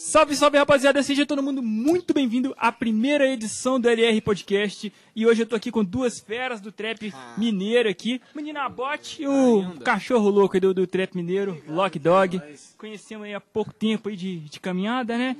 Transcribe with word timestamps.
Salve, 0.00 0.36
salve 0.36 0.56
rapaziada, 0.56 1.02
seja 1.02 1.26
todo 1.26 1.42
mundo 1.42 1.60
muito 1.60 2.14
bem-vindo 2.14 2.54
à 2.56 2.70
primeira 2.70 3.28
edição 3.28 3.80
do 3.80 3.88
LR 3.88 4.20
Podcast. 4.20 4.92
E 5.14 5.26
hoje 5.26 5.42
eu 5.42 5.46
tô 5.46 5.56
aqui 5.56 5.72
com 5.72 5.84
duas 5.84 6.20
feras 6.20 6.60
do 6.60 6.70
trap 6.70 7.12
mineiro 7.36 7.88
aqui, 7.88 8.22
Menina 8.32 8.68
Bote 8.68 9.22
e 9.24 9.26
o 9.26 9.80
cachorro 9.80 10.30
louco 10.30 10.54
aí 10.54 10.60
do, 10.60 10.72
do 10.72 10.86
trap 10.86 11.16
mineiro, 11.16 11.60
Lock 11.66 11.98
Dog. 11.98 12.40
Conhecemos 12.78 13.26
aí 13.26 13.34
há 13.34 13.40
pouco 13.40 13.74
tempo 13.74 14.08
aí 14.08 14.14
de, 14.14 14.38
de 14.38 14.60
caminhada, 14.60 15.18
né? 15.18 15.36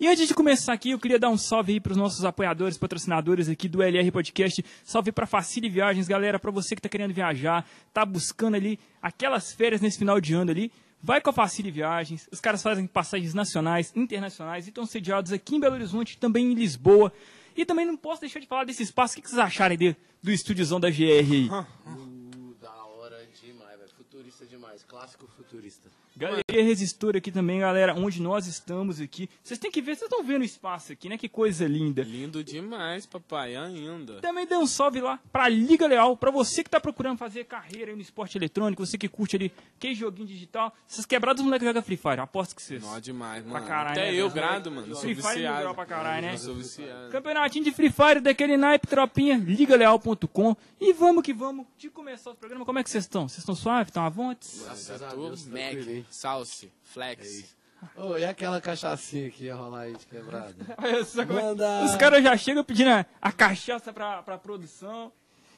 E 0.00 0.08
antes 0.08 0.26
de 0.26 0.32
começar 0.32 0.72
aqui, 0.72 0.92
eu 0.92 0.98
queria 0.98 1.18
dar 1.18 1.28
um 1.28 1.36
salve 1.36 1.74
aí 1.74 1.80
pros 1.80 1.98
nossos 1.98 2.24
apoiadores, 2.24 2.78
patrocinadores 2.78 3.46
aqui 3.46 3.68
do 3.68 3.82
LR 3.82 4.10
Podcast. 4.10 4.64
Salve 4.84 5.12
pra 5.12 5.26
Facile 5.26 5.68
Viagens, 5.68 6.08
galera, 6.08 6.38
pra 6.38 6.50
você 6.50 6.74
que 6.74 6.80
tá 6.80 6.88
querendo 6.88 7.12
viajar, 7.12 7.68
tá 7.92 8.06
buscando 8.06 8.54
ali 8.54 8.80
aquelas 9.02 9.52
férias 9.52 9.82
nesse 9.82 9.98
final 9.98 10.18
de 10.18 10.32
ano 10.32 10.50
ali. 10.50 10.72
Vai 11.02 11.20
com 11.20 11.30
a 11.30 11.32
Facile 11.32 11.70
Viagens, 11.70 12.28
os 12.32 12.40
caras 12.40 12.62
fazem 12.62 12.86
passagens 12.86 13.32
nacionais, 13.32 13.92
internacionais 13.94 14.66
e 14.66 14.70
estão 14.70 14.84
sediados 14.84 15.32
aqui 15.32 15.54
em 15.54 15.60
Belo 15.60 15.74
Horizonte, 15.74 16.18
também 16.18 16.50
em 16.50 16.54
Lisboa. 16.54 17.12
E 17.56 17.64
também 17.64 17.86
não 17.86 17.96
posso 17.96 18.20
deixar 18.20 18.40
de 18.40 18.46
falar 18.46 18.64
desse 18.64 18.82
espaço. 18.82 19.18
O 19.18 19.22
que 19.22 19.28
vocês 19.28 19.38
acharem 19.38 19.76
de, 19.76 19.96
do 20.22 20.30
estúdiozão 20.30 20.78
da 20.78 20.90
GR 20.90 21.02
aí? 21.02 21.48
Uh, 21.48 22.54
da 22.60 22.72
hora 22.72 23.26
demais, 23.42 23.78
velho. 23.78 23.90
Futurista 23.96 24.46
demais. 24.46 24.84
Clássico 24.84 25.26
futurista. 25.36 25.88
Galeria 26.18 26.64
Resistor 26.64 27.16
aqui 27.16 27.30
também, 27.30 27.60
galera, 27.60 27.94
onde 27.94 28.20
nós 28.20 28.48
estamos 28.48 29.00
aqui. 29.00 29.30
Vocês 29.40 29.56
têm 29.58 29.70
que 29.70 29.80
ver, 29.80 29.94
vocês 29.94 30.10
estão 30.10 30.24
vendo 30.24 30.42
o 30.42 30.44
espaço 30.44 30.92
aqui, 30.92 31.08
né? 31.08 31.16
Que 31.16 31.28
coisa 31.28 31.64
linda. 31.66 32.02
Lindo 32.02 32.42
demais, 32.42 33.06
papai, 33.06 33.54
ainda. 33.54 34.14
Também 34.20 34.44
dê 34.44 34.56
um 34.56 34.66
salve 34.66 35.00
lá 35.00 35.20
pra 35.32 35.48
Liga 35.48 35.86
Leal, 35.86 36.16
pra 36.16 36.32
você 36.32 36.64
que 36.64 36.70
tá 36.70 36.80
procurando 36.80 37.16
fazer 37.16 37.44
carreira 37.44 37.92
aí 37.92 37.96
no 37.96 38.02
esporte 38.02 38.36
eletrônico, 38.36 38.84
você 38.84 38.98
que 38.98 39.08
curte 39.08 39.36
ali 39.36 39.52
que 39.78 39.94
joguinho 39.94 40.26
digital. 40.26 40.74
Essas 40.90 41.06
quebradas, 41.06 41.40
os 41.40 41.44
moleques 41.46 41.66
jogam 41.66 41.82
Free 41.82 41.96
Fire, 41.96 42.20
aposto 42.20 42.56
que 42.56 42.62
vocês. 42.62 42.82
Nó 42.82 42.98
demais, 42.98 43.44
mano. 43.44 43.56
Pra 43.56 43.68
caralho, 43.68 43.92
Até 43.92 44.10
né, 44.10 44.16
eu 44.16 44.28
grado, 44.28 44.70
mano. 44.72 44.94
Sou 44.94 45.02
Free 45.02 45.14
Fire 45.14 45.28
é 45.28 45.32
viciado. 45.34 45.58
legal 45.58 45.74
pra 45.74 45.86
caralho, 45.86 46.26
né? 46.26 46.34
Eu 46.34 46.38
sou 46.38 46.54
viciado. 46.56 47.12
Campeonatinho 47.12 47.64
de 47.64 47.70
Free 47.70 47.90
Fire 47.90 48.20
daquele 48.20 48.56
naipe, 48.56 48.88
tropinha, 48.88 49.36
ligaleal.com. 49.36 50.56
E 50.80 50.92
vamos 50.92 51.22
que 51.22 51.32
vamos, 51.32 51.66
de 51.76 51.88
começar 51.90 52.30
o 52.30 52.34
programa, 52.34 52.64
como 52.64 52.78
é 52.78 52.82
que 52.82 52.90
vocês 52.90 53.04
estão? 53.04 53.28
Vocês 53.28 53.38
estão 53.38 53.54
suaves? 53.54 53.88
Estão 53.88 54.04
à 54.04 54.08
vontade? 54.08 54.48
Graças 54.64 55.02
a 55.02 55.14
Deus, 55.14 55.46
Mac, 55.46 55.60
tranquilinho. 55.70 56.06
Salse, 56.10 56.72
Flex. 56.82 57.56
Ô, 57.96 58.16
e 58.16 58.24
aquela 58.24 58.60
cachaçinha 58.60 59.30
que 59.30 59.44
ia 59.44 59.54
rolar 59.54 59.82
aí 59.82 59.96
de 59.96 60.06
quebrada? 60.06 60.54
É- 60.82 61.24
Manda! 61.24 61.84
Os 61.84 61.96
caras 61.96 62.22
já 62.22 62.36
chegam 62.36 62.64
pedindo 62.64 62.90
a, 62.90 63.06
a 63.22 63.30
cachaça 63.32 63.92
pra, 63.92 64.22
pra 64.22 64.36
produção. 64.36 65.12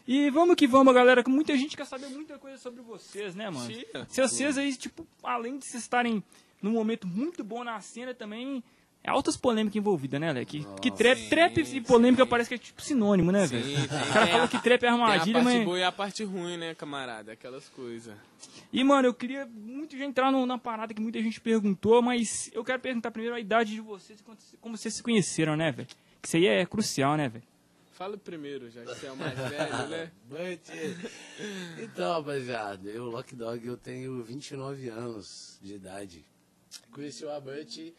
E 0.06 0.28
vamos 0.30 0.56
que 0.56 0.66
vamos, 0.66 0.92
galera, 0.94 1.22
que 1.22 1.30
muita 1.30 1.56
gente 1.56 1.76
quer 1.76 1.86
saber 1.86 2.08
muita 2.08 2.38
coisa 2.38 2.58
sobre 2.58 2.82
vocês, 2.82 3.34
né, 3.34 3.48
mano? 3.48 3.70
Se 4.08 4.20
vocês 4.20 4.58
aí, 4.58 4.74
tipo, 4.76 5.06
além 5.22 5.58
de 5.58 5.64
vocês 5.66 5.82
estarem 5.82 6.22
num 6.60 6.72
momento 6.72 7.06
muito 7.06 7.44
bom 7.44 7.62
na 7.64 7.80
cena, 7.80 8.12
também 8.12 8.62
é 9.02 9.10
altas 9.10 9.36
polêmicas 9.36 9.76
envolvidas, 9.76 10.20
né, 10.20 10.32
Leque? 10.32 10.64
Que, 10.64 10.80
que 10.82 10.90
trap, 10.90 11.18
sim, 11.18 11.28
trap 11.30 11.58
e 11.58 11.80
polêmica 11.80 12.24
sim. 12.24 12.28
parece 12.28 12.48
que 12.48 12.54
é 12.54 12.58
tipo 12.58 12.82
sinônimo, 12.82 13.32
né, 13.32 13.46
velho? 13.46 13.84
O 13.84 14.12
cara 14.12 14.26
fala 14.26 14.48
que 14.48 14.62
trap 14.62 14.74
é 14.76 14.78
Tem 14.78 14.88
a 14.88 14.92
armadilha, 14.92 15.42
parte 15.42 15.56
mas... 15.56 15.64
boa 15.64 15.78
e 15.78 15.82
a 15.82 15.92
parte 15.92 16.24
ruim, 16.24 16.56
né, 16.58 16.74
camarada? 16.74 17.32
Aquelas 17.32 17.68
coisas. 17.68 18.14
E, 18.72 18.84
mano, 18.84 19.08
eu 19.08 19.14
queria 19.14 19.46
muito 19.46 19.96
já 19.96 20.04
entrar 20.04 20.30
no- 20.30 20.44
na 20.46 20.58
parada 20.58 20.92
que 20.92 21.00
muita 21.00 21.20
gente 21.22 21.40
perguntou, 21.40 22.02
mas 22.02 22.50
eu 22.52 22.62
quero 22.62 22.78
perguntar 22.80 23.10
primeiro 23.10 23.34
a 23.34 23.40
idade 23.40 23.72
de 23.72 23.80
vocês 23.80 24.20
e 24.20 24.56
como 24.60 24.76
vocês 24.76 24.94
se 24.94 25.02
conheceram, 25.02 25.56
né, 25.56 25.72
velho? 25.72 25.88
Que 26.20 26.28
isso 26.28 26.36
aí 26.36 26.46
é 26.46 26.66
crucial, 26.66 27.16
né, 27.16 27.28
velho? 27.28 27.44
Fala 27.92 28.16
primeiro, 28.16 28.70
já 28.70 28.80
que 28.82 28.86
você 28.94 29.06
é 29.06 29.12
o 29.12 29.16
mais 29.16 29.36
velho, 29.36 29.86
né? 29.88 30.10
Então, 31.82 32.12
rapaziada, 32.12 32.88
eu, 32.88 33.04
Lock 33.06 33.34
Dog, 33.34 33.66
eu 33.66 33.76
tenho 33.76 34.22
29 34.22 34.88
anos 34.88 35.58
de 35.62 35.74
idade. 35.74 36.24
Conheci 36.92 37.24
o 37.24 37.30
Abante. 37.30 37.94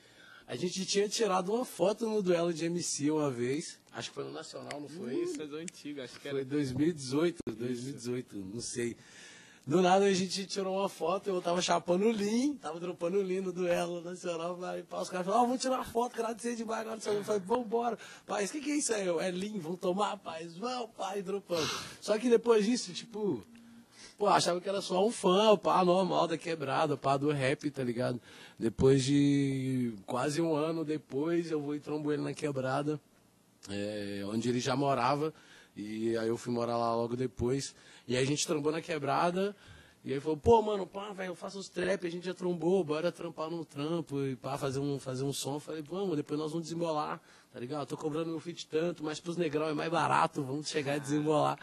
A 0.52 0.56
gente 0.58 0.86
tinha 0.86 1.08
tirado 1.08 1.54
uma 1.54 1.64
foto 1.64 2.06
no 2.06 2.22
duelo 2.22 2.54
de 2.54 2.66
MC 2.66 3.10
uma 3.10 3.32
vez. 3.32 3.80
Acho 3.94 4.10
que 4.10 4.16
foi 4.16 4.26
no 4.26 4.34
Nacional, 4.34 4.82
não 4.82 4.90
foi 4.90 5.14
isso? 5.16 5.32
Isso 5.32 5.42
é 5.44 5.48
do 5.48 5.56
antigo, 5.56 6.02
acho 6.02 6.16
que 6.16 6.30
Foi 6.30 6.40
era. 6.42 6.44
2018, 6.44 7.38
2018, 7.48 8.36
não 8.36 8.60
sei. 8.60 8.98
Do 9.66 9.82
nada 9.82 10.04
a 10.04 10.14
gente 10.14 10.46
tirou 10.46 10.78
uma 10.78 10.90
foto, 10.90 11.30
eu 11.30 11.42
tava 11.42 11.62
chapando 11.62 12.04
o 12.06 12.12
Lean, 12.12 12.56
tava 12.56 12.82
dropando 12.82 13.18
o 13.20 13.22
Lean 13.22 13.44
no 13.44 13.54
duelo 13.54 14.02
nacional, 14.02 14.60
pá, 14.90 15.00
os 15.00 15.10
caras 15.10 15.26
falaram, 15.26 15.44
ó, 15.44 15.46
vamos 15.46 15.62
tirar 15.62 15.76
uma 15.76 15.86
foto, 15.86 16.16
agradecer 16.16 16.58
demais, 16.58 16.82
agora 16.82 17.00
eu 17.02 17.24
falei, 17.24 17.42
vambora. 17.46 17.98
Pai, 18.28 18.44
o 18.44 18.50
que 18.50 18.60
que 18.60 18.72
é 18.72 18.76
isso 18.76 18.94
aí? 18.94 19.08
Eu, 19.08 19.22
é 19.22 19.32
Lean, 19.32 19.58
vamos 19.58 19.80
tomar, 19.80 20.18
pai, 20.18 20.50
vamos, 20.60 20.90
pai, 20.98 21.22
dropando. 21.22 21.70
Só 22.02 22.18
que 22.20 22.30
depois 22.30 22.66
disso, 22.66 22.92
tipo, 22.92 23.42
pô, 24.22 24.28
achava 24.28 24.62
que 24.62 24.70
era 24.70 24.82
só 24.82 25.04
um 25.04 25.10
fã, 25.10 25.58
pá, 25.58 25.84
normal 25.84 26.28
da 26.28 26.38
quebrada, 26.38 26.96
pá, 26.96 27.18
do 27.18 27.32
rap, 27.32 27.72
tá 27.72 27.84
ligado? 27.84 28.22
Depois 28.60 29.04
de 29.04 29.96
quase 30.06 30.40
um 30.40 30.56
ano 30.56 30.86
depois, 30.86 31.50
eu 31.50 31.60
vou 31.60 31.76
e 31.76 31.80
trombo 31.80 32.14
ele 32.14 32.22
na 32.22 32.32
quebrada 32.32 33.02
é, 33.68 34.22
onde 34.28 34.48
ele 34.48 34.60
já 34.60 34.76
morava. 34.76 35.34
E 35.76 36.16
aí 36.16 36.28
eu 36.28 36.38
fui 36.38 36.54
morar 36.54 36.78
lá 36.78 36.96
logo 36.96 37.16
depois. 37.16 37.74
E 38.08 38.16
aí 38.16 38.22
a 38.22 38.26
gente 38.26 38.46
trombou 38.46 38.72
na 38.72 38.80
quebrada. 38.80 39.56
E 40.06 40.14
aí 40.14 40.20
falou, 40.20 40.38
pô, 40.38 40.62
mano, 40.62 40.86
pá, 40.86 41.12
velho, 41.14 41.32
eu 41.32 41.36
faço 41.36 41.58
os 41.58 41.68
trap, 41.68 42.06
a 42.06 42.10
gente 42.12 42.28
já 42.28 42.34
trombou, 42.36 42.84
bora 42.84 43.12
trampar 43.12 43.50
no 43.50 43.66
trampo 43.66 44.24
e 44.24 44.36
pá, 44.36 44.56
fazer 44.56 44.78
um, 44.78 45.00
fazer 45.00 45.24
um 45.24 45.34
som. 45.34 45.60
Falei, 45.60 45.82
vamos, 45.82 46.16
depois 46.16 46.40
nós 46.40 46.52
vamos 46.52 46.68
desembolar, 46.68 47.20
tá 47.52 47.60
ligado? 47.60 47.82
Eu 47.82 47.88
tô 47.88 47.98
cobrando 47.98 48.30
meu 48.30 48.40
fit 48.40 48.68
tanto, 48.68 49.04
mas 49.04 49.20
pros 49.20 49.36
negrão 49.36 49.68
é 49.68 49.74
mais 49.74 49.92
barato, 49.92 50.44
vamos 50.44 50.70
chegar 50.70 50.98
e 50.98 51.00
desembolar. 51.00 51.58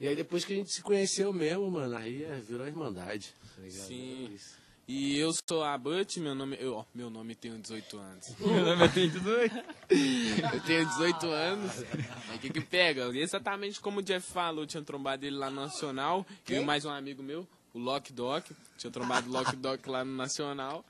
E 0.00 0.06
aí 0.06 0.14
depois 0.14 0.44
que 0.44 0.52
a 0.52 0.56
gente 0.56 0.72
se 0.72 0.82
conheceu 0.82 1.32
mesmo, 1.32 1.70
mano, 1.70 1.96
aí 1.96 2.22
é, 2.22 2.40
virou 2.40 2.66
irmandade, 2.66 3.32
tá 3.54 3.62
ligado? 3.62 3.86
Sim. 3.86 4.34
É. 4.34 4.66
E 4.88 5.18
eu 5.18 5.32
sou 5.48 5.64
a 5.64 5.76
Butch, 5.76 6.18
meu 6.18 6.32
nome. 6.32 6.56
Eu, 6.60 6.76
ó, 6.76 6.84
meu 6.94 7.10
nome 7.10 7.34
tem 7.34 7.60
18 7.60 7.98
anos. 7.98 8.28
Meu 8.38 8.64
nome 8.64 8.84
é 8.84 8.88
32. 8.88 9.52
Eu 10.52 10.60
tenho 10.60 10.86
18 10.86 11.26
anos. 11.26 11.72
Aí 12.28 12.36
o 12.36 12.38
que 12.38 12.50
que 12.50 12.60
pega? 12.60 13.08
Exatamente 13.18 13.80
como 13.80 13.98
o 13.98 14.02
Jeff 14.02 14.30
falou, 14.30 14.62
eu 14.62 14.66
tinha 14.66 14.82
trombado 14.84 15.26
ele 15.26 15.36
lá 15.36 15.50
no 15.50 15.62
Nacional. 15.62 16.24
Eu 16.48 16.62
e 16.62 16.64
mais 16.64 16.84
um 16.84 16.90
amigo 16.90 17.20
meu, 17.20 17.48
o 17.74 17.80
Lock 17.80 18.12
Doc. 18.12 18.46
Tinha 18.78 18.90
trombado 18.92 19.28
o 19.28 19.32
Lock 19.32 19.56
Doc 19.56 19.84
lá 19.88 20.04
no 20.04 20.14
Nacional. 20.14 20.84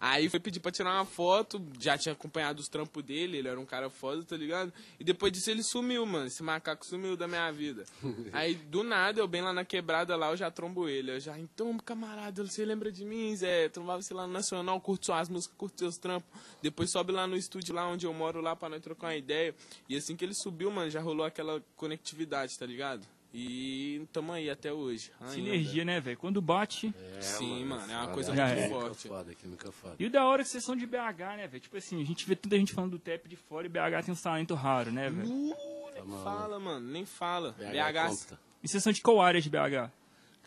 Aí 0.00 0.28
foi 0.28 0.40
pedir 0.40 0.60
pra 0.60 0.70
tirar 0.70 0.94
uma 0.94 1.04
foto, 1.04 1.64
já 1.78 1.96
tinha 1.96 2.12
acompanhado 2.12 2.60
os 2.60 2.68
trampos 2.68 3.02
dele, 3.02 3.38
ele 3.38 3.48
era 3.48 3.58
um 3.58 3.64
cara 3.64 3.88
foda, 3.88 4.22
tá 4.22 4.36
ligado? 4.36 4.72
E 4.98 5.04
depois 5.04 5.32
disso 5.32 5.50
ele 5.50 5.62
sumiu, 5.62 6.04
mano. 6.04 6.26
Esse 6.26 6.42
macaco 6.42 6.84
sumiu 6.84 7.16
da 7.16 7.26
minha 7.26 7.50
vida. 7.50 7.84
Aí 8.32 8.54
do 8.54 8.82
nada, 8.82 9.20
eu 9.20 9.28
bem 9.28 9.40
lá 9.40 9.52
na 9.52 9.64
quebrada 9.64 10.14
lá, 10.16 10.30
eu 10.30 10.36
já 10.36 10.50
trombo 10.50 10.88
ele. 10.88 11.12
Eu 11.12 11.20
já, 11.20 11.38
então, 11.38 11.76
camarada, 11.78 12.44
você 12.44 12.64
lembra 12.64 12.92
de 12.92 13.04
mim, 13.04 13.34
Zé? 13.34 13.68
Trombava 13.68 14.02
você 14.02 14.12
lá 14.12 14.26
no 14.26 14.32
Nacional, 14.32 14.80
curte 14.80 15.06
suas 15.06 15.28
músicas, 15.28 15.56
curte 15.56 15.78
seus 15.78 15.96
trampos. 15.96 16.28
Depois 16.60 16.90
sobe 16.90 17.12
lá 17.12 17.26
no 17.26 17.36
estúdio 17.36 17.74
lá 17.74 17.86
onde 17.86 18.06
eu 18.06 18.12
moro 18.12 18.40
lá 18.40 18.54
pra 18.54 18.68
nós 18.68 18.82
trocar 18.82 19.08
uma 19.08 19.16
ideia. 19.16 19.54
E 19.88 19.96
assim 19.96 20.16
que 20.16 20.24
ele 20.24 20.34
subiu, 20.34 20.70
mano, 20.70 20.90
já 20.90 21.00
rolou 21.00 21.24
aquela 21.24 21.62
conectividade, 21.76 22.58
tá 22.58 22.66
ligado? 22.66 23.06
E 23.36 24.06
tamo 24.12 24.32
aí 24.32 24.48
até 24.48 24.72
hoje. 24.72 25.10
ainda. 25.20 25.32
Sinergia, 25.32 25.84
né, 25.84 26.00
velho? 26.00 26.16
Quando 26.16 26.40
bate. 26.40 26.94
É, 27.16 27.20
Sim, 27.20 27.64
mano, 27.64 27.90
é 27.92 27.96
uma 27.96 28.08
coisa 28.08 28.32
Já 28.32 28.48
química 28.48 28.64
é. 28.64 28.68
forte. 28.68 29.08
Foda, 29.08 29.34
química 29.34 29.72
foda. 29.72 29.96
E 29.98 30.06
o 30.06 30.10
da 30.10 30.24
hora 30.24 30.42
é 30.42 30.44
que 30.44 30.50
vocês 30.50 30.62
são 30.62 30.76
de 30.76 30.86
BH, 30.86 31.36
né, 31.36 31.48
velho? 31.48 31.60
Tipo 31.60 31.76
assim, 31.76 32.00
a 32.00 32.06
gente 32.06 32.24
vê 32.28 32.36
tanta 32.36 32.56
gente 32.56 32.72
falando 32.72 32.92
do 32.92 32.98
trap 33.00 33.28
de 33.28 33.34
fora 33.34 33.66
e 33.66 33.68
BH 33.68 34.04
tem 34.04 34.14
um 34.14 34.16
talento 34.16 34.54
raro, 34.54 34.92
né, 34.92 35.10
velho? 35.10 35.28
Uh, 35.28 35.90
nem 35.92 36.22
fala, 36.22 36.60
mano, 36.60 36.86
nem 36.88 37.04
fala. 37.04 37.56
BH, 37.58 37.72
BH, 37.72 38.08
conta. 38.08 38.40
E 38.62 38.68
vocês 38.68 38.80
são 38.80 38.92
de 38.92 39.00
qual 39.02 39.20
área 39.20 39.40
de 39.40 39.50
BH? 39.50 39.90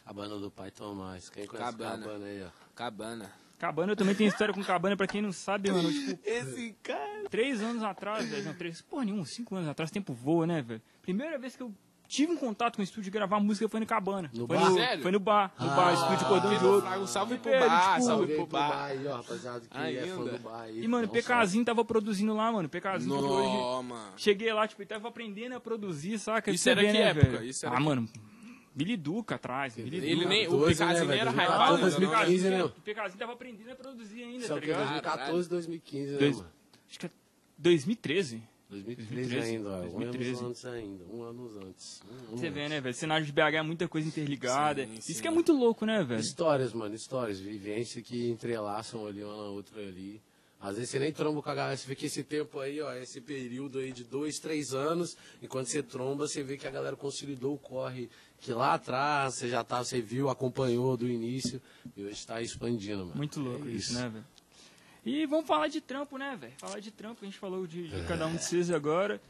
Cabana 0.06 0.38
do 0.40 0.50
Pai 0.50 0.72
Tomás. 0.72 1.30
Quem 1.30 1.46
conhece 1.46 1.70
Cabana. 1.70 2.06
Cabana, 2.06 2.26
aí, 2.26 2.44
ó? 2.44 2.50
Cabana. 2.74 3.34
Cabana, 3.60 3.92
eu 3.92 3.96
também 3.98 4.16
tenho 4.16 4.30
história 4.30 4.54
com 4.54 4.64
Cabana, 4.64 4.96
pra 4.96 5.08
quem 5.08 5.22
não 5.22 5.34
sabe, 5.34 5.70
mano. 5.72 5.92
Tipo, 5.92 6.20
Esse 6.24 6.74
cara. 6.82 7.28
três 7.30 7.60
anos 7.60 7.84
atrás, 7.84 8.30
velho. 8.30 8.46
Não, 8.46 8.54
três, 8.54 8.82
porra 8.82 9.04
nenhum, 9.04 9.26
cinco 9.26 9.56
anos 9.56 9.68
atrás, 9.68 9.92
tempo 9.92 10.14
voa, 10.14 10.48
né, 10.48 10.62
velho? 10.62 10.82
Primeira 11.02 11.38
vez 11.38 11.56
que 11.56 11.64
eu 11.64 11.74
tive 12.08 12.32
um 12.32 12.38
contato 12.38 12.76
com 12.78 12.82
o 12.82 12.84
estúdio 12.84 13.04
de 13.04 13.12
gravar 13.12 13.40
música 13.40 13.68
foi 13.68 13.80
no 13.80 13.86
Cabana. 13.86 14.30
No 14.34 14.48
foi 14.48 14.58
bar? 14.58 14.70
No, 14.70 14.76
Sério? 14.78 15.04
foi 15.04 15.12
no 15.12 15.20
bar, 15.20 15.54
no 15.60 15.70
Ah, 15.70 15.76
bar, 15.76 15.94
estúdio 15.94 16.28
Cordão 16.28 16.58
de 16.58 16.66
Ouro. 16.66 16.88
Um 17.02 17.08
salve 17.08 17.38
pro 17.38 17.52
bar, 17.52 17.94
tipo, 17.94 18.06
salve 18.06 18.26
pro 18.28 18.36
pro 18.36 18.46
bar. 18.48 18.84
aí, 18.86 19.08
ó, 19.08 19.16
rapaziada, 19.18 19.60
que 19.62 19.78
é 19.78 20.08
fã 20.08 20.24
do 20.24 20.40
bar 20.40 20.62
aí. 20.62 20.84
E, 20.84 20.88
mano, 20.88 21.04
o 21.04 21.08
Dá 21.08 21.12
um 21.12 21.22
PKzinho 21.22 21.66
tava 21.66 21.84
produzindo 21.86 22.34
lá, 22.34 22.52
mano. 22.52 22.68
O 22.68 22.70
PKzinho 22.70 23.18
que 23.18 23.24
hoje... 23.24 23.84
Mano. 23.88 24.14
Cheguei 24.18 24.54
lá, 24.54 24.68
tipo, 24.68 24.82
ele 24.82 24.88
tava 24.90 25.08
aprendendo 25.08 25.56
a 25.56 25.60
produzir, 25.60 26.18
saca? 26.20 26.50
Isso 26.52 26.64
Você 26.64 26.70
era 26.72 26.82
vê, 26.82 26.88
que 26.88 26.94
né, 26.94 27.00
época? 27.10 27.26
velho? 27.28 27.44
Isso 27.44 27.66
era 27.66 27.76
ah, 27.76 27.78
que- 27.78 27.84
mano, 27.84 28.10
Billy 28.74 28.96
Duca 28.96 29.36
atrás, 29.36 29.76
Billy 29.76 29.98
Ele 29.98 30.16
Duca. 30.18 30.30
nem. 30.30 30.48
O 30.48 30.52
12, 30.52 30.86
né, 30.86 30.92
era 30.92 31.06
2014, 31.06 31.34
hypado, 31.34 31.74
ainda, 31.74 31.78
não. 31.78 31.90
2015, 31.90 32.50
né? 32.50 32.64
O 32.64 32.70
PKzinho 32.70 33.18
tava 33.20 33.34
aprendendo 33.34 33.72
a 33.72 33.76
produzir 33.76 34.24
ainda, 34.24 34.48
Só 34.48 34.54
tá 34.56 34.60
que 34.62 34.68
ligado? 34.68 34.80
2014, 34.88 35.50
2015, 35.50 36.12
né, 36.12 36.18
Dois- 36.20 36.38
mano? 36.38 36.50
Acho 36.90 37.00
que 37.00 37.06
é 37.08 37.10
2013. 37.58 38.44
2013 38.70 39.30
2013, 39.30 39.50
ainda, 39.56 39.70
ó. 39.70 39.78
Um 39.78 40.00
2013. 40.00 40.40
ano 40.40 40.50
antes 40.50 40.66
ainda. 40.66 41.06
Um 41.06 41.24
ano 41.24 41.52
antes. 41.66 42.02
Um, 42.04 42.34
um 42.34 42.38
Você 42.38 42.50
vê, 42.50 42.60
antes. 42.62 42.70
né, 42.72 42.82
velho? 42.82 42.96
Cenário 42.96 43.26
de 43.26 43.32
BH 43.32 43.40
é 43.56 43.62
muita 43.62 43.88
coisa 43.88 44.08
interligada. 44.08 44.86
Sim, 44.86 44.94
Isso 44.96 45.14
sim. 45.14 45.22
que 45.22 45.28
é 45.28 45.32
muito 45.32 45.54
louco, 45.54 45.86
né, 45.86 46.04
velho? 46.04 46.20
Histórias, 46.20 46.74
mano, 46.74 46.94
histórias. 46.94 47.40
Vivência 47.40 48.02
que 48.02 48.30
entrelaçam 48.30 49.06
ali 49.08 49.24
uma 49.24 49.36
na 49.36 49.50
outra 49.50 49.82
ali. 49.82 50.22
Às 50.60 50.76
vezes 50.76 50.90
você 50.90 50.98
nem 50.98 51.14
tromba 51.14 51.40
com 51.42 51.50
a 51.52 51.54
galera, 51.54 51.78
você 51.78 51.88
vê 51.88 51.94
que 51.96 52.08
esse 52.08 52.24
tempo 52.24 52.60
aí, 52.60 52.82
ó, 52.82 52.92
esse 52.96 53.22
período 53.22 53.78
aí 53.78 53.92
de 53.92 54.04
dois, 54.04 54.40
três 54.40 54.74
anos, 54.74 55.16
e 55.40 55.48
quando 55.48 55.68
você 55.68 55.84
tromba, 55.84 56.28
você 56.28 56.42
vê 56.42 56.58
que 56.58 56.66
a 56.66 56.72
galera 56.72 56.96
consolidou 56.96 57.54
o 57.54 57.60
corre 57.60 58.10
que 58.40 58.52
lá 58.52 58.74
atrás 58.74 59.36
você 59.36 59.50
já 59.50 59.64
tá, 59.64 59.84
você 59.84 60.02
viu, 60.02 60.30
acompanhou 60.30 60.98
do 60.98 61.08
início, 61.08 61.62
e 61.96 62.02
hoje 62.04 62.14
está 62.14 62.42
expandindo, 62.42 63.06
mano. 63.06 63.18
Muito 63.18 63.40
louco 63.40 63.68
É 63.68 63.72
isso, 63.72 63.94
né, 63.94 64.10
velho? 64.10 64.26
E 65.08 65.26
vamos 65.26 65.48
falar 65.48 65.70
de 65.70 65.80
trampo, 65.80 66.18
né, 66.18 66.38
velho? 66.40 66.54
Falar 66.58 66.82
de 66.82 66.92
trampo, 66.92 67.20
a 67.22 67.26
gente 67.26 67.38
falou 67.38 67.66
de, 67.66 67.88
de 67.88 68.04
cada 68.08 68.28
um 68.28 68.36
de 68.36 68.44
vocês 68.44 68.70
agora. 68.70 69.22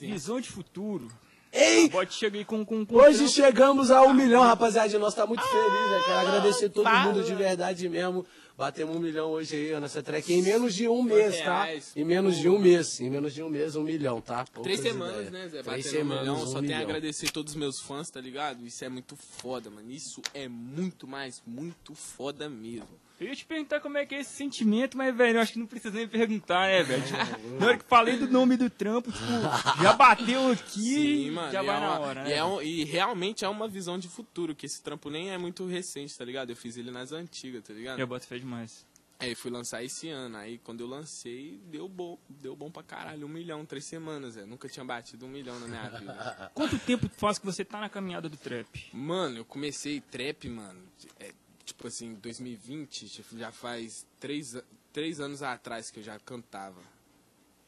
Visão 0.00 0.40
de 0.40 0.48
futuro. 0.48 1.08
Ei! 1.52 1.88
Pode 1.90 2.14
chegar 2.14 2.38
aí 2.38 2.44
com, 2.44 2.64
com, 2.64 2.84
com 2.86 2.96
Hoje 2.96 3.18
trampo. 3.18 3.32
chegamos 3.32 3.90
a 3.90 4.00
um 4.02 4.14
milhão, 4.14 4.42
rapaziada. 4.42 4.98
Nós 4.98 5.14
tá 5.14 5.26
muito 5.26 5.42
feliz, 5.42 5.90
né? 5.90 6.02
Quero 6.06 6.18
agradecer 6.20 6.68
todo 6.70 6.88
mundo 6.90 7.22
de 7.22 7.34
verdade 7.34 7.88
mesmo. 7.88 8.24
Batemos 8.56 8.96
um 8.96 8.98
milhão 8.98 9.28
hoje 9.30 9.54
aí, 9.54 9.74
ó, 9.74 9.80
nessa 9.80 10.02
track. 10.02 10.32
Em 10.32 10.40
menos 10.40 10.74
de 10.74 10.88
um 10.88 11.02
mês, 11.02 11.38
tá? 11.42 11.68
Em 11.94 12.04
menos 12.04 12.38
de 12.38 12.48
um 12.48 12.58
mês. 12.58 12.98
Em 13.00 13.10
menos 13.10 13.34
de 13.34 13.42
um 13.42 13.50
mês, 13.50 13.76
um 13.76 13.82
milhão, 13.82 14.22
tá? 14.22 14.44
Três 14.62 14.80
Poucas 14.80 14.80
semanas, 14.80 15.26
ideias. 15.28 15.32
né, 15.32 15.48
Zé? 15.48 15.62
Três 15.62 15.64
Batendo 15.64 15.86
um 15.86 15.90
semanas, 15.90 16.20
milhão. 16.22 16.36
um 16.36 16.46
Só 16.46 16.52
tenho 16.52 16.62
milhão. 16.62 16.78
a 16.78 16.82
agradecer 16.82 17.30
todos 17.30 17.52
os 17.52 17.58
meus 17.58 17.78
fãs, 17.80 18.08
tá 18.08 18.20
ligado? 18.20 18.66
Isso 18.66 18.82
é 18.84 18.88
muito 18.88 19.14
foda, 19.14 19.68
mano. 19.68 19.90
Isso 19.90 20.22
é 20.32 20.48
muito 20.48 21.06
mais, 21.06 21.42
muito 21.46 21.94
foda 21.94 22.48
mesmo. 22.48 22.88
Eu 23.18 23.28
ia 23.28 23.34
te 23.34 23.44
perguntar 23.46 23.80
como 23.80 23.96
é 23.96 24.04
que 24.04 24.14
é 24.14 24.20
esse 24.20 24.34
sentimento, 24.34 24.96
mas, 24.96 25.16
velho, 25.16 25.38
eu 25.38 25.40
acho 25.42 25.54
que 25.54 25.58
não 25.58 25.66
precisa 25.66 25.94
nem 25.96 26.06
perguntar, 26.06 26.66
né, 26.68 26.82
velho? 26.82 27.02
Tipo, 27.02 27.48
na 27.58 27.66
hora 27.68 27.78
que 27.78 27.84
falei 27.86 28.18
do 28.18 28.28
nome 28.28 28.56
do 28.58 28.68
trampo, 28.68 29.10
tipo, 29.10 29.82
já 29.82 29.94
bateu 29.94 30.50
aqui, 30.52 30.80
Sim, 31.24 31.30
mano. 31.30 31.50
já 31.50 31.62
e 31.62 31.66
vai 31.66 31.76
é 31.76 31.80
na 31.80 31.98
hora, 31.98 32.20
e, 32.20 32.24
né? 32.24 32.34
é 32.36 32.44
um- 32.44 32.60
e 32.60 32.84
realmente 32.84 33.42
é 33.44 33.48
uma 33.48 33.66
visão 33.66 33.98
de 33.98 34.06
futuro, 34.06 34.54
que 34.54 34.66
esse 34.66 34.82
trampo 34.82 35.08
nem 35.08 35.30
é 35.30 35.38
muito 35.38 35.64
recente, 35.66 36.16
tá 36.16 36.24
ligado? 36.26 36.50
Eu 36.50 36.56
fiz 36.56 36.76
ele 36.76 36.90
nas 36.90 37.10
antigas, 37.10 37.62
tá 37.64 37.72
ligado? 37.72 37.98
Eu 37.98 38.06
boto 38.06 38.26
fé 38.26 38.38
demais. 38.38 38.84
Aí 39.18 39.34
fui 39.34 39.50
lançar 39.50 39.82
esse 39.82 40.10
ano. 40.10 40.36
Aí 40.36 40.58
quando 40.58 40.82
eu 40.82 40.86
lancei, 40.86 41.58
deu 41.70 41.88
bom. 41.88 42.18
Deu 42.28 42.54
bom 42.54 42.70
pra 42.70 42.82
caralho. 42.82 43.24
Um 43.24 43.30
milhão, 43.30 43.64
três 43.64 43.86
semanas, 43.86 44.36
é. 44.36 44.44
Nunca 44.44 44.68
tinha 44.68 44.84
batido 44.84 45.24
um 45.24 45.28
milhão 45.30 45.58
na 45.58 45.66
minha 45.66 45.88
vida. 45.88 46.50
Quanto 46.52 46.78
tempo 46.80 47.08
faz 47.16 47.38
que 47.38 47.46
você 47.46 47.64
tá 47.64 47.80
na 47.80 47.88
caminhada 47.88 48.28
do 48.28 48.36
trap? 48.36 48.68
Mano, 48.92 49.38
eu 49.38 49.44
comecei 49.46 50.02
trap, 50.02 50.46
mano. 50.50 50.78
é, 51.18 51.32
tipo 51.66 51.86
assim, 51.86 52.14
2020, 52.14 53.08
tipo, 53.08 53.36
já 53.36 53.50
faz 53.50 54.06
três, 54.20 54.56
três 54.92 55.20
anos 55.20 55.42
atrás 55.42 55.90
que 55.90 55.98
eu 55.98 56.02
já 56.02 56.18
cantava. 56.20 56.80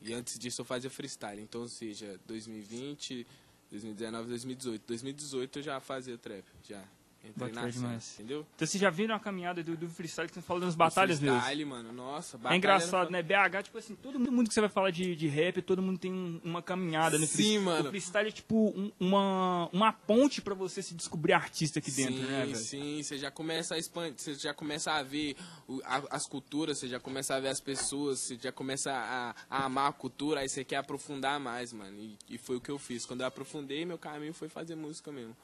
E 0.01 0.15
antes 0.15 0.39
disso 0.39 0.61
eu 0.61 0.65
fazia 0.65 0.89
freestyle. 0.89 1.43
Então, 1.43 1.63
ou 1.63 1.69
seja, 1.69 2.19
2020, 2.27 3.27
2019, 3.71 4.29
2018. 4.29 4.85
2018 4.87 5.59
eu 5.59 5.63
já 5.63 5.81
fazia 5.81 6.17
trap, 6.17 6.45
já. 6.63 6.83
Entrei 7.25 7.53
na 7.53 7.71
cena, 7.71 7.99
entendeu? 8.15 8.47
Então 8.55 8.67
você 8.67 8.79
já 8.79 8.89
viu 8.91 9.07
na 9.09 9.19
caminhada 9.19 9.63
do, 9.63 9.77
do 9.77 9.89
freestyle 9.89 10.29
que 10.29 10.35
você 10.35 10.41
falou 10.41 10.63
das 10.63 10.75
batalhas 10.75 11.19
mesmo? 11.21 11.37
freestyle, 11.37 11.65
mano, 11.65 11.93
nossa. 11.93 12.37
É 12.37 12.39
batalha 12.39 12.57
engraçado, 12.57 13.09
era- 13.09 13.11
né? 13.11 13.23
BH, 13.23 13.63
tipo 13.65 13.77
assim, 13.79 13.95
todo 13.97 14.19
mundo 14.21 14.49
que 14.49 14.55
você 14.55 14.61
vai 14.61 14.71
falar 14.71 14.91
de, 14.91 15.15
de 15.17 15.27
rap, 15.27 15.61
todo 15.61 15.83
mundo 15.83 15.99
tem 15.99 16.13
um- 16.13 16.41
uma 16.45 16.63
caminhada 16.63 17.19
no 17.19 17.27
Sim, 17.27 17.33
freestyle. 17.35 17.61
mano. 17.65 17.87
O 17.87 17.91
freestyle 17.91 18.29
é 18.29 18.31
tipo 18.33 18.57
um- 18.71 18.93
uma, 19.01 19.69
uma 19.73 19.93
ponte 19.93 20.41
pra 20.41 20.55
você 20.55 20.81
se 20.81 20.95
descobrir 20.95 21.33
artista 21.33 21.81
aqui 21.81 21.91
dentro, 21.91 22.15
sim, 22.23 22.27
né, 22.31 22.47
velho? 22.47 22.57
Sim, 22.57 23.03
você 23.03 23.19
já 23.19 23.31
começa 23.31 23.75
a 23.75 23.79
expandir, 23.79 24.15
você 24.17 24.35
já 24.35 24.55
começa 24.55 24.93
a 24.93 25.03
ver 25.03 25.37
o- 25.67 25.81
a- 25.85 26.05
as 26.11 26.27
culturas, 26.27 26.79
você 26.79 26.89
já 26.89 27.01
começa 27.01 27.35
a 27.35 27.41
ver 27.41 27.49
as 27.49 27.61
pessoas, 27.61 28.21
você 28.21 28.39
já 28.41 28.53
começa 28.53 28.93
a, 28.93 29.35
a 29.51 29.65
amar 29.65 29.91
a 29.91 29.93
cultura, 29.93 30.41
aí 30.41 30.49
você 30.49 30.65
quer 30.65 30.77
aprofundar 30.77 31.39
mais, 31.41 31.73
mano. 31.73 31.99
E, 31.99 32.17
e 32.31 32.39
foi 32.39 32.57
o 32.57 32.61
que 32.61 32.71
eu 32.71 32.79
fiz. 32.79 33.05
Quando 33.05 33.21
eu 33.23 33.27
aprofundei, 33.27 33.85
meu 33.85 33.99
caminho 33.99 34.33
foi 34.33 34.49
fazer 34.49 34.77
música 34.77 35.11
mesmo. 35.13 35.37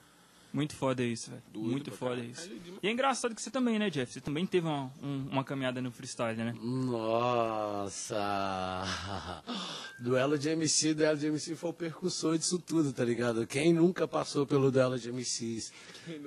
Muito 0.55 0.77
foda 0.77 1.03
isso, 1.03 1.33
velho. 1.33 1.43
Muito 1.53 1.91
foda 1.91 2.15
caralho. 2.15 2.31
isso. 2.31 2.49
E 2.81 2.87
é 2.87 2.91
engraçado 2.93 3.35
que 3.35 3.43
você 3.43 3.51
também, 3.51 3.77
né, 3.77 3.91
Jeff? 3.91 4.13
Você 4.13 4.21
também 4.21 4.47
teve 4.47 4.69
uma, 4.69 4.85
um- 5.03 5.27
uma 5.33 5.43
caminhada 5.43 5.83
no 5.83 5.91
freestyle, 5.91 6.37
né? 6.39 6.55
Nossa! 6.63 8.85
Duelo 9.99 10.39
de 10.39 10.49
MC, 10.51 10.95
duelo 10.95 11.17
de 11.19 11.27
MC 11.27 11.55
foi 11.55 11.71
o 11.71 11.73
percussor 11.73 12.37
disso 12.39 12.59
tudo, 12.59 12.93
tá 12.93 13.05
ligado? 13.05 13.47
Quem 13.47 13.73
nunca 13.73 14.07
passou 14.09 14.47
pelo 14.47 14.71
duelo 14.71 14.99
de 14.99 15.11
MCs? 15.11 15.73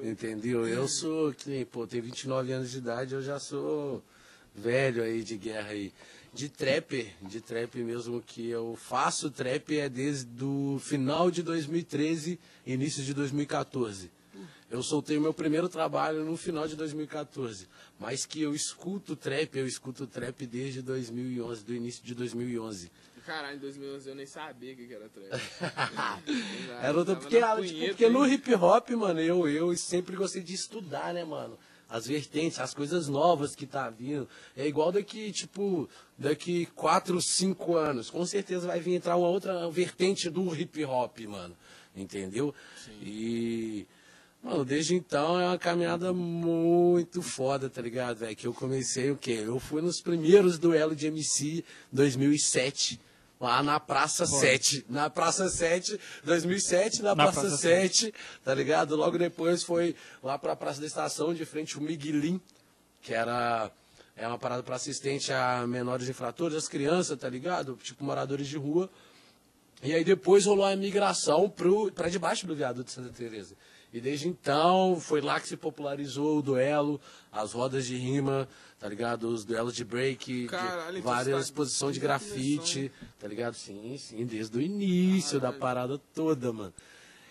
Entendeu? 0.03 0.67
Eu 0.67 0.87
sou, 0.87 1.33
que 1.33 1.49
nem, 1.49 1.65
pô, 1.65 1.85
tenho 1.87 2.03
29 2.03 2.51
anos 2.51 2.71
de 2.71 2.77
idade, 2.77 3.13
eu 3.13 3.21
já 3.21 3.39
sou 3.39 4.03
velho 4.55 5.03
aí 5.03 5.23
de 5.23 5.37
guerra 5.37 5.69
aí. 5.69 5.93
De 6.33 6.49
trap, 6.49 7.07
de 7.21 7.41
trap 7.41 7.75
mesmo 7.77 8.21
que 8.21 8.47
eu 8.47 8.75
faço 8.75 9.29
trap 9.31 9.75
é 9.77 9.89
desde 9.89 10.43
o 10.43 10.79
final 10.81 11.31
de 11.31 11.41
2013, 11.41 12.39
início 12.65 13.03
de 13.03 13.13
2014. 13.13 14.11
Eu 14.69 14.83
soltei 14.83 15.17
o 15.17 15.21
meu 15.21 15.33
primeiro 15.33 15.69
trabalho 15.69 16.25
no 16.25 16.35
final 16.35 16.67
de 16.67 16.75
2014, 16.75 17.67
mas 17.97 18.25
que 18.25 18.41
eu 18.41 18.53
escuto 18.53 19.15
trap, 19.15 19.55
eu 19.57 19.65
escuto 19.65 20.05
trap 20.05 20.45
desde 20.45 20.81
2011, 20.81 21.63
do 21.63 21.73
início 21.73 22.03
de 22.03 22.13
2011. 22.13 22.91
Caralho, 23.25 23.57
em 23.57 23.59
2011 23.59 24.09
eu 24.09 24.15
nem 24.15 24.25
sabia 24.25 24.73
o 24.73 24.75
que 24.77 24.93
era 24.93 25.09
trap. 25.09 25.29
Era 26.81 26.97
outra, 26.97 27.15
porque, 27.15 27.41
tipo, 27.41 27.87
porque 27.89 28.09
no 28.09 28.25
hip 28.25 28.53
hop, 28.55 28.89
mano, 28.91 29.19
eu, 29.19 29.47
eu 29.49 29.75
sempre 29.75 30.15
gostei 30.15 30.41
de 30.41 30.53
estudar, 30.53 31.13
né, 31.13 31.25
mano? 31.25 31.57
As 31.89 32.07
vertentes, 32.07 32.59
as 32.59 32.73
coisas 32.73 33.09
novas 33.09 33.53
que 33.53 33.65
tá 33.65 33.89
vindo. 33.89 34.29
É 34.55 34.65
igual 34.65 34.93
daqui, 34.93 35.31
tipo, 35.31 35.89
daqui 36.17 36.67
4, 36.67 37.21
5 37.21 37.75
anos. 37.75 38.09
Com 38.09 38.25
certeza 38.25 38.67
vai 38.67 38.79
vir 38.79 38.95
entrar 38.95 39.17
uma 39.17 39.27
outra 39.27 39.69
vertente 39.69 40.29
do 40.29 40.53
hip 40.55 40.83
hop, 40.85 41.19
mano. 41.27 41.55
Entendeu? 41.95 42.53
E. 43.01 43.87
Mano, 44.41 44.63
desde 44.63 44.95
então 44.95 45.39
é 45.39 45.45
uma 45.45 45.57
caminhada 45.57 46.13
muito 46.13 47.21
foda, 47.21 47.69
tá 47.69 47.81
ligado, 47.81 48.17
velho? 48.19 48.35
Que 48.35 48.47
eu 48.47 48.53
comecei 48.53 49.11
o 49.11 49.17
quê? 49.17 49.43
Eu 49.45 49.59
fui 49.59 49.81
nos 49.81 49.99
primeiros 49.99 50.57
duelos 50.57 50.95
de 50.95 51.07
MC 51.07 51.65
2007, 51.91 52.99
lá 53.41 53.61
na 53.61 53.79
Praça 53.79 54.25
7. 54.25 54.85
Na 54.89 55.09
Praça 55.09 55.49
7, 55.49 55.99
2007, 56.23 57.01
na, 57.01 57.09
Na 57.09 57.23
Praça, 57.23 57.41
Praça 57.41 57.57
7, 57.57 58.13
tá 58.43 58.53
ligado? 58.53 58.95
Logo 58.95 59.17
depois 59.17 59.63
foi 59.63 59.95
lá 60.23 60.37
pra 60.37 60.55
Praça 60.55 60.79
da 60.79 60.87
Estação, 60.87 61.33
de 61.33 61.43
frente 61.43 61.75
ao 61.75 61.81
Miguelim, 61.81 62.39
que 63.01 63.13
era 63.13 63.71
é 64.17 64.27
uma 64.27 64.39
parada 64.39 64.63
para 64.63 64.75
assistente 64.75 65.31
a 65.31 65.65
menores 65.67 66.09
infratores, 66.09 66.57
as 66.57 66.67
crianças, 66.67 67.17
tá 67.19 67.29
ligado? 67.29 67.77
Tipo 67.83 68.03
moradores 68.03 68.47
de 68.47 68.57
rua. 68.57 68.89
E 69.83 69.93
aí 69.93 70.03
depois 70.03 70.45
rolou 70.45 70.65
a 70.65 70.75
migração 70.75 71.47
pro, 71.47 71.91
pra 71.91 72.09
debaixo 72.09 72.47
do 72.47 72.55
viaduto 72.55 72.85
de 72.85 72.91
Santa 72.91 73.09
Teresa. 73.09 73.55
E 73.97 74.01
desde 74.01 74.27
então 74.27 74.99
foi 74.99 75.21
lá 75.21 75.39
que 75.39 75.47
se 75.47 75.57
popularizou 75.57 76.37
o 76.37 76.41
duelo, 76.43 77.01
as 77.31 77.51
rodas 77.51 77.87
de 77.87 77.97
rima, 77.97 78.47
tá 78.79 78.87
ligado? 78.87 79.27
Os 79.27 79.43
duelos 79.43 79.73
de 79.73 79.83
break, 79.83 80.43
de 80.43 80.47
Caralho, 80.47 80.99
então 80.99 81.11
várias 81.11 81.35
tá 81.35 81.41
exposições 81.41 81.95
de 81.95 81.99
grafite, 81.99 82.91
tá 83.19 83.27
ligado? 83.27 83.55
Sim, 83.55 83.97
sim, 83.97 84.23
desde 84.23 84.55
o 84.55 84.61
início 84.61 85.39
da 85.39 85.51
parada 85.51 85.99
toda, 86.13 86.53
mano. 86.53 86.73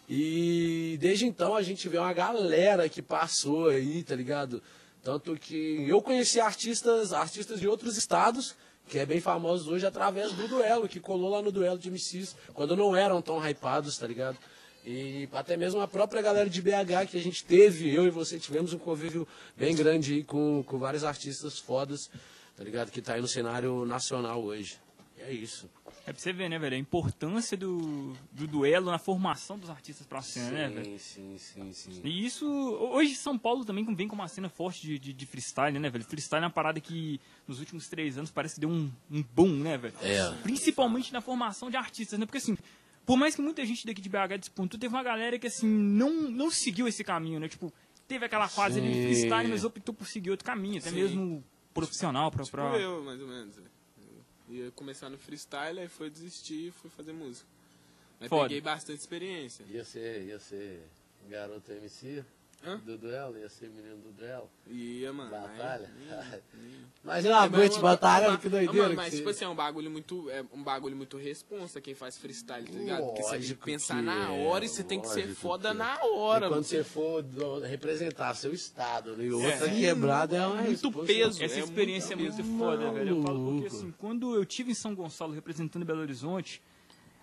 E 0.08 0.99
desde 1.00 1.25
então 1.25 1.54
a 1.54 1.62
gente 1.62 1.88
vê 1.88 1.99
uma 1.99 2.12
galera 2.12 2.88
que 2.88 3.00
passou 3.00 3.68
aí, 3.68 4.02
tá 4.02 4.16
ligado? 4.16 4.61
Tanto 5.04 5.37
que 5.37 5.88
eu 5.88 6.02
conheci 6.02 6.40
artistas, 6.40 7.12
artistas 7.12 7.61
de 7.61 7.68
outros 7.68 7.96
estados, 7.96 8.56
que 8.88 8.99
é 8.99 9.06
bem 9.06 9.20
famosos 9.20 9.68
hoje 9.68 9.87
através 9.87 10.32
do 10.32 10.49
duelo, 10.49 10.88
que 10.88 10.99
colou 10.99 11.30
lá 11.30 11.40
no 11.40 11.52
duelo 11.52 11.78
de 11.78 11.88
MCs, 11.92 12.35
quando 12.52 12.76
não 12.76 12.96
eram 12.96 13.23
tão 13.23 13.38
hypados, 13.38 13.96
tá 13.96 14.06
ligado? 14.06 14.37
E 14.86 15.28
até 15.32 15.56
mesmo 15.56 15.80
a 15.80 15.88
própria 15.88 16.22
galera 16.22 16.48
de 16.48 16.62
BH 16.62 17.10
que 17.10 17.18
a 17.18 17.20
gente 17.20 17.44
teve, 17.44 17.92
eu 17.92 18.06
e 18.06 18.10
você 18.10 18.38
tivemos 18.38 18.72
um 18.72 18.78
convívio 18.78 19.26
bem 19.56 19.74
grande 19.74 20.14
aí 20.14 20.24
com, 20.24 20.62
com 20.62 20.78
vários 20.78 21.02
artistas 21.02 21.58
fodas, 21.58 22.08
tá 22.56 22.62
ligado? 22.62 22.92
Que 22.92 23.02
tá 23.02 23.14
aí 23.14 23.20
no 23.20 23.26
cenário 23.26 23.84
nacional 23.84 24.44
hoje. 24.44 24.78
E 25.18 25.22
é 25.22 25.32
isso. 25.32 25.68
É 26.06 26.12
pra 26.12 26.22
você 26.22 26.32
ver, 26.32 26.48
né, 26.48 26.56
velho? 26.56 26.76
A 26.76 26.78
importância 26.78 27.56
do, 27.56 28.12
do 28.30 28.46
duelo 28.46 28.92
na 28.92 28.98
formação 28.98 29.58
dos 29.58 29.68
artistas 29.68 30.06
pra 30.06 30.22
cena, 30.22 30.52
né, 30.52 30.68
velho? 30.68 30.98
Sim, 31.00 31.36
sim, 31.36 31.72
sim, 31.72 31.92
sim. 31.94 32.00
E 32.04 32.24
isso, 32.24 32.46
hoje 32.46 33.16
São 33.16 33.36
Paulo 33.36 33.64
também 33.64 33.84
vem 33.92 34.06
com 34.06 34.14
uma 34.14 34.28
cena 34.28 34.48
forte 34.48 34.82
de, 34.82 35.00
de, 35.00 35.12
de 35.12 35.26
freestyle, 35.26 35.76
né, 35.80 35.90
velho? 35.90 36.04
Freestyle 36.04 36.44
é 36.44 36.46
uma 36.46 36.52
parada 36.52 36.78
que 36.80 37.20
nos 37.48 37.58
últimos 37.58 37.88
três 37.88 38.16
anos 38.16 38.30
parece 38.30 38.54
que 38.54 38.60
deu 38.60 38.70
um, 38.70 38.88
um 39.10 39.20
boom, 39.34 39.48
né, 39.48 39.76
velho? 39.76 39.94
É. 40.00 40.32
Principalmente 40.44 41.12
na 41.12 41.20
formação 41.20 41.68
de 41.68 41.76
artistas, 41.76 42.20
né? 42.20 42.24
Porque 42.24 42.38
assim, 42.38 42.56
por 43.06 43.16
mais 43.16 43.36
que 43.36 43.40
muita 43.40 43.64
gente 43.64 43.86
daqui 43.86 44.02
de 44.02 44.08
BH 44.08 44.38
despontou, 44.40 44.78
teve 44.78 44.92
uma 44.92 45.02
galera 45.02 45.38
que 45.38 45.46
assim, 45.46 45.66
não, 45.66 46.12
não 46.30 46.50
seguiu 46.50 46.88
esse 46.88 47.04
caminho, 47.04 47.38
né? 47.38 47.48
Tipo, 47.48 47.72
teve 48.08 48.26
aquela 48.26 48.48
fase 48.48 48.80
ali 48.80 48.92
de 48.92 49.02
freestyle, 49.02 49.48
mas 49.48 49.64
optou 49.64 49.94
por 49.94 50.06
seguir 50.06 50.30
outro 50.30 50.44
caminho, 50.44 50.78
até 50.78 50.90
Sim. 50.90 50.96
mesmo 50.96 51.44
profissional, 51.72 52.30
pra, 52.30 52.44
Tipo 52.44 52.56
pra... 52.56 52.78
eu, 52.78 53.02
mais 53.04 53.20
ou 53.20 53.28
menos. 53.28 53.56
Eu 54.48 54.54
ia 54.54 54.70
começar 54.72 55.08
no 55.08 55.16
freestyle, 55.16 55.78
aí 55.78 55.88
foi 55.88 56.10
desistir 56.10 56.68
e 56.68 56.70
fui 56.72 56.90
fazer 56.90 57.12
música. 57.12 57.46
Mas 58.18 58.28
Foda. 58.28 58.44
peguei 58.44 58.60
bastante 58.60 58.98
experiência. 58.98 59.64
Ia 59.68 59.84
ser, 59.84 60.25
ia 60.25 60.38
ser 60.38 60.82
garoto 61.28 61.70
MC 61.72 62.25
Hã? 62.64 62.78
do 62.78 62.98
duelo, 62.98 63.38
ia 63.38 63.48
ser 63.48 63.68
menino 63.70 63.96
do 63.98 64.10
duelo. 64.10 64.50
Ia, 64.68 65.12
mano. 65.12 65.30
Batalha. 65.30 65.88
aí- 66.32 66.40
Imagina 67.04 67.38
uma 67.38 67.48
noite 67.48 67.76
de 67.76 67.80
batalha, 67.82 68.30
mas- 68.30 68.40
que 68.40 68.48
Não, 68.48 68.58
doideira. 68.58 68.82
mano, 68.88 68.96
mas 68.96 69.14
tipo 69.14 69.28
assim, 69.28 69.44
é 69.44 69.48
um 69.48 69.54
bagulho 69.54 69.88
muito, 69.88 70.28
é 70.30 70.44
um 70.52 70.62
bagulho 70.64 70.96
muito 70.96 71.16
responsa 71.16 71.80
quem 71.80 71.94
faz 71.94 72.18
freestyle, 72.18 72.64
tá 72.66 72.72
ligado? 72.76 73.04
Porque 73.04 73.22
você 73.22 73.38
tem 73.38 73.40
que 73.48 73.54
pensar 73.54 73.96
que 73.96 74.02
na 74.02 74.32
é, 74.34 74.46
hora 74.48 74.64
e 74.64 74.68
você 74.68 74.82
tem 74.82 75.00
que 75.00 75.08
ser 75.08 75.28
foda 75.28 75.68
que 75.70 75.75
é. 75.76 75.78
na 75.78 75.94
E 76.02 76.08
hora. 76.18 76.48
quando 76.48 76.64
você 76.64 76.82
for 76.82 77.22
do- 77.22 77.60
representar 77.60 78.34
seu 78.34 78.52
estado 78.52 79.16
né, 79.16 79.26
e 79.26 79.30
outra 79.32 79.68
É. 79.68 79.70
quebrada, 79.80 80.36
é 80.36 80.46
uma 80.46 80.56
Muito 80.62 80.70
responsa- 80.88 81.06
peso. 81.06 81.44
Essa 81.44 81.54
É 81.56 81.60
experiência 81.60 82.14
é 82.14 82.16
muito 82.16 82.42
muito 82.42 82.58
foda, 82.58 82.90
velho. 82.90 83.16
Eu 83.18 83.22
falo 83.22 83.52
porque, 83.52 83.66
assim, 83.68 83.94
quando 83.96 84.34
eu 84.34 84.44
tive 84.44 84.72
em 84.72 84.75
São 84.75 84.92
Gonçalo 84.94 85.32
representando 85.32 85.84
Belo 85.84 86.00
Horizonte, 86.00 86.60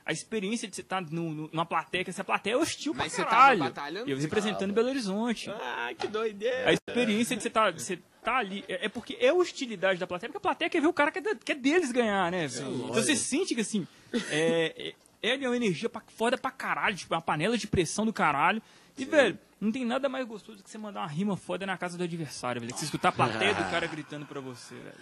a 0.05 0.11
experiência 0.11 0.67
de 0.67 0.75
você 0.75 0.81
estar 0.81 1.01
no, 1.01 1.33
no- 1.33 1.49
numa 1.51 1.65
plateia, 1.65 2.03
que 2.03 2.09
essa 2.09 2.23
plateia 2.23 2.53
é 2.53 2.57
hostil 2.57 2.93
Mas 2.93 3.13
pra 3.15 3.23
você 3.23 3.29
tava 3.29 3.71
caralho. 3.71 4.09
Eu 4.09 4.17
representando 4.17 4.73
Belo 4.73 4.89
Horizonte. 4.89 5.49
Ah, 5.49 5.89
que 5.97 6.07
doideira. 6.07 6.69
A 6.69 6.73
experiência 6.73 7.35
de 7.37 7.41
você 7.41 7.47
estar 7.47 7.71
de 7.71 7.81
você 7.81 7.99
tá 8.23 8.37
ali. 8.37 8.63
É, 8.67 8.85
é 8.85 8.89
porque 8.89 9.17
é 9.19 9.31
hostilidade 9.33 9.99
da 9.99 10.05
plateia, 10.07 10.29
porque 10.29 10.37
a 10.37 10.49
plateia 10.49 10.69
quer 10.69 10.81
ver 10.81 10.87
o 10.87 10.93
cara 10.93 11.11
que 11.11 11.19
é, 11.19 11.35
que 11.35 11.51
é 11.51 11.55
deles 11.55 11.91
ganhar, 11.91 12.31
né, 12.31 12.47
velho? 12.47 12.75
Então 12.75 12.93
você 12.93 13.15
sente 13.15 13.55
que, 13.55 13.61
assim, 13.61 13.87
é, 14.29 14.93
é, 15.21 15.29
é 15.35 15.47
uma 15.47 15.55
energia 15.55 15.87
pra, 15.89 16.01
foda 16.15 16.37
pra 16.37 16.51
caralho, 16.51 16.95
tipo, 16.95 17.13
uma 17.13 17.21
panela 17.21 17.57
de 17.57 17.67
pressão 17.67 18.05
do 18.05 18.11
caralho. 18.13 18.61
E, 18.97 19.05
velho, 19.05 19.39
não 19.59 19.71
tem 19.71 19.85
nada 19.85 20.07
mais 20.09 20.27
gostoso 20.27 20.57
do 20.59 20.63
que 20.63 20.69
você 20.69 20.77
mandar 20.77 20.99
uma 21.01 21.07
rima 21.07 21.35
foda 21.37 21.65
na 21.65 21.77
casa 21.77 21.97
do 21.97 22.03
adversário, 22.03 22.61
velho. 22.61 22.73
Que 22.73 22.79
você 22.79 22.85
escutar 22.85 23.09
a 23.09 23.11
plateia 23.13 23.53
do 23.55 23.63
cara 23.71 23.87
gritando 23.87 24.25
pra 24.25 24.39
você, 24.41 24.75
velho. 24.75 24.95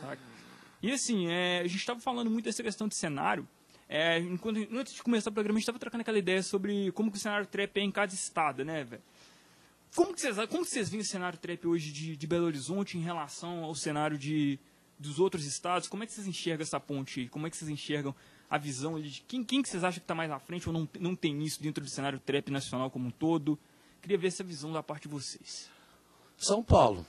Saca? 0.00 0.18
E 0.82 0.92
assim, 0.92 1.28
é, 1.28 1.60
a 1.64 1.66
gente 1.66 1.84
tava 1.86 2.00
falando 2.00 2.30
muito 2.30 2.44
dessa 2.46 2.62
questão 2.62 2.86
de 2.88 2.94
cenário. 2.96 3.46
É, 3.88 4.18
enquanto, 4.18 4.58
antes 4.72 4.94
de 4.94 5.02
começar 5.02 5.30
o 5.30 5.32
programa, 5.32 5.58
a 5.58 5.60
gente 5.60 5.66
tava 5.66 5.78
trocando 5.78 6.00
aquela 6.00 6.18
ideia 6.18 6.42
sobre 6.42 6.90
como 6.92 7.10
que 7.10 7.16
o 7.16 7.20
cenário 7.20 7.46
trap 7.46 7.76
é 7.76 7.80
em 7.80 7.90
cada 7.90 8.12
estado, 8.12 8.64
né, 8.64 8.84
velho? 8.84 9.02
Como 9.94 10.12
que 10.12 10.20
vocês, 10.20 10.36
como 10.48 10.64
que 10.64 10.70
vocês 10.70 10.88
veem 10.88 11.00
o 11.00 11.04
cenário 11.04 11.38
trap 11.38 11.66
hoje 11.66 11.92
de, 11.92 12.16
de 12.16 12.26
Belo 12.26 12.46
Horizonte 12.46 12.98
em 12.98 13.00
relação 13.00 13.64
ao 13.64 13.74
cenário 13.74 14.18
de, 14.18 14.58
dos 14.98 15.18
outros 15.18 15.46
estados? 15.46 15.88
Como 15.88 16.02
é 16.02 16.06
que 16.06 16.12
vocês 16.12 16.26
enxergam 16.26 16.62
essa 16.62 16.80
ponte 16.80 17.20
aí? 17.20 17.28
Como 17.28 17.46
é 17.46 17.50
que 17.50 17.56
vocês 17.56 17.70
enxergam 17.70 18.14
a 18.50 18.58
visão 18.58 19.00
de 19.00 19.22
quem, 19.22 19.42
quem 19.42 19.62
que 19.62 19.68
vocês 19.68 19.84
acham 19.84 20.00
que 20.00 20.04
está 20.04 20.14
mais 20.14 20.30
à 20.30 20.38
frente 20.38 20.68
ou 20.68 20.72
não, 20.72 20.88
não 21.00 21.16
tem 21.16 21.42
isso 21.42 21.62
dentro 21.62 21.82
do 21.82 21.88
cenário 21.88 22.20
trap 22.20 22.50
nacional 22.50 22.90
como 22.90 23.06
um 23.06 23.10
todo? 23.10 23.58
Queria 24.02 24.18
ver 24.18 24.28
essa 24.28 24.44
visão 24.44 24.72
da 24.72 24.82
parte 24.82 25.04
de 25.04 25.08
vocês. 25.08 25.70
São 26.36 26.62
Paulo. 26.62 27.06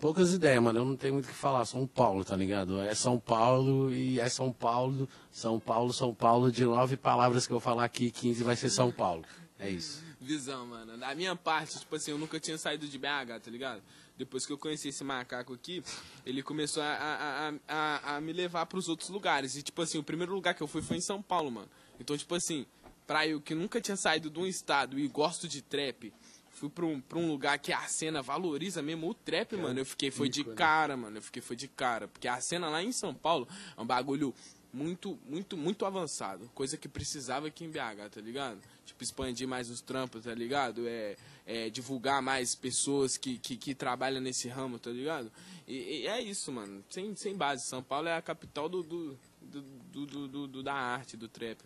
Poucas 0.00 0.34
ideias, 0.34 0.62
mano. 0.62 0.80
Eu 0.80 0.84
não 0.84 0.96
tenho 0.96 1.14
muito 1.14 1.24
o 1.24 1.28
que 1.28 1.34
falar. 1.34 1.64
São 1.64 1.86
Paulo, 1.86 2.24
tá 2.24 2.36
ligado? 2.36 2.80
É 2.80 2.94
São 2.94 3.18
Paulo 3.18 3.92
e 3.92 4.20
é 4.20 4.28
São 4.28 4.52
Paulo. 4.52 5.08
São 5.30 5.58
Paulo, 5.58 5.92
São 5.92 6.14
Paulo. 6.14 6.52
De 6.52 6.64
nove 6.64 6.96
palavras 6.96 7.46
que 7.46 7.52
eu 7.52 7.60
falar 7.60 7.84
aqui, 7.84 8.10
15 8.10 8.44
vai 8.44 8.56
ser 8.56 8.68
São 8.68 8.92
Paulo. 8.92 9.24
É 9.58 9.70
isso. 9.70 10.04
Visão, 10.20 10.66
mano. 10.66 10.98
Da 10.98 11.14
minha 11.14 11.34
parte, 11.34 11.78
tipo 11.78 11.96
assim, 11.96 12.10
eu 12.10 12.18
nunca 12.18 12.38
tinha 12.38 12.58
saído 12.58 12.86
de 12.86 12.98
BH, 12.98 13.40
tá 13.42 13.50
ligado? 13.50 13.82
Depois 14.18 14.46
que 14.46 14.52
eu 14.52 14.58
conheci 14.58 14.88
esse 14.88 15.04
macaco 15.04 15.52
aqui, 15.52 15.82
ele 16.24 16.42
começou 16.42 16.82
a, 16.82 16.86
a, 16.86 17.52
a, 17.68 18.16
a, 18.16 18.20
me 18.20 18.32
levar 18.32 18.66
pros 18.66 18.88
outros 18.88 19.08
lugares. 19.10 19.56
E, 19.56 19.62
tipo 19.62 19.80
assim, 19.82 19.98
o 19.98 20.02
primeiro 20.02 20.34
lugar 20.34 20.54
que 20.54 20.62
eu 20.62 20.66
fui 20.66 20.82
foi 20.82 20.96
em 20.96 21.02
São 21.02 21.22
Paulo, 21.22 21.50
mano. 21.50 21.68
Então, 22.00 22.16
tipo 22.16 22.34
assim, 22.34 22.66
pra 23.06 23.26
eu 23.26 23.40
que 23.40 23.54
nunca 23.54 23.80
tinha 23.80 23.96
saído 23.96 24.28
de 24.30 24.38
um 24.38 24.46
estado 24.46 24.98
e 24.98 25.06
gosto 25.08 25.46
de 25.46 25.62
trap, 25.62 26.12
fui 26.56 26.68
pra 26.70 26.84
um, 26.86 27.00
pra 27.00 27.18
um 27.18 27.28
lugar 27.28 27.58
que 27.58 27.72
a 27.72 27.82
cena 27.86 28.22
valoriza 28.22 28.82
mesmo 28.82 29.08
o 29.08 29.14
trap, 29.14 29.56
mano. 29.56 29.78
Eu 29.80 29.86
fiquei, 29.86 30.10
foi 30.10 30.28
de 30.28 30.42
cara, 30.56 30.96
mano. 30.96 31.18
Eu 31.18 31.22
fiquei, 31.22 31.42
foi 31.42 31.54
de 31.56 31.68
cara. 31.68 32.08
Porque 32.08 32.26
a 32.26 32.40
cena 32.40 32.68
lá 32.68 32.82
em 32.82 32.92
São 32.92 33.14
Paulo 33.14 33.46
é 33.76 33.80
um 33.80 33.86
bagulho 33.86 34.34
muito, 34.72 35.18
muito, 35.28 35.56
muito 35.56 35.84
avançado. 35.86 36.50
Coisa 36.54 36.76
que 36.76 36.88
precisava 36.88 37.46
aqui 37.48 37.64
em 37.64 37.70
BH, 37.70 38.10
tá 38.10 38.20
ligado? 38.20 38.58
Tipo, 38.84 39.02
expandir 39.04 39.46
mais 39.48 39.70
os 39.70 39.80
trampos, 39.80 40.24
tá 40.24 40.34
ligado? 40.34 40.86
É, 40.86 41.16
é 41.46 41.70
divulgar 41.70 42.20
mais 42.22 42.54
pessoas 42.54 43.16
que, 43.16 43.38
que, 43.38 43.56
que 43.56 43.74
trabalham 43.74 44.20
nesse 44.20 44.48
ramo, 44.48 44.78
tá 44.78 44.90
ligado? 44.90 45.30
E, 45.66 46.02
e 46.02 46.06
é 46.06 46.20
isso, 46.20 46.50
mano. 46.52 46.84
Sem, 46.90 47.14
sem 47.16 47.34
base. 47.36 47.64
São 47.66 47.82
Paulo 47.82 48.08
é 48.08 48.16
a 48.16 48.22
capital 48.22 48.68
do, 48.68 48.82
do, 48.82 49.18
do, 49.42 49.62
do, 49.62 50.06
do- 50.06 50.28
do- 50.28 50.46
do- 50.48 50.62
da 50.62 50.74
arte, 50.74 51.16
do 51.16 51.28
trap. 51.28 51.58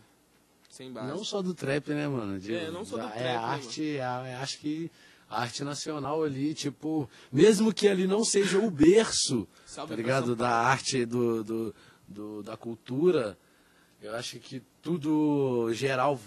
Sem 0.70 0.90
base. 0.92 1.08
Não 1.08 1.24
só 1.24 1.42
do 1.42 1.52
trap, 1.52 1.88
né, 1.90 2.06
mano? 2.08 2.38
De- 2.38 2.54
É, 2.54 2.70
não 2.70 2.84
só 2.84 2.96
do 2.96 3.02
da- 3.02 3.08
trap, 3.10 3.20
É 3.20 3.24
né, 3.24 3.36
a 3.36 3.40
arte, 3.42 3.96
é, 3.96 4.02
a- 4.04 4.26
é, 4.26 4.34
acho 4.36 4.58
que 4.60 4.90
a 5.28 5.42
arte 5.42 5.64
nacional 5.64 6.22
ali, 6.22 6.54
tipo, 6.54 7.10
mesmo 7.32 7.74
que 7.74 7.88
ali 7.88 8.06
não 8.06 8.24
seja 8.24 8.58
o 8.58 8.70
berço, 8.70 9.46
Salve 9.66 9.90
tá 9.90 9.96
ligado? 9.96 10.34
Da 10.36 10.48
arte, 10.48 11.04
do, 11.04 11.42
do, 11.44 11.74
do- 12.08 12.42
da 12.44 12.56
cultura, 12.56 13.36
eu 14.00 14.14
acho 14.14 14.38
que 14.38 14.62
tudo 14.80 15.70
geral 15.74 16.18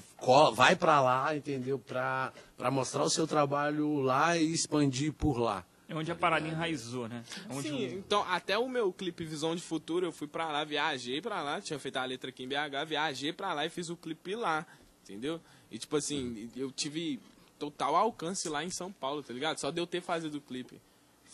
vai 0.53 0.75
pra 0.75 1.01
lá, 1.01 1.35
entendeu? 1.35 1.79
Pra, 1.79 2.31
pra 2.57 2.69
mostrar 2.69 3.03
o 3.03 3.09
seu 3.09 3.25
trabalho 3.25 4.01
lá 4.01 4.37
e 4.37 4.51
expandir 4.53 5.11
por 5.13 5.37
lá. 5.39 5.65
É 5.87 5.95
onde 5.95 6.11
a 6.11 6.15
parada 6.15 6.47
enraizou, 6.47 7.07
né? 7.07 7.23
É 7.49 7.53
onde 7.53 7.67
Sim, 7.67 7.85
então 7.95 8.25
até 8.29 8.57
o 8.57 8.67
meu 8.69 8.91
clipe 8.93 9.25
Visão 9.25 9.55
de 9.55 9.61
Futuro, 9.61 10.05
eu 10.05 10.11
fui 10.11 10.27
pra 10.27 10.47
lá, 10.47 10.63
viajei 10.63 11.21
pra 11.21 11.41
lá, 11.41 11.59
tinha 11.59 11.77
feito 11.77 11.97
a 11.97 12.05
letra 12.05 12.29
aqui 12.29 12.43
em 12.43 12.47
BH, 12.47 12.85
viajei 12.87 13.33
pra 13.33 13.53
lá 13.53 13.65
e 13.65 13.69
fiz 13.69 13.89
o 13.89 13.97
clipe 13.97 14.35
lá, 14.35 14.65
entendeu? 15.03 15.41
E 15.69 15.77
tipo 15.77 15.95
assim, 15.97 16.49
eu 16.55 16.71
tive 16.71 17.19
total 17.59 17.95
alcance 17.95 18.47
lá 18.47 18.63
em 18.63 18.69
São 18.69 18.91
Paulo, 18.91 19.21
tá 19.21 19.33
ligado? 19.33 19.57
Só 19.59 19.71
de 19.71 19.79
eu 19.79 19.85
ter 19.87 20.01
fazido 20.01 20.37
o 20.37 20.41
clipe. 20.41 20.79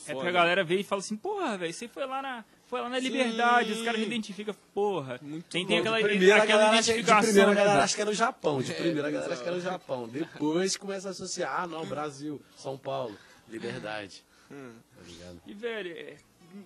É 0.08 0.14
Foda. 0.14 0.22
pra 0.22 0.32
galera 0.32 0.64
ver 0.64 0.80
e 0.80 0.84
fala 0.84 1.02
assim, 1.02 1.18
porra, 1.18 1.58
velho, 1.58 1.74
você 1.74 1.88
foi 1.88 2.06
lá 2.06 2.22
na. 2.22 2.46
Foi 2.68 2.80
lá 2.82 2.88
na 2.88 3.00
liberdade, 3.00 3.72
os 3.74 3.82
caras 3.84 4.00
identificam, 4.00 4.56
porra. 4.74 5.20
Muito 5.24 5.46
tem, 5.46 5.66
tem 5.66 5.80
aquela, 5.80 5.98
De 5.98 6.04
primeira, 6.04 6.36
a 6.36 6.44
aquela 6.44 6.60
galera 6.62 6.80
acha, 6.80 6.84
de 6.84 7.00
identificação. 7.00 7.24
primeira 7.24 7.48
a 7.48 7.54
né, 7.54 7.56
galera 7.56 7.74
velho? 7.74 7.84
acha 7.84 7.96
que 7.96 8.02
era 8.02 8.10
o 8.12 8.14
Japão. 8.14 8.62
De 8.62 8.74
primeira 8.74 9.08
a 9.08 9.12
galera 9.12 9.34
acha 9.34 9.42
que 9.42 9.50
era 9.50 9.58
o 9.58 9.62
Japão. 9.62 10.08
Depois 10.08 10.78
começa 10.78 11.08
a 11.08 11.12
associar, 11.12 11.62
ah, 11.62 11.68
não, 11.68 11.86
Brasil, 11.86 12.40
São 12.56 12.78
Paulo, 12.78 13.18
liberdade. 13.50 14.24
Tá 14.50 15.04
ligado? 15.06 15.42
E, 15.46 15.54
velho, 15.54 15.92
é, 15.92 16.18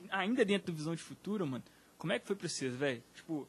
ainda 0.09 0.43
dentro 0.45 0.71
do 0.71 0.77
Visão 0.77 0.95
de 0.95 1.01
Futuro, 1.01 1.45
mano, 1.45 1.63
como 1.97 2.13
é 2.13 2.19
que 2.19 2.25
foi 2.25 2.35
pra 2.35 2.47
vocês, 2.47 2.73
velho? 2.75 3.03
Tipo, 3.13 3.47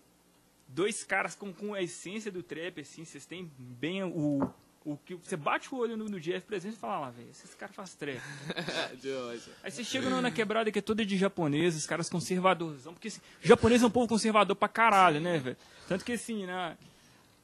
dois 0.69 1.05
caras 1.05 1.35
com, 1.35 1.53
com 1.53 1.75
a 1.75 1.83
essência 1.83 2.31
do 2.31 2.43
trap, 2.43 2.81
assim, 2.81 3.05
vocês 3.05 3.25
têm 3.25 3.51
bem 3.59 4.03
o. 4.03 4.49
o 4.85 4.97
que 4.97 5.15
Você 5.15 5.37
bate 5.37 5.73
o 5.75 5.79
olho 5.79 5.97
no, 5.97 6.07
no 6.07 6.21
Jeff 6.21 6.47
presente 6.47 6.75
e 6.75 6.79
fala 6.79 7.01
lá, 7.01 7.11
velho, 7.11 7.31
esses 7.31 7.55
caras 7.55 7.75
fazem 7.75 7.97
trap. 7.97 8.21
Aí 9.63 9.71
você 9.71 9.85
chega 9.85 10.11
na 10.21 10.31
quebrada 10.31 10.71
que 10.71 10.79
é 10.79 10.83
toda 10.83 11.05
de 11.05 11.17
japonês, 11.17 11.77
os 11.77 11.87
caras 11.87 12.09
conservadorzão, 12.09 12.93
porque 12.93 13.09
assim, 13.09 13.21
japonês 13.41 13.83
é 13.83 13.87
um 13.87 13.91
povo 13.91 14.09
conservador 14.09 14.57
pra 14.57 14.69
caralho, 14.69 15.21
né, 15.21 15.39
velho? 15.39 15.57
Tanto 15.89 16.05
que 16.05 16.13
assim, 16.13 16.47
na, 16.47 16.77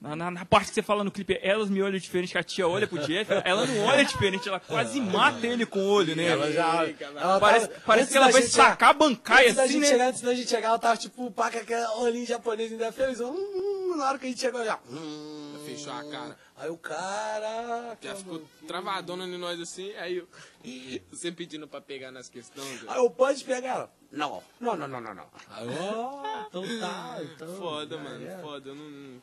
na, 0.01 0.17
na- 0.17 0.31
na 0.31 0.45
parte 0.47 0.69
que 0.69 0.75
você 0.75 0.83
fala 0.83 1.05
no 1.05 1.11
clipe, 1.11 1.39
elas 1.43 1.69
me 1.69 1.83
olham 1.83 1.99
diferente, 1.99 2.33
que 2.33 2.39
a 2.39 2.43
tia 2.43 2.67
olha 2.67 2.87
pro 2.87 2.99
Jeff, 3.07 3.31
ela 3.45 3.67
não 3.67 3.85
olha 3.85 4.05
diferente, 4.05 4.49
ela 4.49 4.59
quase 4.59 5.01
mata 5.01 5.47
ele 5.47 5.67
com 5.67 5.79
o 5.79 5.89
olho, 5.91 6.17
né? 6.17 6.25
Ela 6.27 6.51
já. 6.51 6.87
ela 7.17 7.39
Parece, 7.39 7.69
tava- 7.69 7.81
parece 7.85 8.11
que 8.13 8.17
ela 8.17 8.31
vai 8.31 8.43
sacar 8.43 8.91
a 8.91 8.93
bancaia 8.95 9.45
Antes 9.47 9.57
da 9.57 9.63
assim, 9.65 9.73
gente 9.75 9.83
né? 9.83 9.89
chegar, 9.89 10.09
antes 10.09 10.21
da 10.23 10.35
gente 10.35 10.49
chegar, 10.49 10.69
ela 10.69 10.79
tava 10.79 10.97
tipo, 10.97 11.31
pá, 11.31 11.51
com 11.51 11.59
aquele 11.59 11.85
olhinho 11.99 12.27
japonês 12.27 12.73
ainda 12.73 12.91
feliz. 12.93 13.21
Hum, 13.21 13.31
hum, 13.35 13.97
na 13.97 14.09
hora 14.09 14.19
que 14.19 14.27
a 14.27 14.29
gente 14.31 14.41
chegou, 14.41 14.65
já. 14.65 14.79
Hum, 14.91 15.55
Fechou 15.67 15.93
a 15.93 16.03
cara. 16.05 16.37
Aí 16.57 16.69
o 16.71 16.77
cara. 16.77 17.97
Já 18.01 18.15
ficou 18.15 18.43
travadona 18.67 19.25
em 19.25 19.39
nós 19.39 19.61
assim, 19.61 19.93
aí 19.97 20.17
eu. 20.17 20.29
Você 21.11 21.31
pedindo 21.33 21.67
pra 21.69 21.81
pegar 21.81 22.11
nas 22.11 22.29
questões. 22.29 22.81
velho. 22.81 22.91
Aí 22.91 22.99
eu 22.99 23.11
pode 23.11 23.45
pegar 23.45 23.69
ela. 23.69 23.93
Não, 24.13 24.43
não, 24.61 24.77
não, 24.77 24.89
não, 24.89 25.01
não, 25.01 25.15
não. 25.15 25.27
Aí, 25.51 25.69
ó, 25.81 26.47
então 26.49 26.63
tá, 26.81 27.19
então. 27.23 27.55
Foda, 27.57 27.97
mano, 27.99 28.27
é. 28.27 28.39
foda. 28.39 28.69
Eu 28.71 28.75
não, 28.75 28.85
não 28.85 29.21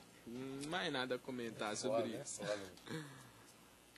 mais 0.69 0.91
nada 0.91 1.15
a 1.15 1.19
comentar 1.19 1.75
sobre 1.75 2.03
Foda, 2.03 2.22
isso. 2.24 2.41
foda. 2.41 2.60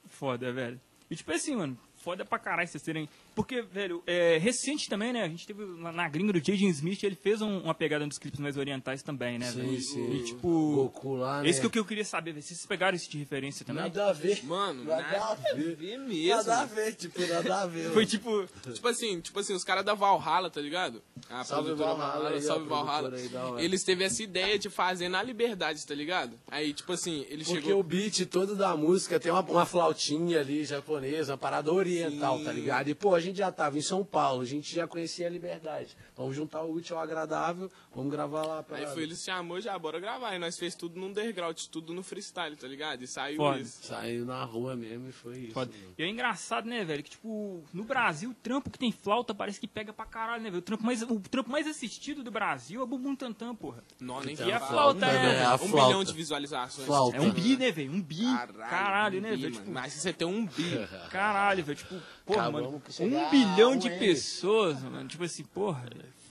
Foda, 0.10 0.52
velho. 0.54 0.80
E 1.10 1.16
tipo 1.16 1.32
assim, 1.32 1.56
mano, 1.56 1.78
foda 1.98 2.24
pra 2.26 2.38
caralho 2.40 2.68
vocês 2.68 2.84
terem. 2.84 3.10
Porque, 3.40 3.62
velho, 3.62 4.04
é, 4.06 4.38
recente 4.38 4.90
também, 4.90 5.14
né? 5.14 5.24
A 5.24 5.30
gente 5.30 5.48
teve 5.48 5.64
na, 5.64 5.92
na 5.94 6.10
gringa 6.10 6.34
do 6.34 6.40
Jaden 6.40 6.68
Smith, 6.70 7.02
ele 7.04 7.16
fez 7.16 7.42
um- 7.42 7.60
uma 7.60 7.74
pegada 7.74 8.06
nos 8.06 8.18
clipes 8.18 8.38
mais 8.40 8.58
orientais 8.58 9.02
também, 9.02 9.40
né, 9.40 9.50
velho? 9.52 9.70
Sim, 9.70 9.80
sim. 9.80 10.12
E 10.14 10.24
tipo. 10.26 10.76
Goku 10.76 11.16
lá, 11.16 11.42
né? 11.42 11.50
Esse 11.50 11.60
que 11.62 11.66
eu, 11.66 11.70
que 11.70 11.80
eu 11.80 11.86
queria 11.86 12.04
saber, 12.04 12.34
velho. 12.34 12.44
Vocês 12.44 12.66
pegaram 12.66 12.98
isso 12.98 13.10
de 13.10 13.18
referência 13.18 13.66
também? 13.66 13.84
Nada 13.84 14.10
a 14.10 14.14
ver. 14.14 14.44
Mano, 14.44 14.84
nada, 14.84 15.02
nada 15.04 15.26
a 15.52 15.54
ver. 15.56 15.76
ver 15.76 15.98
mesmo. 16.00 16.36
Nada 16.36 16.60
a 16.62 16.66
ver, 16.66 16.94
tipo, 16.96 17.20
nada 17.28 17.62
a 17.62 17.66
ver. 17.66 17.92
Foi 17.94 18.06
tipo. 18.06 18.46
Tipo 18.74 18.88
assim, 18.90 19.22
tipo 19.22 19.40
assim, 19.40 19.54
os 19.54 19.64
caras 19.64 19.86
da 19.86 19.94
Valhalla, 19.94 20.50
tá 20.50 20.60
ligado? 20.60 21.02
A 21.30 21.44
Salve 21.46 21.68
produtora 21.70 21.96
Valhalla 21.96 22.42
salve 22.42 22.68
Valhalla. 22.68 23.12
aí. 23.58 23.64
Eles 23.66 23.84
teve 23.84 24.04
essa 24.04 24.22
ideia 24.22 24.58
de 24.60 24.70
fazer 24.70 25.08
na 25.10 25.24
liberdade, 25.24 25.86
tá 25.86 25.94
ligado? 25.96 26.34
Aí, 26.50 26.74
tipo 26.74 26.92
assim, 26.92 27.26
ele 27.30 27.44
Porque 27.46 27.62
chegou. 27.62 27.80
o 27.80 27.84
beat 27.84 28.26
todo 28.26 28.56
da 28.56 28.76
música 28.76 29.20
tem 29.20 29.32
uma, 29.32 29.42
uma 29.42 29.66
flautinha 29.66 30.40
ali 30.40 30.66
japonesa, 30.66 31.34
uma 31.34 31.38
parada 31.38 31.72
oriental, 31.72 32.38
Sim. 32.40 32.44
tá 32.46 32.52
ligado? 32.52 32.90
E, 32.90 32.96
pô, 32.96 33.14
a 33.16 33.20
gente 33.20 33.29
já 33.38 33.52
tava 33.52 33.78
em 33.78 33.82
São 33.82 34.04
Paulo, 34.04 34.42
a 34.42 34.46
gente 34.46 34.74
já 34.74 34.88
conhecia 34.88 35.28
a 35.28 35.30
liberdade. 35.30 35.96
Vamos 36.16 36.36
juntar 36.36 36.62
o 36.64 36.74
útil 36.74 36.98
ao 36.98 37.04
agradável, 37.04 37.72
vamos 37.94 38.12
gravar 38.12 38.46
lá 38.46 38.64
pra 38.64 38.78
Aí 38.78 38.88
foi, 38.88 39.04
ele 39.04 39.16
chamou 39.16 39.60
já, 39.62 39.78
bora 39.78 40.00
gravar. 40.00 40.36
E 40.36 40.40
nós 40.40 40.58
fez 40.58 40.76
tudo 40.76 41.00
no 41.00 41.08
underground, 41.08 41.58
tudo 41.72 41.94
no 41.94 42.04
freestyle, 42.04 42.56
tá 42.56 42.68
ligado? 42.68 43.02
E 43.04 43.08
saiu 43.08 43.38
Foda. 43.38 43.60
isso. 43.60 43.84
Saiu 43.86 44.26
na 44.26 44.44
rua 44.44 44.76
mesmo 44.76 45.10
e 45.10 45.12
foi 45.12 45.38
isso. 45.40 45.54
Foda. 45.54 45.72
mano. 45.72 45.94
E 45.98 46.04
é 46.04 46.08
engraçado, 46.08 46.66
né, 46.68 46.84
velho? 46.84 47.04
Que, 47.04 47.12
tipo, 47.12 47.64
no 47.74 47.84
Brasil, 47.84 48.30
o 48.32 48.34
trampo 48.34 48.70
que 48.70 48.78
tem 48.80 48.92
flauta 48.92 49.34
parece 49.34 49.60
que 49.60 49.68
pega 49.68 49.94
pra 49.94 50.06
caralho, 50.06 50.44
né, 50.44 50.50
velho? 50.50 50.60
O 50.60 50.64
trampo 50.64 50.86
mais, 50.86 51.02
o 51.02 51.20
trampo 51.20 51.50
mais 51.52 51.68
assistido 51.68 52.24
do 52.24 52.32
Brasil 52.32 52.82
é 52.82 52.84
o 52.84 52.88
Bumbum 52.88 53.16
Tantan, 53.16 53.56
porra. 53.56 53.84
Não, 54.00 54.20
nem 54.22 54.34
Então, 54.34 54.46
que 54.46 54.52
a 54.52 54.60
flauta, 54.60 54.98
um 55.06 55.12
né? 55.12 55.36
É, 55.40 55.46
a 55.46 55.56
um 55.56 55.58
flauta. 55.60 55.88
milhão 55.88 56.04
de 56.04 56.14
visualizações. 56.14 56.86
Flauta. 56.88 57.18
É 57.18 57.22
um 57.22 57.32
bi, 57.32 57.58
né, 57.58 57.72
velho? 57.72 57.92
Um 57.92 58.02
bi. 58.02 58.24
Caralho, 58.24 58.70
Caralho, 58.70 59.20
um 59.20 59.22
né, 59.22 59.36
bi, 59.36 59.42
velho? 59.44 59.54
Tipo, 59.56 59.72
Mas 59.72 59.94
se 59.94 60.00
você 60.00 60.14
tem 60.14 60.28
um 60.28 60.46
bi. 60.46 60.70
caralho, 61.12 61.64
velho. 61.64 61.78
Tipo, 61.78 61.96
porra, 62.34 62.42
Acabamos 62.44 63.00
mano. 63.00 63.18
Um 63.26 63.30
bilhão 63.30 63.72
a 63.74 63.76
de 63.76 63.90
pessoas, 63.90 64.82
mano. 64.84 65.08
Tipo 65.08 65.24
assim, 65.24 65.44
porra. 65.44 65.86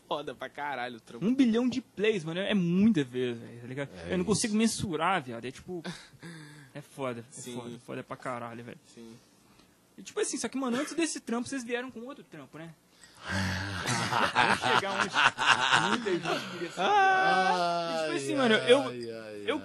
Foda 0.06 0.34
pra 0.34 0.48
caralho 0.48 0.96
o 0.96 1.00
trampo. 1.00 1.24
Um 1.26 1.34
bilhão 1.34 1.68
de 1.68 1.80
plays, 1.82 2.24
mano. 2.24 2.40
É 2.40 2.54
muita 2.54 3.04
vez, 3.04 3.36
velho. 3.38 3.60
Tá 3.60 3.66
ligado? 3.66 3.88
É 4.08 4.14
Eu 4.14 4.18
não 4.18 4.24
consigo 4.24 4.54
mensurar, 4.56 5.22
viado. 5.22 5.44
É 5.44 5.50
tipo. 5.50 5.82
É 6.74 6.80
foda. 6.82 7.20
É 7.20 7.40
Sim. 7.40 7.54
foda. 7.56 7.78
Foda 7.84 8.04
pra 8.04 8.16
caralho, 8.16 8.62
velho. 8.62 8.78
Sim. 8.94 9.12
E 9.96 10.02
tipo 10.02 10.20
assim, 10.20 10.36
só 10.36 10.46
que, 10.48 10.56
mano, 10.56 10.76
antes 10.78 10.94
desse 10.94 11.18
trampo, 11.18 11.48
vocês 11.48 11.64
vieram 11.64 11.90
com 11.90 12.00
outro 12.06 12.22
trampo, 12.22 12.56
né? 12.56 12.72
Vamos 14.34 14.60
chegar 14.60 14.92
onde 14.92 15.88
muita 15.90 16.10
gente 16.12 16.50
queria 16.52 16.70
saber. 16.70 16.90
E, 17.90 18.02
tipo 18.04 18.16
assim, 18.16 18.36
mano, 18.36 18.54
eu- 18.54 18.92
eu- 18.92 19.60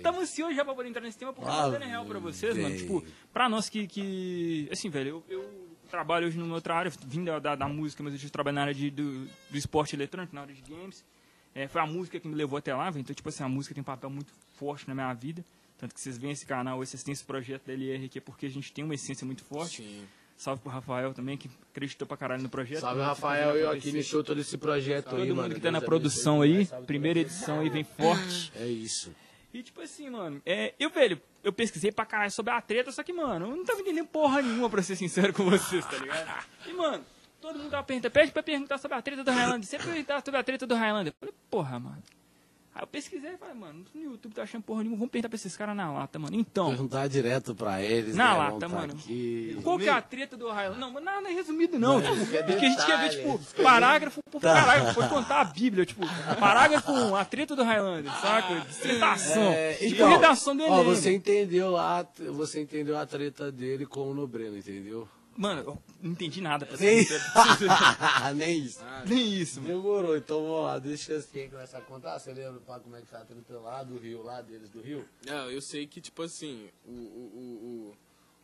Tava 0.00 0.20
ansioso 0.20 0.54
já 0.54 0.64
pra 0.64 0.74
poder 0.74 0.88
entrar 0.88 1.02
nesse 1.02 1.18
tema, 1.18 1.32
porque 1.32 1.50
Ah, 1.50 1.58
eu 1.58 1.64
tô 1.64 1.70
dando 1.78 1.84
real 1.88 2.04
pra 2.04 2.18
vocês, 2.18 2.56
mano. 2.56 2.68
velho. 2.68 2.80
Tipo, 2.80 3.04
pra 3.32 3.48
nós 3.48 3.68
que, 3.68 3.86
que. 3.86 4.68
Assim, 4.72 4.88
velho, 4.88 5.22
eu, 5.28 5.38
eu 5.40 5.68
trabalho 5.90 6.26
hoje 6.26 6.38
numa 6.38 6.54
outra 6.54 6.74
área, 6.74 6.92
vim 7.04 7.24
da, 7.24 7.38
da, 7.38 7.54
da 7.54 7.68
música, 7.68 8.02
mas 8.02 8.14
hoje 8.14 8.26
eu 8.26 8.30
trabalho 8.30 8.54
na 8.54 8.60
área 8.62 8.74
de, 8.74 8.90
do, 8.90 9.26
do 9.50 9.56
esporte 9.58 9.94
eletrônico, 9.96 10.34
na 10.34 10.42
área 10.42 10.54
de 10.54 10.62
games. 10.62 11.04
É, 11.54 11.66
foi 11.66 11.80
a 11.80 11.86
música 11.86 12.20
que 12.20 12.28
me 12.28 12.34
levou 12.34 12.56
até 12.58 12.74
lá, 12.74 12.88
velho. 12.90 13.00
Então, 13.02 13.14
tipo 13.14 13.28
assim, 13.28 13.42
a 13.42 13.48
música 13.48 13.74
tem 13.74 13.80
um 13.82 13.84
papel 13.84 14.08
muito 14.10 14.32
forte 14.56 14.86
na 14.88 14.94
minha 14.94 15.12
vida. 15.14 15.44
Tanto 15.78 15.94
que 15.94 16.00
vocês 16.00 16.16
veem 16.18 16.32
esse 16.32 16.46
canal, 16.46 16.78
vocês 16.78 17.02
têm 17.02 17.12
esse 17.12 17.24
projeto 17.24 17.64
da 17.66 17.72
LR 17.72 18.04
aqui, 18.04 18.18
é 18.18 18.20
porque 18.20 18.46
a 18.46 18.50
gente 18.50 18.70
tem 18.72 18.84
uma 18.84 18.94
essência 18.94 19.24
muito 19.26 19.42
forte. 19.42 19.82
Sim. 19.82 20.04
Salve 20.36 20.62
pro 20.62 20.70
Rafael 20.70 21.12
também, 21.12 21.36
que 21.36 21.50
acreditou 21.72 22.06
pra 22.06 22.16
caralho 22.16 22.42
no 22.42 22.48
projeto. 22.48 22.80
Salve, 22.80 23.00
Rafael, 23.02 23.56
eu 23.56 23.70
aqui 23.70 23.88
iniciou 23.90 24.22
todo 24.24 24.40
esse 24.40 24.56
projeto 24.56 25.10
Todo 25.10 25.20
aí, 25.22 25.28
mundo 25.28 25.36
mano. 25.38 25.54
que 25.54 25.60
tá 25.60 25.70
na 25.70 25.80
Deus 25.80 25.86
produção 25.88 26.40
abençoe 26.40 26.76
aí, 26.78 26.86
primeira 26.86 27.18
edição 27.18 27.60
aí 27.60 27.68
vem 27.68 27.84
forte. 27.84 28.50
É 28.56 28.66
isso. 28.66 29.12
E 29.52 29.62
tipo 29.62 29.80
assim, 29.80 30.08
mano, 30.10 30.40
é, 30.46 30.74
eu, 30.78 30.90
velho, 30.90 31.20
eu 31.42 31.52
pesquisei 31.52 31.90
pra 31.90 32.06
caralho 32.06 32.30
sobre 32.30 32.52
a 32.52 32.60
treta, 32.60 32.92
só 32.92 33.02
que, 33.02 33.12
mano, 33.12 33.46
eu 33.46 33.56
não 33.56 33.64
tava 33.64 33.80
entendendo 33.80 34.06
porra 34.06 34.40
nenhuma, 34.40 34.70
pra 34.70 34.82
ser 34.82 34.94
sincero 34.96 35.32
com 35.32 35.44
vocês, 35.44 35.84
tá 35.84 35.98
ligado? 35.98 36.44
E, 36.66 36.72
mano, 36.72 37.04
todo 37.40 37.58
mundo 37.58 37.70
tava 37.70 37.82
perguntando, 37.82 38.12
pede 38.12 38.30
pra 38.30 38.42
perguntar 38.42 38.78
sobre 38.78 38.96
a 38.96 39.02
treta 39.02 39.24
do 39.24 39.30
Highlander, 39.30 39.66
sempre 39.66 39.88
perguntar 39.88 40.22
sobre 40.24 40.38
a 40.40 40.44
treta 40.44 40.66
do 40.66 40.74
Highlander. 40.74 41.12
Eu 41.12 41.16
falei, 41.18 41.34
porra, 41.50 41.78
mano. 41.80 42.02
Aí 42.72 42.82
eu 42.82 42.86
pesquisei 42.86 43.32
e 43.32 43.36
falei, 43.36 43.54
mano, 43.54 43.84
no 43.92 44.00
YouTube 44.00 44.32
tá 44.32 44.42
achando 44.42 44.62
porra 44.62 44.82
nenhuma, 44.82 44.96
vamos 44.96 45.10
perguntar 45.10 45.28
pra 45.28 45.34
esses 45.34 45.56
caras 45.56 45.74
na 45.74 45.92
lata, 45.92 46.18
mano. 46.20 46.36
Então, 46.36 46.68
Perguntar 46.68 47.08
direto 47.08 47.52
pra 47.52 47.82
eles. 47.82 48.14
Na 48.14 48.32
né, 48.32 48.38
lata, 48.38 48.50
vão 48.50 48.60
tá 48.60 48.68
mano. 48.68 48.92
Aqui. 48.92 49.58
qual 49.64 49.78
que 49.78 49.88
é 49.88 49.92
a 49.92 50.00
treta 50.00 50.36
do 50.36 50.48
Highlander? 50.48 50.78
Não, 50.78 50.92
mas 50.92 51.02
nada 51.02 51.28
é 51.28 51.32
resumido, 51.32 51.78
não. 51.80 52.00
Não, 52.00 52.16
tipo, 52.16 52.36
é 52.36 52.42
porque 52.44 52.64
a 52.64 52.68
gente 52.68 52.86
quer 52.86 52.98
ver, 53.00 53.10
tipo, 53.10 53.40
parágrafo 53.62 54.20
por 54.30 54.40
parágrafo, 54.40 54.94
pode 54.94 55.08
contar 55.08 55.40
a 55.40 55.44
Bíblia, 55.44 55.84
tipo, 55.84 56.06
parágrafo 56.38 56.92
1, 56.92 57.16
a 57.16 57.24
treta 57.24 57.56
do 57.56 57.64
Highlander, 57.64 58.12
saca? 58.20 58.60
Dissertação. 58.60 59.52
É, 59.52 59.72
tipo, 59.74 59.94
então, 59.94 60.08
redação 60.08 60.56
do 60.56 60.62
ó, 60.62 60.80
Enem. 60.80 60.84
você 60.84 61.12
entendeu 61.12 61.70
lá, 61.70 62.06
você 62.32 62.60
entendeu 62.60 62.96
a 62.96 63.04
treta 63.04 63.50
dele 63.50 63.84
com 63.84 64.10
o 64.10 64.14
Nobreno, 64.14 64.56
entendeu? 64.56 65.08
Mano, 65.36 65.60
eu 65.62 65.82
não 66.02 66.12
entendi 66.12 66.40
nada. 66.40 66.66
Pra 66.66 66.76
Nem. 66.76 67.06
Nem 68.34 68.58
isso. 68.58 68.80
Nem 69.06 69.34
isso, 69.34 69.60
mano. 69.60 69.74
Demorou, 69.74 70.16
então 70.16 70.42
vamos 70.42 70.64
lá, 70.64 70.78
deixa 70.78 71.22
quem 71.32 71.48
começar 71.48 71.78
a 71.78 71.82
contar. 71.82 72.18
Você 72.18 72.32
lembra 72.32 72.60
pá, 72.60 72.78
como 72.78 72.96
é 72.96 73.00
que 73.00 73.06
foi 73.06 73.18
a 73.18 73.24
treta 73.24 73.58
lá 73.58 73.82
do 73.82 73.98
Rio, 73.98 74.22
lá 74.22 74.42
deles 74.42 74.68
do 74.70 74.80
Rio? 74.80 75.08
Não, 75.24 75.50
eu 75.50 75.60
sei 75.62 75.86
que, 75.86 76.00
tipo 76.00 76.22
assim, 76.22 76.68
o, 76.84 76.90
o, 76.92 77.94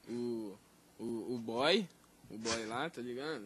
o, 0.08 0.12
o, 0.12 0.58
o, 0.98 1.34
o 1.34 1.38
boy, 1.38 1.86
o 2.30 2.38
boy 2.38 2.66
lá, 2.66 2.88
tá 2.88 3.02
ligado? 3.02 3.44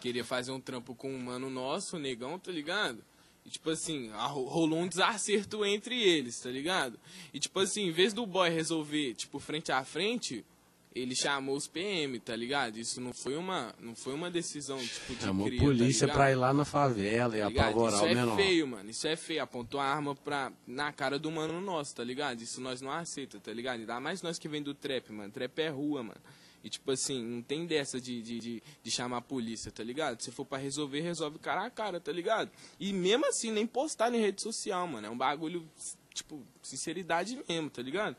Queria 0.00 0.24
fazer 0.24 0.52
um 0.52 0.60
trampo 0.60 0.94
com 0.94 1.12
um 1.12 1.22
mano 1.22 1.50
nosso, 1.50 1.96
o 1.96 1.98
negão, 1.98 2.38
tá 2.38 2.50
ligado? 2.50 3.04
E, 3.44 3.50
tipo 3.50 3.70
assim, 3.70 4.10
rolou 4.10 4.80
um 4.80 4.88
desacerto 4.88 5.64
entre 5.64 6.00
eles, 6.00 6.38
tá 6.40 6.50
ligado? 6.50 6.98
E, 7.32 7.40
tipo 7.40 7.58
assim, 7.58 7.88
em 7.88 7.92
vez 7.92 8.12
do 8.12 8.26
boy 8.26 8.48
resolver, 8.50 9.14
tipo, 9.14 9.38
frente 9.38 9.72
a 9.72 9.84
frente, 9.84 10.44
ele 10.92 11.14
chamou 11.14 11.56
os 11.56 11.68
PM, 11.68 12.18
tá 12.18 12.34
ligado? 12.34 12.76
Isso 12.76 13.00
não 13.00 13.12
foi 13.12 13.36
uma, 13.36 13.74
não 13.78 13.94
foi 13.94 14.12
uma 14.12 14.30
decisão, 14.30 14.78
tipo, 14.78 15.14
de 15.14 15.22
Chamou 15.22 15.46
cria, 15.46 15.60
polícia 15.60 16.08
tá 16.08 16.14
pra 16.14 16.30
ir 16.32 16.34
lá 16.34 16.52
na 16.52 16.64
favela 16.64 17.36
e 17.36 17.40
tá 17.40 17.46
apavorar 17.46 17.94
Isso 17.94 18.04
o 18.04 18.08
é 18.08 18.14
menor. 18.14 18.36
feio, 18.36 18.66
mano. 18.66 18.90
Isso 18.90 19.06
é 19.06 19.14
feio. 19.14 19.42
Apontou 19.42 19.78
a 19.78 19.84
arma 19.84 20.16
pra, 20.16 20.52
na 20.66 20.92
cara 20.92 21.18
do 21.18 21.30
mano 21.30 21.60
nosso, 21.60 21.94
tá 21.94 22.02
ligado? 22.02 22.42
Isso 22.42 22.60
nós 22.60 22.80
não 22.80 22.90
aceita, 22.90 23.38
tá 23.38 23.52
ligado? 23.52 23.80
Ainda 23.80 24.00
mais 24.00 24.20
nós 24.20 24.38
que 24.38 24.48
vem 24.48 24.62
do 24.62 24.74
trap, 24.74 25.12
mano. 25.12 25.32
Trap 25.32 25.58
é 25.60 25.68
rua, 25.68 26.02
mano. 26.02 26.20
E 26.62 26.68
tipo 26.68 26.90
assim, 26.90 27.24
não 27.24 27.40
tem 27.40 27.64
dessa 27.66 28.00
de, 28.00 28.20
de, 28.20 28.38
de, 28.38 28.62
de 28.82 28.90
chamar 28.90 29.18
a 29.18 29.22
polícia, 29.22 29.70
tá 29.70 29.82
ligado? 29.82 30.20
Se 30.20 30.30
for 30.30 30.44
pra 30.44 30.58
resolver, 30.58 31.00
resolve 31.00 31.38
cara 31.38 31.64
a 31.64 31.70
cara, 31.70 32.00
tá 32.00 32.12
ligado? 32.12 32.50
E 32.78 32.92
mesmo 32.92 33.26
assim, 33.26 33.50
nem 33.50 33.66
postar 33.66 34.12
em 34.12 34.20
rede 34.20 34.42
social, 34.42 34.86
mano. 34.86 35.06
É 35.06 35.10
um 35.10 35.16
bagulho, 35.16 35.66
tipo, 36.12 36.44
sinceridade 36.62 37.40
mesmo, 37.48 37.70
tá 37.70 37.80
ligado? 37.80 38.16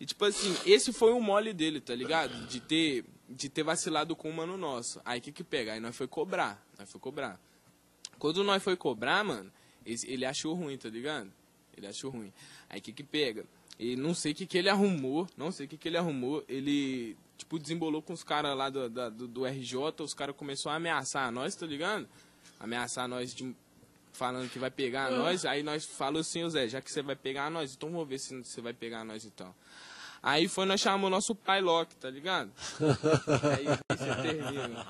E 0.00 0.06
tipo 0.06 0.24
assim, 0.24 0.54
esse 0.64 0.92
foi 0.92 1.12
o 1.12 1.20
mole 1.20 1.52
dele, 1.52 1.80
tá 1.80 1.94
ligado? 1.94 2.46
De 2.46 2.60
ter, 2.60 3.04
de 3.28 3.48
ter 3.48 3.62
vacilado 3.62 4.14
com 4.14 4.30
o 4.30 4.32
mano 4.32 4.56
nosso. 4.56 5.00
Aí 5.04 5.18
o 5.18 5.22
que 5.22 5.32
que 5.32 5.42
pega? 5.42 5.72
Aí 5.72 5.80
nós 5.80 5.96
foi 5.96 6.06
cobrar. 6.06 6.64
Nós 6.78 6.90
foi 6.90 7.00
cobrar. 7.00 7.40
Quando 8.18 8.44
nós 8.44 8.62
foi 8.62 8.76
cobrar, 8.76 9.24
mano, 9.24 9.50
ele 9.84 10.24
achou 10.24 10.54
ruim, 10.54 10.76
tá 10.76 10.88
ligado? 10.88 11.32
Ele 11.76 11.86
achou 11.86 12.10
ruim. 12.10 12.32
Aí 12.68 12.78
o 12.78 12.82
que 12.82 12.92
que 12.92 13.02
pega? 13.02 13.44
E 13.78 13.94
não 13.96 14.12
sei 14.12 14.32
o 14.32 14.34
que 14.34 14.46
que 14.46 14.58
ele 14.58 14.68
arrumou, 14.68 15.28
não 15.36 15.52
sei 15.52 15.66
o 15.66 15.68
que 15.68 15.76
que 15.76 15.88
ele 15.88 15.96
arrumou. 15.96 16.44
Ele, 16.48 17.16
tipo, 17.36 17.58
desembolou 17.58 18.02
com 18.02 18.12
os 18.12 18.24
caras 18.24 18.56
lá 18.56 18.68
do, 18.68 18.88
do, 18.88 19.28
do 19.28 19.46
RJ, 19.46 19.76
os 20.00 20.14
caras 20.14 20.34
começaram 20.34 20.74
a 20.74 20.76
ameaçar 20.76 21.30
nós, 21.30 21.54
tá 21.54 21.64
ligado? 21.64 22.08
Ameaçar 22.58 23.06
nós 23.08 23.32
de 23.32 23.54
falando 24.18 24.50
que 24.50 24.58
vai 24.58 24.70
pegar 24.70 25.10
nós. 25.10 25.44
Aí 25.46 25.62
nós 25.62 25.84
falou 25.84 26.20
assim, 26.20 26.48
Zé, 26.50 26.68
já 26.68 26.80
que 26.80 26.90
você 26.90 27.00
vai 27.00 27.14
pegar 27.14 27.48
nós, 27.50 27.74
então 27.74 27.90
vamos 27.90 28.08
ver 28.08 28.18
se 28.18 28.36
você 28.36 28.60
vai 28.60 28.72
pegar 28.72 29.04
nós 29.04 29.24
então. 29.24 29.54
Aí 30.20 30.48
foi, 30.48 30.66
nós 30.66 30.80
chamamos 30.80 31.10
nosso 31.10 31.34
pai 31.34 31.60
Loki, 31.60 31.94
tá 31.94 32.10
ligado? 32.10 32.50
aí 33.56 33.96
você 33.96 34.22
termina. 34.22 34.86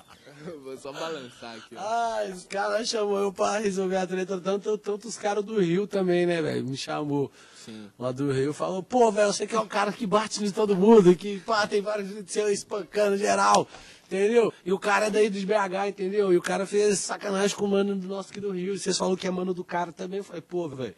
Vou 0.62 0.76
só 0.76 0.92
balançar 0.92 1.56
aqui, 1.56 1.74
ó. 1.76 1.80
Ah, 1.80 2.24
os 2.34 2.44
caras 2.44 2.88
chamou 2.88 3.18
eu 3.18 3.32
pra 3.32 3.58
resolver 3.58 3.96
a 3.96 4.06
treta, 4.06 4.40
tanto, 4.40 4.78
tanto 4.78 5.08
os 5.08 5.16
caras 5.16 5.44
do 5.44 5.60
Rio 5.60 5.86
também, 5.86 6.26
né, 6.26 6.40
velho? 6.40 6.64
Me 6.64 6.76
chamou 6.76 7.30
Sim. 7.54 7.90
lá 7.98 8.12
do 8.12 8.32
Rio, 8.32 8.52
falou, 8.52 8.82
pô, 8.82 9.10
velho, 9.10 9.32
você 9.32 9.46
que 9.46 9.54
é 9.54 9.60
o 9.60 9.66
cara 9.66 9.92
que 9.92 10.06
bate 10.06 10.44
em 10.44 10.50
todo 10.50 10.76
mundo, 10.76 11.14
que 11.14 11.40
pá, 11.40 11.66
tem 11.66 11.80
vários 11.80 12.08
vídeos 12.08 12.30
seu 12.30 12.48
espancando 12.50 13.16
geral, 13.16 13.68
entendeu? 14.06 14.52
E 14.64 14.72
o 14.72 14.78
cara 14.78 15.06
é 15.06 15.10
daí 15.10 15.28
dos 15.28 15.44
BH, 15.44 15.88
entendeu? 15.88 16.32
E 16.32 16.36
o 16.36 16.42
cara 16.42 16.66
fez 16.66 16.98
sacanagem 16.98 17.56
com 17.56 17.64
o 17.64 17.68
mano 17.68 17.94
do 17.94 18.08
nosso 18.08 18.30
aqui 18.30 18.40
do 18.40 18.50
Rio, 18.50 18.74
e 18.74 18.78
vocês 18.78 18.96
falaram 18.96 19.16
que 19.16 19.26
é 19.26 19.30
mano 19.30 19.54
do 19.54 19.64
cara 19.64 19.92
também, 19.92 20.18
eu 20.18 20.24
falei, 20.24 20.42
pô, 20.42 20.68
velho, 20.68 20.94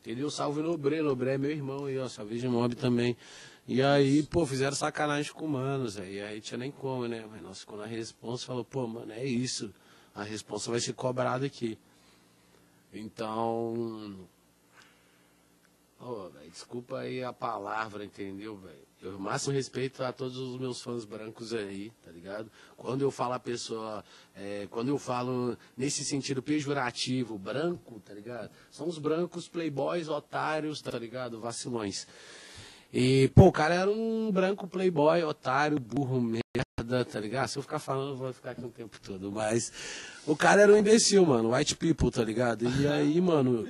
entendeu? 0.00 0.30
Salve 0.30 0.62
Nobre, 0.62 1.00
Nobre 1.02 1.30
é 1.30 1.38
meu 1.38 1.50
irmão 1.50 1.86
aí, 1.86 1.98
ó, 1.98 2.08
salve 2.08 2.38
de 2.38 2.48
mob 2.48 2.74
também. 2.74 3.16
E 3.66 3.82
aí, 3.82 4.22
pô, 4.24 4.44
fizeram 4.44 4.76
sacanagem 4.76 5.32
com 5.32 5.46
manos, 5.46 5.96
aí 5.96 6.20
aí 6.20 6.38
tinha 6.40 6.58
nem 6.58 6.70
como, 6.70 7.08
né? 7.08 7.26
Mas 7.30 7.40
nós 7.40 7.60
ficou 7.60 7.78
na 7.78 7.86
responsa 7.86 8.44
falou, 8.44 8.64
pô, 8.64 8.86
mano, 8.86 9.10
é 9.12 9.24
isso. 9.24 9.72
A 10.14 10.22
responsa 10.22 10.70
vai 10.70 10.80
ser 10.80 10.92
cobrada 10.92 11.46
aqui. 11.46 11.78
Então. 12.92 14.28
Ô, 15.98 16.28
velho, 16.28 16.50
desculpa 16.50 16.98
aí 16.98 17.24
a 17.24 17.32
palavra, 17.32 18.04
entendeu, 18.04 18.54
velho? 18.56 18.84
Eu 19.00 19.18
máximo 19.18 19.54
respeito 19.54 20.02
a 20.02 20.12
todos 20.12 20.36
os 20.36 20.58
meus 20.58 20.82
fãs 20.82 21.04
brancos 21.04 21.52
aí, 21.54 21.90
tá 22.02 22.10
ligado? 22.10 22.50
Quando 22.76 23.02
eu 23.02 23.10
falo 23.10 23.34
a 23.34 23.38
pessoa, 23.38 24.04
é, 24.34 24.66
quando 24.70 24.88
eu 24.88 24.98
falo 24.98 25.56
nesse 25.76 26.04
sentido 26.04 26.42
pejorativo, 26.42 27.38
branco, 27.38 28.00
tá 28.00 28.12
ligado? 28.12 28.50
São 28.70 28.86
os 28.86 28.98
brancos 28.98 29.48
playboys, 29.48 30.08
otários, 30.08 30.82
tá 30.82 30.98
ligado? 30.98 31.40
Vacilões. 31.40 32.06
E, 32.96 33.26
pô, 33.34 33.46
o 33.48 33.52
cara 33.52 33.74
era 33.74 33.90
um 33.90 34.30
branco 34.30 34.68
playboy, 34.68 35.20
otário, 35.24 35.80
burro, 35.80 36.20
merda, 36.20 37.04
tá 37.04 37.18
ligado? 37.18 37.48
Se 37.48 37.58
eu 37.58 37.62
ficar 37.62 37.80
falando, 37.80 38.10
eu 38.10 38.16
vou 38.16 38.32
ficar 38.32 38.52
aqui 38.52 38.64
o 38.64 38.68
tempo 38.68 39.00
todo. 39.00 39.32
Mas 39.32 39.72
o 40.24 40.36
cara 40.36 40.62
era 40.62 40.72
um 40.72 40.76
imbecil, 40.76 41.26
mano. 41.26 41.52
White 41.52 41.74
people, 41.74 42.08
tá 42.12 42.22
ligado? 42.22 42.64
E 42.64 42.86
aí, 42.86 43.20
mano, 43.20 43.68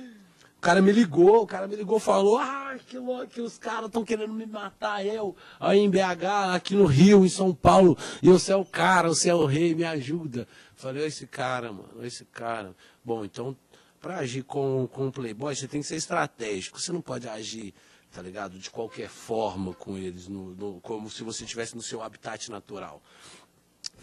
o 0.55 0.61
cara 0.61 0.79
me 0.79 0.91
ligou, 0.91 1.41
o 1.41 1.47
cara 1.47 1.67
me 1.67 1.75
ligou 1.75 1.99
falou, 1.99 2.37
ah, 2.37 2.77
que 2.87 2.99
louco, 2.99 3.25
que 3.25 3.41
os 3.41 3.57
caras 3.57 3.87
estão 3.87 4.05
querendo 4.05 4.31
me 4.31 4.45
matar, 4.45 5.03
eu, 5.03 5.35
aí 5.59 5.79
em 5.79 5.89
BH, 5.89 6.53
aqui 6.53 6.75
no 6.75 6.85
Rio, 6.85 7.25
em 7.25 7.29
São 7.29 7.51
Paulo, 7.51 7.97
e 8.21 8.29
você 8.29 8.51
é 8.51 8.55
o 8.55 8.63
cara, 8.63 9.07
você 9.07 9.29
é 9.29 9.33
o 9.33 9.45
rei, 9.45 9.73
me 9.73 9.83
ajuda. 9.83 10.47
Falei, 10.75 11.03
"Ó 11.03 11.05
esse 11.07 11.25
cara, 11.25 11.71
mano, 11.71 12.05
esse 12.05 12.25
cara. 12.25 12.75
Bom, 13.03 13.25
então, 13.25 13.57
pra 13.99 14.17
agir 14.17 14.43
com, 14.43 14.87
com 14.91 15.07
o 15.07 15.11
Playboy, 15.11 15.55
você 15.55 15.67
tem 15.67 15.81
que 15.81 15.87
ser 15.87 15.95
estratégico. 15.95 16.79
Você 16.79 16.91
não 16.91 17.01
pode 17.01 17.27
agir, 17.27 17.73
tá 18.15 18.21
ligado? 18.21 18.57
De 18.57 18.69
qualquer 18.69 19.09
forma 19.09 19.73
com 19.73 19.97
eles, 19.97 20.29
no, 20.29 20.55
no- 20.55 20.79
como 20.79 21.09
se 21.09 21.21
você 21.21 21.43
estivesse 21.43 21.75
no 21.75 21.81
seu 21.81 22.01
habitat 22.01 22.49
natural. 22.49 23.01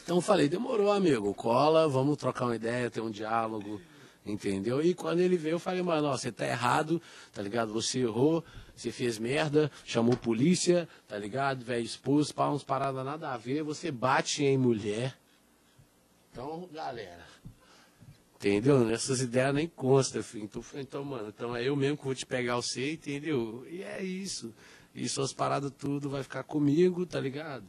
Então 0.04 0.16
eu 0.16 0.20
falei, 0.20 0.48
demorou, 0.50 0.92
amigo, 0.92 1.32
cola, 1.32 1.88
vamos 1.88 2.18
trocar 2.18 2.44
uma 2.44 2.56
ideia, 2.56 2.90
ter 2.90 3.00
um 3.00 3.10
diálogo, 3.10 3.80
entendeu? 4.26 4.82
E 4.82 4.92
quando 4.94 5.20
ele 5.20 5.36
veio, 5.38 5.54
eu 5.54 5.58
falei, 5.58 5.82
mano, 5.82 6.08
ó, 6.08 6.16
você 6.16 6.30
tá 6.30 6.46
errado, 6.46 7.00
tá 7.32 7.40
ligado? 7.40 7.72
Você 7.72 8.00
errou, 8.00 8.44
você 8.76 8.92
fez 8.92 9.18
merda, 9.18 9.70
chamou 9.84 10.14
polícia, 10.16 10.86
tá 11.08 11.16
ligado? 11.16 11.64
Velho, 11.64 11.84
expôs, 11.84 12.30
pá, 12.30 12.50
uns 12.50 12.62
paradas 12.62 13.04
nada 13.04 13.32
a 13.32 13.36
ver, 13.38 13.62
você 13.62 13.90
bate 13.90 14.44
em 14.44 14.58
mulher. 14.58 15.16
Então, 16.30 16.68
galera, 16.72 17.24
entendeu? 18.42 18.84
Nessas 18.84 19.20
ideias 19.20 19.54
nem 19.54 19.68
consta, 19.68 20.20
filho. 20.22 20.44
Então, 20.44 20.62
falei, 20.62 20.82
então, 20.82 21.04
mano, 21.04 21.28
então 21.28 21.54
é 21.54 21.62
eu 21.62 21.76
mesmo 21.76 21.96
que 21.96 22.04
vou 22.04 22.14
te 22.14 22.26
pegar 22.26 22.56
você, 22.56 22.94
entendeu? 22.94 23.64
E 23.70 23.82
é 23.82 24.02
isso. 24.02 24.52
E 24.92 25.08
suas 25.08 25.32
paradas 25.32 25.70
tudo 25.78 26.10
vai 26.10 26.24
ficar 26.24 26.42
comigo, 26.42 27.06
tá 27.06 27.20
ligado? 27.20 27.64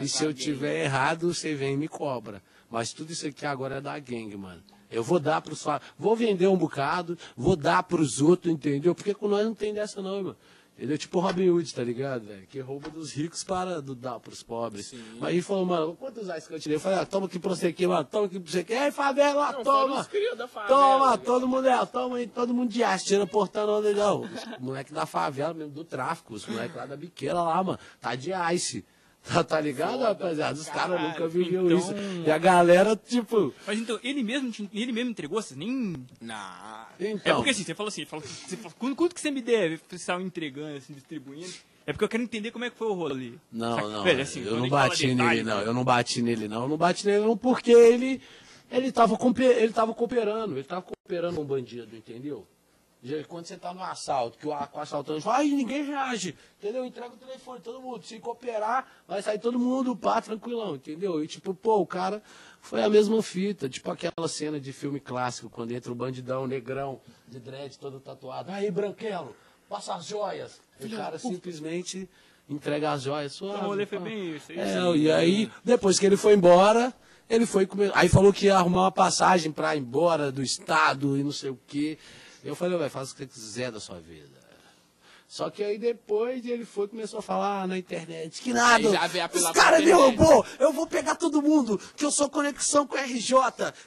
E 0.00 0.08
se 0.08 0.24
eu 0.24 0.32
tiver 0.32 0.84
errado, 0.84 1.34
você 1.34 1.54
vem 1.54 1.74
e 1.74 1.76
me 1.76 1.88
cobra. 1.88 2.40
Mas 2.70 2.92
tudo 2.92 3.12
isso 3.12 3.26
aqui 3.26 3.44
agora 3.44 3.76
é 3.76 3.80
da 3.80 3.98
gangue, 3.98 4.36
mano. 4.36 4.62
Eu 4.90 5.02
vou 5.02 5.18
dar 5.18 5.40
pros 5.40 5.64
Vou 5.98 6.14
vender 6.14 6.46
um 6.46 6.56
bocado, 6.56 7.18
vou 7.36 7.56
dar 7.56 7.82
pros 7.82 8.20
outros, 8.20 8.52
entendeu? 8.52 8.94
Porque 8.94 9.14
com 9.14 9.26
nós 9.26 9.44
não 9.44 9.54
tem 9.54 9.74
dessa 9.74 10.00
não, 10.00 10.18
irmão. 10.18 10.36
Ele 10.78 10.94
é 10.94 10.98
tipo 10.98 11.20
Robin 11.20 11.48
Hood, 11.50 11.74
tá 11.74 11.84
ligado, 11.84 12.24
velho? 12.26 12.46
Que 12.46 12.58
rouba 12.58 12.88
dos 12.88 13.12
ricos 13.12 13.44
para 13.44 13.80
do, 13.80 13.94
dar 13.94 14.18
pros 14.18 14.42
pobres. 14.42 14.86
Sim. 14.86 15.02
Mas 15.20 15.32
ele 15.32 15.42
falou, 15.42 15.66
mano, 15.66 15.94
quantos 15.94 16.26
reais 16.26 16.46
que 16.46 16.54
eu 16.54 16.58
te 16.58 16.68
dei? 16.68 16.76
Eu 16.76 16.80
falei, 16.80 16.98
ah, 16.98 17.06
toma 17.06 17.26
aqui 17.26 17.38
pra 17.38 17.50
você 17.50 17.68
aqui, 17.68 17.86
mano, 17.86 18.04
toma 18.04 18.26
aqui 18.26 18.40
pra 18.40 18.50
você 18.50 18.60
aqui. 18.60 18.72
Ei, 18.72 18.90
favela, 18.90 19.52
Não, 19.52 19.62
toma! 19.62 20.02
favela, 20.02 20.48
Toma, 20.66 21.18
todo 21.18 21.46
mundo 21.46 21.68
é, 21.68 21.86
toma 21.86 22.16
aí, 22.16 22.26
todo 22.26 22.54
mundo 22.54 22.70
de 22.70 22.82
aço, 22.82 23.04
tira 23.04 23.26
portando 23.26 23.72
onde 23.72 23.92
não. 23.92 24.22
Os 24.22 24.58
moleque 24.58 24.92
da 24.92 25.04
favela 25.06 25.52
mesmo, 25.54 25.72
do 25.72 25.84
tráfico, 25.84 26.34
os 26.34 26.46
moleques 26.46 26.74
lá 26.74 26.86
da 26.86 26.96
biqueira 26.96 27.34
lá, 27.34 27.62
mano, 27.62 27.78
tá 28.00 28.14
de 28.14 28.30
ice. 28.54 28.84
Tá, 29.24 29.44
tá 29.44 29.60
ligado, 29.60 30.00
rapaziada? 30.00 30.58
Os 30.58 30.68
caras 30.68 31.00
nunca 31.00 31.28
viviam 31.28 31.64
então- 31.66 31.78
isso. 31.78 31.94
E 32.26 32.30
a 32.30 32.38
galera, 32.38 32.96
tipo. 32.96 33.54
Mas 33.66 33.78
então, 33.78 33.98
ele 34.02 34.22
mesmo, 34.22 34.50
te- 34.50 34.68
ele 34.72 34.90
mesmo 34.90 35.10
entregou, 35.10 35.40
você 35.40 35.54
nem... 35.54 35.94
Não. 36.20 36.86
Então, 36.98 37.32
É 37.32 37.34
porque 37.36 37.50
assim, 37.50 37.62
você 37.62 37.74
falou 37.74 37.88
assim, 37.88 38.04
falou, 38.04 38.24
você 38.26 38.56
falou, 38.56 38.72
quanto, 38.78 38.96
quanto 38.96 39.14
que 39.14 39.20
você 39.20 39.30
me 39.30 39.40
deve? 39.40 39.80
Você 39.90 40.12
entregando, 40.14 40.76
assim, 40.76 40.92
distribuindo. 40.92 41.52
É 41.86 41.92
porque 41.92 42.04
eu 42.04 42.08
quero 42.08 42.22
entender 42.22 42.50
como 42.50 42.64
é 42.64 42.70
que 42.70 42.76
foi 42.76 42.88
o 42.88 42.94
rolê. 42.94 43.32
Não, 43.50 43.74
Saca? 43.74 43.88
não. 43.88 44.04
Velho, 44.04 44.22
assim, 44.22 44.44
eu 44.44 44.56
não 44.56 44.68
bati 44.68 45.06
detalhe, 45.08 45.28
nele, 45.28 45.42
não. 45.42 45.60
Eu 45.60 45.74
não 45.74 45.84
bati 45.84 46.22
nele, 46.22 46.48
não. 46.48 46.62
Eu 46.62 46.68
não 46.68 46.76
bati 46.76 47.06
nele, 47.06 47.24
não, 47.24 47.36
porque 47.36 47.72
ele. 47.72 48.20
Ele 48.70 48.90
tava, 48.90 49.18
ele 49.38 49.72
tava 49.72 49.92
cooperando. 49.92 50.54
Ele 50.54 50.64
tava 50.64 50.82
cooperando 50.82 51.40
um 51.40 51.44
bandido, 51.44 51.96
entendeu? 51.96 52.46
Quando 53.26 53.46
você 53.46 53.56
tá 53.56 53.74
no 53.74 53.82
assalto, 53.82 54.38
que 54.38 54.46
o, 54.46 54.50
o 54.50 54.78
assaltante 54.78 55.22
fala, 55.22 55.38
ai, 55.38 55.48
ninguém 55.48 55.84
reage, 55.84 56.36
entendeu? 56.58 56.84
Entrega 56.84 57.12
o 57.12 57.16
telefone, 57.16 57.60
todo 57.60 57.80
mundo. 57.80 58.04
Se 58.04 58.20
cooperar, 58.20 58.86
vai 59.08 59.20
sair 59.20 59.40
todo 59.40 59.58
mundo, 59.58 59.96
pá, 59.96 60.20
tranquilão, 60.20 60.76
entendeu? 60.76 61.22
E 61.22 61.26
tipo, 61.26 61.52
pô, 61.52 61.78
o 61.78 61.86
cara 61.86 62.22
foi 62.60 62.80
a 62.80 62.88
mesma 62.88 63.20
fita, 63.20 63.68
tipo 63.68 63.90
aquela 63.90 64.28
cena 64.28 64.60
de 64.60 64.72
filme 64.72 65.00
clássico, 65.00 65.50
quando 65.50 65.72
entra 65.72 65.90
o 65.90 65.96
bandidão, 65.96 66.46
negrão, 66.46 67.00
de 67.26 67.40
dread, 67.40 67.76
todo 67.76 67.98
tatuado. 67.98 68.52
Aí, 68.52 68.70
branquelo, 68.70 69.34
passa 69.68 69.94
as 69.94 70.06
joias. 70.06 70.60
E 70.80 70.86
o 70.86 70.96
cara 70.96 71.18
simplesmente 71.18 72.08
entrega 72.48 72.92
as 72.92 73.02
joias. 73.02 73.34
Então, 73.34 73.48
suave, 73.48 73.64
o 73.64 73.68
rolê 73.68 73.84
foi 73.84 73.98
bem 73.98 74.36
isso. 74.36 74.52
É, 74.52 74.78
isso. 74.78 74.96
e 74.96 75.10
aí, 75.10 75.50
depois 75.64 75.98
que 75.98 76.06
ele 76.06 76.16
foi 76.16 76.34
embora, 76.34 76.94
ele 77.28 77.46
foi 77.46 77.66
comer. 77.66 77.90
Aí 77.94 78.08
falou 78.08 78.32
que 78.32 78.46
ia 78.46 78.56
arrumar 78.56 78.82
uma 78.82 78.92
passagem 78.92 79.50
pra 79.50 79.74
ir 79.74 79.80
embora 79.80 80.30
do 80.30 80.42
estado 80.42 81.16
e 81.16 81.24
não 81.24 81.32
sei 81.32 81.50
o 81.50 81.58
quê. 81.66 81.98
Eu 82.44 82.54
falei, 82.54 82.76
vai, 82.78 82.88
faz 82.88 83.10
o 83.10 83.14
que 83.14 83.20
você 83.20 83.26
quiser 83.26 83.70
da 83.70 83.80
sua 83.80 84.00
vida. 84.00 84.42
Só 85.32 85.48
que 85.48 85.64
aí 85.64 85.78
depois 85.78 86.44
ele 86.44 86.62
foi 86.66 86.84
e 86.84 86.88
começou 86.88 87.20
a 87.20 87.22
falar 87.22 87.66
na 87.66 87.78
internet 87.78 88.42
que 88.42 88.52
nada. 88.52 88.86
Os 89.32 89.50
caras 89.52 89.82
derrubou, 89.82 90.44
eu 90.58 90.74
vou 90.74 90.86
pegar 90.86 91.14
todo 91.14 91.40
mundo, 91.40 91.80
que 91.96 92.04
eu 92.04 92.10
sou 92.10 92.28
conexão 92.28 92.86
com 92.86 92.96
o 92.96 93.00
RJ, 93.00 93.32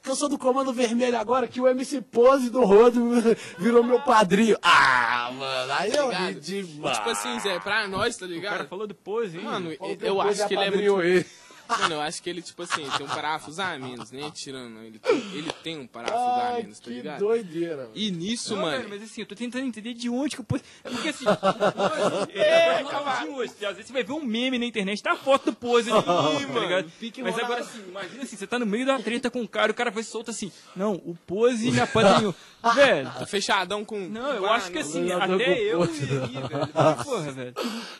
que 0.01 0.09
eu 0.09 0.15
sou 0.15 0.27
do 0.27 0.39
Comando 0.39 0.73
Vermelho 0.73 1.15
agora, 1.19 1.47
que 1.47 1.61
o 1.61 1.67
MC 1.67 2.01
Pose 2.01 2.49
do 2.49 2.63
Rodo 2.63 2.99
virou 3.59 3.83
meu 3.83 4.01
padrinho. 4.01 4.57
Ah, 4.59 5.29
mano, 5.37 5.73
aí 5.73 5.93
eu 5.95 6.09
ri 6.09 6.15
Ligado? 6.15 6.39
demais. 6.41 6.97
Tipo 6.97 7.09
assim, 7.11 7.39
Zé, 7.39 7.59
pra 7.59 7.87
nós, 7.87 8.17
tá 8.17 8.25
O 8.25 8.29
cara 8.29 8.33
ligado? 8.35 8.67
falou 8.67 8.87
do 8.87 8.95
pose, 8.95 9.37
hein? 9.37 9.43
Mano, 9.43 9.71
eu, 9.71 9.97
eu 10.01 10.21
acho 10.21 10.47
que 10.47 10.55
ele 10.55 10.63
é 10.63 10.71
muito. 10.71 11.01
ele. 11.03 11.25
Mano, 11.67 11.95
eu 11.95 12.01
acho 12.01 12.21
que 12.21 12.29
ele, 12.29 12.41
tipo 12.41 12.61
assim, 12.63 12.83
tem 12.97 13.05
um 13.05 13.09
parafuso 13.09 13.61
a 13.61 13.77
menos, 13.77 14.11
nem 14.11 14.29
tirando. 14.31 14.79
Ele 14.79 14.99
tem, 14.99 15.17
ele 15.33 15.51
tem 15.63 15.77
um 15.79 15.87
parafuso 15.87 16.17
a 16.19 16.53
menos, 16.57 16.79
tá 16.79 16.85
que 16.85 16.93
ligado? 16.93 17.19
doideira. 17.19 17.77
mano. 17.77 17.91
E 17.95 18.11
nisso, 18.11 18.55
Não, 18.55 18.61
mano. 18.63 18.77
velho, 18.77 18.89
mas 18.89 19.03
assim, 19.03 19.21
eu 19.21 19.27
tô 19.27 19.35
tentando 19.35 19.65
entender 19.65 19.93
de 19.93 20.09
onde 20.09 20.35
que 20.35 20.41
o 20.41 20.43
pose... 20.43 20.63
É 20.83 20.89
porque 20.89 21.09
assim, 21.09 21.25
o 21.25 21.35
pose... 21.35 22.31
É, 22.37 22.83
calma. 22.83 23.25
Hoje, 23.35 23.51
às 23.65 23.75
vezes 23.75 23.87
você 23.87 23.93
vai 23.93 24.03
ver 24.03 24.13
um 24.13 24.23
meme 24.23 24.59
na 24.59 24.65
internet, 24.65 25.01
tá 25.01 25.13
a 25.13 25.17
foto 25.17 25.45
do 25.51 25.53
pose 25.53 25.91
ali, 25.91 26.03
tá 26.53 26.59
ligado? 26.59 26.91
Pique 26.99 27.21
Mas 27.23 27.37
agora 27.37 27.61
assim, 27.61 27.81
imagina 27.87 28.23
assim, 28.23 28.35
você 28.37 28.47
tá 28.47 28.59
no 28.59 28.65
meio 28.65 28.85
da 28.85 28.99
treta 28.99 29.29
com 29.31 29.41
o 29.41 29.47
cara, 29.47 29.71
o 29.71 29.75
cara 29.75 29.89
vai 29.91 30.03
solto 30.03 30.31
assim, 30.31 30.51
não, 30.75 30.93
o 30.93 31.15
pose 31.25 31.71
me 31.71 31.79
apadrinhou. 31.79 32.33
Velho... 32.75 33.11
Tá 33.11 33.25
fechadão 33.27 33.85
com. 33.85 33.99
Não, 34.09 34.31
eu 34.33 34.49
acho 34.49 34.71
que 34.71 34.79
assim, 34.79 35.03
não, 35.03 35.21
até 35.21 35.59
eu 35.59 35.85
iria, 35.85 36.19
velho. 36.47 36.67
Porra, 37.03 37.31
velho. 37.31 37.53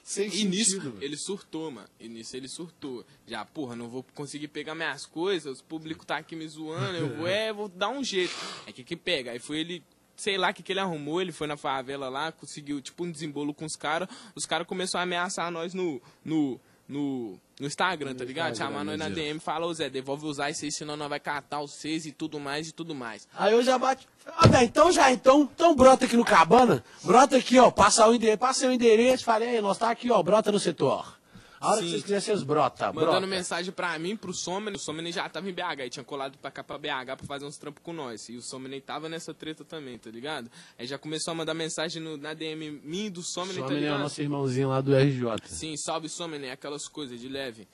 Sem 0.04 0.28
E 0.28 0.43
nisso, 0.43 0.71
sentido. 0.71 0.97
ele 1.01 1.15
surtou, 1.15 1.69
mano. 1.69 1.88
E 1.99 2.10
nisso 2.10 2.36
ele 2.36 2.47
surtou. 2.47 3.06
Já, 3.28 3.45
porra, 3.56 3.74
não 3.74 3.88
vou 3.88 4.06
conseguir 4.13 4.50
pegar 4.50 4.76
minhas 4.76 5.06
coisas, 5.06 5.62
o 5.62 5.63
público 5.63 6.06
tá 6.06 6.18
aqui 6.18 6.36
me 6.36 6.46
zoando, 6.46 6.98
eu 6.98 7.15
vou, 7.15 7.26
é, 7.26 7.54
vou 7.54 7.70
dar 7.70 7.88
um 7.88 8.04
jeito. 8.04 8.36
Aí 8.68 8.74
que 8.74 8.84
que 8.84 8.98
pega? 8.98 9.32
Aí 9.32 9.39
foi 9.39 9.60
ele, 9.60 9.84
sei 10.13 10.38
lá 10.38 10.50
o 10.50 10.54
que, 10.54 10.62
que 10.62 10.74
ele 10.74 10.82
arrumou, 10.82 11.22
ele 11.22 11.32
foi 11.32 11.48
na 11.48 11.56
favela 11.56 12.10
lá, 12.10 12.34
conseguiu, 12.34 12.82
tipo, 12.82 13.06
um 13.06 13.12
desembolo 13.12 13.54
com 13.54 13.63
os 13.63 13.78
caras. 13.78 14.10
Os 14.36 14.46
caras 14.46 14.68
começaram 14.68 15.00
a 15.00 15.04
ameaçar 15.04 15.50
nós 15.50 15.74
no. 15.74 16.02
no. 16.24 16.60
no. 16.86 17.39
no 17.58 17.65
Instagram, 17.65 18.13
tá 18.13 18.26
ligado? 18.26 18.52
Instagram, 18.52 18.74
Chamar 18.74 18.84
nós 18.84 19.00
na 19.00 19.08
DM, 19.08 19.39
fala, 19.39 19.65
ô 19.65 19.74
Zé, 19.74 19.89
devolve 19.89 20.26
os 20.26 20.38
aí, 20.38 20.54
senão 20.54 20.98
nós 20.98 21.08
vai 21.08 21.22
catar 21.22 21.62
os 21.62 21.72
seis 21.72 22.06
e 22.06 22.12
tudo 22.12 22.41
mais 22.41 22.68
e 22.68 22.74
tudo 22.74 22.94
mais. 22.94 23.26
Aí 23.34 23.54
eu 23.54 23.63
já 23.63 23.78
bate. 23.78 24.06
Ah, 24.26 24.50
velho, 24.50 24.65
então 24.65 24.91
já, 24.91 25.13
então, 25.13 25.50
então 25.56 25.74
brota 25.74 26.04
aqui 26.04 26.18
no 26.18 26.26
Cabana. 26.26 26.84
Brota 27.06 27.38
aqui, 27.38 27.58
ó. 27.58 27.72
Passa 27.72 28.06
o 28.06 28.13
endereço, 28.13 28.38
passa 28.38 28.68
o 28.68 28.74
endereço. 28.74 29.24
Falei, 29.24 29.48
aí, 29.48 29.62
nós 29.62 29.78
tá 29.78 29.91
aqui, 29.91 30.12
ó. 30.12 30.22
Brota 30.22 30.52
no 30.52 30.60
setor. 30.60 31.15
A 31.60 31.70
hora 31.72 31.78
Sim. 31.78 31.84
que 31.86 31.89
vocês 31.91 32.02
quiserem, 32.04 32.22
vocês 32.22 32.44
brota. 32.44 32.88
Mandando 32.88 33.12
brota. 33.12 33.28
mensagem 33.28 33.72
pra 33.72 33.98
mim, 33.98 34.15
pro 34.15 34.34
Somni. 34.34 34.72
O 34.76 34.80
Somni 34.80 35.12
já 35.12 35.28
tava 35.30 35.50
em 35.50 35.54
BH 35.54 35.86
e 35.86 35.89
tinha 35.89 36.04
colado 36.04 36.38
pra 36.38 36.52
cá 36.52 36.63
pra 36.63 36.78
BH 36.78 37.15
pra 37.18 37.26
fazer 37.28 37.46
uns 37.46 37.58
trampos 37.58 37.82
com 37.84 37.94
nós. 37.94 38.28
E 38.30 38.36
o 38.36 38.41
Somni 38.41 38.82
tava 38.82 39.08
nessa 39.08 39.34
treta 39.34 39.63
também, 39.63 39.98
tá 39.98 40.10
ligado? 40.10 40.52
Aí 40.78 40.86
já 40.86 40.98
começou 40.98 41.32
a 41.32 41.36
mandar 41.36 41.54
mensagem 41.54 42.02
no- 42.02 42.18
na 42.18 42.34
DM 42.34 42.82
e 42.84 43.10
do 43.10 43.22
Somni, 43.24 43.54
Só 43.54 43.68
tá 43.68 43.74
é 43.74 43.91
o 43.94 43.98
nosso 44.00 44.22
irmãozinho 44.22 44.70
lá 44.70 44.82
do 44.82 44.94
RJ. 44.96 45.48
Sim, 45.48 45.76
salve 45.78 46.10
Somni, 46.10 46.50
aquelas 46.50 46.88
coisas 46.88 47.20
de 47.20 47.30
leve. 47.30 47.68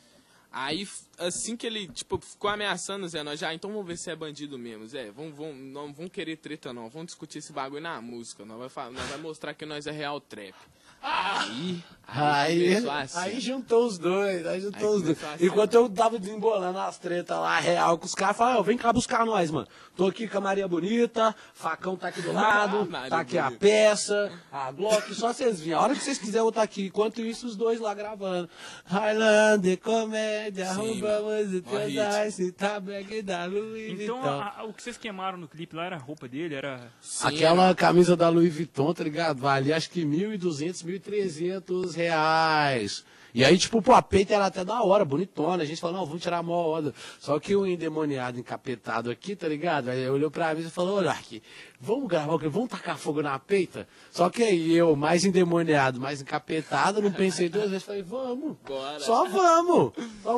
Aí, 0.53 0.85
assim 1.17 1.55
que 1.55 1.65
ele, 1.65 1.87
tipo, 1.87 2.19
ficou 2.19 2.49
ameaçando, 2.49 3.07
Zé, 3.07 3.23
nós 3.23 3.39
já, 3.39 3.53
então 3.53 3.71
vamos 3.71 3.87
ver 3.87 3.97
se 3.97 4.11
é 4.11 4.15
bandido 4.17 4.59
mesmo, 4.59 4.85
Zé. 4.85 5.09
Vamos, 5.09 5.33
vamos, 5.33 5.55
não 5.55 5.93
vamos 5.93 6.11
querer 6.11 6.35
treta, 6.35 6.73
não. 6.73 6.89
Vamos 6.89 7.05
discutir 7.07 7.37
esse 7.37 7.53
bagulho 7.53 7.81
na 7.81 8.01
música. 8.01 8.43
Nós 8.43 8.71
vai, 8.73 8.91
nós 8.91 9.07
vai 9.07 9.17
mostrar 9.17 9.53
que 9.53 9.65
nós 9.65 9.87
é 9.87 9.91
real 9.91 10.19
trap. 10.19 10.53
Aí, 11.01 11.81
Aí, 12.13 12.75
assim. 12.75 13.17
aí 13.19 13.39
juntou 13.39 13.85
os 13.85 13.97
dois, 13.97 14.45
aí 14.45 14.59
juntou 14.61 14.89
Aí 14.91 14.95
os 14.97 15.01
dois. 15.03 15.23
assim. 15.23 15.45
Enquanto 15.45 15.73
eu 15.75 15.89
tava 15.89 16.19
desembolando 16.19 16.77
as 16.79 16.97
tretas 16.97 17.37
lá, 17.37 17.59
real, 17.59 17.97
com 17.97 18.05
os 18.05 18.13
caras, 18.13 18.35
falaram, 18.37 18.59
ó, 18.59 18.63
vem 18.63 18.77
cá 18.77 18.91
buscar 18.91 19.25
nós, 19.25 19.49
mano. 19.49 19.67
Tô 19.95 20.07
aqui 20.07 20.27
com 20.27 20.37
a 20.37 20.41
Maria 20.41 20.67
Bonita, 20.67 21.33
facão 21.53 21.95
tá 21.95 22.07
aqui 22.09 22.21
do 22.21 22.31
lado, 22.33 22.89
Maria 22.89 23.09
tá 23.09 23.19
aqui 23.19 23.37
a 23.37 23.49
peça, 23.51 24.31
a 24.51 24.71
Glock, 24.71 25.13
só 25.13 25.31
vocês 25.33 25.59
virem. 25.59 25.73
A 25.77 25.81
hora 25.81 25.95
que 25.95 26.01
vocês 26.03 26.17
quiserem 26.17 26.41
eu 26.45 26.49
estar 26.49 26.63
aqui. 26.63 26.87
Enquanto 26.87 27.21
isso, 27.21 27.45
os 27.47 27.55
dois 27.55 27.79
lá 27.79 27.93
gravando. 27.93 28.49
Highlander, 28.85 29.77
comédia, 29.79 30.65
Sim, 30.73 30.75
roubamos 31.01 31.53
o 31.53 31.63
mó 31.71 31.77
hit. 31.79 31.95
teu 31.95 32.25
dice, 32.25 32.51
tá 32.51 32.79
bag 32.79 33.21
da 33.21 33.45
Louis 33.45 33.99
Então, 34.01 34.15
Vuitton. 34.21 34.39
a- 34.39 34.53
a- 34.59 34.63
o 34.65 34.73
que 34.73 34.81
vocês 34.83 34.97
queimaram 34.97 35.37
no 35.37 35.47
clipe 35.47 35.75
lá 35.75 35.85
era 35.85 35.95
a 35.95 35.99
roupa 35.99 36.27
dele, 36.27 36.55
era... 36.55 36.79
sim, 37.01 37.27
Aquela 37.27 37.73
camisa 37.75 38.15
da 38.17 38.29
Louis 38.29 38.53
Vuitton, 38.53 38.93
tá 38.93 39.03
ligado? 39.03 39.39
Vale 39.39 39.71
acho 39.73 39.89
que 39.89 40.03
1.200, 40.05 40.83
1.300 40.83 41.93
reais. 41.95 42.00
eyes. 42.09 43.03
E 43.33 43.45
aí, 43.45 43.57
tipo, 43.57 43.81
pô, 43.81 43.93
a 43.93 44.01
peita 44.01 44.33
era 44.33 44.45
até 44.45 44.65
da 44.65 44.83
hora, 44.83 45.05
bonitona. 45.05 45.63
A 45.63 45.65
gente 45.65 45.79
falou, 45.79 45.97
não, 45.97 46.05
vamos 46.05 46.21
tirar 46.21 46.39
a 46.39 46.43
maior 46.43 46.79
onda. 46.79 46.93
Só 47.19 47.39
que 47.39 47.55
o 47.55 47.65
endemoniado 47.65 48.39
encapetado 48.39 49.09
aqui, 49.09 49.35
tá 49.35 49.47
ligado? 49.47 49.89
Aí 49.89 50.09
olhou 50.09 50.29
pra 50.29 50.53
mim 50.53 50.61
e 50.61 50.69
falou, 50.69 50.97
olha 50.97 51.11
aqui, 51.11 51.41
vamos 51.79 52.07
gravar 52.07 52.33
o 52.33 52.39
quê? 52.39 52.47
Vamos 52.47 52.69
tacar 52.69 52.97
fogo 52.97 53.21
na 53.21 53.37
peita? 53.39 53.87
Só 54.11 54.29
que 54.29 54.43
aí 54.43 54.73
eu, 54.73 54.95
mais 54.95 55.23
endemoniado, 55.23 55.99
mais 55.99 56.21
encapetado, 56.21 57.01
não 57.01 57.11
pensei 57.11 57.49
duas 57.49 57.69
vezes. 57.69 57.83
Falei, 57.83 58.03
vamos. 58.03 58.57
Bora. 58.65 58.99
Só 58.99 59.27
vamos. 59.27 59.93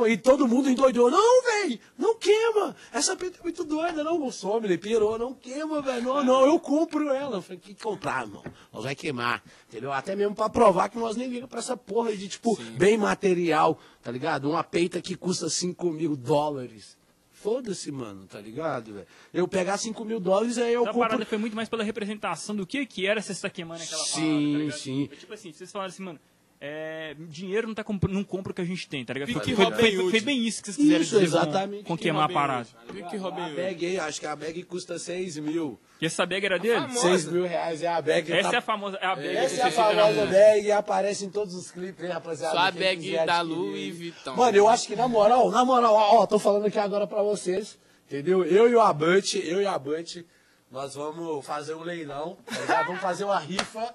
E 0.07 0.17
todo 0.17 0.47
mundo 0.47 0.69
endoidou. 0.69 1.09
Não, 1.09 1.43
velho, 1.43 1.79
não 1.97 2.15
queima. 2.15 2.75
Essa 2.91 3.15
peita 3.15 3.39
é 3.39 3.43
muito 3.43 3.63
doida, 3.63 4.03
não. 4.03 4.25
O 4.25 4.31
some, 4.31 4.65
ele 4.65 4.77
pirou. 4.77 5.17
Não 5.17 5.33
queima, 5.33 5.81
velho. 5.81 6.03
Não, 6.03 6.23
não, 6.23 6.45
eu 6.45 6.59
compro 6.59 7.09
ela. 7.09 7.37
Eu 7.37 7.41
falei, 7.41 7.59
que 7.59 7.73
comprar, 7.75 8.23
irmão? 8.23 8.43
Nós 8.71 8.83
vai 8.83 8.95
queimar. 8.95 9.41
Entendeu? 9.69 9.91
Até 9.91 10.15
mesmo 10.15 10.35
pra 10.35 10.49
provar 10.49 10.89
que 10.89 10.97
nós 10.97 11.15
nem 11.15 11.27
ligamos 11.27 11.49
pra 11.49 11.59
essa 11.59 11.75
porra 11.75 12.15
de, 12.15 12.27
tipo, 12.27 12.57
bem 12.83 12.97
material, 12.97 13.79
tá 14.01 14.11
ligado? 14.11 14.49
Uma 14.49 14.63
peita 14.63 15.01
que 15.01 15.15
custa 15.15 15.49
5 15.49 15.89
mil 15.91 16.17
dólares. 16.17 16.97
Foda-se, 17.31 17.91
mano, 17.91 18.25
tá 18.25 18.39
ligado, 18.39 18.93
velho? 18.93 19.07
Eu 19.33 19.47
pegar 19.47 19.77
5 19.77 20.03
mil 20.05 20.19
dólares, 20.19 20.57
aí 20.57 20.73
eu 20.73 20.83
a 20.83 20.87
compro... 20.87 20.99
parada 20.99 21.25
foi 21.25 21.37
muito 21.37 21.55
mais 21.55 21.69
pela 21.69 21.83
representação 21.83 22.55
do 22.55 22.65
que 22.65 22.85
que 22.85 23.05
era 23.05 23.19
estar 23.19 23.49
queimando 23.49 23.83
aquela 23.83 24.03
Sim, 24.03 24.53
parada, 24.53 24.71
tá 24.71 24.77
sim. 24.77 25.07
Foi 25.07 25.17
tipo 25.17 25.33
assim, 25.33 25.51
vocês 25.51 25.71
falaram 25.71 25.89
assim, 25.89 26.03
mano, 26.03 26.19
é, 26.65 27.13
dinheiro 27.19 27.67
não, 27.67 27.75
tá 27.75 27.83
compr- 27.83 28.07
não 28.09 28.23
compra 28.23 28.53
o 28.53 28.55
que 28.55 28.61
a 28.61 28.65
gente 28.65 28.87
tem, 28.87 29.03
tá 29.03 29.11
ligado? 29.13 29.33
Foi, 29.33 29.41
Pique 29.41 29.53
foi, 29.53 29.65
Robin 29.65 29.77
foi- 29.81 30.11
foi 30.11 30.21
bem 30.21 30.39
isso 30.45 30.61
que 30.63 30.67
vocês 30.71 30.77
quiseram 30.77 31.01
Isso, 31.01 31.19
dizer 31.19 31.29
com- 31.31 31.37
exatamente. 31.43 31.83
com, 31.83 31.97
Que 31.97 32.03
queimar 32.03 32.29
a 32.29 32.33
parada. 32.33 32.67
Pique 32.93 33.17
Robin 33.17 33.41
A 33.41 33.49
bag 33.49 33.85
aí, 33.85 33.99
acho 33.99 34.19
que 34.21 34.25
a 34.25 34.33
bag 34.33 34.63
custa 34.63 34.97
6 34.97 35.37
mil. 35.39 35.77
E 35.99 36.05
essa 36.05 36.25
bag 36.25 36.45
era 36.45 36.57
dele? 36.57 36.79
famosa. 36.79 36.99
6 37.01 37.25
mil 37.27 37.45
reais 37.45 37.83
é 37.83 37.87
a 37.87 38.01
bag. 38.01 38.31
Essa 38.31 38.49
tá- 38.49 38.55
é 38.55 38.59
a 38.59 38.61
famosa, 38.61 38.97
é 39.01 39.05
a 39.05 39.15
bag 39.15 39.27
Essa 39.35 39.61
é 39.61 39.63
a 39.65 39.71
famosa 39.71 40.25
bag 40.25 40.65
e 40.65 40.71
aparece 40.71 41.25
em 41.25 41.29
todos 41.29 41.53
os 41.53 41.69
clipes, 41.69 42.01
hein, 42.05 42.11
rapaziada. 42.11 42.53
Só 42.55 42.61
a 42.61 42.71
bag 42.71 43.11
da 43.25 43.41
Louis 43.41 43.75
aí. 43.83 43.91
Vuitton. 43.91 44.33
Mano, 44.35 44.57
eu 44.57 44.69
acho 44.69 44.87
que 44.87 44.95
na 44.95 45.07
moral, 45.09 45.51
na 45.51 45.65
moral, 45.65 45.93
ó, 45.93 46.25
tô 46.25 46.39
falando 46.39 46.65
aqui 46.67 46.79
agora 46.79 47.05
pra 47.05 47.21
vocês, 47.21 47.77
entendeu? 48.07 48.45
Eu 48.45 48.69
e 48.69 48.75
o 48.75 48.79
Abante, 48.79 49.37
eu 49.45 49.61
e 49.61 49.65
o 49.65 49.69
Abante, 49.69 50.25
nós 50.71 50.95
vamos 50.95 51.45
fazer 51.45 51.73
um 51.75 51.83
leilão, 51.83 52.37
tá? 52.67 52.83
Vamos 52.83 53.01
fazer 53.01 53.25
uma 53.25 53.37
rifa 53.37 53.93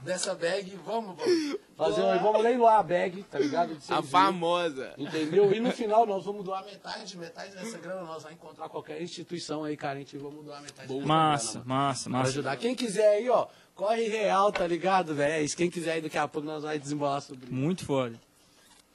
dessa 0.00 0.34
bag, 0.34 0.78
vamos, 0.84 1.16
vamos. 1.16 1.56
Fazer 1.76 2.02
uma, 2.02 2.18
vamos 2.18 2.42
leiloar 2.42 2.78
a 2.78 2.82
bag, 2.82 3.22
tá 3.24 3.38
ligado? 3.38 3.76
A 3.88 3.94
mil. 3.94 4.02
famosa. 4.04 4.94
Entendeu? 4.98 5.52
E 5.52 5.60
no 5.60 5.70
final 5.72 6.04
nós 6.06 6.24
vamos 6.24 6.44
doar 6.44 6.64
metade, 6.64 7.16
metade 7.16 7.54
dessa 7.54 7.78
grana 7.78 8.02
nós 8.02 8.22
vamos 8.22 8.38
encontrar 8.38 8.68
qualquer 8.68 9.00
instituição 9.02 9.64
aí 9.64 9.76
carente 9.76 10.14
e 10.16 10.18
vamos 10.18 10.44
doar 10.44 10.60
metade 10.62 10.88
dessa 10.92 11.06
Massa, 11.06 11.52
grana, 11.60 11.64
mano. 11.66 11.80
massa, 11.80 12.10
Pra 12.10 12.18
massa. 12.18 12.30
ajudar. 12.30 12.56
Quem 12.58 12.74
quiser 12.74 13.08
aí, 13.16 13.28
ó, 13.30 13.46
corre 13.74 14.08
real, 14.08 14.52
tá 14.52 14.66
ligado, 14.66 15.14
velho? 15.14 15.48
Quem 15.56 15.70
quiser 15.70 15.92
aí, 15.94 16.00
daqui 16.02 16.18
a 16.18 16.28
pouco 16.28 16.46
nós 16.46 16.62
vamos 16.62 16.80
desembolar 16.80 17.20
sobre 17.22 17.44
isso. 17.46 17.54
Muito 17.54 17.84
foda. 17.84 18.20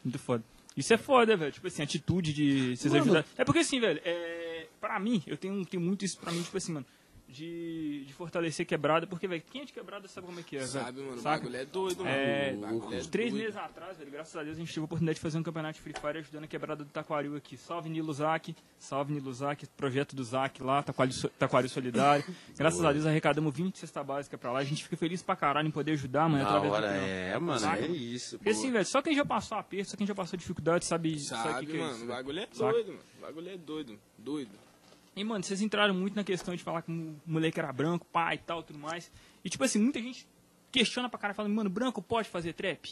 Muito 0.03 0.19
foda. 0.19 0.43
Isso 0.77 0.93
é 0.93 0.97
foda, 0.97 1.35
velho. 1.35 1.51
Tipo 1.51 1.67
assim, 1.67 1.81
atitude 1.83 2.31
de 2.33 2.77
vocês 2.77 2.93
Mano. 2.93 3.03
ajudar. 3.03 3.25
É 3.37 3.43
porque 3.43 3.59
assim, 3.59 3.79
velho, 3.81 3.99
é... 4.05 4.67
pra 4.79 4.97
mim, 4.99 5.21
eu 5.27 5.35
tenho, 5.35 5.65
tenho 5.65 5.81
muito 5.83 6.05
isso 6.05 6.17
pra 6.17 6.31
mim, 6.31 6.41
tipo 6.41 6.55
assim, 6.55 6.71
mano. 6.71 6.85
De, 7.31 8.05
de 8.05 8.13
fortalecer 8.13 8.65
quebrada, 8.65 9.05
porque, 9.05 9.27
velho, 9.27 9.43
quem 9.51 9.61
é 9.61 9.65
de 9.65 9.71
quebrada 9.71 10.07
sabe 10.07 10.25
como 10.25 10.39
é 10.39 10.43
que 10.43 10.55
é, 10.55 10.59
velho. 10.59 10.71
Sabe, 10.71 10.99
mano, 11.01 11.13
o 11.13 11.19
Saca? 11.19 11.37
bagulho 11.43 11.55
é 11.61 11.65
doido, 11.65 11.97
mano. 12.03 12.09
É, 12.09 12.55
o 12.59 12.93
é 12.93 12.99
três 13.01 13.31
doido. 13.31 13.43
meses 13.43 13.55
atrás, 13.55 13.97
velho, 13.97 14.09
graças 14.09 14.35
a 14.35 14.43
Deus, 14.43 14.55
a 14.57 14.59
gente 14.59 14.69
teve 14.69 14.79
a 14.81 14.83
oportunidade 14.85 15.15
de 15.17 15.21
fazer 15.21 15.37
um 15.37 15.43
campeonato 15.43 15.75
de 15.75 15.81
Free 15.81 15.93
Fire 15.93 16.17
ajudando 16.17 16.43
a 16.45 16.47
quebrada 16.47 16.83
do 16.83 16.89
Taquaril 16.89 17.35
aqui. 17.35 17.55
Salve 17.55 17.87
Nilo 17.87 18.11
Zac, 18.11 18.55
salve 18.79 19.13
Nilo 19.13 19.31
Zac, 19.31 19.65
projeto 19.77 20.15
do 20.15 20.23
Zac 20.23 20.61
lá, 20.63 20.81
Taquaril, 20.81 21.13
Taquaril 21.37 21.69
Solidário. 21.69 22.25
Graças 22.57 22.83
a 22.83 22.91
Deus 22.91 23.05
arrecadamos 23.05 23.53
20 23.55 23.77
cesta 23.77 24.03
básica 24.03 24.35
pra 24.37 24.51
lá. 24.51 24.59
A 24.59 24.63
gente 24.63 24.83
fica 24.83 24.97
feliz 24.97 25.21
pra 25.21 25.35
caralho 25.35 25.67
em 25.67 25.71
poder 25.71 25.91
ajudar, 25.91 26.27
mano, 26.27 26.43
Da 26.43 26.49
através 26.49 26.71
do 26.71 26.75
hora, 26.75 26.87
trampo. 26.89 27.05
é, 27.05 27.39
mano, 27.39 27.59
Saca? 27.59 27.83
é 27.85 27.87
isso. 27.89 28.37
Porque 28.39 28.49
assim, 28.49 28.71
velho, 28.71 28.85
só 28.85 29.01
quem 29.03 29.15
já 29.15 29.23
passou 29.25 29.57
aperto, 29.57 29.91
só 29.91 29.97
quem 29.97 30.07
já 30.07 30.15
passou 30.15 30.35
dificuldade 30.35 30.83
sabe, 30.85 31.19
sabe, 31.19 31.47
o 31.49 31.51
Sabe, 31.53 31.65
que, 31.67 31.71
que 31.73 31.77
é 31.77 31.81
mano, 31.81 31.93
isso. 31.95 32.03
o 32.05 32.07
bagulho 32.07 32.39
é 32.39 32.47
Saca? 32.51 32.71
doido, 32.71 32.87
mano. 32.87 32.99
O 33.17 33.21
bagulho 33.21 33.49
é 33.49 33.57
doido, 33.57 33.99
doido. 34.17 34.68
E, 35.19 35.23
mano, 35.25 35.43
vocês 35.43 35.61
entraram 35.61 35.93
muito 35.93 36.15
na 36.15 36.23
questão 36.23 36.55
de 36.55 36.63
falar 36.63 36.81
que 36.81 36.89
o 36.89 37.19
moleque 37.25 37.59
era 37.59 37.73
branco, 37.73 38.05
pai 38.05 38.35
e 38.35 38.37
tal, 38.37 38.63
tudo 38.63 38.79
mais. 38.79 39.11
E, 39.43 39.49
tipo 39.49 39.61
assim, 39.65 39.77
muita 39.77 39.99
gente 40.01 40.25
questiona 40.71 41.09
pra 41.09 41.19
cara, 41.19 41.33
falando, 41.33 41.53
mano, 41.53 41.69
branco 41.69 42.01
pode 42.01 42.29
fazer 42.29 42.53
trap? 42.53 42.89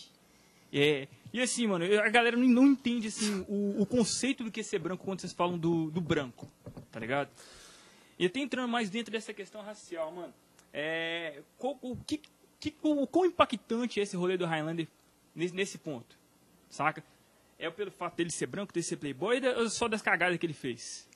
É. 0.74 1.08
E 1.32 1.40
assim, 1.42 1.68
mano, 1.68 1.86
a 2.02 2.10
galera 2.10 2.36
não, 2.36 2.68
entende, 2.68 3.08
assim, 3.08 3.46
o, 3.48 3.82
o 3.82 3.86
conceito 3.86 4.44
do 4.44 4.52
que 4.52 4.60
é 4.60 4.64
ser 4.64 4.80
branco 4.80 5.06
quando 5.06 5.22
vocês 5.22 5.32
falam 5.32 5.58
do, 5.58 5.90
do 5.90 6.02
branco, 6.02 6.52
tá 6.92 7.00
ligado? 7.00 7.30
E 8.20 8.26
até 8.26 8.42
entrando 8.42 8.68
mais 8.68 8.90
dentro 8.90 9.10
dessa 9.10 9.34
questão 9.34 9.62
racial, 9.62 10.12
mano, 10.12 10.34
é. 10.74 11.42
Qual, 11.58 11.80
o, 11.82 11.96
que, 11.96 12.22
que, 12.60 12.76
o 12.82 13.08
quão 13.08 13.26
impactante 13.26 14.02
é 14.02 14.04
esse 14.04 14.18
rolê 14.18 14.36
do 14.36 14.46
Highlander 14.46 14.86
nesse, 15.34 15.56
nesse 15.56 15.78
ponto, 15.78 16.20
saca? 16.70 17.02
É 17.58 17.70
pelo 17.70 17.90
fato 17.90 18.18
dele 18.18 18.32
ser 18.32 18.48
branco, 18.48 18.74
dele 18.74 18.84
ser 18.84 18.98
playboy, 18.98 19.40
ou 19.58 19.70
só 19.70 19.88
das 19.88 20.02
cagadas 20.02 20.38
que 20.38 20.46
ele 20.46 20.52
fez? 20.52 21.08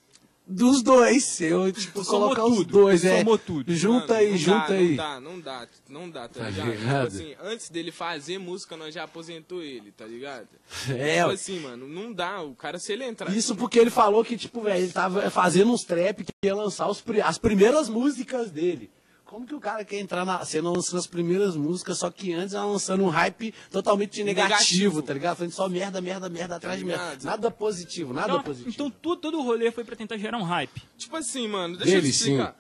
Dos 0.46 0.82
dois, 0.82 1.40
eu, 1.40 1.72
tipo, 1.72 2.04
Somou 2.04 2.34
colocar 2.36 2.46
os 2.46 2.66
dois, 2.66 3.06
é. 3.06 3.20
somou 3.20 3.38
tudo. 3.38 3.74
Junta 3.74 4.16
Mano, 4.16 4.20
aí, 4.20 4.38
junta 4.38 4.68
dá, 4.68 4.74
aí. 4.74 4.90
Não 4.90 4.96
dá, 4.98 5.20
não 5.20 5.40
dá, 5.40 5.68
não 5.88 6.10
dá, 6.10 6.28
tá, 6.28 6.40
Tá 6.42 6.50
ligado? 6.50 6.70
ligado? 6.72 7.12
Tipo 7.12 7.24
assim, 7.24 7.36
antes 7.42 7.70
dele 7.70 7.92
fazer 7.92 8.38
música, 8.38 8.76
nós 8.76 8.94
já 8.94 9.04
aposentou 9.04 9.62
ele, 9.62 9.92
tá 9.92 10.06
ligado? 10.06 10.48
É, 10.90 11.20
tipo 11.20 11.30
assim, 11.32 11.60
mano, 11.60 11.88
não 11.88 12.12
dá. 12.12 12.42
O 12.42 12.56
cara, 12.56 12.80
se 12.80 12.92
ele 12.92 13.06
entrar. 13.06 13.32
Isso 13.36 13.56
porque 13.56 13.80
ele 13.80 13.92
falou 13.92 14.26
que, 14.26 14.36
tipo, 14.36 14.62
velho, 14.62 14.84
ele 14.84 14.92
tava 14.92 15.30
fazendo 15.30 15.72
uns 15.72 15.84
trap 15.84 16.24
que 16.24 16.34
ia 16.44 16.56
lançar 16.56 16.90
os 16.90 17.02
as 17.24 17.38
primeiras 17.38 17.88
músicas 17.88 18.52
dele. 18.52 18.90
Como 19.32 19.48
que 19.48 19.56
o 19.56 19.62
cara 19.62 19.86
quer 19.86 19.98
entrar 19.98 20.26
na 20.26 20.44
cena 20.44 20.70
lançando 20.70 21.00
as 21.00 21.08
primeiras 21.08 21.56
músicas, 21.56 21.98
só 22.00 22.12
que 22.12 22.34
antes 22.34 22.54
ela 22.54 22.66
lançando 22.66 23.02
um 23.06 23.08
hype 23.08 23.54
totalmente 23.72 24.22
negativo, 24.26 24.50
Negativo. 24.50 25.02
tá 25.02 25.14
ligado? 25.14 25.38
Fazendo 25.38 25.54
só 25.54 25.70
merda, 25.70 26.02
merda, 26.02 26.28
merda 26.28 26.58
atrás 26.58 26.78
de 26.78 26.84
merda. 26.84 27.18
Nada 27.24 27.50
positivo, 27.50 28.14
nada 28.14 28.34
Então, 28.34 28.44
positivo. 28.44 28.70
então 28.70 28.90
tudo, 28.92 29.22
todo 29.22 29.40
o 29.40 29.42
rolê 29.42 29.72
foi 29.72 29.86
pra 29.86 29.96
tentar 29.96 30.18
gerar 30.18 30.38
um 30.38 30.44
hype. 30.44 30.82
Tipo 30.98 31.16
assim, 31.16 31.48
mano, 31.48 31.78
deixa 31.78 31.94
Dele, 31.94 32.08
eu 32.08 32.12
te 32.12 32.18
explicar. 32.18 32.56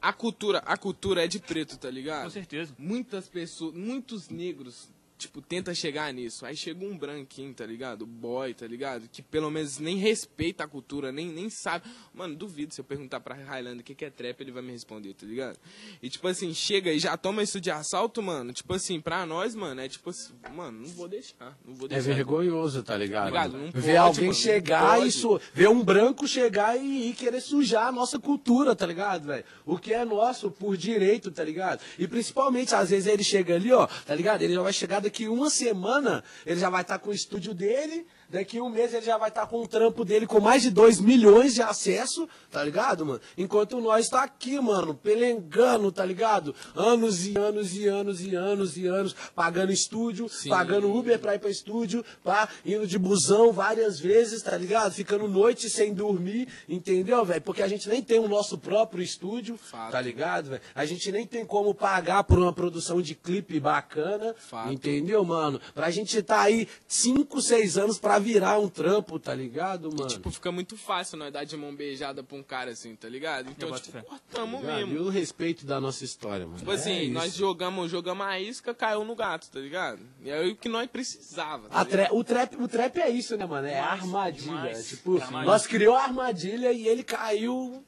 A 0.00 0.08
a 0.08 0.12
cultura, 0.12 0.58
a 0.66 0.76
cultura 0.76 1.24
é 1.24 1.28
de 1.28 1.38
preto, 1.38 1.76
tá 1.78 1.88
ligado? 1.88 2.24
Com 2.24 2.30
certeza. 2.30 2.74
Muitas 2.76 3.28
pessoas, 3.28 3.72
muitos 3.72 4.28
negros, 4.30 4.88
tipo, 5.20 5.40
tenta 5.40 5.74
chegar 5.74 6.12
nisso. 6.12 6.44
Aí 6.46 6.56
chega 6.56 6.84
um 6.84 6.96
branquinho, 6.96 7.52
tá 7.54 7.64
ligado? 7.66 8.06
Boy, 8.06 8.54
tá 8.54 8.66
ligado? 8.66 9.08
Que 9.12 9.22
pelo 9.22 9.50
menos 9.50 9.78
nem 9.78 9.96
respeita 9.98 10.64
a 10.64 10.68
cultura, 10.68 11.12
nem, 11.12 11.28
nem 11.28 11.48
sabe. 11.50 11.84
Mano, 12.14 12.34
duvido 12.34 12.74
se 12.74 12.80
eu 12.80 12.84
perguntar 12.84 13.20
pra 13.20 13.34
Highlander 13.34 13.80
o 13.80 13.84
que, 13.84 13.94
que 13.94 14.04
é 14.04 14.10
trap, 14.10 14.40
ele 14.40 14.50
vai 14.50 14.62
me 14.62 14.72
responder, 14.72 15.14
tá 15.14 15.26
ligado? 15.26 15.58
E 16.02 16.08
tipo 16.08 16.26
assim, 16.26 16.52
chega 16.54 16.92
e 16.92 16.98
já 16.98 17.16
toma 17.16 17.42
isso 17.42 17.60
de 17.60 17.70
assalto, 17.70 18.22
mano. 18.22 18.52
Tipo 18.52 18.74
assim, 18.74 19.00
pra 19.00 19.26
nós, 19.26 19.54
mano, 19.54 19.80
é 19.80 19.88
tipo 19.88 20.10
assim, 20.10 20.32
mano, 20.54 20.80
não 20.80 20.88
vou 20.88 21.06
deixar. 21.08 21.56
Não 21.64 21.74
vou 21.74 21.86
É 21.86 21.90
deixar. 21.90 22.14
vergonhoso, 22.14 22.82
tá 22.82 22.96
ligado? 22.96 23.26
Ligado? 23.26 23.58
Não 23.58 23.66
ver 23.70 23.72
pode, 23.72 23.96
alguém 23.96 24.24
mano, 24.28 24.34
chegar 24.34 25.06
e 25.06 25.10
su... 25.12 25.40
ver 25.52 25.68
um 25.68 25.84
branco 25.84 26.26
chegar 26.26 26.76
e, 26.76 27.10
e 27.10 27.12
querer 27.12 27.40
sujar 27.40 27.88
a 27.88 27.92
nossa 27.92 28.18
cultura, 28.18 28.74
tá 28.74 28.86
ligado, 28.86 29.26
velho? 29.26 29.44
O 29.66 29.76
que 29.78 29.92
é 29.92 30.04
nosso 30.04 30.50
por 30.50 30.76
direito, 30.76 31.30
tá 31.30 31.44
ligado? 31.44 31.80
E 31.98 32.06
principalmente, 32.06 32.74
às 32.74 32.90
vezes 32.90 33.06
ele 33.06 33.24
chega 33.24 33.54
ali, 33.56 33.72
ó, 33.72 33.86
tá 34.06 34.14
ligado? 34.14 34.42
Ele 34.42 34.54
já 34.54 34.62
vai 34.62 34.72
chegar 34.72 35.00
daqui 35.00 35.09
uma 35.28 35.50
semana, 35.50 36.22
ele 36.46 36.60
já 36.60 36.70
vai 36.70 36.82
estar 36.82 36.98
com 36.98 37.10
o 37.10 37.14
estúdio 37.14 37.52
dele, 37.54 38.06
daqui 38.30 38.60
um 38.60 38.68
mês 38.70 38.94
ele 38.94 39.04
já 39.04 39.18
vai 39.18 39.28
estar 39.28 39.46
com 39.46 39.60
o 39.62 39.66
trampo 39.68 40.04
dele 40.04 40.26
com 40.26 40.40
mais 40.40 40.62
de 40.62 40.70
2 40.70 41.00
milhões 41.00 41.54
de 41.54 41.62
acesso, 41.62 42.28
tá 42.50 42.62
ligado, 42.62 43.04
mano? 43.04 43.20
Enquanto 43.36 43.80
nós 43.80 44.08
tá 44.08 44.22
aqui, 44.22 44.58
mano, 44.60 44.94
pelengando, 44.94 45.90
tá 45.92 46.04
ligado? 46.04 46.54
Anos 46.74 47.26
e 47.26 47.36
anos 47.36 47.74
e 47.76 47.86
anos 47.86 48.20
e 48.20 48.34
anos 48.34 48.76
e 48.76 48.86
anos, 48.86 49.14
pagando 49.34 49.72
estúdio, 49.72 50.28
pagando 50.48 50.92
Uber 50.94 51.18
pra 51.18 51.34
ir 51.34 51.38
pra 51.38 51.50
estúdio, 51.50 52.04
pá, 52.22 52.48
indo 52.64 52.86
de 52.86 52.98
busão 52.98 53.52
várias 53.52 53.98
vezes, 53.98 54.42
tá 54.42 54.56
ligado? 54.56 54.92
Ficando 54.92 55.28
noite 55.28 55.68
sem 55.68 55.92
dormir, 55.92 56.48
entendeu, 56.68 57.24
velho? 57.24 57.42
Porque 57.42 57.62
a 57.62 57.68
gente 57.68 57.88
nem 57.88 58.02
tem 58.02 58.18
o 58.18 58.28
nosso 58.28 58.56
próprio 58.58 59.02
estúdio, 59.02 59.56
Fato. 59.58 59.92
tá 59.92 60.00
ligado, 60.00 60.50
velho? 60.50 60.62
A 60.74 60.84
gente 60.84 61.10
nem 61.10 61.26
tem 61.26 61.44
como 61.44 61.74
pagar 61.74 62.24
por 62.24 62.38
uma 62.38 62.52
produção 62.52 63.00
de 63.02 63.14
clipe 63.14 63.58
bacana, 63.58 64.34
Fato. 64.38 64.72
entendeu, 64.72 65.24
mano? 65.24 65.60
Pra 65.74 65.90
gente 65.90 66.22
tá 66.22 66.40
aí 66.42 66.68
5, 66.86 67.40
6 67.42 67.76
anos 67.78 67.98
pra 67.98 68.19
virar 68.20 68.58
um 68.58 68.68
trampo, 68.68 69.18
tá 69.18 69.34
ligado, 69.34 69.90
mano? 69.90 70.06
Tipo, 70.08 70.30
fica 70.30 70.52
muito 70.52 70.76
fácil 70.76 71.16
nós 71.18 71.32
dar 71.32 71.44
de 71.44 71.56
mão 71.56 71.74
beijada 71.74 72.22
pra 72.22 72.36
um 72.36 72.42
cara 72.42 72.70
assim, 72.70 72.94
tá 72.94 73.08
ligado? 73.08 73.50
Então, 73.50 73.70
tipo, 73.72 73.90
fé. 73.92 74.02
cortamos 74.02 74.60
Tá 74.62 74.76
mesmo. 74.76 74.94
E 74.94 74.98
o 74.98 75.08
respeito 75.08 75.66
da 75.66 75.80
nossa 75.80 76.04
história, 76.04 76.46
mano. 76.46 76.58
Tipo 76.58 76.70
assim, 76.70 76.90
É 76.92 77.02
isso. 77.04 77.12
nós 77.12 77.34
jogamos, 77.34 77.90
jogamos 77.90 78.26
a 78.26 78.38
isca, 78.38 78.72
caiu 78.74 79.04
no 79.04 79.14
gato, 79.16 79.50
tá 79.50 79.58
ligado? 79.60 80.00
E 80.22 80.30
aí 80.30 80.50
o 80.50 80.56
que 80.56 80.68
nós 80.68 80.86
precisava. 80.88 81.68
Tá 81.68 81.84
tra- 81.84 82.08
o, 82.12 82.22
trap, 82.22 82.56
o 82.56 82.68
trap 82.68 82.98
é 83.00 83.08
isso, 83.10 83.36
né, 83.36 83.46
mano? 83.46 83.66
É 83.66 83.74
Demais, 83.74 84.00
armadilha. 84.02 84.42
demais. 84.44 84.88
Tipo, 84.88 85.18
Demais. 85.18 85.46
nós 85.46 85.66
criou 85.66 85.94
a 85.96 86.02
armadilha 86.04 86.72
e 86.72 86.86
ele 86.86 87.02
caiu. 87.02 87.84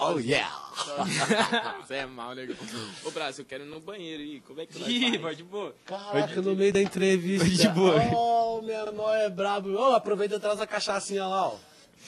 Oh 0.00 0.18
yeah! 0.18 0.50
Você 1.82 1.94
é 1.94 2.06
mal, 2.06 2.32
legal. 2.32 2.56
Ô, 3.04 3.10
Braço, 3.10 3.40
eu 3.42 3.44
quero 3.44 3.64
ir 3.64 3.66
no 3.66 3.80
banheiro 3.80 4.22
aí. 4.22 4.40
Como 4.40 4.60
é 4.60 4.66
que 4.66 4.78
nós 4.78 4.88
Ih, 4.88 5.18
vai 5.18 5.34
de 5.34 5.42
boa. 5.44 5.74
Caraca, 5.84 6.40
no 6.40 6.54
meio 6.56 6.72
da 6.72 6.80
entrevista. 6.80 7.46
De 7.46 7.68
boa. 7.68 8.00
Oh, 8.50 8.62
menor 8.62 9.14
é 9.16 9.28
brabo. 9.30 9.70
Ô, 9.74 9.94
aproveita 9.94 10.34
e 10.36 10.40
traz 10.40 10.60
a 10.60 10.66
cachaçinha 10.66 11.24
lá, 11.26 11.48
ó. 11.48 11.56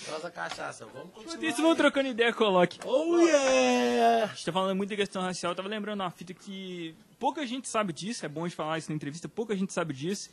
Traz 0.05 0.25
a 0.25 0.31
cachaça. 0.31 0.85
Vamos 0.87 1.09
Enquanto 1.11 1.25
continuar. 1.27 1.51
isso, 1.51 1.63
vamos 1.63 1.77
trocando 1.77 2.09
ideia, 2.09 2.33
coloque. 2.33 2.79
Oh 2.85 3.19
yeah! 3.19 4.25
A 4.25 4.35
gente 4.35 4.45
tá 4.45 4.53
falando 4.53 4.77
muito 4.77 4.91
da 4.91 4.97
questão 4.97 5.23
racial, 5.23 5.53
eu 5.53 5.57
tava 5.57 5.69
lembrando 5.69 6.01
uma 6.01 6.11
fita 6.11 6.35
que 6.35 6.95
pouca 7.19 7.47
gente 7.47 7.69
sabe 7.69 7.93
disso, 7.93 8.27
é 8.27 8.29
bom 8.29 8.47
de 8.49 8.55
falar 8.55 8.79
isso 8.79 8.91
na 8.91 8.97
entrevista, 8.97 9.29
pouca 9.29 9.55
gente 9.57 9.73
sabe 9.73 9.95
disso. 9.95 10.29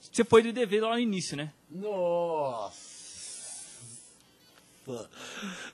Você 0.00 0.22
foi 0.24 0.42
do 0.42 0.52
DV 0.52 0.80
lá 0.80 0.90
no 0.92 0.98
início, 1.00 1.36
né? 1.36 1.50
Nossa! 1.70 2.93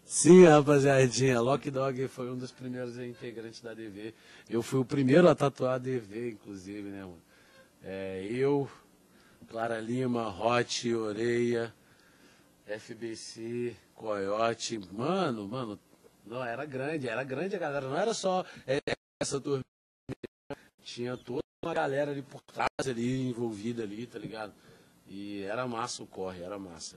Sim, 0.04 0.44
rapaziadinha. 0.44 1.40
Lock 1.40 1.70
Dog 1.70 2.08
foi 2.08 2.30
um 2.30 2.36
dos 2.36 2.52
primeiros 2.52 2.98
integrantes 2.98 3.60
da 3.60 3.74
DV. 3.74 4.14
Eu 4.48 4.62
fui 4.62 4.80
o 4.80 4.84
primeiro 4.84 5.28
a 5.28 5.34
tatuar 5.34 5.74
a 5.74 5.78
DV, 5.78 6.30
inclusive, 6.30 6.88
né, 6.88 7.02
mano? 7.02 7.22
É, 7.82 8.26
eu, 8.30 8.70
Clara 9.48 9.80
Lima, 9.80 10.28
Hot, 10.28 10.94
Oreia, 10.94 11.74
FBC, 12.66 13.74
Coyote. 13.94 14.80
Mano, 14.92 15.48
mano, 15.48 15.78
não, 16.26 16.44
era 16.44 16.64
grande, 16.64 17.08
era 17.08 17.24
grande 17.24 17.56
a 17.56 17.58
galera. 17.58 17.88
Não 17.88 17.96
era 17.96 18.14
só 18.14 18.44
é, 18.66 18.80
essa 19.20 19.40
turma. 19.40 19.64
Tinha 20.82 21.16
toda 21.16 21.40
uma 21.64 21.74
galera 21.74 22.10
ali 22.10 22.22
por 22.22 22.40
trás, 22.42 22.68
ali, 22.86 23.28
envolvida 23.28 23.82
ali, 23.82 24.06
tá 24.06 24.18
ligado? 24.18 24.52
E 25.06 25.42
era 25.42 25.66
massa 25.66 26.02
o 26.02 26.06
corre, 26.06 26.42
era 26.42 26.58
massa. 26.58 26.96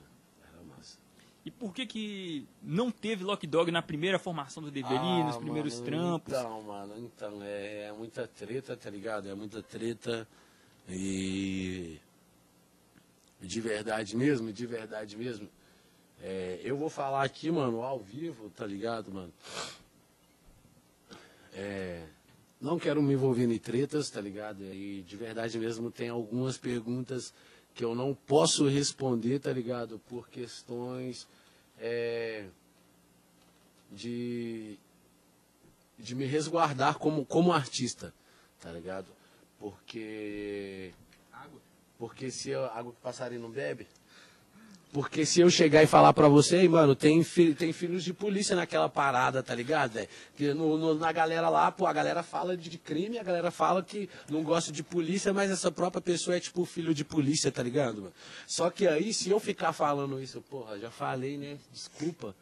E 1.45 1.51
por 1.51 1.73
que 1.73 1.85
que 1.85 2.47
não 2.61 2.89
teve 2.89 3.23
Lock 3.23 3.45
Dog 3.45 3.69
na 3.69 3.81
primeira 3.81 4.17
formação 4.17 4.63
do 4.63 4.71
DV 4.71 4.87
ali, 4.87 5.23
nos 5.25 5.35
Ah, 5.35 5.39
primeiros 5.39 5.73
mano, 5.75 5.85
trampos? 5.85 6.33
Então, 6.33 6.61
mano, 6.63 6.93
então, 6.97 7.43
é, 7.43 7.87
é 7.89 7.91
muita 7.91 8.25
treta, 8.27 8.77
tá 8.77 8.89
ligado? 8.89 9.27
É 9.29 9.35
muita 9.35 9.61
treta. 9.61 10.27
E. 10.87 11.99
De 13.41 13.59
verdade 13.59 14.15
mesmo, 14.15 14.53
de 14.53 14.65
verdade 14.65 15.17
mesmo. 15.17 15.49
É, 16.21 16.61
eu 16.63 16.77
vou 16.77 16.89
falar 16.89 17.23
aqui, 17.23 17.51
mano, 17.51 17.81
ao 17.81 17.99
vivo, 17.99 18.49
tá 18.49 18.65
ligado, 18.65 19.11
mano? 19.11 19.33
É, 21.53 22.05
não 22.61 22.79
quero 22.79 23.01
me 23.01 23.13
envolver 23.13 23.43
em 23.43 23.59
tretas, 23.59 24.09
tá 24.09 24.21
ligado? 24.21 24.63
E 24.63 25.01
de 25.01 25.17
verdade 25.17 25.59
mesmo 25.59 25.91
tem 25.91 26.07
algumas 26.07 26.57
perguntas 26.57 27.33
que 27.73 27.83
eu 27.83 27.95
não 27.95 28.13
posso 28.13 28.67
responder, 28.67 29.39
tá 29.39 29.51
ligado? 29.51 29.99
Por 30.07 30.29
questões 30.29 31.27
é, 31.79 32.45
de, 33.91 34.77
de 35.97 36.15
me 36.15 36.25
resguardar 36.25 36.97
como, 36.97 37.25
como 37.25 37.51
artista, 37.51 38.13
tá 38.59 38.71
ligado? 38.71 39.07
Porque. 39.59 40.93
Porque 41.97 42.29
se 42.29 42.49
eu, 42.49 42.65
água 42.65 42.91
que 42.91 42.99
passarinho 43.01 43.41
não 43.41 43.49
bebe. 43.49 43.87
Porque 44.93 45.25
se 45.25 45.41
eu 45.41 45.49
chegar 45.49 45.81
e 45.81 45.87
falar 45.87 46.13
pra 46.13 46.27
você, 46.27 46.57
"Ei, 46.57 46.69
mano, 46.69 46.95
tem, 46.95 47.23
fi- 47.23 47.55
tem 47.55 47.73
filhos 47.73 48.03
de 48.03 48.13
polícia 48.13 48.55
naquela 48.55 48.87
parada, 48.87 49.41
tá 49.41 49.55
ligado? 49.55 49.97
Que 50.37 50.53
no, 50.53 50.77
no- 50.77 50.93
na 50.93 51.11
galera 51.11 51.49
lá, 51.49 51.71
pô, 51.71 51.87
a 51.87 51.91
galera 51.93 52.21
fala 52.21 52.55
de 52.55 52.77
crime, 52.77 53.17
a 53.17 53.23
galera 53.23 53.49
fala 53.49 53.81
que 53.81 54.07
não 54.29 54.43
gosta 54.43 54.71
de 54.71 54.83
polícia, 54.83 55.33
mas 55.33 55.49
essa 55.49 55.71
própria 55.71 55.99
pessoa 55.99 56.37
é 56.37 56.39
tipo 56.39 56.63
filho 56.63 56.93
de 56.93 57.03
polícia, 57.03 57.51
tá 57.51 57.63
ligado, 57.63 58.01
mano? 58.03 58.13
Só 58.45 58.69
que 58.69 58.87
aí, 58.87 59.11
se 59.11 59.31
eu 59.31 59.39
ficar 59.39 59.73
falando 59.73 60.21
isso, 60.21 60.39
porra, 60.41 60.77
já 60.77 60.91
falei, 60.91 61.37
né? 61.39 61.57
Desculpa. 61.71 62.35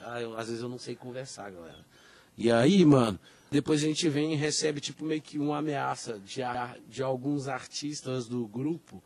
Ah, 0.00 0.20
eu- 0.20 0.36
às 0.36 0.48
vezes 0.48 0.60
eu 0.60 0.68
não 0.68 0.78
sei 0.80 0.96
conversar, 0.96 1.52
galera. 1.52 1.86
E 2.36 2.50
aí, 2.50 2.84
mano, 2.84 3.16
depois 3.48 3.80
a 3.80 3.86
gente 3.86 4.08
vem 4.08 4.32
e 4.32 4.36
recebe, 4.36 4.80
tipo, 4.80 5.04
meio 5.04 5.22
que 5.22 5.38
uma 5.38 5.58
ameaça 5.58 6.18
de, 6.18 6.40
de 6.88 7.00
alguns 7.00 7.46
artistas 7.46 8.26
do 8.26 8.44
grupo. 8.48 9.00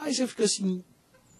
Aí 0.00 0.12
você 0.12 0.26
fica 0.26 0.42
assim, 0.42 0.82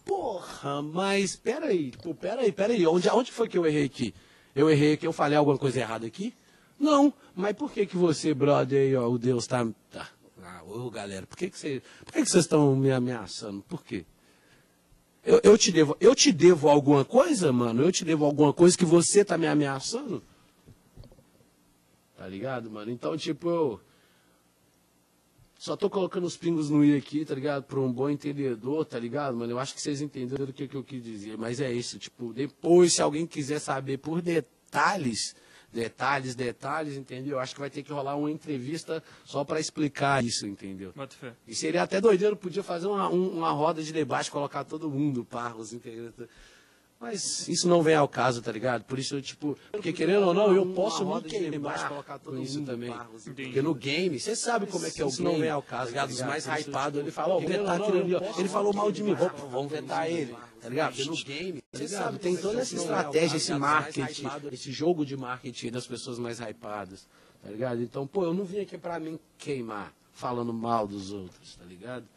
porra, 0.07 0.81
mas 0.81 1.35
peraí, 1.35 1.91
tipo, 1.91 2.15
peraí, 2.15 2.51
peraí, 2.51 2.87
onde, 2.87 3.09
onde 3.09 3.31
foi 3.31 3.47
que 3.47 3.57
eu 3.57 3.65
errei 3.65 3.85
aqui? 3.85 4.13
Eu 4.55 4.69
errei 4.69 4.93
aqui, 4.93 5.05
eu 5.05 5.13
falei 5.13 5.37
alguma 5.37 5.57
coisa 5.57 5.79
errada 5.79 6.07
aqui? 6.07 6.33
Não, 6.79 7.13
mas 7.35 7.55
por 7.55 7.71
que 7.71 7.85
que 7.85 7.97
você, 7.97 8.33
brother, 8.33 8.79
aí, 8.79 8.95
ó, 8.95 9.07
o 9.09 9.17
Deus 9.17 9.45
tá... 9.45 9.67
tá 9.91 10.09
ah, 10.41 10.63
ô, 10.65 10.89
galera, 10.89 11.27
por 11.27 11.37
que 11.37 11.49
que 11.49 11.57
você, 11.57 11.81
por 12.05 12.13
que 12.13 12.21
que 12.23 12.29
vocês 12.29 12.45
estão 12.45 12.75
me 12.75 12.91
ameaçando? 12.91 13.61
Por 13.63 13.83
quê? 13.83 14.05
Eu, 15.23 15.41
eu 15.43 15.57
te 15.57 15.71
devo, 15.71 15.97
eu 15.99 16.15
te 16.15 16.31
devo 16.31 16.69
alguma 16.69 17.03
coisa, 17.03 17.51
mano? 17.51 17.83
Eu 17.83 17.91
te 17.91 18.05
devo 18.05 18.23
alguma 18.23 18.53
coisa 18.53 18.77
que 18.77 18.85
você 18.85 19.25
tá 19.25 19.37
me 19.37 19.45
ameaçando? 19.45 20.23
Tá 22.15 22.27
ligado, 22.27 22.71
mano? 22.71 22.89
Então, 22.89 23.17
tipo, 23.17 23.49
eu 23.49 23.81
só 25.59 25.75
tô 25.75 25.89
colocando 25.89 26.25
os 26.25 26.37
pingos 26.37 26.69
no 26.69 26.83
i 26.85 26.95
aqui, 26.95 27.25
tá 27.25 27.33
ligado? 27.35 27.63
Pra 27.63 27.79
um 27.79 27.91
bom 27.91 28.09
entendedor, 28.09 28.85
tá 28.85 28.97
ligado, 28.99 29.35
mano? 29.35 29.51
Eu 29.51 29.59
acho 29.59 29.73
que 29.73 29.81
vocês 29.81 30.01
entenderam 30.01 30.45
o 30.45 30.53
que, 30.53 30.67
que 30.67 30.75
eu 30.75 30.83
quis 30.83 31.03
dizer. 31.03 31.37
Mas 31.37 31.59
é 31.59 31.71
isso, 31.71 31.97
tipo, 31.97 32.31
depois, 32.33 32.93
se 32.93 33.01
alguém 33.01 33.25
quiser 33.25 33.59
saber 33.59 33.97
por 33.97 34.21
detalhes, 34.21 35.35
detalhes, 35.73 36.35
detalhes, 36.35 36.95
entendeu? 36.95 37.33
Eu 37.33 37.39
acho 37.39 37.53
que 37.53 37.59
vai 37.59 37.69
ter 37.69 37.83
que 37.83 37.91
rolar 37.91 38.15
uma 38.15 38.31
entrevista 38.31 39.03
só 39.25 39.43
pra 39.43 39.59
explicar 39.59 40.23
isso, 40.23 40.45
entendeu? 40.47 40.91
E 41.47 41.53
seria 41.55 41.83
até 41.83 41.99
doideiro, 41.99 42.35
podia 42.35 42.63
fazer 42.63 42.87
uma, 42.87 43.09
um- 43.09 43.37
uma 43.37 43.51
roda 43.51 43.81
de 43.83 43.91
debate, 43.91 44.31
colocar 44.31 44.63
todo 44.63 44.89
mundo, 44.89 45.25
parros, 45.25 45.73
entendeu? 45.73 46.11
Mas 46.99 47.47
isso 47.47 47.67
não 47.67 47.83
vem 47.83 47.93
ao 47.93 48.07
caso, 48.07 48.41
tá 48.41 48.51
ligado? 48.51 48.83
Por 48.83 48.97
isso, 48.97 49.15
eu, 49.15 49.21
tipo, 49.21 49.55
porque 49.71 49.93
querendo 49.93 50.25
ou 50.25 50.33
não, 50.33 50.53
eu 50.55 50.65
posso 50.73 51.05
me 51.05 51.21
queimar 51.21 51.89
com 52.23 52.37
isso 52.37 52.63
também. 52.63 52.91
Porque 53.23 53.61
no 53.61 53.75
game, 53.75 54.19
você 54.19 54.35
sabe 54.35 54.65
como 54.65 54.83
é 54.85 54.89
que 54.89 54.99
é 54.99 55.05
o 55.05 55.07
game. 55.07 55.13
Isso 55.13 55.23
não 55.23 55.37
vem 55.37 55.49
ao 55.49 55.61
caso, 55.61 55.83
tá 55.83 55.89
ligado? 55.89 56.09
Os 56.09 56.21
mais 56.21 56.47
hypados, 56.47 56.99
ele 56.99 57.11
fala, 57.11 57.35
ó, 57.35 57.39
vamos 57.39 57.51
vetar 57.51 57.81
aquele 57.81 57.99
ali, 57.99 58.15
ó. 58.15 58.39
Ele 58.39 58.49
falou 58.49 58.73
mal 58.73 58.91
de 58.91 59.03
mim, 59.03 59.13
vamos, 59.13 59.71
vetar 59.71 60.09
ele, 60.09 60.35
tá 60.59 60.69
ligado? 60.69 60.95
Porque 60.95 61.09
no 61.09 61.23
game, 61.23 61.63
você 61.71 61.87
sabe, 61.87 62.17
tem 62.17 62.35
toda 62.35 62.61
essa 62.61 62.75
estratégia, 62.75 63.37
esse 63.37 63.53
marketing, 63.53 64.27
esse 64.51 64.71
jogo 64.71 65.05
de 65.05 65.15
marketing 65.15 65.69
das 65.71 65.85
pessoas 65.85 66.17
mais 66.17 66.39
hypadas, 66.39 67.07
tá 67.43 67.51
ligado? 67.51 67.79
Então, 67.83 68.07
pô, 68.07 68.23
eu 68.23 68.33
não 68.33 68.43
vim 68.43 68.59
aqui 68.61 68.75
pra 68.75 68.99
mim 68.99 69.19
queimar, 69.37 69.93
falando 70.11 70.51
mal 70.51 70.87
dos 70.87 71.11
outros, 71.11 71.55
tá 71.55 71.63
ligado? 71.63 72.07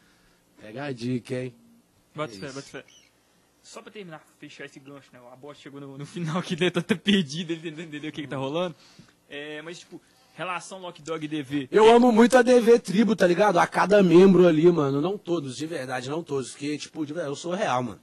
Pega 0.59 0.85
a 0.85 0.91
dica, 0.91 1.35
hein? 1.35 1.53
Bota 2.15 2.33
É 2.33 2.37
fé, 2.37 2.47
bota 2.47 2.61
fé. 2.61 2.85
Só 3.61 3.81
pra 3.81 3.91
terminar, 3.91 4.23
fechar 4.39 4.65
esse 4.65 4.79
gancho, 4.79 5.09
né? 5.13 5.19
A 5.31 5.35
bosta 5.35 5.61
chegou 5.61 5.79
no, 5.79 5.97
no 5.97 6.05
final 6.05 6.39
aqui, 6.39 6.55
ele 6.55 6.71
tá 6.71 6.81
perdido, 6.81 7.51
ele 7.51 7.61
tentando 7.61 7.83
entender 7.83 8.07
o 8.07 8.11
que, 8.11 8.21
que 8.23 8.27
tá 8.27 8.37
rolando. 8.37 8.75
É, 9.29 9.61
mas, 9.61 9.79
tipo, 9.79 10.01
relação 10.33 10.79
Lock 10.79 11.01
Dog 11.01 11.27
DV. 11.27 11.69
Eu 11.71 11.89
amo 11.89 12.11
muito 12.11 12.37
a 12.37 12.41
DV 12.41 12.79
Tribo, 12.79 13.15
tá 13.15 13.27
ligado? 13.27 13.59
A 13.59 13.67
cada 13.67 14.01
membro 14.01 14.47
ali, 14.47 14.69
mano. 14.71 14.99
Não 14.99 15.17
todos, 15.17 15.55
de 15.55 15.65
verdade, 15.67 16.09
não 16.09 16.23
todos. 16.23 16.51
Porque, 16.51 16.77
tipo, 16.77 17.05
de 17.05 17.13
verdade, 17.13 17.31
eu 17.31 17.35
sou 17.35 17.53
real, 17.53 17.83
mano. 17.83 17.99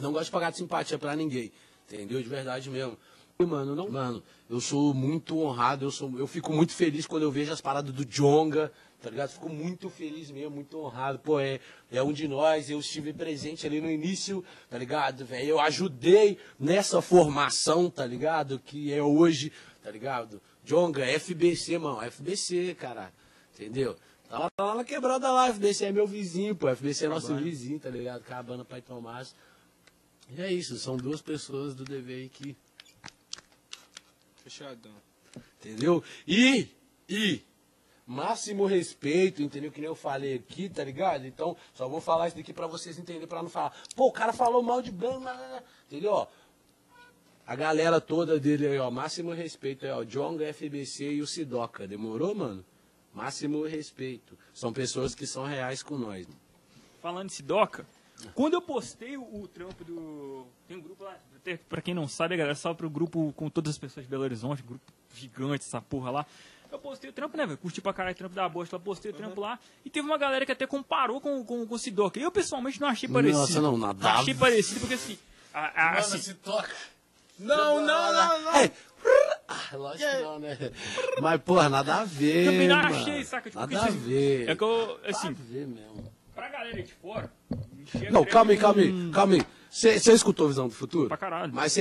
Não 0.00 0.12
gosto 0.12 0.26
de 0.26 0.32
pagar 0.32 0.50
de 0.50 0.58
simpatia 0.58 0.98
pra 0.98 1.14
ninguém. 1.14 1.52
Entendeu? 1.86 2.20
De 2.20 2.28
verdade 2.28 2.68
mesmo. 2.68 2.98
E, 3.38 3.44
mano, 3.44 3.74
não. 3.74 3.88
Mano, 3.88 4.22
eu 4.50 4.60
sou 4.60 4.92
muito 4.92 5.38
honrado, 5.38 5.84
eu, 5.84 5.90
sou, 5.90 6.12
eu 6.18 6.26
fico 6.26 6.52
muito 6.52 6.72
feliz 6.72 7.06
quando 7.06 7.22
eu 7.22 7.30
vejo 7.30 7.52
as 7.52 7.60
paradas 7.60 7.92
do 7.92 8.04
Jonga, 8.04 8.72
tá 9.00 9.10
ligado? 9.10 9.30
Fico 9.30 9.48
muito 9.48 9.88
feliz 9.88 10.30
mesmo, 10.30 10.50
muito 10.50 10.78
honrado. 10.78 11.18
Pô, 11.18 11.38
é, 11.40 11.60
é 11.90 12.02
um 12.02 12.12
de 12.12 12.26
nós, 12.26 12.70
eu 12.70 12.78
estive 12.78 13.12
presente 13.12 13.66
ali 13.66 13.80
no 13.80 13.90
início, 13.90 14.44
tá 14.68 14.78
ligado, 14.78 15.24
velho? 15.24 15.48
Eu 15.48 15.60
ajudei 15.60 16.38
nessa 16.58 17.00
formação, 17.00 17.90
tá 17.90 18.06
ligado? 18.06 18.58
Que 18.58 18.92
é 18.92 19.02
hoje, 19.02 19.52
tá 19.82 19.90
ligado? 19.90 20.40
Jonga, 20.64 21.04
FBC, 21.18 21.78
mano, 21.78 22.00
FBC, 22.10 22.74
cara. 22.74 23.12
Entendeu? 23.54 23.96
Tá 24.28 24.38
lá, 24.38 24.50
tá 24.50 24.64
lá 24.64 24.74
na 24.74 24.84
quebrada 24.84 25.30
lá, 25.30 25.52
FBC 25.52 25.86
é 25.86 25.92
meu 25.92 26.06
vizinho, 26.06 26.54
pô. 26.54 26.68
FBC 26.68 27.06
é 27.06 27.08
nosso 27.08 27.34
vizinho, 27.36 27.78
tá 27.78 27.90
ligado? 27.90 28.22
Cabana, 28.22 28.64
Pai 28.64 28.82
Tomás. 28.82 29.34
E 30.28 30.42
é 30.42 30.52
isso, 30.52 30.76
são 30.78 30.96
duas 30.96 31.22
pessoas 31.22 31.74
do 31.74 31.84
DV 31.84 32.14
aí 32.14 32.28
que 32.28 32.56
Fechadão. 34.46 34.94
Entendeu? 35.58 36.02
E, 36.26 36.68
e, 37.08 37.42
máximo 38.06 38.64
respeito, 38.64 39.42
entendeu? 39.42 39.72
Que 39.72 39.80
nem 39.80 39.88
eu 39.88 39.96
falei 39.96 40.34
aqui, 40.34 40.68
tá 40.68 40.84
ligado? 40.84 41.26
Então, 41.26 41.56
só 41.74 41.88
vou 41.88 42.00
falar 42.00 42.28
isso 42.28 42.36
daqui 42.36 42.52
pra 42.52 42.66
vocês 42.66 42.98
entenderem, 42.98 43.26
pra 43.26 43.42
não 43.42 43.50
falar, 43.50 43.74
pô, 43.96 44.06
o 44.06 44.12
cara 44.12 44.32
falou 44.32 44.62
mal 44.62 44.80
de 44.80 44.92
Brano, 44.92 45.24
lá, 45.24 45.32
lá, 45.32 45.46
lá. 45.48 45.62
entendeu? 45.86 46.12
Ó, 46.12 46.26
a 47.44 47.56
galera 47.56 48.00
toda 48.00 48.38
dele 48.38 48.68
aí, 48.68 48.78
ó, 48.78 48.90
máximo 48.90 49.32
respeito 49.32 49.84
aí, 49.84 49.92
ó, 49.92 50.04
Jonga, 50.04 50.52
FBC 50.52 51.14
e 51.14 51.22
o 51.22 51.26
Sidoca, 51.26 51.86
demorou, 51.86 52.34
mano? 52.34 52.64
Máximo 53.12 53.64
respeito. 53.64 54.38
São 54.52 54.72
pessoas 54.72 55.14
que 55.14 55.26
são 55.26 55.44
reais 55.44 55.82
com 55.82 55.96
nós. 55.96 56.26
mano. 56.26 56.38
Falando 57.00 57.26
em 57.26 57.32
Sidoca, 57.32 57.86
quando 58.34 58.54
eu 58.54 58.62
postei 58.62 59.16
o, 59.16 59.48
trampo 59.48 59.84
do. 59.84 60.46
Tem 60.66 60.76
um 60.76 60.80
grupo 60.80 61.04
lá, 61.04 61.18
pra 61.68 61.80
quem 61.80 61.94
não 61.94 62.08
sabe, 62.08 62.36
galera, 62.36 62.54
salve 62.54 62.78
pro 62.78 62.90
grupo 62.90 63.32
com 63.36 63.48
todas 63.48 63.70
as 63.70 63.78
pessoas 63.78 64.04
de 64.04 64.10
Belo 64.10 64.22
Horizonte, 64.22 64.62
grupo 64.62 64.92
gigante, 65.14 65.64
essa 65.64 65.80
porra 65.80 66.10
lá. 66.10 66.26
Eu 66.76 66.78
postei 66.78 67.08
o 67.08 67.12
trampo, 67.12 67.36
né, 67.38 67.46
velho? 67.46 67.56
Curti 67.56 67.80
pra 67.80 67.92
caralho 67.94 68.14
o 68.14 68.18
trampo 68.18 68.34
da 68.34 68.46
bosta 68.48 68.76
lá, 68.76 68.82
postei 68.82 69.10
o 69.10 69.14
trampo 69.14 69.40
lá. 69.40 69.58
E 69.82 69.88
teve 69.88 70.06
uma 70.06 70.18
galera 70.18 70.44
que 70.44 70.52
até 70.52 70.66
comparou 70.66 71.20
com, 71.22 71.42
com, 71.42 71.66
com 71.66 71.74
o 71.74 71.78
Sidoca. 71.78 72.20
Eu, 72.20 72.30
pessoalmente, 72.30 72.78
não 72.78 72.88
achei 72.88 73.08
parecido. 73.08 73.38
Nossa, 73.40 73.60
não, 73.62 73.78
nada 73.78 74.06
a 74.06 74.20
Achei 74.20 74.34
parecido 74.34 74.80
porque, 74.80 74.94
assim... 74.94 75.18
A, 75.54 75.92
a, 75.94 75.98
assim 75.98 76.34
toca. 76.34 76.74
Não, 77.38 77.80
não, 77.80 78.12
não, 78.12 78.42
não. 78.42 78.56
É. 78.56 78.70
Ah, 79.48 79.76
lógico 79.76 80.10
que 80.10 80.22
não, 80.22 80.38
né? 80.38 80.58
Mas, 81.22 81.40
porra, 81.40 81.68
nada 81.70 81.96
a 81.96 82.04
ver. 82.04 82.44
também 82.44 82.68
não 82.68 82.76
mano. 82.76 82.94
achei, 82.94 83.24
saca? 83.24 83.48
Tipo, 83.48 83.60
nada 83.60 83.82
a 83.82 83.90
ver. 83.90 84.50
É 84.50 84.54
que 84.56 84.64
eu, 84.64 85.00
assim, 85.06 85.28
Nada 85.28 85.40
a 85.40 85.52
ver 85.52 85.66
mesmo. 85.66 86.12
pra 86.34 86.48
galera 86.50 86.82
de 86.82 86.92
fora... 86.92 87.32
Não, 88.10 88.24
calma 88.24 88.50
aí, 88.50 88.58
calma 88.58 88.82
aí, 88.82 89.10
calma 89.12 89.34
aí. 89.34 89.46
Você 89.76 90.12
escutou 90.14 90.48
Visão 90.48 90.68
do 90.68 90.74
Futuro? 90.74 91.08
Pra 91.08 91.18
caralho. 91.18 91.52
Mas 91.52 91.76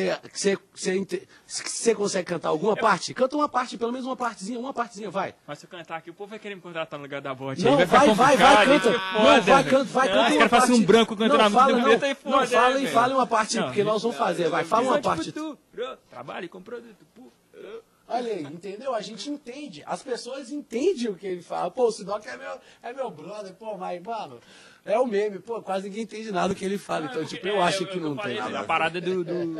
você 0.74 1.96
consegue 1.96 2.26
cantar 2.26 2.50
alguma 2.50 2.76
parte? 2.76 3.14
Canta 3.14 3.38
uma 3.38 3.48
parte, 3.48 3.78
pelo 3.78 3.94
menos 3.94 4.06
uma 4.06 4.18
partezinha, 4.18 4.60
uma 4.60 4.74
partezinha, 4.74 5.10
vai. 5.10 5.34
Mas 5.48 5.60
se 5.60 5.66
eu 5.66 5.70
cantar 5.70 5.96
aqui, 5.98 6.10
o 6.10 6.14
povo 6.14 6.32
vai 6.32 6.38
querer 6.38 6.56
me 6.56 6.62
contratar 6.62 7.00
no 7.00 7.06
lugar 7.06 7.22
da 7.22 7.34
bote. 7.34 7.64
Não, 7.64 7.78
vai, 7.78 7.86
vai, 7.86 8.14
vai, 8.14 8.36
complicado, 8.36 8.66
canta. 8.66 8.92
Não, 8.92 9.42
vai, 9.42 9.64
canta, 9.64 9.84
vai, 9.86 10.08
canta 10.10 10.44
os 10.44 10.50
caras 10.50 10.70
um 10.72 10.84
branco 10.84 11.16
cantando 11.16 11.42
a 11.42 11.50
música 11.50 11.72
não. 11.72 12.16
Foda, 12.16 12.48
fala 12.48 12.74
velho? 12.74 12.88
fala 12.90 13.14
uma 13.16 13.28
parte, 13.28 13.62
porque 13.62 13.84
nós 13.84 14.02
vamos 14.02 14.18
fazer, 14.18 14.50
vai, 14.50 14.66
fala 14.66 14.88
uma 14.88 15.02
parte. 15.02 15.34
Trabalhe 16.10 16.50
com 16.50 16.62
produto. 16.62 17.06
Olha 18.08 18.34
aí, 18.34 18.44
entendeu? 18.44 18.94
A 18.94 19.02
gente 19.02 19.30
entende. 19.30 19.84
As 19.86 20.04
pessoas 20.04 20.52
entendem 20.52 21.08
o 21.10 21.16
que 21.16 21.26
ele 21.26 21.42
fala. 21.42 21.72
Pô, 21.72 21.88
o 21.88 21.92
Sidoc 21.92 22.24
é 22.28 22.38
meu, 22.38 22.60
é 22.84 22.94
meu 22.94 23.10
brother, 23.10 23.54
pô, 23.54 23.76
mas, 23.78 24.02
mano, 24.04 24.40
é 24.86 24.98
o 25.00 25.06
meme, 25.08 25.40
pô, 25.40 25.62
quase 25.62 25.90
ninguém 25.90 26.04
entende 26.04 26.32
nada 26.32 26.50
do 26.50 26.56
que 26.56 26.64
ele 26.64 26.78
fala. 26.78 27.08
Então, 27.08 27.26
tipo, 27.26 27.48
eu 27.48 27.56
É, 27.58 27.64
acho 27.64 27.86
que 27.88 28.00
não 28.00 28.16
tem 28.16 28.36
nada. 28.38 28.60
A 28.60 28.64
parada 28.64 29.02
do. 29.02 29.24
do- 29.24 29.60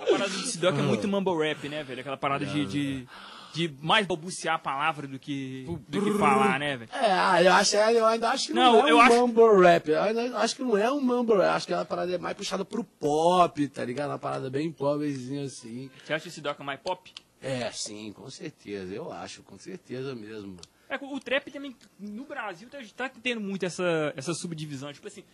A 0.00 0.04
parada 0.04 0.28
do 0.28 0.38
Sidoc 0.46 0.76
é 0.78 0.82
muito 0.82 1.06
mumble 1.08 1.38
rap, 1.46 1.68
né, 1.68 1.82
velho? 1.82 2.00
Aquela 2.00 2.16
parada 2.16 2.44
de, 2.44 2.66
de, 2.66 3.08
de 3.54 3.74
mais 3.80 4.06
balbuciar 4.06 4.56
a 4.56 4.58
palavra 4.58 5.06
do 5.06 5.18
que, 5.18 5.64
do 5.88 6.02
que 6.02 6.18
falar, 6.18 6.58
né, 6.58 6.76
velho? 6.76 6.90
É, 6.92 7.10
ah, 7.12 7.42
eu, 7.42 7.52
acho, 7.52 7.76
eu 7.76 8.04
ainda 8.06 8.30
acho 8.30 8.48
que 8.48 8.52
não, 8.52 8.72
Não, 8.80 8.86
é 8.86 8.90
eu 8.90 8.96
um 8.96 9.00
acho- 9.00 9.14
mumble 9.26 9.62
rap. 9.62 9.88
Eu 9.88 10.02
ainda 10.02 10.38
acho 10.38 10.56
que 10.56 10.62
não 10.62 10.76
é 10.76 10.90
um 10.90 11.00
mumble 11.00 11.36
rap. 11.36 11.46
Acho 11.56 11.66
que 11.68 11.74
a 11.74 11.84
parada 11.84 12.12
é 12.14 12.18
mais 12.18 12.36
puxada 12.36 12.64
pro 12.64 12.84
pop, 12.84 13.66
tá 13.68 13.84
ligado? 13.84 14.10
Uma 14.10 14.18
parada 14.18 14.50
bem 14.50 14.70
pobrezinha 14.70 15.44
assim. 15.44 15.90
Você 16.04 16.12
acha 16.12 16.26
esse 16.28 16.34
Sidoc 16.36 16.58
mais 16.60 16.78
pop? 16.80 17.12
É, 17.40 17.70
sim, 17.70 18.12
com 18.12 18.28
certeza. 18.28 18.92
Eu 18.92 19.12
acho, 19.12 19.42
com 19.42 19.58
certeza 19.58 20.14
mesmo. 20.14 20.56
É, 20.88 20.96
o 21.00 21.20
trap 21.20 21.50
também, 21.50 21.74
no 21.98 22.24
Brasil, 22.24 22.68
tá, 22.68 22.78
tá 22.96 23.08
tendo 23.22 23.40
muito 23.40 23.64
essa, 23.64 24.12
essa 24.16 24.32
subdivisão. 24.34 24.92
Tipo 24.92 25.08
assim, 25.08 25.24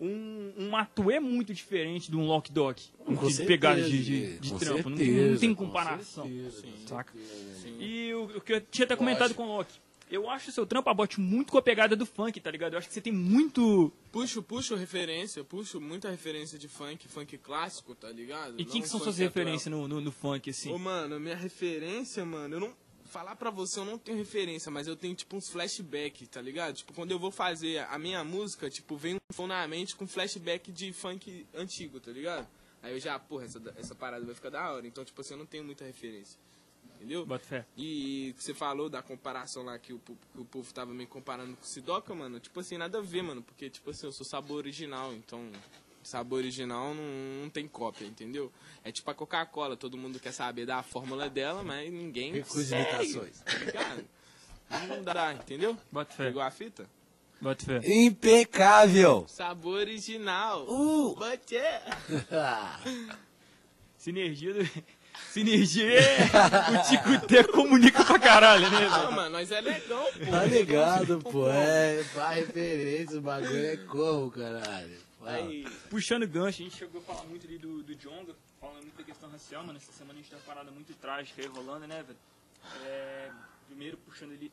um, 0.00 0.52
um 0.56 0.70
Matuê 0.70 1.14
é 1.16 1.20
muito 1.20 1.52
diferente 1.52 2.10
de 2.10 2.16
um 2.16 2.26
Lock 2.26 2.52
Dog. 2.52 2.80
Com 3.04 3.14
de 3.14 3.20
certeza, 3.20 3.44
pegada 3.44 3.82
de, 3.82 4.04
de, 4.04 4.38
de 4.38 4.54
trampo. 4.58 4.90
Não 4.90 4.96
tem, 4.96 5.08
não 5.08 5.16
certeza, 5.16 5.40
tem 5.40 5.54
com 5.54 5.66
comparação. 5.66 6.24
certeza, 6.24 6.62
com 6.62 6.86
saca? 6.86 7.12
certeza. 7.12 7.82
E 7.82 8.14
o, 8.14 8.24
o 8.24 8.40
que 8.40 8.52
eu 8.54 8.60
tinha 8.60 8.84
até 8.84 8.96
comentado 8.96 9.34
com 9.34 9.44
o 9.44 9.56
Loki. 9.56 9.84
Eu 10.10 10.28
acho 10.28 10.50
o 10.50 10.52
seu 10.52 10.66
trampo, 10.66 10.90
Abote, 10.90 11.18
muito 11.18 11.50
com 11.50 11.58
a 11.58 11.62
pegada 11.62 11.96
do 11.96 12.04
funk, 12.04 12.38
tá 12.38 12.50
ligado? 12.50 12.74
Eu 12.74 12.78
acho 12.78 12.86
que 12.86 12.94
você 12.94 13.00
tem 13.00 13.12
muito. 13.12 13.90
Puxo, 14.12 14.42
puxo 14.42 14.74
referência, 14.76 15.42
puxo 15.42 15.80
muita 15.80 16.10
referência 16.10 16.58
de 16.58 16.68
funk, 16.68 17.08
funk 17.08 17.38
clássico, 17.38 17.94
tá 17.94 18.10
ligado? 18.10 18.54
E 18.60 18.64
quem 18.64 18.82
que 18.82 18.88
são 18.88 19.00
funk 19.00 19.04
suas 19.04 19.18
referências 19.18 19.72
no, 19.72 19.88
no, 19.88 20.00
no 20.00 20.12
funk, 20.12 20.50
assim? 20.50 20.70
Ô, 20.70 20.78
mano, 20.78 21.18
minha 21.18 21.34
referência, 21.34 22.24
mano, 22.24 22.56
eu 22.56 22.60
não. 22.60 22.83
Falar 23.14 23.36
pra 23.36 23.48
você, 23.48 23.78
eu 23.78 23.84
não 23.84 23.96
tenho 23.96 24.18
referência, 24.18 24.72
mas 24.72 24.88
eu 24.88 24.96
tenho, 24.96 25.14
tipo, 25.14 25.36
uns 25.36 25.48
flashbacks, 25.48 26.26
tá 26.26 26.42
ligado? 26.42 26.74
Tipo, 26.74 26.92
quando 26.92 27.12
eu 27.12 27.18
vou 27.18 27.30
fazer 27.30 27.78
a 27.88 27.96
minha 27.96 28.24
música, 28.24 28.68
tipo, 28.68 28.96
vem 28.96 29.14
um 29.14 29.32
som 29.32 29.46
na 29.46 29.64
mente 29.68 29.94
com 29.94 30.04
flashback 30.04 30.72
de 30.72 30.92
funk 30.92 31.46
antigo, 31.54 32.00
tá 32.00 32.10
ligado? 32.10 32.44
Aí 32.82 32.92
eu 32.92 32.98
já, 32.98 33.16
porra, 33.16 33.44
essa, 33.44 33.62
essa 33.76 33.94
parada 33.94 34.26
vai 34.26 34.34
ficar 34.34 34.50
da 34.50 34.68
hora. 34.68 34.84
Então, 34.84 35.04
tipo 35.04 35.20
assim, 35.20 35.34
eu 35.34 35.38
não 35.38 35.46
tenho 35.46 35.62
muita 35.62 35.84
referência. 35.84 36.36
Entendeu? 36.96 37.24
Bota 37.24 37.44
fé. 37.44 37.64
E 37.76 38.34
você 38.36 38.52
falou 38.52 38.88
da 38.88 39.00
comparação 39.00 39.62
lá 39.62 39.78
que 39.78 39.92
o, 39.92 40.00
que 40.00 40.12
o 40.34 40.44
povo 40.44 40.74
tava 40.74 40.92
me 40.92 41.06
comparando 41.06 41.54
com 41.54 41.62
o 41.62 41.66
Sidoca, 41.66 42.12
mano. 42.16 42.40
Tipo 42.40 42.58
assim, 42.58 42.76
nada 42.76 42.98
a 42.98 43.00
ver, 43.00 43.22
mano. 43.22 43.44
Porque, 43.44 43.70
tipo 43.70 43.90
assim, 43.90 44.06
eu 44.06 44.12
sou 44.12 44.26
sabor 44.26 44.56
original, 44.56 45.14
então. 45.14 45.52
Sabor 46.04 46.38
original 46.38 46.94
não, 46.94 47.04
não 47.42 47.50
tem 47.50 47.66
cópia, 47.66 48.04
entendeu? 48.04 48.52
É 48.84 48.92
tipo 48.92 49.10
a 49.10 49.14
Coca-Cola, 49.14 49.76
todo 49.76 49.96
mundo 49.96 50.20
quer 50.20 50.32
saber 50.32 50.66
da 50.66 50.82
fórmula 50.82 51.30
dela, 51.30 51.62
mas 51.64 51.90
ninguém. 51.90 52.32
Recusa 52.32 52.76
imitações. 52.76 53.40
tá 53.40 53.58
ligado? 53.58 54.04
Não 54.88 55.02
dá, 55.02 55.32
entendeu? 55.32 55.76
Bota 55.90 56.12
fé. 56.14 56.26
Pegou 56.26 56.42
a 56.42 56.50
fita? 56.50 56.86
Bota 57.40 57.64
fé. 57.64 57.80
Impecável! 57.84 59.24
Sabor 59.28 59.78
original. 59.78 60.66
Uh! 60.68 61.16
Yeah. 61.50 62.80
Sinergia 63.96 64.52
do... 64.52 64.68
Sinergia. 65.32 66.00
O 66.70 66.88
Ticutê 66.88 67.44
comunica 67.44 68.04
pra 68.04 68.18
caralho, 68.18 68.70
né? 68.70 68.88
Não, 68.88 69.12
mano, 69.12 69.30
nós 69.30 69.50
é 69.50 69.60
legal, 69.60 70.04
pô. 70.12 70.30
Tá 70.30 70.44
ligado, 70.44 71.18
pô. 71.20 71.48
É, 71.48 72.02
vai 72.14 72.40
referência, 72.40 73.18
o 73.18 73.22
bagulho 73.22 73.66
é 73.66 73.76
como, 73.76 74.30
caralho. 74.30 75.04
Fala. 75.24 75.36
Aí, 75.36 75.64
Puxando 75.90 76.26
gancho, 76.26 76.60
a 76.62 76.64
gente 76.64 76.76
chegou 76.76 77.00
a 77.00 77.04
falar 77.04 77.24
muito 77.24 77.46
ali 77.46 77.58
do, 77.58 77.82
do 77.82 77.94
Jonga, 77.94 78.34
falando 78.60 78.82
muito 78.82 78.96
da 78.96 79.02
questão 79.04 79.28
racial, 79.30 79.64
mano. 79.64 79.76
Essa 79.78 79.92
semana 79.92 80.14
a 80.18 80.22
gente 80.22 80.30
tem 80.30 80.38
uma 80.38 80.44
parada 80.44 80.70
muito 80.70 80.92
trágica 80.94 81.40
aí 81.42 81.48
rolando, 81.48 81.86
né, 81.86 82.02
velho? 82.02 82.18
É, 82.86 83.30
primeiro, 83.66 83.96
puxando 83.98 84.32
ali. 84.32 84.52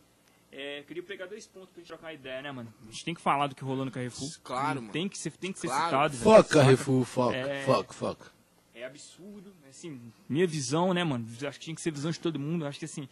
É, 0.51 0.83
queria 0.85 1.01
pegar 1.03 1.27
dois 1.27 1.47
pontos 1.47 1.69
pra 1.69 1.79
gente 1.79 1.87
trocar 1.87 2.07
uma 2.07 2.13
ideia, 2.13 2.41
né, 2.41 2.51
mano? 2.51 2.73
A 2.87 2.91
gente 2.91 3.05
tem 3.05 3.13
que 3.13 3.21
falar 3.21 3.47
do 3.47 3.55
que 3.55 3.63
rolou 3.63 3.85
no 3.85 3.91
Carrefour. 3.91 4.29
Claro, 4.43 4.81
mano. 4.81 4.91
Tem 4.91 5.07
que 5.07 5.17
ser, 5.17 5.31
tem 5.31 5.53
que 5.53 5.59
ser 5.59 5.67
Claro. 5.67 5.85
citado, 6.13 6.15
Saca? 6.17 6.49
Carrefour, 6.55 7.05
foca, 7.05 7.35
É. 7.37 7.63
foca, 7.65 7.93
foca. 7.93 8.31
É 8.73 8.85
absurdo, 8.85 9.53
assim, 9.69 10.11
minha 10.27 10.45
visão, 10.47 10.93
né, 10.93 11.03
mano? 11.03 11.25
Acho 11.47 11.59
que 11.59 11.65
tinha 11.65 11.75
que 11.75 11.81
ser 11.81 11.91
visão 11.91 12.11
de 12.11 12.19
todo 12.19 12.37
mundo. 12.39 12.65
Acho 12.65 12.79
que, 12.79 12.85
assim, 12.85 13.07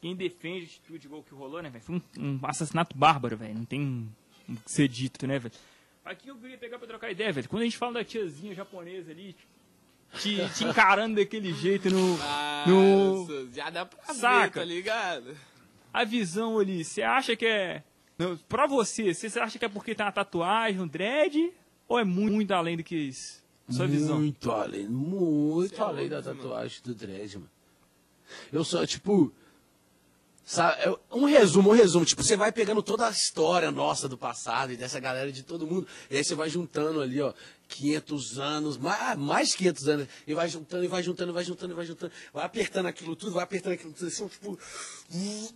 quem 0.00 0.14
defende 0.14 0.66
atitude 0.66 1.06
igual 1.06 1.22
que 1.22 1.32
rolou, 1.34 1.62
né, 1.62 1.70
velho? 1.70 1.84
Foi 1.84 1.96
um, 1.96 2.02
um 2.18 2.40
assassinato 2.42 2.96
bárbaro, 2.96 3.36
velho. 3.36 3.54
Não 3.54 3.64
tem 3.64 4.10
o 4.48 4.56
que 4.56 4.70
ser 4.70 4.88
dito, 4.88 5.26
né, 5.26 5.38
velho? 5.38 5.54
Aqui 6.04 6.28
eu 6.28 6.36
queria 6.36 6.58
pegar 6.58 6.78
pra 6.78 6.86
trocar 6.86 7.10
ideia, 7.10 7.32
velho. 7.32 7.48
Quando 7.48 7.62
a 7.62 7.64
gente 7.64 7.78
fala 7.78 7.94
da 7.94 8.04
tiazinha 8.04 8.54
japonesa 8.54 9.10
ali, 9.10 9.34
te, 10.18 10.36
te 10.50 10.64
encarando 10.64 11.16
daquele 11.16 11.52
jeito 11.54 11.90
no. 11.90 12.18
no 12.66 13.26
Nossa, 13.26 13.48
já 13.52 13.70
dá 13.70 13.86
pra 13.86 14.12
ver, 14.12 14.20
Saca. 14.20 14.60
tá 14.60 14.64
ligado? 14.64 15.34
a 15.94 16.04
visão 16.04 16.58
ali, 16.58 16.84
você 16.84 17.02
acha 17.02 17.36
que 17.36 17.46
é. 17.46 17.84
Não, 18.18 18.36
pra 18.48 18.66
você, 18.66 19.14
você 19.14 19.38
acha 19.38 19.58
que 19.58 19.64
é 19.64 19.68
porque 19.68 19.94
tem 19.94 20.04
uma 20.04 20.10
tatuagem, 20.10 20.80
um 20.80 20.88
dread? 20.88 21.52
Ou 21.86 21.98
é 22.00 22.04
muito, 22.04 22.32
muito 22.34 22.52
além 22.52 22.76
do 22.76 22.82
que 22.82 22.96
isso? 22.96 23.44
Sua 23.70 23.86
visão. 23.86 24.18
Muito 24.18 24.50
além, 24.50 24.88
muito 24.88 25.76
Cê 25.76 25.80
é 25.80 25.84
além 25.84 26.08
da 26.08 26.20
tatuagem 26.20 26.80
do 26.84 26.94
dread, 26.94 27.38
mano. 27.38 27.50
Eu 28.52 28.64
só, 28.64 28.84
tipo. 28.84 29.32
Sabe, 30.46 30.82
é 30.82 30.94
um 31.10 31.24
resumo, 31.24 31.70
um 31.70 31.72
resumo. 31.72 32.04
Tipo, 32.04 32.22
você 32.22 32.36
vai 32.36 32.52
pegando 32.52 32.82
toda 32.82 33.06
a 33.06 33.10
história 33.10 33.70
nossa 33.70 34.06
do 34.06 34.18
passado 34.18 34.72
e 34.72 34.76
dessa 34.76 35.00
galera 35.00 35.32
de 35.32 35.42
todo 35.42 35.66
mundo. 35.66 35.86
E 36.10 36.18
aí 36.18 36.24
você 36.24 36.34
vai 36.34 36.50
juntando 36.50 37.00
ali, 37.00 37.18
ó, 37.22 37.32
500 37.66 38.38
anos, 38.38 38.76
mais, 38.76 39.16
mais 39.16 39.54
500 39.54 39.88
anos. 39.88 40.08
E 40.26 40.34
vai 40.34 40.46
juntando, 40.46 40.84
e 40.84 40.88
vai 40.88 41.02
juntando, 41.02 41.30
e 41.30 41.34
vai 41.34 41.44
juntando, 41.44 41.72
e 41.72 41.76
vai 41.76 41.86
juntando. 41.86 42.12
Vai 42.32 42.44
apertando 42.44 42.86
aquilo 42.86 43.16
tudo, 43.16 43.32
vai 43.32 43.44
apertando 43.44 43.72
aquilo 43.72 43.92
tudo. 43.94 44.08
Assim, 44.08 44.28
tipo, 44.28 44.58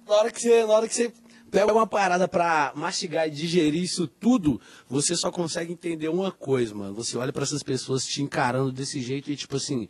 na 0.07 0.15
hora 0.15 0.31
que 0.31 0.41
você, 0.41 0.65
na 0.65 0.73
hora 0.73 0.89
que 0.89 0.95
você 0.95 1.13
pega 1.51 1.71
uma 1.71 1.87
parada 1.87 2.27
pra 2.27 2.73
mastigar 2.75 3.29
e 3.29 3.31
digerir 3.31 3.83
isso 3.83 4.07
tudo, 4.07 4.59
você 4.89 5.15
só 5.15 5.31
consegue 5.31 5.71
entender 5.71 6.09
uma 6.09 6.33
coisa, 6.33 6.75
mano. 6.75 6.95
Você 6.95 7.19
olha 7.19 7.33
pra 7.33 7.43
essas 7.43 7.63
pessoas 7.63 8.05
te 8.05 8.23
encarando 8.23 8.73
desse 8.73 9.03
jeito 9.03 9.31
e, 9.31 9.37
tipo 9.37 9.57
assim. 9.57 9.87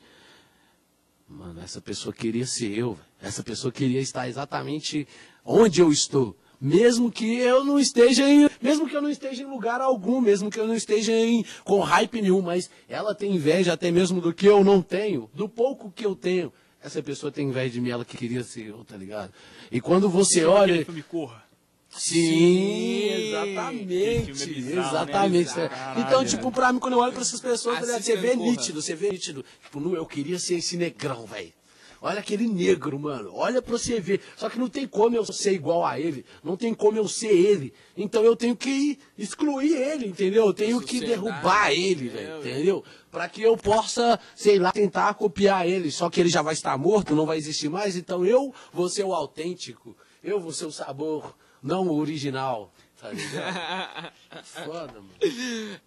Mano, 1.29 1.61
essa 1.61 1.81
pessoa 1.81 2.13
queria 2.13 2.47
ser 2.47 2.77
eu. 2.77 2.99
Essa 3.21 3.43
pessoa 3.43 3.71
queria 3.71 4.01
estar 4.01 4.29
exatamente 4.29 5.07
onde 5.45 5.81
eu 5.81 5.93
estou. 5.93 6.35
Mesmo 6.61 7.13
que 7.13 7.37
eu 7.39 7.65
não 7.65 7.79
esteja 7.79 8.29
em. 8.29 8.49
Mesmo 8.61 8.89
que 8.89 8.97
eu 8.97 9.03
não 9.03 9.11
esteja 9.11 9.43
em 9.43 9.47
lugar 9.47 9.81
algum, 9.81 10.21
mesmo 10.21 10.51
que 10.51 10.59
eu 10.59 10.67
não 10.67 10.75
esteja 10.75 11.13
em, 11.13 11.45
com 11.65 11.81
hype 11.81 12.21
nenhum, 12.21 12.41
mas 12.41 12.71
ela 12.89 13.15
tem 13.15 13.37
inveja 13.37 13.75
até 13.75 13.91
mesmo 13.91 14.21
do 14.21 14.33
que 14.33 14.47
eu 14.47 14.65
não 14.65 14.83
tenho, 14.83 15.31
do 15.35 15.49
pouco 15.49 15.93
que 15.93 16.05
eu 16.05 16.17
tenho. 16.17 16.53
Essa 16.83 17.03
pessoa 17.03 17.31
tem 17.31 17.49
inveja 17.49 17.75
de 17.75 17.81
mim, 17.81 17.91
ela 17.91 18.05
que 18.05 18.17
queria 18.17 18.43
ser 18.43 18.69
eu, 18.69 18.85
tá 18.85 18.97
ligado? 18.97 19.33
E 19.71 19.81
quando 19.81 20.09
você 20.09 20.45
olha. 20.45 20.85
filme 20.85 21.03
Corra. 21.03 21.48
Sim, 21.91 23.09
exatamente. 23.11 24.33
bizarro, 24.33 24.89
exatamente. 24.89 25.57
né? 25.57 25.69
Caralho, 25.69 26.01
então, 26.01 26.25
tipo, 26.25 26.53
pra 26.53 26.73
mim, 26.73 26.79
quando 26.79 26.95
eu 26.95 26.99
olho 27.01 27.13
pra 27.13 27.23
essas 27.23 27.41
pessoas, 27.41 27.81
ligado? 27.81 28.03
você 28.03 28.17
vê 28.17 28.37
Corra. 28.37 28.51
nítido, 28.51 28.83
você 28.83 28.95
vê 28.95 29.11
nítido. 29.11 29.45
Tipo, 29.63 29.81
não, 29.81 29.95
eu 29.95 30.07
queria 30.07 30.39
ser 30.39 30.57
esse 30.57 30.77
negrão, 30.77 31.27
velho. 31.27 31.53
Olha 32.01 32.21
aquele 32.21 32.47
negro, 32.47 32.97
mano. 32.97 33.33
Olha 33.35 33.61
pra 33.61 33.73
você 33.77 33.99
ver. 33.99 34.21
Só 34.37 34.49
que 34.49 34.57
não 34.57 34.69
tem 34.69 34.87
como 34.87 35.17
eu 35.17 35.25
ser 35.25 35.53
igual 35.53 35.85
a 35.85 35.99
ele. 35.99 36.25
Não 36.45 36.57
tem 36.57 36.73
como 36.73 36.97
eu 36.97 37.09
ser 37.09 37.27
ele. 37.33 37.75
Então 37.97 38.23
eu 38.23 38.37
tenho 38.37 38.55
que 38.55 38.99
excluir 39.17 39.75
ele, 39.75 40.07
entendeu? 40.07 40.47
Eu 40.47 40.55
tenho 40.55 40.81
que 40.81 41.01
derrubar 41.01 41.73
ele, 41.73 42.07
é, 42.07 42.11
velho. 42.13 42.41
velho. 42.41 42.55
Entendeu? 42.55 42.85
Pra 43.11 43.29
que 43.29 43.43
eu 43.43 43.57
possa, 43.57 44.21
sei 44.37 44.61
lá, 44.61 44.71
tentar 44.71 45.13
copiar 45.15 45.67
ele. 45.67 45.91
Só 45.91 46.09
que 46.09 46.21
ele 46.21 46.29
já 46.29 46.41
vai 46.41 46.55
estar 46.55 46.79
morto, 46.79 47.17
não 47.17 47.27
vai 47.27 47.37
existir 47.37 47.69
mais. 47.69 47.97
Então 47.97 48.25
eu 48.25 48.55
vou 48.73 48.89
ser 48.89 49.03
o 49.03 49.13
autêntico. 49.13 49.97
Eu 50.23 50.39
vou 50.39 50.53
ser 50.53 50.67
o 50.67 50.73
sabor, 50.73 51.35
não 51.63 51.87
o 51.89 51.99
original. 51.99 52.73
Tá 53.01 53.11
ligado? 53.11 54.13
Foda, 54.43 54.95
mano. 54.95 55.11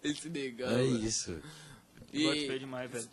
Esse 0.02 0.28
negão. 0.30 0.70
É 0.70 0.82
mano. 0.82 1.04
isso. 1.04 1.32
Gosto 2.12 2.52
E, 2.52 2.58
demais, 2.58 2.90
velho. 2.90 3.08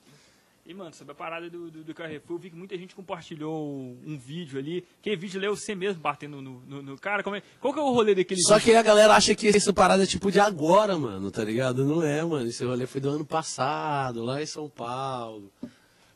E, 0.65 0.73
mano, 0.73 0.93
sobre 0.93 1.13
a 1.13 1.15
parada 1.15 1.49
do, 1.49 1.71
do, 1.71 1.83
do 1.83 1.93
Carrefour, 1.95 2.35
eu 2.37 2.39
vi 2.39 2.49
que 2.51 2.55
muita 2.55 2.77
gente 2.77 2.93
compartilhou 2.93 3.97
um 4.05 4.17
vídeo 4.17 4.59
ali. 4.59 4.85
Que 5.01 5.15
vídeo 5.15 5.43
é 5.43 5.49
você 5.49 5.73
mesmo 5.73 5.99
batendo 5.99 6.41
no, 6.41 6.59
no, 6.61 6.81
no 6.83 6.97
cara. 6.97 7.23
Como 7.23 7.35
é, 7.35 7.41
qual 7.59 7.73
que 7.73 7.79
é 7.79 7.81
o 7.81 7.91
rolê 7.91 8.13
daquele 8.13 8.39
Só 8.41 8.53
vídeo? 8.53 8.65
que 8.71 8.77
a 8.77 8.83
galera 8.83 9.15
acha 9.15 9.33
que 9.33 9.47
essa 9.47 9.73
parada 9.73 10.03
é 10.03 10.05
tipo 10.05 10.31
de 10.31 10.39
agora, 10.39 10.95
mano, 10.97 11.31
tá 11.31 11.43
ligado? 11.43 11.83
Não 11.83 12.03
é, 12.03 12.23
mano. 12.23 12.47
Esse 12.47 12.63
rolê 12.63 12.85
foi 12.85 13.01
do 13.01 13.09
ano 13.09 13.25
passado, 13.25 14.23
lá 14.23 14.41
em 14.41 14.45
São 14.45 14.69
Paulo. 14.69 15.51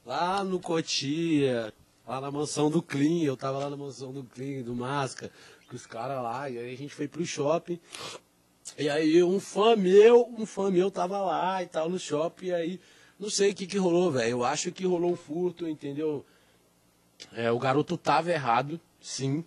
Lá 0.06 0.44
no 0.44 0.60
Cotia, 0.60 1.74
lá 2.08 2.22
na 2.22 2.30
mansão 2.30 2.70
do 2.70 2.82
Clean. 2.82 3.24
Eu 3.24 3.36
tava 3.36 3.58
lá 3.58 3.70
na 3.72 3.78
mansão 3.78 4.14
do 4.14 4.24
Clean, 4.24 4.62
do 4.62 4.76
Masca, 4.76 5.32
com 5.74 5.78
os 5.78 5.88
caras 5.88 6.22
lá. 6.22 6.48
E 6.50 6.60
aí 6.60 6.74
a 6.74 6.78
gente 6.78 6.94
foi 6.94 7.08
pro 7.08 7.26
shopping. 7.26 7.80
E 8.78 8.88
aí 8.88 9.24
um 9.24 9.40
fã 9.40 9.76
meu, 9.76 10.28
um 10.38 10.46
fã 10.46 10.70
meu 10.70 10.92
tava 10.92 11.20
lá 11.20 11.64
e 11.64 11.68
tal 11.68 11.90
no 11.90 11.98
shopping. 11.98 12.48
E 12.48 12.54
aí, 12.54 12.82
não 13.20 13.30
sei 13.30 13.52
o 13.52 13.56
que 13.56 13.66
que 13.66 13.78
rolou, 13.78 14.12
velho. 14.12 14.30
Eu 14.30 14.44
acho 14.44 14.72
que 14.72 14.86
rolou 14.86 15.12
um 15.12 15.16
furto, 15.16 15.68
entendeu? 15.68 16.24
É, 17.34 17.52
o 17.52 17.58
garoto 17.58 17.98
tava 17.98 18.32
errado, 18.32 18.80
sim, 19.02 19.44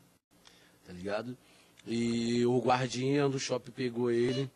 tá 0.85 0.93
ligado? 0.93 1.37
E 1.87 2.45
o 2.45 2.59
guardinha 2.59 3.29
do 3.29 3.39
shopping 3.39 3.71
pegou 3.71 4.11
ele. 4.11 4.51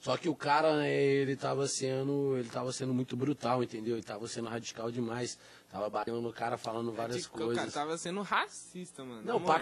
Só 0.00 0.18
que 0.18 0.28
o 0.28 0.34
cara, 0.34 0.86
ele 0.86 1.34
tava 1.34 1.66
sendo, 1.66 2.36
ele 2.36 2.50
tava 2.50 2.70
sendo 2.72 2.92
muito 2.92 3.16
brutal, 3.16 3.62
entendeu? 3.62 3.94
Ele 3.94 4.02
tava 4.02 4.28
sendo 4.28 4.48
radical 4.48 4.90
demais. 4.90 5.38
Tava 5.70 5.88
batendo 5.88 6.20
no 6.20 6.30
cara, 6.30 6.58
falando 6.58 6.92
várias 6.92 7.22
tipo, 7.22 7.36
o 7.36 7.46
coisas. 7.46 7.56
cara 7.56 7.70
tava 7.70 7.96
sendo 7.96 8.20
racista, 8.20 9.02
mano. 9.02 9.22
Não, 9.22 9.40
pra 9.40 9.60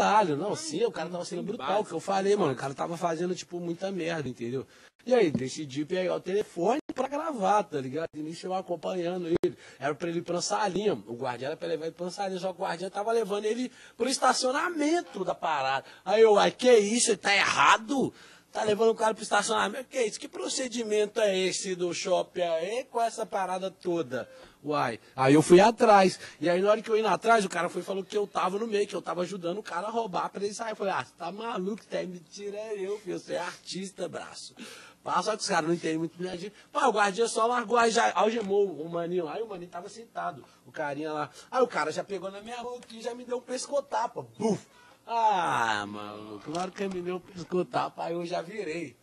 moral. 0.00 0.12
caralho. 0.12 0.36
Não, 0.36 0.56
sim, 0.56 0.84
o 0.84 0.90
cara 0.90 1.08
tava 1.08 1.24
sendo 1.24 1.42
brutal, 1.42 1.84
que 1.84 1.92
eu 1.92 2.00
falei, 2.00 2.36
mano. 2.36 2.52
O 2.52 2.56
cara 2.56 2.74
tava 2.74 2.96
fazendo, 2.96 3.34
tipo, 3.34 3.60
muita 3.60 3.90
merda, 3.90 4.28
entendeu? 4.28 4.66
E 5.06 5.14
aí, 5.14 5.30
decidi 5.30 5.84
pegar 5.86 6.14
o 6.14 6.20
telefone 6.20 6.78
pra 6.94 7.08
gravar, 7.08 7.62
tá 7.62 7.80
ligado? 7.80 8.08
E 8.14 8.20
nem 8.20 8.34
eu 8.42 8.52
acompanhando 8.52 9.28
ele. 9.28 9.56
Era 9.78 9.94
pra 9.94 10.08
ele 10.10 10.18
ir 10.18 10.22
pra 10.22 10.42
salinha. 10.42 10.92
O 11.06 11.14
guardiã 11.14 11.48
era 11.48 11.56
pra 11.56 11.68
levar 11.68 11.86
ele 11.86 11.94
pra 11.94 12.10
salinha, 12.10 12.38
só 12.38 12.52
que 12.52 12.60
o 12.60 12.64
guardiã 12.64 12.90
tava 12.90 13.10
levando 13.10 13.46
ele 13.46 13.72
pro 13.96 14.08
estacionamento 14.08 15.24
da 15.24 15.34
parada. 15.34 15.86
Aí 16.04 16.20
eu, 16.20 16.38
ai, 16.38 16.50
que 16.50 16.70
isso? 16.70 17.10
Ele 17.10 17.16
tá 17.16 17.34
errado? 17.34 18.12
Tá 18.52 18.64
levando 18.64 18.90
o 18.90 18.94
cara 18.94 19.14
pro 19.14 19.22
estacionamento? 19.22 19.88
Que 19.88 20.02
isso? 20.02 20.18
Que 20.18 20.26
procedimento 20.26 21.20
é 21.20 21.38
esse 21.38 21.76
do 21.76 21.94
shopping 21.94 22.42
aí 22.42 22.84
com 22.84 23.00
essa 23.00 23.24
parada 23.24 23.70
toda? 23.70 24.28
Uai. 24.64 24.98
Aí 25.14 25.34
eu 25.34 25.42
fui 25.42 25.60
atrás. 25.60 26.18
E 26.40 26.50
aí 26.50 26.60
na 26.60 26.70
hora 26.70 26.82
que 26.82 26.90
eu 26.90 26.96
ia 26.96 27.08
atrás, 27.10 27.44
o 27.44 27.48
cara 27.48 27.68
foi 27.68 27.80
e 27.80 27.84
falou 27.84 28.02
que 28.02 28.16
eu 28.16 28.26
tava 28.26 28.58
no 28.58 28.66
meio, 28.66 28.88
que 28.88 28.94
eu 28.94 29.00
tava 29.00 29.22
ajudando 29.22 29.58
o 29.58 29.62
cara 29.62 29.86
a 29.86 29.90
roubar 29.90 30.28
pra 30.30 30.44
ele 30.44 30.52
sair. 30.52 30.70
Eu 30.70 30.76
falei, 30.76 30.92
ah, 30.92 31.04
você 31.04 31.12
tá 31.16 31.30
maluco, 31.30 31.86
tá 31.86 32.02
mentira 32.02 32.56
é 32.56 32.74
eu, 32.74 32.98
filho. 32.98 33.18
Você 33.18 33.34
é 33.34 33.38
artista, 33.38 34.08
braço. 34.08 34.54
Passa 35.02 35.34
que 35.34 35.42
os 35.42 35.48
caras 35.48 35.66
não 35.66 35.74
entendem 35.74 35.98
muito 35.98 36.20
minha 36.20 36.36
gente. 36.36 36.52
Pá, 36.72 36.86
o 36.88 36.92
guardiã 36.92 37.26
só 37.26 37.46
largou, 37.46 37.78
aí 37.78 37.90
já 37.90 38.12
algemou 38.12 38.66
o 38.66 38.88
maninho 38.88 39.24
lá, 39.24 39.38
e 39.38 39.42
o 39.42 39.48
maninho 39.48 39.70
tava 39.70 39.88
sentado, 39.88 40.44
o 40.66 40.72
carinha 40.72 41.12
lá. 41.12 41.30
Aí 41.50 41.62
o 41.62 41.66
cara 41.66 41.90
já 41.90 42.04
pegou 42.04 42.30
na 42.30 42.42
minha 42.42 42.60
aqui 42.60 42.98
e 42.98 43.02
já 43.02 43.14
me 43.14 43.24
deu 43.24 43.38
um 43.38 43.40
pescotapa. 43.40 44.26
Buf! 44.38 44.60
Ah, 45.06 45.84
maluco, 45.88 46.50
na 46.50 46.62
hora 46.62 46.70
que 46.70 46.82
ele 46.82 46.94
me 46.94 47.02
deu 47.02 47.16
um 47.16 47.20
pescotapa, 47.20 48.04
aí 48.04 48.12
eu 48.14 48.24
já 48.24 48.40
virei. 48.42 48.94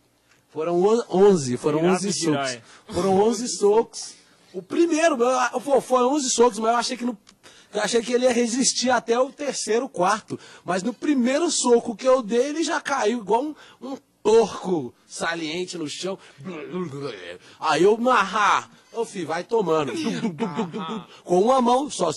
Foram 0.50 0.82
on- 0.82 1.04
11, 1.10 1.56
foram 1.58 1.80
Virado 1.80 1.96
11 1.96 2.08
de 2.08 2.24
socos. 2.24 2.58
Foram 2.94 3.20
11 3.20 3.48
socos. 3.48 4.14
O 4.54 4.62
primeiro, 4.62 5.16
foi 5.82 6.02
11 6.02 6.30
socos, 6.30 6.58
mas 6.58 6.70
eu 6.70 6.76
achei 6.76 6.96
que 6.96 7.04
no, 7.04 7.16
eu 7.74 7.82
achei 7.82 8.00
que 8.00 8.12
ele 8.14 8.24
ia 8.24 8.32
resistir 8.32 8.88
até 8.90 9.18
o 9.20 9.30
terceiro, 9.30 9.86
quarto. 9.88 10.40
Mas 10.64 10.82
no 10.82 10.94
primeiro 10.94 11.50
soco 11.50 11.94
que 11.94 12.08
eu 12.08 12.22
dei, 12.22 12.46
ele 12.48 12.64
já 12.64 12.80
caiu 12.80 13.18
igual 13.18 13.42
um, 13.44 13.54
um 13.82 13.98
porco 14.22 14.94
saliente 15.06 15.76
no 15.76 15.86
chão. 15.86 16.18
Aí 17.60 17.82
eu 17.82 17.96
marrar. 17.98 18.70
Ô, 18.98 19.04
filho, 19.04 19.28
vai 19.28 19.44
tomando. 19.44 19.92
Dum, 19.92 20.30
dum, 20.30 20.68
dum. 20.68 21.04
Com 21.22 21.40
uma 21.40 21.62
mão 21.62 21.88
só. 21.88 22.10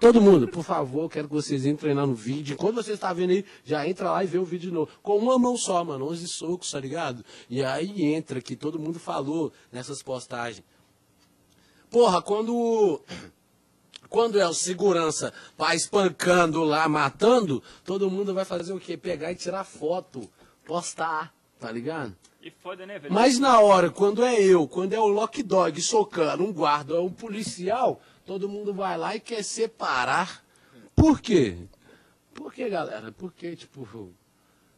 Todo 0.00 0.20
mundo, 0.20 0.48
por 0.48 0.64
favor, 0.64 1.08
quero 1.08 1.28
que 1.28 1.34
vocês 1.34 1.64
entrem 1.64 1.94
lá 1.94 2.04
no 2.04 2.14
vídeo. 2.14 2.56
Quando 2.56 2.74
você 2.74 2.94
está 2.94 3.12
vendo 3.12 3.30
aí, 3.30 3.44
já 3.64 3.86
entra 3.86 4.10
lá 4.10 4.24
e 4.24 4.26
vê 4.26 4.36
o 4.36 4.44
vídeo 4.44 4.70
de 4.70 4.74
novo. 4.74 4.90
Com 5.00 5.16
uma 5.16 5.38
mão 5.38 5.56
só, 5.56 5.84
mano. 5.84 6.08
11 6.08 6.26
socos, 6.26 6.72
tá 6.72 6.80
ligado? 6.80 7.24
E 7.48 7.62
aí 7.62 8.02
entra, 8.02 8.40
que 8.40 8.56
todo 8.56 8.80
mundo 8.80 8.98
falou 8.98 9.52
nessas 9.70 10.02
postagens. 10.02 10.64
Porra, 11.88 12.20
quando. 12.20 13.00
Quando 14.08 14.40
é 14.40 14.48
o 14.48 14.54
segurança 14.54 15.32
vai 15.56 15.76
espancando 15.76 16.64
lá, 16.64 16.88
matando, 16.88 17.62
todo 17.84 18.10
mundo 18.10 18.34
vai 18.34 18.44
fazer 18.44 18.72
o 18.72 18.80
quê? 18.80 18.96
Pegar 18.96 19.30
e 19.30 19.36
tirar 19.36 19.62
foto, 19.62 20.28
postar, 20.64 21.32
tá 21.60 21.70
ligado? 21.70 22.16
Né? 22.86 23.00
Mas 23.10 23.38
na 23.38 23.60
hora, 23.60 23.90
quando 23.90 24.24
é 24.24 24.40
eu, 24.40 24.66
quando 24.66 24.92
é 24.92 25.00
o 25.00 25.06
Lock 25.08 25.42
Dog 25.42 25.80
socando 25.80 26.44
um 26.44 26.52
guarda, 26.52 27.00
um 27.00 27.10
policial, 27.10 28.00
todo 28.24 28.48
mundo 28.48 28.72
vai 28.74 28.96
lá 28.96 29.16
e 29.16 29.20
quer 29.20 29.42
separar. 29.42 30.44
Por 30.94 31.20
quê? 31.20 31.56
Por 32.34 32.52
quê, 32.52 32.68
galera? 32.68 33.12
Porque, 33.12 33.56
tipo, 33.56 33.86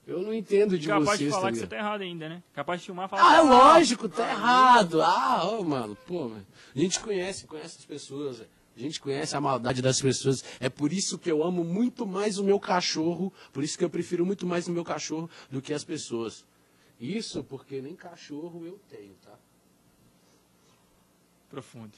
eu 0.07 0.23
não 0.23 0.35
entendo 0.35 0.79
de 0.79 0.89
Capaz 0.89 1.19
vocês. 1.19 1.21
de 1.21 1.31
falar 1.31 1.43
tá 1.43 1.49
que 1.51 1.55
você 1.55 1.61
ligado? 1.61 1.71
tá 1.71 1.77
errado 1.77 2.01
ainda, 2.01 2.29
né? 2.29 2.43
Capaz 2.53 2.81
de 2.81 2.87
filmar 2.87 3.07
e 3.07 3.09
falar. 3.11 3.39
Ah, 3.39 3.43
lógico, 3.43 4.09
tá 4.09 4.29
errado. 4.29 5.03
Ah, 5.03 5.45
ô, 5.51 5.63
mano, 5.63 5.97
pô, 6.07 6.29
mano. 6.29 6.47
A 6.75 6.79
gente 6.79 6.99
conhece, 7.01 7.47
conhece 7.47 7.77
as 7.79 7.85
pessoas. 7.85 8.39
velho. 8.39 8.51
A 8.77 8.81
gente 8.81 9.01
conhece 9.01 9.37
a 9.37 9.41
maldade 9.41 9.83
das 9.83 10.01
pessoas. 10.01 10.45
É 10.59 10.69
por 10.69 10.93
isso 10.93 11.19
que 11.19 11.31
eu 11.31 11.45
amo 11.45 11.63
muito 11.63 12.07
mais 12.07 12.39
o 12.39 12.45
meu 12.45 12.59
cachorro. 12.59 13.33
Por 13.53 13.63
isso 13.63 13.77
que 13.77 13.85
eu 13.85 13.91
prefiro 13.91 14.25
muito 14.25 14.47
mais 14.47 14.67
o 14.69 14.73
meu 14.73 14.85
cachorro 14.85 15.29
do 15.51 15.61
que 15.61 15.73
as 15.73 15.85
pessoas. 15.85 16.45
Isso 17.01 17.43
porque 17.43 17.81
nem 17.81 17.97
cachorro 17.97 18.67
eu 18.67 18.79
tenho, 18.91 19.15
tá? 19.23 19.39
Profundo. 21.49 21.97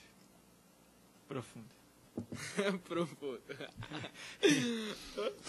Profundo. 1.27 1.83
Profundo. 2.85 3.41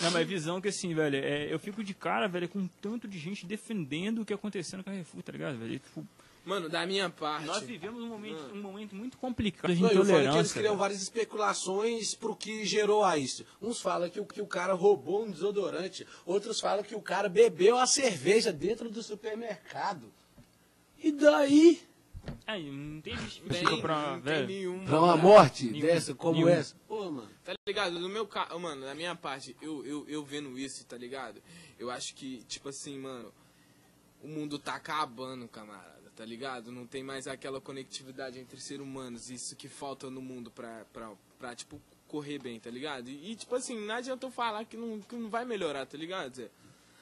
Não, 0.01 0.11
mas 0.11 0.27
visão 0.27 0.59
que 0.59 0.69
assim, 0.69 0.93
velho, 0.95 1.17
é, 1.17 1.53
eu 1.53 1.59
fico 1.59 1.83
de 1.83 1.93
cara, 1.93 2.27
velho, 2.27 2.49
com 2.49 2.59
um 2.59 2.67
tanto 2.81 3.07
de 3.07 3.19
gente 3.19 3.45
defendendo 3.45 4.21
o 4.21 4.25
que 4.25 4.33
aconteceu 4.33 4.77
no 4.77 4.83
Carrefour, 4.83 5.21
tá 5.21 5.31
ligado, 5.31 5.57
velho? 5.57 5.73
E, 5.73 5.79
tipo, 5.79 6.07
Mano, 6.45 6.67
da 6.67 6.85
minha 6.85 7.09
parte. 7.09 7.45
nós 7.45 7.63
vivemos 7.63 8.03
um 8.03 8.07
momento, 8.07 8.53
um 8.53 8.61
momento 8.61 8.93
muito 8.95 9.17
complicado 9.17 9.73
de 9.73 9.81
Não, 9.81 9.89
eu 9.89 9.95
falo 9.95 10.05
que 10.05 10.11
eles 10.11 10.21
intolerância. 10.25 10.53
criam 10.55 10.71
velho. 10.73 10.79
várias 10.79 11.01
especulações 11.01 12.15
pro 12.15 12.35
que 12.35 12.65
gerou 12.65 13.03
a 13.03 13.17
isso. 13.17 13.45
Uns 13.61 13.79
falam 13.81 14.09
que 14.09 14.19
o, 14.19 14.25
que 14.25 14.41
o 14.41 14.45
cara 14.47 14.73
roubou 14.73 15.23
um 15.23 15.31
desodorante, 15.31 16.05
outros 16.25 16.59
falam 16.59 16.83
que 16.83 16.95
o 16.95 17.01
cara 17.01 17.29
bebeu 17.29 17.77
a 17.77 17.85
cerveja 17.87 18.51
dentro 18.51 18.89
do 18.89 19.01
supermercado. 19.01 20.11
E 21.01 21.11
daí? 21.11 21.81
Aí, 22.47 22.69
não 22.71 23.01
tem 23.01 23.15
Tem, 23.15 23.23
justificativa 23.23 23.77
pra, 23.81 24.11
não 24.13 24.21
tem 24.21 24.33
velho. 24.33 24.47
nenhum. 24.47 24.85
Pra 24.85 24.99
uma 25.01 25.17
morte 25.17 25.65
Nenhum. 25.65 25.85
dessa 25.85 26.13
como 26.15 26.35
Nenhum. 26.35 26.49
essa? 26.49 26.75
Pô, 26.87 27.09
mano. 27.11 27.29
Tá 27.43 27.53
ligado? 27.67 27.99
No 27.99 28.07
meu 28.07 28.25
caso, 28.25 28.57
mano, 28.59 28.81
da 28.81 28.95
minha 28.95 29.13
parte, 29.15 29.55
eu, 29.61 29.85
eu, 29.85 30.05
eu 30.07 30.23
vendo 30.23 30.57
isso, 30.57 30.85
tá 30.85 30.97
ligado? 30.97 31.41
Eu 31.77 31.89
acho 31.91 32.13
que, 32.15 32.43
tipo 32.47 32.69
assim, 32.69 32.97
mano, 32.97 33.33
o 34.21 34.27
mundo 34.29 34.57
tá 34.57 34.75
acabando, 34.75 35.45
camarada, 35.49 35.92
tá 36.15 36.23
ligado? 36.25 36.71
Não 36.71 36.85
tem 36.87 37.03
mais 37.03 37.27
aquela 37.27 37.59
conectividade 37.61 38.39
entre 38.39 38.59
seres 38.59 38.83
humanos, 38.83 39.29
isso 39.29 39.55
que 39.55 39.67
falta 39.67 40.09
no 40.09 40.21
mundo 40.21 40.49
pra, 40.51 40.85
pra, 40.93 41.11
pra 41.39 41.55
tipo, 41.55 41.81
correr 42.07 42.39
bem, 42.39 42.59
tá 42.59 42.69
ligado? 42.69 43.09
E, 43.09 43.31
e, 43.31 43.35
tipo 43.35 43.55
assim, 43.55 43.79
não 43.85 43.95
adianta 43.95 44.25
eu 44.25 44.31
falar 44.31 44.65
que 44.65 44.77
não, 44.77 44.99
que 45.01 45.15
não 45.15 45.29
vai 45.29 45.43
melhorar, 45.45 45.85
tá 45.85 45.97
ligado, 45.97 46.35
Zé? 46.35 46.49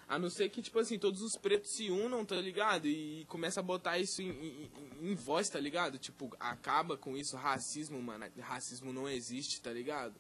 A 0.07 0.20
não 0.20 0.30
ser 0.30 0.49
que, 0.49 0.62
tipo 0.62 0.78
assim, 0.78 0.99
todos 0.99 1.22
os 1.22 1.38
pretos 1.38 1.72
se 1.72 1.89
unam, 1.89 2.26
tá 2.26 2.36
ligado? 2.36 2.86
E, 2.88 3.24
começa 3.30 3.62
a 3.62 3.64
botar 3.64 3.97
isso 3.97 4.22
em, 4.22 4.30
em- 4.30 4.72
em 5.12 5.16
voz, 5.16 5.47
tá 5.49 5.57
ligado? 5.59 5.97
Tipo, 5.97 6.36
acaba 6.39 6.97
com 6.97 7.16
isso, 7.16 7.38
racismo, 7.38 8.01
mano. 8.01 8.26
Racismo 8.41 8.91
não 8.91 9.07
existe, 9.07 9.62
tá 9.62 9.72
ligado? 9.72 10.14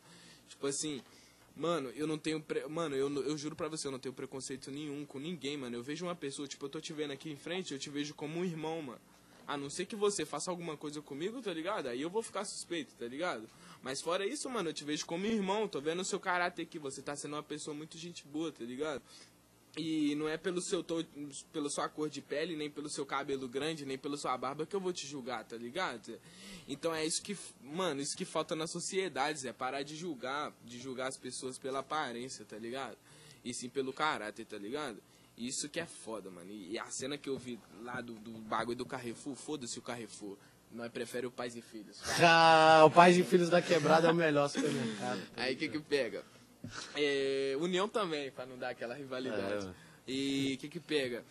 Tipo 0.47 0.67
assim, 0.67 1.01
mano, 1.55 1.89
eu 1.89 2.07
não 2.07 2.17
tenho. 2.17 2.41
Pre... 2.41 2.67
Mano, 2.67 2.95
eu, 2.95 3.09
eu 3.23 3.37
juro 3.37 3.55
pra 3.55 3.67
você, 3.67 3.87
eu 3.87 3.91
não 3.91 3.99
tenho 3.99 4.13
preconceito 4.13 4.71
nenhum 4.71 5.05
com 5.05 5.19
ninguém, 5.19 5.57
mano. 5.57 5.75
Eu 5.75 5.83
vejo 5.83 6.05
uma 6.05 6.15
pessoa, 6.15 6.47
tipo, 6.47 6.65
eu 6.65 6.69
tô 6.69 6.79
te 6.79 6.93
vendo 6.93 7.11
aqui 7.11 7.29
em 7.29 7.35
frente, 7.35 7.73
eu 7.73 7.79
te 7.79 7.89
vejo 7.89 8.13
como 8.13 8.39
um 8.39 8.45
irmão, 8.45 8.81
mano. 8.81 9.01
A 9.47 9.57
não 9.57 9.69
ser 9.69 9.85
que 9.85 9.95
você 9.95 10.25
faça 10.25 10.49
alguma 10.49 10.77
coisa 10.77 11.01
comigo, 11.01 11.41
tá 11.41 11.53
ligado? 11.53 11.87
Aí 11.87 12.01
eu 12.01 12.09
vou 12.09 12.23
ficar 12.23 12.45
suspeito, 12.45 12.93
tá 12.97 13.05
ligado? 13.05 13.49
Mas 13.81 13.99
fora 13.99 14.25
isso, 14.25 14.49
mano, 14.49 14.69
eu 14.69 14.73
te 14.73 14.83
vejo 14.83 15.05
como 15.05 15.25
irmão, 15.25 15.67
tô 15.67 15.81
vendo 15.81 16.01
o 16.01 16.05
seu 16.05 16.19
caráter 16.19 16.61
aqui, 16.61 16.79
você 16.79 17.01
tá 17.01 17.15
sendo 17.15 17.35
uma 17.35 17.43
pessoa 17.43 17.75
muito 17.75 17.97
gente 17.97 18.23
boa, 18.27 18.51
tá 18.51 18.63
ligado? 18.63 19.01
E 19.77 20.15
não 20.15 20.27
é 20.27 20.35
pelo 20.35 20.61
seu 20.61 20.83
tom, 20.83 21.01
pela 21.53 21.69
sua 21.69 21.87
cor 21.87 22.09
de 22.09 22.21
pele, 22.21 22.57
nem 22.57 22.69
pelo 22.69 22.89
seu 22.89 23.05
cabelo 23.05 23.47
grande, 23.47 23.85
nem 23.85 23.97
pela 23.97 24.17
sua 24.17 24.37
barba 24.37 24.65
que 24.65 24.75
eu 24.75 24.81
vou 24.81 24.91
te 24.91 25.07
julgar, 25.07 25.45
tá 25.45 25.55
ligado? 25.55 26.19
Então 26.67 26.93
é 26.93 27.05
isso 27.05 27.21
que, 27.21 27.37
mano, 27.63 28.01
isso 28.01 28.17
que 28.17 28.25
falta 28.25 28.53
na 28.53 28.67
sociedade, 28.67 29.39
Zé, 29.39 29.53
parar 29.53 29.83
de 29.83 29.95
julgar, 29.95 30.51
de 30.65 30.77
julgar 30.77 31.07
as 31.07 31.17
pessoas 31.17 31.57
pela 31.57 31.79
aparência, 31.79 32.43
tá 32.43 32.57
ligado? 32.57 32.97
E 33.45 33.53
sim 33.53 33.69
pelo 33.69 33.93
caráter, 33.93 34.45
tá 34.45 34.57
ligado? 34.57 35.01
Isso 35.37 35.69
que 35.69 35.79
é 35.79 35.85
foda, 35.85 36.29
mano. 36.29 36.51
E, 36.51 36.73
e 36.73 36.79
a 36.79 36.85
cena 36.87 37.17
que 37.17 37.29
eu 37.29 37.37
vi 37.37 37.57
lá 37.81 38.01
do, 38.01 38.13
do 38.15 38.31
bagulho 38.31 38.77
do 38.77 38.85
Carrefour, 38.85 39.35
foda-se 39.35 39.79
o 39.79 39.81
Carrefour. 39.81 40.37
Nós 40.71 40.91
prefere 40.91 41.25
o 41.25 41.31
pais 41.31 41.55
e 41.55 41.61
filhos. 41.61 41.97
Ah, 42.21 42.83
o 42.85 42.91
Pais 42.91 43.17
e 43.17 43.23
Filhos 43.23 43.49
da 43.49 43.61
Quebrada 43.61 44.07
é 44.07 44.11
o 44.11 44.15
melhor 44.15 44.49
supermercado. 44.49 45.21
Aí 45.35 45.55
o 45.55 45.57
que 45.57 45.67
que 45.67 45.79
pega? 45.79 46.23
É, 46.95 47.55
União 47.59 47.87
também, 47.87 48.31
pra 48.31 48.45
não 48.45 48.57
dar 48.57 48.69
aquela 48.69 48.93
rivalidade. 48.93 49.67
É. 49.67 49.73
E 50.07 50.55
o 50.55 50.57
que 50.57 50.67
que 50.67 50.79
pega? 50.79 51.23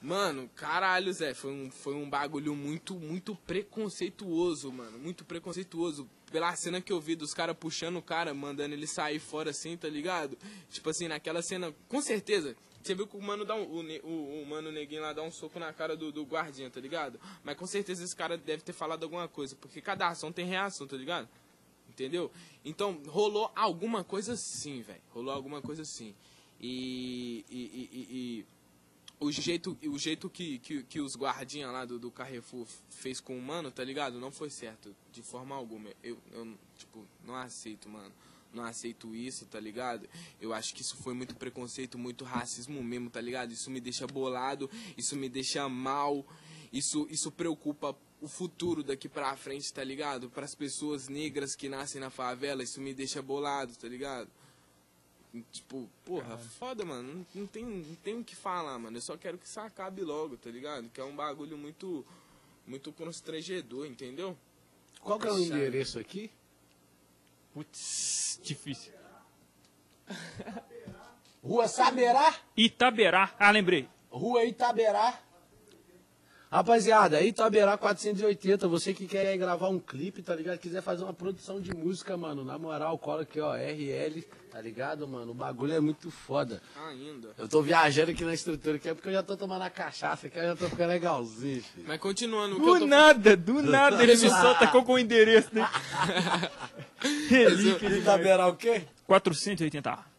Mano, 0.00 0.48
caralho, 0.54 1.12
Zé, 1.12 1.34
foi 1.34 1.50
um, 1.50 1.70
foi 1.70 1.94
um 1.94 2.08
bagulho 2.08 2.54
muito, 2.54 2.94
muito 2.94 3.34
preconceituoso, 3.34 4.70
mano. 4.70 4.98
Muito 4.98 5.24
preconceituoso. 5.24 6.08
Pela 6.30 6.54
cena 6.54 6.80
que 6.80 6.92
eu 6.92 7.00
vi 7.00 7.14
dos 7.14 7.32
caras 7.32 7.56
puxando 7.58 7.96
o 7.96 8.02
cara, 8.02 8.34
mandando 8.34 8.74
ele 8.74 8.86
sair 8.86 9.18
fora 9.18 9.50
assim, 9.50 9.76
tá 9.76 9.88
ligado? 9.88 10.36
Tipo 10.70 10.90
assim, 10.90 11.08
naquela 11.08 11.42
cena, 11.42 11.74
com 11.88 12.00
certeza. 12.00 12.56
Você 12.82 12.94
viu 12.94 13.06
que 13.06 13.16
o 13.16 13.22
mano, 13.22 13.44
dá 13.44 13.56
um, 13.56 13.64
o, 13.64 13.80
o, 14.04 14.42
o 14.42 14.46
mano 14.46 14.70
neguinho 14.70 15.02
lá 15.02 15.12
dá 15.12 15.22
um 15.22 15.30
soco 15.30 15.58
na 15.58 15.72
cara 15.72 15.96
do, 15.96 16.12
do 16.12 16.24
guardinha, 16.24 16.70
tá 16.70 16.80
ligado? 16.80 17.18
Mas 17.42 17.56
com 17.56 17.66
certeza 17.66 18.04
esse 18.04 18.14
cara 18.14 18.36
deve 18.36 18.62
ter 18.62 18.72
falado 18.72 19.02
alguma 19.02 19.26
coisa, 19.26 19.56
porque 19.56 19.80
cada 19.80 20.06
ação 20.06 20.30
tem 20.30 20.46
reação, 20.46 20.86
tá 20.86 20.96
ligado? 20.96 21.28
Entendeu? 21.96 22.30
Então, 22.62 23.00
rolou 23.08 23.50
alguma 23.56 24.04
coisa 24.04 24.36
sim, 24.36 24.82
velho. 24.82 25.00
Rolou 25.14 25.32
alguma 25.32 25.62
coisa 25.62 25.82
sim. 25.82 26.14
E, 26.60 27.42
e, 27.50 27.56
e- 27.56 28.16
e- 28.42 28.46
o 29.18 29.32
jeito, 29.32 29.74
o 29.82 29.98
jeito 29.98 30.28
que, 30.28 30.58
que, 30.58 30.82
que 30.82 31.00
os 31.00 31.16
guardinhas 31.16 31.72
lá 31.72 31.86
do, 31.86 31.98
do 31.98 32.10
Carrefour 32.10 32.66
fez 32.90 33.18
com 33.18 33.34
o 33.38 33.40
mano, 33.40 33.70
tá 33.70 33.82
ligado? 33.82 34.20
Não 34.20 34.30
foi 34.30 34.50
certo, 34.50 34.94
de 35.10 35.22
forma 35.22 35.54
alguma. 35.56 35.88
Eu, 36.02 36.18
eu, 36.32 36.54
tipo, 36.76 37.02
não 37.24 37.34
aceito, 37.34 37.88
mano. 37.88 38.12
Não 38.52 38.62
aceito 38.64 39.14
isso, 39.14 39.46
tá 39.46 39.58
ligado? 39.58 40.06
Eu 40.38 40.52
acho 40.52 40.74
que 40.74 40.82
isso 40.82 40.96
foi 40.98 41.14
muito 41.14 41.34
preconceito, 41.34 41.96
muito 41.98 42.24
racismo 42.26 42.82
mesmo, 42.84 43.08
tá 43.08 43.20
ligado? 43.22 43.52
Isso 43.52 43.70
me 43.70 43.80
deixa 43.80 44.06
bolado, 44.06 44.70
isso 44.98 45.16
me 45.16 45.28
deixa 45.30 45.66
mal, 45.66 46.24
isso, 46.76 47.06
isso 47.10 47.30
preocupa 47.30 47.96
o 48.20 48.28
futuro 48.28 48.82
daqui 48.82 49.08
pra 49.08 49.36
frente, 49.36 49.72
tá 49.72 49.84
ligado? 49.84 50.30
Para 50.30 50.44
as 50.44 50.54
pessoas 50.54 51.08
negras 51.08 51.54
que 51.54 51.68
nascem 51.68 52.00
na 52.00 52.10
favela, 52.10 52.62
isso 52.62 52.80
me 52.80 52.94
deixa 52.94 53.22
bolado, 53.22 53.74
tá 53.76 53.88
ligado? 53.88 54.28
Tipo, 55.52 55.88
porra, 56.04 56.38
foda, 56.38 56.84
mano. 56.84 57.12
Não, 57.12 57.26
não 57.42 57.46
tem, 57.46 57.64
não 57.64 57.94
tem 57.96 58.18
o 58.18 58.24
que 58.24 58.34
falar, 58.34 58.78
mano. 58.78 58.96
Eu 58.96 59.02
só 59.02 59.16
quero 59.16 59.36
que 59.36 59.46
isso 59.46 59.60
acabe 59.60 60.02
logo, 60.02 60.36
tá 60.36 60.50
ligado? 60.50 60.88
Que 60.88 61.00
é 61.00 61.04
um 61.04 61.14
bagulho 61.14 61.58
muito, 61.58 62.04
muito 62.66 62.90
constrangedor, 62.92 63.86
entendeu? 63.86 64.36
Qual 65.00 65.18
que 65.18 65.26
é 65.26 65.32
o 65.32 65.38
endereço 65.38 65.98
aqui? 65.98 66.30
Putz, 67.52 68.40
difícil. 68.42 68.92
Rua 71.42 71.68
Saberá? 71.68 72.34
Itaberá. 72.56 73.34
Ah, 73.38 73.50
lembrei. 73.50 73.88
Rua 74.10 74.44
Itaberá. 74.44 75.25
Rapaziada, 76.50 77.20
Itaberá 77.20 77.76
480, 77.76 78.68
você 78.68 78.94
que 78.94 79.06
quer 79.06 79.36
gravar 79.36 79.68
um 79.68 79.80
clipe, 79.80 80.22
tá 80.22 80.34
ligado? 80.34 80.58
Quiser 80.58 80.80
fazer 80.80 81.02
uma 81.02 81.12
produção 81.12 81.60
de 81.60 81.74
música, 81.74 82.16
mano, 82.16 82.44
na 82.44 82.56
moral, 82.56 82.96
cola 82.98 83.22
aqui, 83.22 83.40
ó, 83.40 83.54
RL, 83.56 84.22
tá 84.52 84.60
ligado, 84.60 85.08
mano? 85.08 85.32
O 85.32 85.34
bagulho 85.34 85.72
é 85.72 85.80
muito 85.80 86.08
foda. 86.08 86.62
Ainda. 86.88 87.30
Eu 87.36 87.48
tô 87.48 87.60
viajando 87.62 88.12
aqui 88.12 88.24
na 88.24 88.32
estrutura, 88.32 88.78
que 88.78 88.88
é 88.88 88.94
porque 88.94 89.08
eu 89.08 89.12
já 89.12 89.24
tô 89.24 89.36
tomando 89.36 89.62
a 89.62 89.70
cachaça, 89.70 90.28
que 90.28 90.38
eu 90.38 90.44
já 90.44 90.56
tô 90.56 90.68
ficando 90.68 90.90
legalzinho, 90.90 91.62
filho. 91.62 91.84
Mas 91.88 91.98
continuando, 91.98 92.56
o 92.56 92.60
que 92.60 92.68
eu 92.68 92.74
Do 92.74 92.80
tô... 92.80 92.86
nada, 92.86 93.36
do 93.36 93.62
nada 93.62 94.00
ele 94.02 94.12
me 94.12 94.30
solta 94.30 94.66
é 94.66 94.76
o 94.92 94.98
endereço, 94.98 95.48
né? 95.52 95.68
Relíquia 97.28 97.90
de 97.90 97.98
Itaberá 97.98 98.46
o 98.46 98.54
quê? 98.54 98.84
480. 99.04 100.15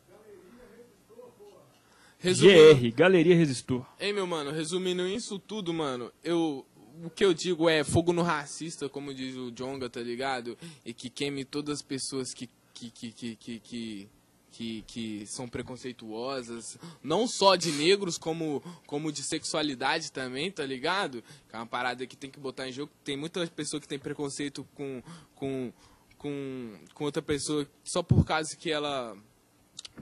Resumindo, 2.19 2.75
GR, 2.75 2.91
Galeria 2.95 3.35
Resistor. 3.35 3.85
Ei, 3.99 4.11
meu 4.11 4.25
mano, 4.25 4.51
resumindo 4.51 5.07
isso 5.07 5.37
tudo, 5.39 5.73
mano, 5.73 6.11
eu. 6.23 6.65
O 7.03 7.11
que 7.11 7.23
eu 7.23 7.31
digo 7.31 7.69
é 7.69 7.83
fogo 7.83 8.11
no 8.11 8.23
racista, 8.23 8.89
como 8.89 9.13
diz 9.13 9.35
o 9.35 9.51
Jonga, 9.51 9.87
tá 9.87 9.99
ligado? 9.99 10.57
E 10.83 10.91
que 10.91 11.11
queime 11.11 11.45
todas 11.45 11.75
as 11.75 11.81
pessoas 11.81 12.33
que. 12.33 12.49
que. 12.73 12.89
que. 12.89 13.11
que. 13.11 13.35
que, 13.35 13.59
que, 13.59 14.09
que, 14.57 14.83
que 14.87 15.25
são 15.27 15.47
preconceituosas, 15.47 16.79
não 17.03 17.27
só 17.27 17.55
de 17.55 17.71
negros, 17.71 18.17
como, 18.17 18.63
como 18.87 19.11
de 19.11 19.21
sexualidade 19.21 20.11
também, 20.11 20.51
tá 20.51 20.65
ligado? 20.65 21.23
Que 21.47 21.55
é 21.55 21.59
uma 21.59 21.67
parada 21.67 22.07
que 22.07 22.17
tem 22.17 22.31
que 22.31 22.39
botar 22.39 22.67
em 22.67 22.71
jogo. 22.71 22.91
Tem 23.03 23.15
muita 23.15 23.45
pessoa 23.45 23.79
que 23.79 23.87
tem 23.87 23.99
preconceito 23.99 24.67
com, 24.73 25.03
com, 25.35 25.71
com, 26.17 26.73
com 26.91 27.03
outra 27.03 27.21
pessoa 27.21 27.67
só 27.83 28.01
por 28.01 28.25
causa 28.25 28.55
que 28.55 28.71
ela. 28.71 29.15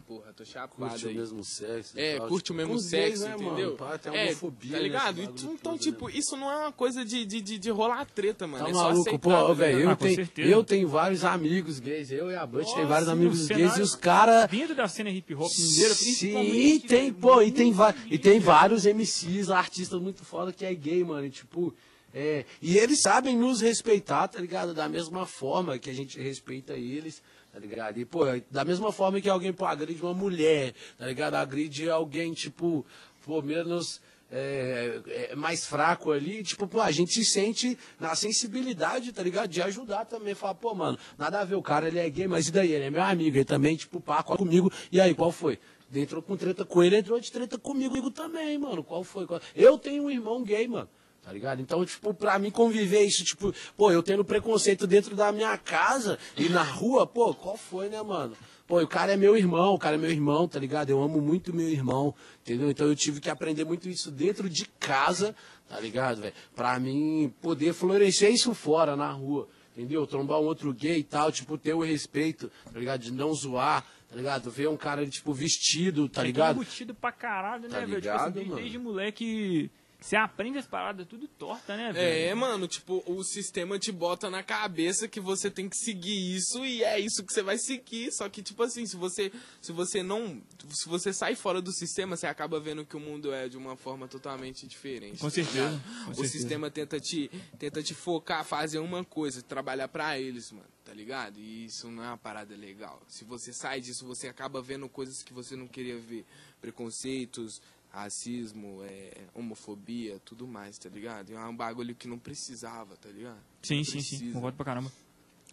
Porra, 0.08 0.34
tô 0.34 0.46
chapado 0.46 0.90
Curte 0.90 1.06
o 1.06 1.10
aí. 1.10 1.16
mesmo 1.16 1.44
sexo. 1.44 2.00
É, 2.00 2.18
tal. 2.18 2.28
curte 2.28 2.46
Tipo, 2.46 2.54
o 2.54 2.58
mesmo 2.58 2.74
os 2.76 2.90
gays, 2.90 3.20
sexo, 3.20 3.24
né, 3.24 3.36
entendeu? 3.36 3.66
Mano? 3.66 3.78
Pá, 3.78 3.98
tem 3.98 4.16
é, 4.16 4.26
homofobia 4.26 4.72
tá 4.72 4.80
ligado? 4.80 5.22
Então, 5.22 5.78
tipo, 5.78 6.08
né? 6.08 6.14
isso 6.16 6.38
não 6.38 6.52
é 6.52 6.58
uma 6.58 6.72
coisa 6.72 7.04
de, 7.04 7.26
de, 7.26 7.42
de, 7.42 7.58
de 7.58 7.70
rolar 7.70 8.06
treta, 8.06 8.46
mano. 8.46 8.64
Tá 8.66 8.70
é 8.70 8.74
só 8.74 8.84
maluco, 8.84 9.02
aceitar, 9.10 9.46
pô, 9.48 9.54
velho. 9.54 9.80
Eu, 9.80 9.90
Ah, 9.90 9.96
tenho, 9.96 10.30
eu 10.38 10.64
tenho 10.64 10.88
vários 10.88 11.24
amigos 11.24 11.80
gays. 11.80 12.12
Eu 12.12 12.30
e 12.30 12.36
a 12.36 12.46
Butch 12.46 12.74
tem 12.74 12.86
vários 12.86 13.10
amigos 13.10 13.46
o 13.46 13.48
gays 13.54 13.78
e 13.78 13.82
os 13.82 13.96
caras. 13.96 14.50
Vindo 14.50 14.76
da 14.76 14.88
cena 14.88 15.10
hip 15.10 15.34
hop 15.34 15.52
mineira, 15.58 15.94
Sim, 15.94 16.80
tem, 16.80 17.12
velho, 17.12 17.14
pô, 17.16 17.42
e 17.42 17.52
tem, 17.52 17.74
e 18.10 18.18
tem 18.18 18.40
vários 18.40 18.86
MCs, 18.86 19.50
artistas 19.50 20.00
muito 20.00 20.24
foda 20.24 20.52
que 20.54 20.66
é 20.66 20.74
gay, 20.74 21.04
mano. 21.04 21.26
E, 21.26 21.30
tipo, 21.30 21.74
é, 22.18 22.46
e 22.62 22.78
eles 22.78 23.02
sabem 23.02 23.38
nos 23.38 23.60
respeitar, 23.60 24.30
tá 24.30 24.40
ligado? 24.40 24.74
Da 24.74 24.88
mesma 24.88 25.26
forma 25.26 25.78
que 25.78 25.90
a 25.90 25.94
gente 25.94 26.18
respeita 26.18 26.74
eles, 26.74 27.22
tá 27.56 27.60
ligado? 27.62 27.98
E, 27.98 28.04
pô, 28.04 28.26
da 28.52 28.66
mesma 28.66 28.92
forma 28.92 29.22
que 29.22 29.30
alguém, 29.30 29.54
pô, 29.54 29.66
agride 29.66 30.02
uma 30.02 30.14
mulher, 30.14 30.74
tá 30.98 31.08
ligado? 31.08 31.36
Agride 31.36 31.90
alguém, 31.90 32.34
tipo, 32.34 32.86
pô, 33.26 33.42
menos. 33.42 34.02
é, 34.30 35.00
é, 35.32 35.36
mais 35.36 35.66
fraco 35.66 36.12
ali, 36.12 36.44
tipo, 36.44 36.68
pô, 36.68 36.82
a 36.82 36.92
gente 36.92 37.14
se 37.14 37.24
sente 37.24 37.78
na 38.00 38.14
sensibilidade, 38.16 39.14
tá 39.14 39.24
ligado? 39.24 39.48
De 39.48 39.62
ajudar 39.62 40.04
também, 40.06 40.34
falar, 40.36 40.56
pô, 40.56 40.74
mano, 40.76 40.98
nada 41.18 41.40
a 41.40 41.46
ver, 41.46 41.56
o 41.56 41.62
cara 41.62 41.88
ele 41.88 42.00
é 42.00 42.10
gay, 42.10 42.28
mas 42.28 42.48
e 42.48 42.52
daí? 42.52 42.72
Ele 42.74 42.86
é 42.86 42.90
meu 42.90 43.04
amigo, 43.04 43.38
ele 43.38 43.46
também, 43.46 43.78
tipo, 43.78 44.02
pá, 44.02 44.22
cola 44.22 44.38
comigo, 44.40 44.70
e 44.92 45.00
aí, 45.00 45.14
qual 45.14 45.32
foi? 45.32 45.58
Entrou 45.94 46.22
com 46.22 46.36
treta 46.36 46.66
com 46.66 46.84
ele, 46.84 46.98
entrou 46.98 47.18
de 47.20 47.32
treta 47.32 47.58
comigo, 47.58 47.92
comigo 47.92 48.12
também, 48.12 48.58
mano, 48.58 48.84
qual 48.84 49.02
foi? 49.04 49.26
Qual- 49.26 49.40
Eu 49.56 49.78
tenho 49.78 50.04
um 50.04 50.12
irmão 50.12 50.44
gay, 50.44 50.68
mano. 50.68 50.90
Tá 51.26 51.34
ligado? 51.34 51.60
Então, 51.60 51.84
tipo, 51.84 52.14
pra 52.14 52.38
mim 52.38 52.52
conviver 52.52 53.02
isso, 53.02 53.24
tipo, 53.26 53.52
pô, 53.76 53.92
eu 53.92 54.04
tendo 54.04 54.24
preconceito 54.24 54.86
dentro 54.86 55.16
da 55.16 55.32
minha 55.32 55.58
casa 55.58 56.20
e 56.38 56.48
na 56.50 56.62
rua, 56.62 57.08
pô, 57.08 57.34
qual 57.34 57.58
foi, 57.58 57.90
né, 57.90 58.00
mano? 58.04 58.38
Pô, 58.68 58.80
o 58.80 58.88
cara 58.88 59.14
é 59.14 59.18
meu 59.18 59.36
irmão, 59.36 59.74
o 59.74 59.80
cara 59.80 59.96
é 59.96 59.98
meu 59.98 60.12
irmão, 60.12 60.48
tá 60.48 60.60
ligado? 60.60 60.92
Eu 60.92 61.02
amo 61.02 61.20
muito 61.20 61.52
meu 61.52 61.68
irmão, 61.68 62.14
entendeu? 62.44 62.70
Então 62.70 62.86
eu 62.86 62.96
tive 62.96 63.20
que 63.20 63.30
aprender 63.30 63.64
muito 63.66 63.90
isso 63.90 64.12
dentro 64.12 64.48
de 64.48 64.66
casa, 64.80 65.36
tá 65.68 65.80
ligado, 65.80 66.22
velho? 66.22 66.34
Pra 66.56 66.80
mim 66.80 67.34
poder 67.42 67.74
florescer 67.74 68.32
isso 68.32 68.54
fora, 68.54 68.96
na 68.96 69.10
rua, 69.12 69.48
entendeu? 69.76 70.06
Trombar 70.06 70.40
um 70.40 70.46
outro 70.46 70.72
gay 70.76 71.00
e 71.00 71.04
tal, 71.04 71.32
tipo, 71.32 71.58
ter 71.58 71.74
o 71.74 71.82
respeito, 71.82 72.52
tá 72.72 72.80
ligado? 72.80 73.02
De 73.02 73.12
não 73.12 73.34
zoar, 73.34 73.84
tá 74.08 74.16
ligado? 74.16 74.52
Ver 74.52 74.70
um 74.70 74.78
cara, 74.78 75.08
tipo, 75.08 75.34
vestido, 75.34 76.08
tá 76.08 76.22
É 76.22 76.26
ligado? 76.26 76.56
embutido 76.56 76.94
pra 76.94 77.12
caralho, 77.12 77.64
né, 77.64 77.70
Tá 77.70 77.80
velho? 77.80 78.00
Tipo 78.00 78.14
assim, 78.14 78.56
desde 78.56 78.78
moleque. 78.78 79.72
Você 80.00 80.16
aprende 80.16 80.58
as 80.58 80.68
paradas 80.68 81.08
tudo 81.08 81.28
torta, 81.28 81.76
né, 81.76 81.92
velho? 81.92 82.30
É, 82.30 82.36
mano, 82.36 82.68
tipo, 82.68 83.04
o 83.08 83.24
sistema 83.24 83.80
te 83.80 83.92
bota 83.92 84.30
na 84.30 84.44
cabeça 84.44 85.08
que 85.08 85.20
você 85.20 85.50
tem 85.50 85.68
que 85.68 85.76
seguir 85.78 86.36
isso 86.36 86.64
e 86.66 86.84
é 86.84 87.00
isso 87.00 87.24
que 87.26 87.34
você 87.34 87.42
vai 87.42 87.58
seguir. 87.58 88.12
Só 88.12 88.30
que, 88.30 88.44
tipo 88.44 88.62
assim, 88.62 88.86
se 88.86 88.96
você, 88.96 89.32
se 89.62 89.72
você 89.72 90.04
não. 90.04 90.42
Se 90.70 90.88
você 90.88 91.12
sai 91.12 91.36
fora 91.36 91.62
do 91.62 91.72
sistema, 91.72 92.16
você 92.16 92.28
acaba 92.28 92.60
vendo 92.60 92.86
que 92.86 92.96
o 92.96 93.00
mundo 93.00 93.34
é 93.34 93.48
de 93.50 93.58
uma 93.58 93.76
forma 93.76 94.08
totalmente 94.08 94.68
diferente. 94.68 95.20
Com 95.20 95.28
tá 95.28 95.32
certeza, 95.32 95.82
com 96.06 96.12
o 96.12 96.16
certeza. 96.16 96.32
sistema 96.32 96.70
tenta 96.70 97.00
te, 97.00 97.32
tenta 97.58 97.82
te 97.82 97.94
focar, 97.94 98.44
fazer 98.46 98.80
uma 98.80 99.04
coisa, 99.04 99.42
trabalhar 99.42 99.88
pra 99.88 100.20
eles, 100.20 100.52
mano, 100.52 100.68
tá 100.84 100.94
ligado? 100.94 101.40
E 101.40 101.66
isso 101.66 101.90
não 101.90 102.04
é 102.04 102.08
uma 102.08 102.18
parada 102.18 102.56
legal. 102.56 103.02
Se 103.08 103.24
você 103.24 103.52
sai 103.52 103.82
disso, 103.82 104.06
você 104.06 104.28
acaba 104.28 104.62
vendo 104.62 104.88
coisas 104.88 105.24
que 105.24 105.34
você 105.34 105.56
não 105.56 105.68
queria 105.68 105.98
ver. 105.98 106.26
Preconceitos, 106.62 107.62
racismo, 107.96 108.84
é, 108.84 109.12
homofobia, 109.34 110.20
tudo 110.26 110.48
mais, 110.48 110.78
tá 110.78 110.90
ligado? 110.90 111.32
E 111.32 111.34
é 111.34 111.40
um 111.40 111.56
bagulho 111.56 111.96
que 111.96 112.08
não 112.08 112.20
precisava, 112.20 112.96
tá 112.98 113.10
ligado? 113.10 113.40
Sim, 113.64 113.84
sim, 113.84 114.02
sim. 114.02 114.32
Concordo 114.34 114.56
pra 114.58 114.66
caramba. 114.66 114.92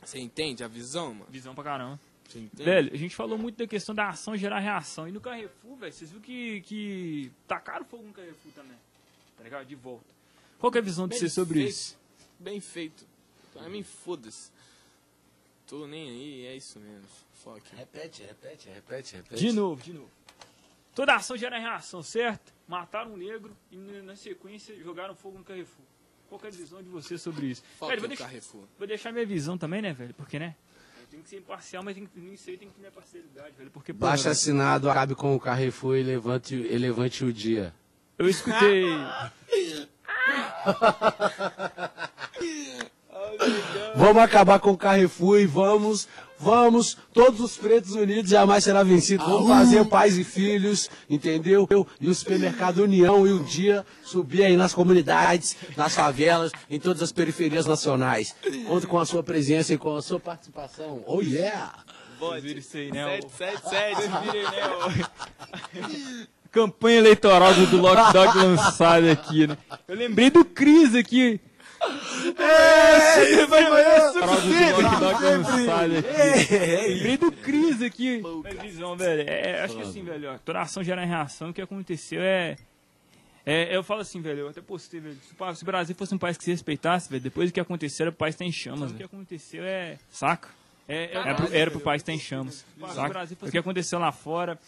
Você 0.05 0.19
entende 0.19 0.65
a 0.65 0.69
visão, 0.69 1.15
mano? 1.15 1.27
Visão 1.31 1.55
pra 1.55 1.65
caramba. 1.65 2.01
Você 2.29 2.39
entende? 2.41 2.63
Velho, 2.65 2.93
a 2.93 2.97
gente 2.97 3.15
falou 3.15 3.39
muito 3.39 3.57
da 3.57 3.67
questão 3.67 3.95
da 3.95 4.09
ação 4.09 4.37
gerar 4.37 4.59
reação. 4.59 5.07
E 5.09 5.13
no 5.13 5.21
Carrefour, 5.21 5.77
velho, 5.77 5.93
vocês 5.93 6.11
viram 6.11 6.23
que, 6.23 6.61
que 6.63 7.31
tacaram 7.47 7.85
fogo 7.85 8.05
no 8.05 8.13
Carrefour 8.13 8.53
também. 8.55 8.77
Tá 9.37 9.45
ligado? 9.45 9.67
De 9.67 9.75
volta. 9.75 10.05
Qual 10.59 10.71
que 10.73 10.79
é 10.79 10.81
a 10.81 10.85
visão 10.85 11.07
de 11.07 11.11
Bem 11.11 11.19
vocês 11.21 11.33
sobre 11.33 11.61
feito. 11.61 11.71
isso? 11.71 11.99
Bem 12.39 12.61
feito. 12.61 13.07
Pra 13.53 13.69
mim, 13.69 13.83
foda-se. 13.83 14.51
Tô 15.67 15.87
nem 15.87 16.09
aí, 16.09 16.47
é 16.47 16.57
isso 16.57 16.79
mesmo. 16.81 17.07
Fuck. 17.45 17.63
Repete, 17.77 18.23
repete, 18.23 18.69
repete, 18.69 19.17
repete. 19.17 19.41
De 19.41 19.53
novo, 19.53 19.83
de 19.83 19.93
novo. 19.93 20.11
Toda 20.95 21.15
ação 21.15 21.37
gera 21.37 21.59
reação, 21.59 22.03
certo? 22.03 22.53
Mataram 22.69 23.13
um 23.15 23.17
negro 23.17 23.57
e 23.71 23.77
na 23.77 24.15
sequência 24.17 24.75
jogaram 24.83 25.15
fogo 25.15 25.39
no 25.39 25.45
Carrefour. 25.45 25.85
Qual 26.29 26.39
que 26.39 26.47
é 26.47 26.51
a 26.51 26.53
visão 26.53 26.83
de 26.83 26.89
vocês 26.89 27.21
sobre 27.21 27.47
isso? 27.47 27.63
Velho, 27.81 28.01
vou, 28.01 28.07
o 28.07 28.09
deixar, 28.09 28.25
Carrefour. 28.25 28.65
vou 28.79 28.87
deixar 28.87 29.13
minha 29.13 29.27
visão 29.27 29.57
também, 29.59 29.83
né, 29.83 29.93
velho? 29.93 30.15
Porque, 30.15 30.39
né? 30.39 30.55
Eu 31.01 31.07
tenho 31.09 31.23
que 31.23 31.29
ser 31.29 31.37
imparcial, 31.39 31.83
mas 31.83 31.95
tem 31.95 32.07
que, 32.07 32.19
nisso 32.21 32.49
aí 32.49 32.57
tem 32.57 32.69
que 32.69 32.75
ter 32.75 32.81
minha 32.81 32.93
parcialidade, 32.93 33.55
velho. 33.57 33.71
Porque, 33.71 33.93
Baixa 33.93 34.25
velho, 34.25 34.33
assinado, 34.33 34.89
acabe 34.91 35.15
com 35.15 35.35
o 35.35 35.41
Carrefour 35.41 35.97
e 35.97 36.03
levante, 36.03 36.55
e 36.55 36.79
levante 36.79 37.25
o 37.25 37.33
dia. 37.33 37.75
eu 38.19 38.29
escutei. 38.29 38.85
Vamos 43.95 44.23
acabar 44.23 44.59
com 44.59 44.71
o 44.71 44.77
Carrefour 44.77 45.39
e 45.39 45.47
vamos, 45.47 46.09
vamos, 46.39 46.97
todos 47.13 47.41
os 47.41 47.57
pretos 47.57 47.93
unidos 47.95 48.31
jamais 48.31 48.65
será 48.65 48.83
vencido. 48.83 49.25
Vamos 49.25 49.49
fazer 49.49 49.85
pais 49.87 50.17
e 50.19 50.25
filhos, 50.25 50.89
entendeu? 51.11 51.69
E 52.01 52.09
o 52.09 52.15
supermercado 52.15 52.79
União 52.83 53.27
e 53.27 53.33
o 53.33 53.45
dia 53.45 53.85
subir 54.03 54.45
aí 54.45 54.57
nas 54.57 54.73
comunidades, 54.75 55.57
nas 55.77 55.95
favelas, 55.95 56.51
em 56.71 56.81
todas 56.81 57.03
as 57.03 57.13
periferias 57.13 57.67
nacionais. 57.67 58.35
Conto 58.67 58.89
com 58.89 58.99
a 58.99 59.05
sua 59.07 59.23
presença 59.23 59.75
e 59.75 59.79
com 59.79 59.95
a 59.97 60.03
sua 60.03 60.19
participação. 60.21 61.03
Oh 61.07 61.21
yeah! 61.21 61.73
Vocês 62.19 62.43
viram 62.45 62.59
isso 62.61 62.77
aí, 62.77 62.93
né? 62.93 63.19
o- 63.19 63.29
777. 63.29 63.95
Vocês 63.95 64.23
viram 64.23 64.33
aí, 64.33 64.43
né? 64.43 66.27
o- 66.29 66.43
Campanha 66.53 66.99
eleitoral 66.99 67.55
do, 67.55 67.67
do 67.67 67.79
Lock 67.81 68.13
Dog 68.13 68.37
lançada 68.39 69.11
aqui, 69.11 69.47
né? 69.47 69.57
Eu 69.89 69.97
lembrei 69.97 70.29
do 70.31 70.45
Cris 70.45 70.95
aqui. 70.95 71.41
É, 72.39 73.37
lançado 74.77 75.97
aqui. 75.97 76.55
é, 76.55 76.87
Lembrei 76.89 77.17
do 77.17 77.33
Cris 77.33 77.83
aqui. 77.83 78.23
Mas 78.43 78.61
visão, 78.61 78.97
velho. 78.97 79.29
É, 79.29 79.63
acho 79.63 79.77
que 79.77 79.83
assim, 79.83 80.03
velho, 80.05 80.33
ó, 80.35 80.39
toda 80.39 80.61
ação 80.61 80.83
gera 80.83 81.05
reação. 81.05 81.51
O 81.51 81.55
que 81.55 81.63
aconteceu 81.63 82.23
é. 82.23 82.57
É, 83.45 83.75
eu 83.77 83.83
falo 83.83 84.01
assim, 84.03 84.21
velho, 84.21 84.41
eu 84.41 84.49
até 84.49 84.61
postei, 84.61 85.01
velho. 85.01 85.17
Se 85.17 85.35
o 85.37 85.63
o 85.63 85.67
Brasil 85.67 85.97
fosse 85.97 86.15
um 86.15 86.19
país 86.19 86.37
que 86.37 86.45
se 86.45 86.51
respeitasse, 86.53 87.11
velho, 87.11 87.23
depois 87.23 87.51
do 87.51 87.55
que 87.55 87.59
aconteceu, 87.61 88.05
era 88.05 88.11
o 88.11 88.13
país 88.15 88.37
tá 88.37 88.45
em 88.45 88.53
chamas. 88.53 88.93
O 88.93 88.95
que 88.95 89.03
aconteceu 89.03 89.65
é. 89.65 89.99
Saca? 90.09 90.49
É, 90.89 91.05
é- 91.07 91.17
era, 91.17 91.35
pro, 91.35 91.55
era 91.55 91.71
pro 91.71 91.81
país 91.81 92.03
estar 92.03 92.13
em 92.13 92.19
chamas. 92.21 92.65
Saca? 92.95 93.29
O 93.43 93.51
que 93.51 93.59
aconteceu 93.59 93.99
lá 93.99 94.13
fora. 94.13 94.59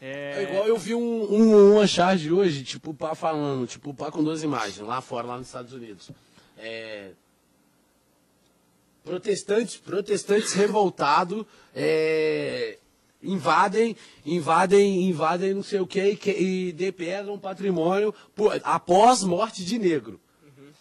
É, 0.00 0.32
É 0.38 0.42
igual 0.50 0.66
eu 0.66 0.76
vi 0.78 0.94
um, 0.94 1.00
um, 1.00 1.72
uma 1.74 1.86
charge 1.86 2.32
hoje, 2.32 2.64
tipo 2.64 2.90
o 2.90 2.94
Pá 2.94 3.14
falando, 3.14 3.66
tipo 3.68 3.90
o 3.90 3.94
Pá 3.94 4.10
com 4.10 4.22
duas 4.24 4.42
imagens, 4.42 4.78
lá 4.78 5.00
fora, 5.00 5.28
lá 5.28 5.38
nos 5.38 5.46
Estados 5.46 5.72
Unidos. 5.72 6.10
É, 6.64 7.10
protestantes, 9.04 9.76
protestantes 9.76 10.52
revoltados 10.52 11.44
é, 11.74 12.78
invadem, 13.22 13.96
invadem, 14.24 15.02
invadem 15.08 15.54
não 15.54 15.62
sei 15.62 15.80
o 15.80 15.86
que 15.86 16.00
e, 16.10 16.16
que- 16.16 16.30
e 16.30 16.72
depredam 16.72 17.38
patrimônio 17.38 18.14
por- 18.34 18.60
após 18.62 19.22
morte 19.24 19.64
de 19.64 19.78
negro. 19.78 20.20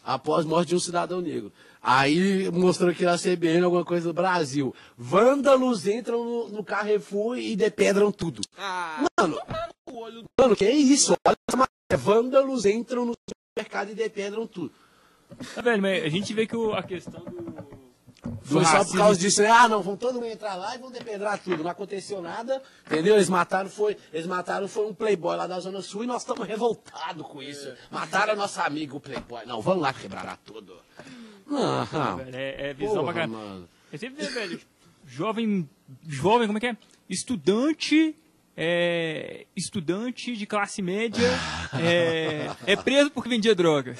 Após 0.03 0.45
morte 0.45 0.69
de 0.69 0.75
um 0.75 0.79
cidadão 0.79 1.21
negro. 1.21 1.51
Aí 1.81 2.49
mostrou 2.51 2.93
que 2.93 3.03
na 3.05 3.17
CBN 3.17 3.63
alguma 3.65 3.85
coisa 3.85 4.07
do 4.07 4.13
Brasil. 4.13 4.73
Vândalos 4.97 5.87
entram 5.87 6.23
no, 6.23 6.47
no 6.49 6.63
Carrefour 6.63 7.37
e 7.37 7.55
depedram 7.55 8.11
tudo. 8.11 8.41
Ah, 8.57 9.03
Mano, 9.19 9.39
mano, 10.39 10.55
que 10.55 10.69
isso? 10.69 11.15
Olha. 11.25 11.37
Vândalos 11.97 12.65
entram 12.65 13.05
no 13.05 13.13
supermercado 13.29 13.91
e 13.91 13.95
depedram 13.95 14.47
tudo. 14.47 14.71
Tá, 15.55 15.61
velho, 15.61 15.81
mas 15.81 16.03
a 16.03 16.09
gente 16.09 16.33
vê 16.33 16.45
que 16.45 16.55
o- 16.55 16.73
a 16.73 16.83
questão 16.83 17.21
do. 17.23 17.51
Foi 18.43 18.63
só 18.65 18.83
por 18.83 18.97
causa 18.97 19.19
disso, 19.19 19.41
né? 19.41 19.49
Ah, 19.49 19.67
não, 19.67 19.81
vão 19.81 19.95
todo 19.95 20.15
mundo 20.15 20.25
entrar 20.27 20.55
lá 20.55 20.75
e 20.75 20.77
vão 20.79 20.91
depedrar 20.91 21.39
tudo. 21.39 21.63
Não 21.63 21.71
aconteceu 21.71 22.21
nada, 22.21 22.61
entendeu? 22.85 23.15
Eles 23.15 23.29
mataram, 23.29 23.69
foi, 23.69 23.97
eles 24.13 24.27
mataram 24.27 24.67
foi 24.67 24.85
um 24.87 24.93
playboy 24.93 25.35
lá 25.37 25.47
da 25.47 25.59
Zona 25.59 25.81
Sul 25.81 26.03
e 26.03 26.07
nós 26.07 26.21
estamos 26.21 26.47
revoltados 26.47 27.25
com 27.27 27.41
isso. 27.41 27.71
Mataram 27.89 28.35
nosso 28.35 28.59
amigo 28.61 28.97
o 28.97 28.99
playboy. 28.99 29.45
Não, 29.45 29.61
vamos 29.61 29.81
lá 29.81 29.93
quebrar 29.93 30.37
tudo. 30.45 30.75
Não, 31.47 31.85
velho, 32.17 32.35
é, 32.35 32.69
é 32.69 32.73
visão 32.73 32.95
porra, 32.97 33.05
pra 33.05 33.13
caramba. 33.13 33.37
mano. 33.37 33.69
Eu 33.91 33.99
sempre 33.99 34.21
vejo, 34.23 34.33
velho, 34.35 34.61
jovem, 35.05 35.69
jovem, 36.07 36.47
como 36.47 36.57
é 36.57 36.61
que 36.61 36.67
é? 36.67 36.77
Estudante, 37.09 38.15
é, 38.63 39.47
estudante 39.55 40.37
de 40.37 40.45
classe 40.45 40.83
média, 40.83 41.27
é, 41.83 42.47
é 42.67 42.75
preso 42.75 43.09
porque 43.09 43.27
vendia 43.27 43.55
drogas. 43.55 43.99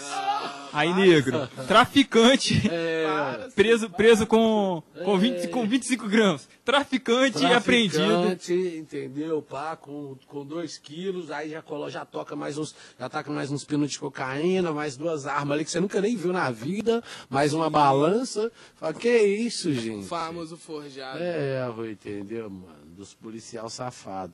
Aí, 0.72 0.94
negro, 0.94 1.50
traficante, 1.68 2.70
É, 2.72 3.50
preso, 3.56 3.90
preso 3.90 4.28
com, 4.28 4.84
com, 5.04 5.18
20, 5.18 5.48
com 5.48 5.68
25 5.68 6.08
gramas. 6.08 6.48
Traficante, 6.64 7.44
apreendido. 7.44 8.06
traficante, 8.06 8.54
entendeu? 8.78 9.42
Pá, 9.42 9.76
com, 9.76 10.16
com 10.28 10.46
dois 10.46 10.78
quilos, 10.78 11.32
aí 11.32 11.50
já, 11.50 11.62
colo, 11.64 11.90
já 11.90 12.06
toca 12.06 12.36
mais 12.36 12.56
uns, 12.60 12.76
já 13.00 13.10
taca 13.10 13.32
mais 13.32 13.52
uns 13.52 13.66
pinos 13.66 13.90
de 13.90 13.98
cocaína, 13.98 14.72
mais 14.72 14.96
duas 14.96 15.26
armas 15.26 15.56
ali 15.56 15.66
que 15.66 15.72
você 15.72 15.80
nunca 15.80 16.00
nem 16.00 16.16
viu 16.16 16.32
na 16.32 16.52
vida, 16.52 17.04
mais 17.28 17.52
uma 17.52 17.68
balança. 17.68 18.52
Fala, 18.76 18.94
que 18.94 19.10
isso, 19.10 19.74
gente? 19.74 20.06
O 20.06 20.08
famoso 20.08 20.56
forjado. 20.56 21.18
É, 21.20 21.66
Rui, 21.66 21.94
entendeu, 21.94 22.48
mano? 22.48 22.86
Dos 22.96 23.16
policial 23.16 23.68
safado. 23.68 24.34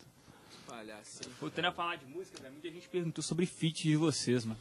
Palhacinho. 0.77 1.31
Voltando 1.41 1.65
a 1.65 1.71
falar 1.71 1.95
de 1.95 2.05
música, 2.05 2.39
velho, 2.39 2.53
muita 2.53 2.69
gente 2.69 2.87
perguntou 2.87 3.23
sobre 3.23 3.47
feat 3.47 3.83
de 3.83 3.95
vocês, 3.95 4.45
mano. 4.45 4.59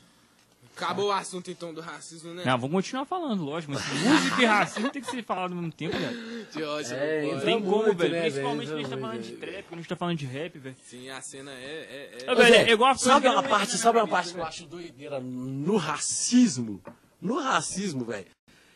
Acabou 0.75 1.09
o 1.09 1.13
assunto 1.13 1.51
então 1.51 1.73
do 1.73 1.81
racismo, 1.81 2.33
né? 2.35 2.43
Não, 2.45 2.59
vamos 2.59 2.75
continuar 2.75 3.05
falando, 3.07 3.43
lógico, 3.45 3.73
mas 3.73 3.83
música 3.87 4.43
e 4.43 4.45
racismo 4.45 4.91
tem 4.91 5.01
que 5.03 5.11
ser 5.11 5.23
falado 5.23 5.53
ao 5.53 5.57
mesmo 5.59 5.73
tempo, 5.73 5.97
velho. 5.97 6.47
De 6.51 6.63
hoje, 6.65 6.95
É, 6.95 7.33
não 7.35 7.41
tem 7.41 7.63
como, 7.63 7.77
muito, 7.85 7.97
velho. 7.97 8.13
né, 8.13 8.21
Principalmente 8.23 8.69
quando 8.69 8.79
a 8.79 8.83
gente 8.83 8.91
tá 8.91 8.99
falando 8.99 9.23
de 9.23 9.29
muito, 9.29 9.41
trap, 9.41 9.63
quando 9.65 9.73
a 9.73 9.77
gente 9.83 9.89
tá 9.89 9.97
falando 9.97 10.19
de 10.19 10.27
rap, 10.27 10.59
velho. 10.59 10.77
Sim, 10.85 11.09
a 11.11 11.21
cena 11.21 11.51
é. 11.51 11.55
é, 11.55 12.25
é... 12.27 12.33
Ô, 12.33 12.37
velho, 12.37 12.55
é 12.55 12.71
igual 12.73 12.91
a 12.91 12.95
sabe 12.95 13.29
uma 13.29 13.43
parte, 13.43 13.79
sabe 13.79 13.99
uma 13.99 14.09
parte 14.09 14.33
que 14.33 14.39
eu 14.39 14.45
acho 14.45 14.67
doideira 14.67 15.21
no 15.21 15.77
racismo? 15.77 16.83
No 17.21 17.41
racismo, 17.41 18.05
velho. 18.05 18.27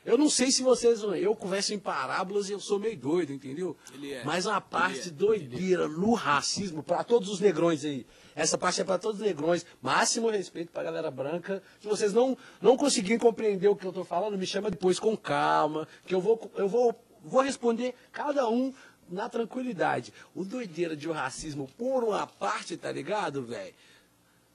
Eu 0.05 0.17
não 0.17 0.31
sei 0.31 0.51
se 0.51 0.63
vocês. 0.63 1.03
Eu 1.03 1.35
converso 1.37 1.75
em 1.75 1.79
parábolas 1.79 2.49
e 2.49 2.53
eu 2.53 2.61
sou 2.61 2.79
meio 2.79 2.97
doido, 2.97 3.33
entendeu? 3.33 3.77
Ele 3.93 4.13
é. 4.13 4.25
Mas 4.25 4.47
uma 4.47 4.61
parte 4.61 5.09
é. 5.09 5.11
doideira 5.13 5.87
no 5.89 6.15
racismo, 6.15 6.83
pra 6.83 7.05
todos 7.05 7.29
os 7.29 7.41
negrões 7.41 7.85
aí. 7.85 8.07
Essa 8.35 8.57
parte 8.57 8.81
é 8.81 8.85
pra 8.85 8.99
todos 8.99 9.21
os 9.21 9.27
negrões. 9.27 9.67
Máximo 9.83 10.31
respeito 10.31 10.73
pra 10.73 10.83
galera 10.83 11.11
branca. 11.11 11.63
Se 11.81 11.87
vocês 11.87 12.13
não, 12.15 12.37
não 12.63 12.77
conseguirem 12.77 13.19
compreender 13.19 13.69
o 13.69 13.77
que 13.77 13.87
eu 13.87 13.93
tô 13.93 14.05
falando, 14.05 14.39
me 14.39 14.47
chama 14.47 14.71
depois 14.71 14.99
com 14.99 15.17
calma. 15.17 15.87
Que 16.07 16.15
eu 16.15 16.21
vou, 16.21 16.51
eu 16.57 16.69
vou, 16.69 16.95
vou 17.23 17.43
responder 17.43 17.95
cada 18.11 18.49
um 18.49 18.73
na 19.11 19.29
tranquilidade. 19.29 20.15
O 20.35 20.45
doideira 20.45 20.97
de 20.97 21.09
o 21.09 21.13
racismo, 21.13 21.69
por 21.77 22.05
uma 22.05 22.27
parte, 22.27 22.77
tá 22.77 22.91
ligado, 22.91 23.43
velho? 23.43 23.75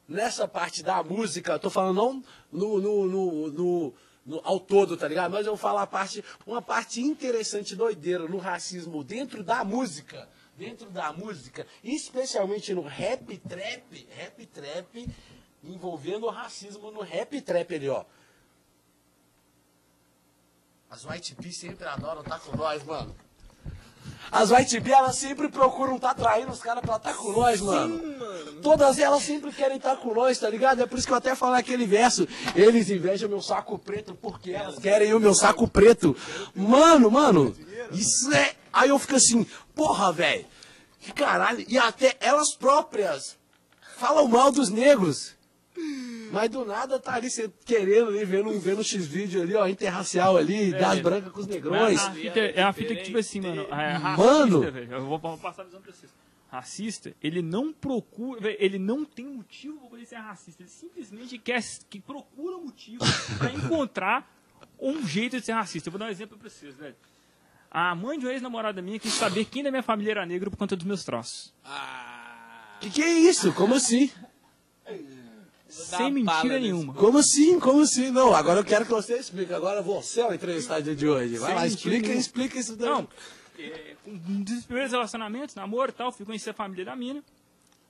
nessa 0.08 0.48
parte 0.48 0.84
da 0.84 1.04
música, 1.04 1.58
tô 1.58 1.68
falando 1.70 1.96
não 1.96 2.24
no, 2.52 2.80
no, 2.80 3.06
no, 3.08 3.52
no- 3.52 3.94
no- 4.26 4.42
ao 4.44 4.60
todo, 4.60 4.98
tá 4.98 5.08
ligado? 5.08 5.32
Mas 5.32 5.46
eu 5.46 5.52
vou 5.54 5.58
falar 5.58 5.84
a 5.84 5.88
parte, 5.88 6.24
uma 6.48 6.62
parte 6.62 7.02
interessante, 7.02 7.76
doideira, 7.76 8.28
no 8.28 8.38
racismo 8.38 9.04
dentro 9.04 9.44
da 9.44 9.64
música. 9.64 10.28
Dentro 10.58 10.90
da 10.90 11.12
música, 11.12 11.68
especialmente 11.84 12.74
no 12.74 12.82
rap 12.82 13.38
trap, 13.40 14.08
rap 14.16 14.46
trap, 14.46 15.10
envolvendo 15.62 16.28
o 16.28 16.30
racismo 16.30 16.92
no 16.92 17.02
rap 17.02 17.42
trap 17.42 17.76
ali, 17.76 17.90
ó. 17.90 18.06
As 20.90 21.04
White 21.04 21.36
P 21.36 21.52
sempre 21.52 21.86
adoram 21.86 22.22
estar 22.22 22.40
com 22.40 22.56
nós, 22.56 22.82
mano. 22.86 23.14
As 24.32 24.52
White 24.52 24.82
P, 24.82 24.92
elas 24.92 25.16
sempre 25.16 25.48
procuram 25.48 25.96
estar 25.96 26.14
traindo 26.14 26.52
os 26.52 26.60
caras 26.60 26.84
pra 26.84 26.98
estar 26.98 27.14
com 27.14 27.32
nós, 27.32 27.62
mano. 27.62 28.02
Todas 28.62 29.00
elas 29.00 29.24
sempre 29.24 29.52
querem 29.52 29.78
estar 29.78 29.96
com 29.98 30.14
nós, 30.14 30.38
tá 30.40 30.50
ligado? 30.50 30.82
É 30.82 30.86
por 30.86 30.98
isso 30.98 31.08
que 31.08 31.14
eu 31.14 31.18
até 31.18 31.36
falei 31.36 31.60
aquele 31.60 31.86
verso. 31.86 32.28
Eles 32.56 32.90
invejam 32.90 33.30
meu 33.30 33.42
saco 33.42 33.80
preto 33.80 34.14
porque 34.16 34.52
elas 34.52 34.78
querem 34.78 35.14
o 35.14 35.20
meu 35.20 35.34
saco 35.34 35.68
preto. 35.68 36.16
Mano, 36.54 37.10
mano, 37.10 37.56
isso 37.92 38.34
é. 38.34 38.56
Aí 38.74 38.90
eu 38.90 39.00
fico 39.00 39.16
assim, 39.16 39.48
porra, 39.74 40.12
velho. 40.12 40.46
Que 41.00 41.14
caralho. 41.14 41.64
E 41.70 41.78
até 41.78 42.18
elas 42.20 42.56
próprias 42.56 43.38
falam 43.98 44.28
mal 44.28 44.52
dos 44.52 44.70
negros. 44.70 45.34
Mas 46.32 46.50
do 46.50 46.64
nada 46.66 47.00
tá 47.00 47.16
ali 47.16 47.30
cê 47.30 47.50
querendo 47.66 48.10
ali, 48.10 48.24
vendo, 48.26 48.50
um- 48.50 48.60
vendo 48.60 48.80
um 48.80 48.84
X-vídeo 48.84 49.42
ali, 49.42 49.56
ó, 49.56 49.68
interracial 49.68 50.38
ali, 50.38 50.72
das 50.72 51.00
brancas 51.00 51.32
com 51.32 51.40
os 51.42 51.48
negrões. 51.48 52.00
A 52.02 52.12
fita, 52.12 52.40
é 52.40 52.64
uma 52.64 52.74
fita 52.74 52.96
que, 52.96 53.04
tipo 53.04 53.18
assim, 53.18 53.42
mano. 53.42 53.62
É 53.64 53.92
racista, 53.94 54.24
Mano. 54.26 54.72
velho. 54.72 54.92
Eu 54.92 55.06
vou, 55.06 55.20
vou 55.20 55.38
passar 55.38 55.64
a 55.64 55.66
visão 55.66 55.82
pra 55.82 55.92
vocês. 55.92 56.12
Racista, 56.50 57.14
ele 57.22 57.42
não 57.42 57.74
procura. 57.74 58.40
velho, 58.42 58.58
Ele 58.60 58.80
não 58.80 59.04
tem 59.04 59.26
motivo 59.26 59.78
pra 59.80 59.90
poder 59.90 60.06
ser 60.06 60.16
racista. 60.16 60.64
Ele 60.64 60.70
simplesmente 60.70 61.38
quer. 61.38 61.62
Que 61.90 62.00
procura 62.00 62.58
motivo 62.58 63.04
pra 63.38 63.52
encontrar 63.52 64.34
um 64.80 65.06
jeito 65.06 65.38
de 65.40 65.46
ser 65.46 65.52
racista. 65.52 65.90
Eu 65.90 65.92
vou 65.92 66.00
dar 66.00 66.06
um 66.06 66.10
exemplo 66.10 66.38
pra 66.38 66.50
vocês, 66.50 66.76
velho. 66.76 66.96
A 67.70 67.94
mãe 67.94 68.18
de 68.18 68.26
uma 68.26 68.32
ex-namorada 68.32 68.82
minha 68.82 68.98
quis 68.98 69.14
saber 69.14 69.44
quem 69.46 69.62
da 69.62 69.70
minha 69.70 69.84
família 69.84 70.12
era 70.12 70.26
negro 70.26 70.50
por 70.50 70.56
conta 70.58 70.78
dos 70.78 70.86
meus 70.86 71.04
traços. 71.04 71.54
Ah. 71.66 72.78
Que 72.80 72.90
que 72.90 73.02
é 73.04 73.20
isso? 73.20 73.52
Como 73.54 73.74
assim? 73.76 74.10
Sem 75.76 76.12
mentira 76.12 76.60
nenhuma. 76.60 76.94
Como 76.94 77.18
assim? 77.18 77.60
Como 77.60 77.82
assim? 77.82 78.12
Não, 78.12 78.34
agora 78.34 78.60
eu 78.60 78.66
quero 78.66 78.86
que 78.86 78.92
você 78.92 79.18
explique. 79.18 79.54
Agora 79.54 79.82
você 79.82 80.22
é 80.22 80.28
o 80.28 80.34
entrevistado 80.34 80.96
de 80.96 81.08
hoje. 81.08 81.38
Vai 81.38 81.50
Sem 81.50 81.56
lá, 81.56 81.68
explica, 81.68 82.02
nenhuma. 82.02 82.20
explica 82.20 82.60
isso 82.60 82.76
daí. 82.76 82.90
Não, 82.90 83.08
é, 83.60 83.96
com 84.04 84.12
um 84.12 84.44
dos 84.44 84.66
primeiros 84.66 84.92
relacionamentos, 84.92 85.56
namoro 85.56 85.92
e 85.92 85.94
tal, 85.94 86.12
fui 86.12 86.26
conhecer 86.26 86.52
a 86.52 86.54
família 86.54 86.86
da 86.86 86.96
mina. 86.96 87.24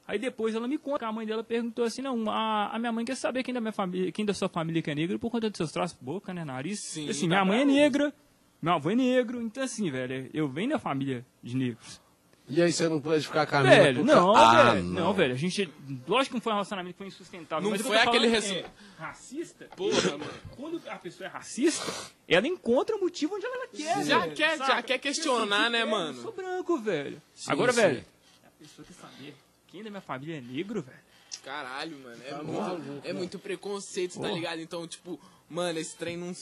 Aí 0.07 0.19
depois 0.19 0.53
ela 0.53 0.67
me 0.67 0.77
conta 0.77 0.99
que 0.99 1.05
a 1.05 1.11
mãe 1.11 1.25
dela 1.25 1.43
perguntou 1.43 1.83
assim, 1.83 2.01
não, 2.01 2.29
a, 2.29 2.69
a 2.75 2.77
minha 2.77 2.91
mãe 2.91 3.03
quer 3.03 3.15
saber 3.15 3.41
quem 3.41 3.53
da 3.53 3.59
minha 3.59 3.71
família, 3.73 4.11
quem 4.11 4.23
da 4.23 4.35
sua 4.35 4.47
família 4.47 4.81
que 4.81 4.91
é 4.91 4.95
negro 4.95 5.17
por 5.17 5.31
conta 5.31 5.49
dos 5.49 5.57
seus 5.57 5.71
traços, 5.71 5.97
boca, 5.99 6.31
né, 6.31 6.45
nariz. 6.45 6.79
Sim, 6.79 7.09
assim, 7.09 7.27
minha 7.27 7.43
mãe 7.43 7.61
é 7.61 7.65
negra, 7.65 8.13
meu 8.61 8.73
avô 8.73 8.91
é 8.91 8.95
negro, 8.95 9.41
então 9.41 9.63
assim, 9.63 9.89
velho, 9.89 10.29
eu 10.31 10.47
venho 10.47 10.69
da 10.69 10.79
família 10.79 11.25
de 11.41 11.57
negros. 11.57 11.99
E 12.47 12.61
aí 12.61 12.71
você 12.71 12.87
não 12.87 13.01
pode 13.01 13.25
ficar 13.25 13.47
com 13.47 13.55
a 13.55 13.61
mina 13.63 13.75
Velho, 13.75 13.97
por 13.97 14.05
não, 14.05 14.35
ah, 14.35 14.73
velho, 14.73 14.83
não. 14.85 15.13
velho, 15.13 15.33
a 15.33 15.37
gente, 15.37 15.67
lógico 16.07 16.29
que 16.29 16.33
não 16.35 16.41
foi 16.41 16.51
um 16.51 16.55
relacionamento 16.55 16.93
que 16.93 16.97
foi 16.99 17.07
insustentável. 17.07 17.63
Não 17.63 17.71
mas 17.71 17.81
foi 17.81 17.97
aquele 17.97 18.27
rece- 18.27 18.57
é, 18.59 18.65
racista, 18.99 19.65
Porra, 19.75 20.11
mano. 20.11 20.31
quando 20.55 20.79
a 20.87 20.95
pessoa 20.97 21.27
é 21.27 21.31
racista, 21.31 21.91
ela 22.27 22.47
encontra 22.47 22.95
o 22.95 22.99
motivo 22.99 23.35
onde 23.35 23.45
ela 23.47 23.67
quer, 23.67 24.05
Já 24.05 24.19
velho, 24.19 24.35
quer- 24.35 24.57
saca? 24.59 24.73
já 24.75 24.81
quer 24.83 24.97
questionar, 24.99 25.71
né, 25.71 25.83
mano? 25.85 26.17
Eu 26.19 26.21
sou 26.21 26.31
branco, 26.31 26.77
velho. 26.77 27.19
Sim, 27.33 27.51
Agora, 27.51 27.73
sim. 27.73 27.81
velho, 27.81 28.05
a 28.45 28.49
pessoa 28.63 28.85
quer 28.87 28.93
saber 28.93 29.35
quem 29.67 29.83
da 29.83 29.89
minha 29.89 30.01
família 30.01 30.37
é 30.37 30.41
negro, 30.41 30.83
velho. 30.83 31.04
Caralho, 31.45 31.95
mano. 31.99 32.17
É, 32.25 32.31
Tá 32.31 32.43
muito, 32.43 32.59
maluco, 32.59 33.01
é 33.03 33.13
muito 33.13 33.37
preconceito, 33.37 34.19
tá 34.19 34.31
ligado? 34.31 34.59
Então, 34.59 34.87
tipo, 34.87 35.19
mano, 35.47 35.77
esse 35.77 35.95
trem 35.95 36.17
não. 36.17 36.33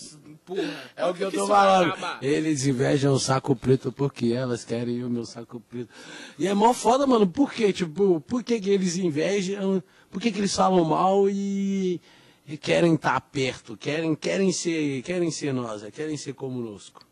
Porra. 0.46 0.92
É 0.96 1.06
o 1.06 1.14
que 1.14 1.26
eu 1.26 1.30
tô 1.30 1.46
falando. 1.46 1.94
Eles 2.22 2.66
invejam 2.66 3.14
o 3.14 3.20
saco 3.20 3.54
preto 3.54 3.92
porque 3.92 4.32
elas 4.32 4.64
querem 4.64 5.04
o 5.04 5.10
meu 5.10 5.26
saco 5.26 5.60
preto. 5.60 5.90
E 6.40 6.48
é 6.48 6.54
mó 6.54 6.74
foda, 6.74 7.06
mano. 7.06 7.28
Por 7.28 7.52
quê? 7.52 7.74
Tipo, 7.74 8.22
por 8.22 8.42
que, 8.44 8.62
que 8.62 8.70
eles 8.70 8.96
invejam? 8.96 9.84
Por 10.10 10.22
que, 10.22 10.32
que 10.32 10.40
eles 10.40 10.56
falam 10.56 10.86
mal 10.86 11.30
e, 11.30 12.00
e 12.48 12.56
querem 12.56 12.96
estar 12.96 13.20
perto? 13.20 13.76
Querem, 13.76 14.16
querem, 14.16 14.54
ser, 14.54 15.02
querem 15.02 15.30
ser 15.32 15.54
nós, 15.54 15.84
é, 15.84 15.92
querem 15.92 16.16
ser 16.16 16.34
conosco. 16.34 17.06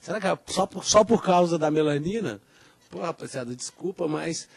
Será 0.00 0.18
que 0.18 0.26
é 0.26 0.38
só 0.46 0.64
por, 0.64 0.82
só 0.82 1.04
por 1.04 1.22
causa 1.22 1.58
da 1.58 1.70
melanina? 1.70 2.40
Pô, 2.88 3.00
rapaziada, 3.00 3.54
desculpa, 3.54 4.08
mas 4.08 4.48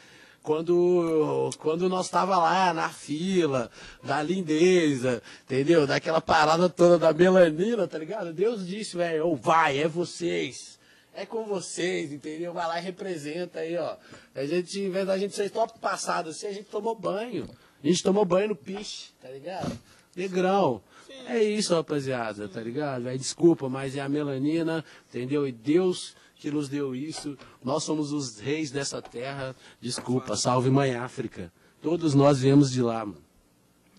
quando, 0.44 1.50
quando 1.60 1.88
nós 1.88 2.10
tava 2.10 2.38
lá 2.38 2.74
na 2.74 2.90
fila 2.90 3.70
da 4.04 4.22
lindeza, 4.22 5.22
entendeu? 5.46 5.86
Daquela 5.86 6.22
parada 6.22 6.68
toda 6.68 6.98
da 6.98 7.14
melanina, 7.14 7.88
tá 7.88 7.98
ligado? 7.98 8.34
Deus 8.34 8.66
disse, 8.66 8.98
velho, 8.98 9.28
ou 9.28 9.36
vai, 9.36 9.80
é 9.80 9.88
vocês. 9.88 10.80
É 11.14 11.26
com 11.26 11.46
vocês, 11.46 12.12
entendeu? 12.12 12.54
Vai 12.54 12.68
lá 12.68 12.80
e 12.80 12.84
representa 12.84 13.60
aí, 13.60 13.78
ó. 13.78 13.98
A 14.34 14.46
gente, 14.46 14.80
em 14.80 14.90
vez 14.90 15.06
da 15.06 15.18
gente 15.18 15.36
ser 15.36 15.50
top 15.50 15.78
passado 15.80 16.30
assim, 16.30 16.48
a 16.48 16.54
gente 16.54 16.70
tomou 16.70 16.96
banho. 16.96 17.48
A 17.84 17.88
gente 17.88 18.02
tomou 18.02 18.24
banho 18.24 18.50
no 18.50 18.56
piche, 18.56 19.10
tá 19.22 19.30
ligado? 19.30 19.78
Negrão. 20.16 20.82
É 21.28 21.44
isso, 21.44 21.76
rapaziada, 21.76 22.48
tá 22.48 22.62
ligado? 22.62 23.08
É, 23.08 23.16
desculpa, 23.16 23.70
mas 23.70 23.96
é 23.96 24.00
a 24.00 24.10
melanina, 24.10 24.84
entendeu? 25.10 25.48
E 25.48 25.52
Deus 25.52 26.16
que 26.42 26.50
nos 26.50 26.68
deu 26.68 26.96
isso. 26.96 27.38
Nós 27.64 27.84
somos 27.84 28.12
os 28.12 28.40
reis 28.40 28.72
dessa 28.72 29.00
terra. 29.00 29.56
Desculpa, 29.80 30.36
salve 30.36 30.72
mãe 30.72 30.96
África. 30.96 31.54
Todos 31.84 32.16
nós 32.16 32.40
viemos 32.40 32.72
de 32.72 32.82
lá, 32.82 33.06
mano. 33.06 33.24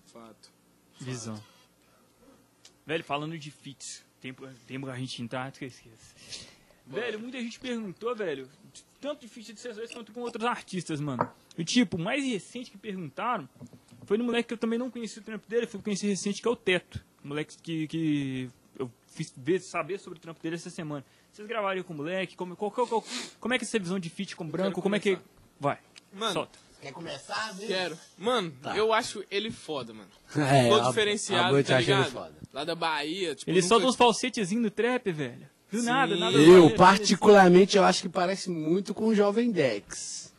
Fato. 0.07 0.51
Visão. 0.99 1.41
Velho, 2.85 3.03
falando 3.03 3.37
de 3.39 3.49
fits, 3.49 4.03
tempo, 4.19 4.45
tempo 4.67 4.89
a 4.89 4.97
gente 4.97 5.23
entrar, 5.23 5.47
antes 5.47 5.79
que 5.79 5.87
eu. 5.87 5.93
Velho, 6.85 7.17
muita 7.17 7.39
gente 7.39 7.57
perguntou, 7.61 8.13
velho, 8.13 8.49
tanto 8.99 9.21
de 9.21 9.29
feat 9.29 9.53
de 9.53 9.73
dois 9.73 9.93
quanto 9.93 10.11
com 10.11 10.19
outros 10.19 10.43
artistas, 10.43 10.99
mano. 10.99 11.25
E 11.57 11.63
tipo, 11.63 11.95
o 11.95 11.99
mais 11.99 12.25
recente 12.25 12.69
que 12.69 12.77
perguntaram 12.77 13.47
foi 14.05 14.17
no 14.17 14.25
moleque 14.25 14.49
que 14.49 14.53
eu 14.53 14.57
também 14.57 14.77
não 14.77 14.91
conheci 14.91 15.19
o 15.19 15.21
trampo 15.21 15.47
dele, 15.47 15.65
fui 15.65 15.81
conhecer 15.81 16.07
recente, 16.07 16.41
que 16.41 16.47
é 16.47 16.51
o 16.51 16.57
Teto. 16.57 17.01
O 17.23 17.29
moleque 17.29 17.55
que, 17.61 17.87
que 17.87 18.49
eu 18.77 18.91
fiz 19.07 19.33
ver, 19.37 19.61
saber 19.61 19.97
sobre 19.97 20.19
o 20.19 20.21
trampo 20.21 20.43
dele 20.43 20.55
essa 20.55 20.69
semana. 20.69 21.05
Vocês 21.33 21.47
gravaram 21.47 21.81
com 21.83 21.93
o 21.93 21.97
moleque? 21.97 22.35
Como, 22.35 22.55
qual, 22.55 22.69
qual, 22.71 22.85
qual- 22.87 23.03
como 23.39 23.53
é 23.53 23.57
que 23.57 23.65
é 23.65 23.67
essa 23.67 23.79
visão 23.79 23.97
de 23.99 24.09
feat 24.09 24.35
com 24.35 24.45
branco? 24.47 24.81
Como 24.81 24.95
é 24.95 24.99
que. 24.99 25.17
Vai. 25.59 25.79
Mano, 26.13 26.31
Solta. 26.33 26.59
Quer 26.79 26.91
começar, 26.91 27.49
amigo? 27.49 27.67
Quero. 27.67 27.97
Mano, 28.17 28.51
Tá. 28.61 28.75
eu 28.77 28.91
acho 28.93 29.23
ele 29.31 29.49
foda, 29.49 29.93
mano. 29.93 30.09
É, 30.35 30.69
Todo 30.69 30.85
a- 30.85 30.89
diferenciado, 30.89 31.55
a 31.57 31.63
tá 31.63 31.79
ligado? 31.79 32.11
foda. 32.11 32.33
Lá 32.53 32.63
da 32.63 32.75
Bahia, 32.75 33.33
tipo, 33.33 33.49
Ele 33.49 33.59
nunca- 33.61 33.67
solta 33.69 33.87
uns 33.87 33.95
falsetezinhos 33.95 34.63
no 34.63 34.69
trap, 34.69 35.11
velho. 35.11 35.49
Do 35.71 35.79
Sim. 35.79 35.85
nada, 35.87 36.15
nada. 36.15 36.37
Eu, 36.37 36.69
particularmente, 36.75 37.77
eu 37.77 37.83
acho 37.83 38.03
que 38.03 38.09
parece 38.09 38.49
muito 38.49 38.93
com 38.93 39.07
o 39.07 39.15
Jovem 39.15 39.49
Dex. 39.51 40.31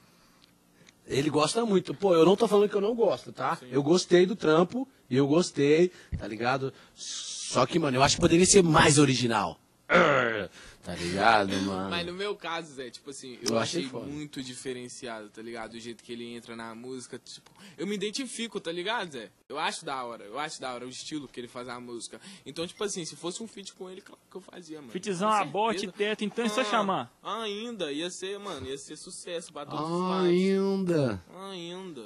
Ele 1.06 1.28
gosta 1.28 1.64
muito. 1.66 1.92
Pô, 1.92 2.14
eu 2.14 2.24
não 2.24 2.36
tô 2.36 2.46
falando 2.46 2.68
que 2.68 2.74
eu 2.76 2.80
não 2.80 2.94
gosto, 2.94 3.32
tá? 3.32 3.58
Eu 3.70 3.82
gostei 3.82 4.24
do 4.26 4.36
trampo, 4.36 4.86
eu 5.10 5.26
gostei, 5.26 5.90
tá 6.18 6.28
ligado? 6.28 6.72
Só 6.94 7.66
que, 7.66 7.78
mano, 7.78 7.96
eu 7.96 8.02
acho 8.02 8.14
que 8.16 8.20
poderia 8.20 8.46
ser 8.46 8.62
mais 8.62 8.98
original. 8.98 9.58
Arr, 9.88 10.48
Tá 10.84 10.94
ligado, 10.94 11.48
mano? 11.64 11.88
Mas 11.88 12.06
no 12.06 12.12
meu 12.12 12.36
caso, 12.36 12.74
Zé, 12.74 12.90
tipo 12.90 13.08
assim, 13.08 13.38
Eu 13.42 13.52
eu, 13.54 13.58
achei 13.58 13.86
achei 13.86 14.00
muito 14.00 14.42
diferenciado, 14.42 15.30
tá 15.30 15.40
ligado? 15.40 15.72
O 15.74 15.80
jeito 15.80 16.04
que 16.04 16.12
ele 16.12 16.34
entra 16.34 16.54
na 16.54 16.74
música, 16.74 17.18
tipo, 17.18 17.50
eu 17.78 17.86
me 17.86 17.94
identifico, 17.94 18.60
tá 18.60 18.70
ligado, 18.70 19.10
Zé? 19.12 19.30
Eu 19.48 19.58
acho 19.58 19.82
da 19.84 20.04
hora, 20.04 20.24
eu 20.24 20.38
acho 20.38 20.60
da 20.60 20.74
hora 20.74 20.84
o 20.86 20.88
estilo 20.90 21.26
que 21.26 21.40
ele 21.40 21.48
faz 21.48 21.68
a 21.70 21.80
música. 21.80 22.20
Então, 22.44 22.66
tipo 22.66 22.84
assim, 22.84 23.02
se 23.06 23.16
fosse 23.16 23.42
um 23.42 23.48
feat 23.48 23.72
com 23.72 23.88
ele, 23.88 24.02
claro 24.02 24.20
que 24.30 24.36
eu 24.36 24.40
fazia, 24.42 24.78
mano. 24.80 24.92
Fitzão, 24.92 25.28
Com 25.30 25.34
abote, 25.34 25.86
teto, 25.90 26.22
então 26.22 26.44
é 26.44 26.48
só 26.50 26.60
Ah, 26.60 26.64
chamar. 26.64 27.18
Ainda, 27.22 27.90
ia 27.90 28.10
ser, 28.10 28.38
mano, 28.38 28.66
ia 28.66 28.76
ser 28.76 28.96
sucesso 28.96 29.52
pra 29.54 29.64
todos 29.64 29.80
Ah, 29.80 30.20
os. 30.20 30.26
Ainda. 30.26 31.22
Ainda, 31.50 32.04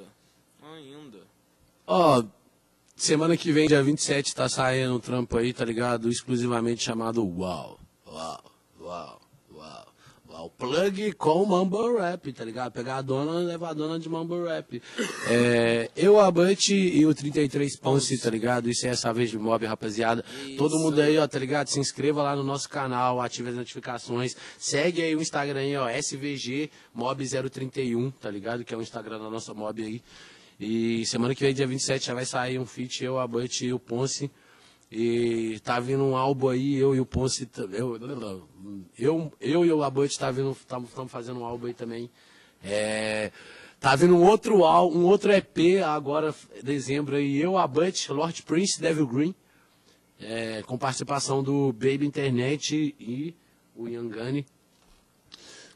ainda. 0.62 1.18
Ó, 1.84 2.22
semana 2.94 3.36
que 3.36 3.50
vem, 3.50 3.66
dia 3.66 3.82
27, 3.82 4.34
tá 4.36 4.48
saindo 4.48 4.94
um 4.94 5.00
trampo 5.00 5.36
aí, 5.36 5.52
tá 5.52 5.64
ligado? 5.64 6.08
Exclusivamente 6.08 6.84
chamado 6.84 7.26
Uau. 7.26 7.80
Uau, 8.06 8.42
uau, 8.88 9.20
uau. 9.54 9.86
Uau. 10.30 10.50
Plug 10.58 11.12
com 11.14 11.46
Mumble 11.46 11.98
Rap, 11.98 12.30
tá 12.34 12.44
ligado? 12.44 12.70
Pegar 12.70 12.96
a 12.96 13.02
dona, 13.02 13.38
levar 13.38 13.70
a 13.70 13.72
dona 13.72 13.98
de 13.98 14.10
Mumble 14.10 14.46
Rap. 14.46 14.82
É, 15.26 15.90
eu, 15.96 16.20
a 16.20 16.30
Butch 16.30 16.68
e 16.68 17.06
o 17.06 17.14
33 17.14 17.76
Ponce, 17.76 18.18
tá 18.20 18.28
ligado? 18.28 18.68
Isso 18.68 18.86
é 18.86 18.90
essa 18.90 19.10
vez 19.10 19.30
de 19.30 19.38
mob, 19.38 19.64
rapaziada. 19.64 20.22
Todo 20.58 20.78
mundo 20.78 21.00
aí, 21.00 21.16
ó, 21.16 21.26
tá 21.26 21.38
ligado? 21.38 21.68
Se 21.68 21.80
inscreva 21.80 22.22
lá 22.22 22.36
no 22.36 22.42
nosso 22.42 22.68
canal, 22.68 23.22
ative 23.22 23.48
as 23.48 23.56
notificações. 23.56 24.36
Segue 24.58 25.00
aí 25.00 25.16
o 25.16 25.22
Instagram 25.22 25.60
aí, 25.60 25.76
ó, 25.76 25.88
SVG 25.88 26.70
Mob031, 26.94 28.12
tá 28.20 28.30
ligado? 28.30 28.64
Que 28.64 28.74
é 28.74 28.76
o 28.76 28.82
Instagram 28.82 29.18
da 29.18 29.30
nossa 29.30 29.54
mob 29.54 29.82
aí. 29.82 30.02
E 30.60 31.06
semana 31.06 31.34
que 31.34 31.42
vem, 31.42 31.54
dia 31.54 31.66
27, 31.66 32.04
já 32.04 32.12
vai 32.12 32.26
sair 32.26 32.58
um 32.58 32.66
feat, 32.66 33.02
eu, 33.02 33.18
a 33.18 33.26
Butch 33.26 33.62
e 33.62 33.72
o 33.72 33.78
Ponce. 33.78 34.30
E 34.90 35.60
tá 35.60 35.78
vindo 35.78 36.02
um 36.02 36.16
álbum 36.16 36.48
aí, 36.48 36.76
eu 36.76 36.94
e 36.94 37.00
o 37.00 37.06
Ponce. 37.06 37.48
Eu, 37.72 37.98
eu, 38.98 39.32
eu 39.40 39.64
e 39.64 39.72
o 39.72 39.82
Abut 39.82 40.18
tá 40.18 40.30
vindo, 40.30 40.52
estamos 40.52 40.90
fazendo 41.10 41.40
um 41.40 41.44
álbum 41.44 41.66
aí 41.66 41.74
também. 41.74 42.10
É, 42.64 43.30
tá 43.78 43.94
vindo 43.94 44.16
um 44.16 44.24
outro 44.24 44.64
álbum, 44.64 45.00
um 45.00 45.04
outro 45.04 45.30
EP 45.32 45.82
agora, 45.84 46.34
dezembro 46.62 47.16
aí, 47.16 47.38
eu, 47.38 47.58
Abut, 47.58 48.10
Lord 48.10 48.42
Prince, 48.42 48.80
Devil 48.80 49.06
Green. 49.06 49.34
é, 50.20 50.62
com 50.62 50.76
participação 50.76 51.42
do 51.42 51.72
Baby 51.72 52.06
Internet 52.06 52.94
e 52.98 53.34
o 53.76 53.88
Yangani. 53.88 54.44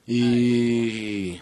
E 0.07 1.41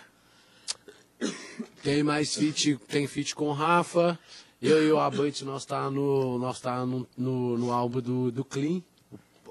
tem 1.83 2.03
mais 2.03 2.35
feat, 2.35 2.77
tem 2.89 3.07
feat 3.07 3.35
com 3.35 3.49
o 3.49 3.53
Rafa. 3.53 4.19
Eu 4.61 4.87
e 4.87 4.93
o 4.93 5.01
Abut, 5.01 5.45
nós 5.45 5.65
tá 5.65 5.91
no, 5.91 6.39
nós 6.39 6.61
tá 6.61 6.85
no, 6.85 7.07
no, 7.17 7.57
no 7.57 7.73
álbum 7.73 8.01
do, 8.01 8.31
do 8.31 8.45
Clean. 8.45 8.83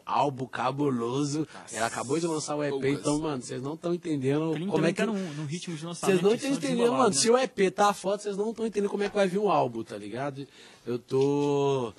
Álbum 0.05 0.45
cabuloso. 0.47 1.47
Ela 1.71 1.85
acabou 1.85 2.19
de 2.19 2.25
lançar 2.25 2.55
o 2.55 2.63
EP, 2.63 2.71
Poucas. 2.71 2.91
então, 2.91 3.19
mano, 3.19 3.41
vocês 3.43 3.61
não 3.61 3.75
estão 3.75 3.93
entendendo 3.93 4.51
Clean 4.53 4.67
como 4.67 4.85
é 4.85 4.91
que. 4.91 4.97
tá 4.97 5.05
num, 5.05 5.33
num 5.33 5.45
ritmo 5.45 5.75
de 5.75 5.85
lançamento. 5.85 6.19
Vocês 6.19 6.23
não 6.23 6.37
que 6.37 6.45
estão 6.47 6.51
entendendo, 6.69 6.91
mano. 6.93 7.09
né? 7.09 7.13
Se 7.15 7.29
o 7.29 7.37
EP 7.37 7.71
tá 7.73 7.93
foda, 7.93 8.21
vocês 8.21 8.35
não 8.35 8.49
estão 8.49 8.65
entendendo 8.65 8.89
como 8.89 9.03
é 9.03 9.09
que 9.09 9.15
vai 9.15 9.27
vir 9.27 9.37
um 9.39 9.49
álbum, 9.49 9.83
tá 9.83 9.95
ligado? 9.97 10.47
Eu 10.85 10.97
tô. 10.97 11.93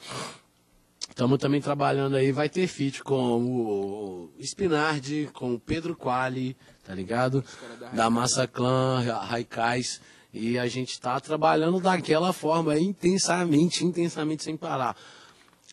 Estamos 1.09 1.39
também 1.39 1.61
trabalhando 1.61 2.17
aí, 2.17 2.31
vai 2.33 2.49
ter 2.49 2.67
feat 2.67 3.03
com 3.03 3.45
o 3.45 4.31
Spinardi, 4.41 5.29
com 5.33 5.55
o 5.55 5.61
Pedro 5.61 5.95
Quali, 5.97 6.57
tá 6.85 6.95
ligado? 6.95 7.45
Da 7.93 8.09
Massa 8.11 8.47
Clan, 8.47 9.03
Raikais. 9.03 10.01
E 10.33 10.59
a 10.59 10.67
gente 10.67 11.01
tá 11.01 11.19
trabalhando 11.19 11.81
daquela 11.81 12.33
forma 12.33 12.79
intensamente, 12.79 13.85
intensamente 13.85 14.45
sem 14.45 14.57
parar. 14.57 14.97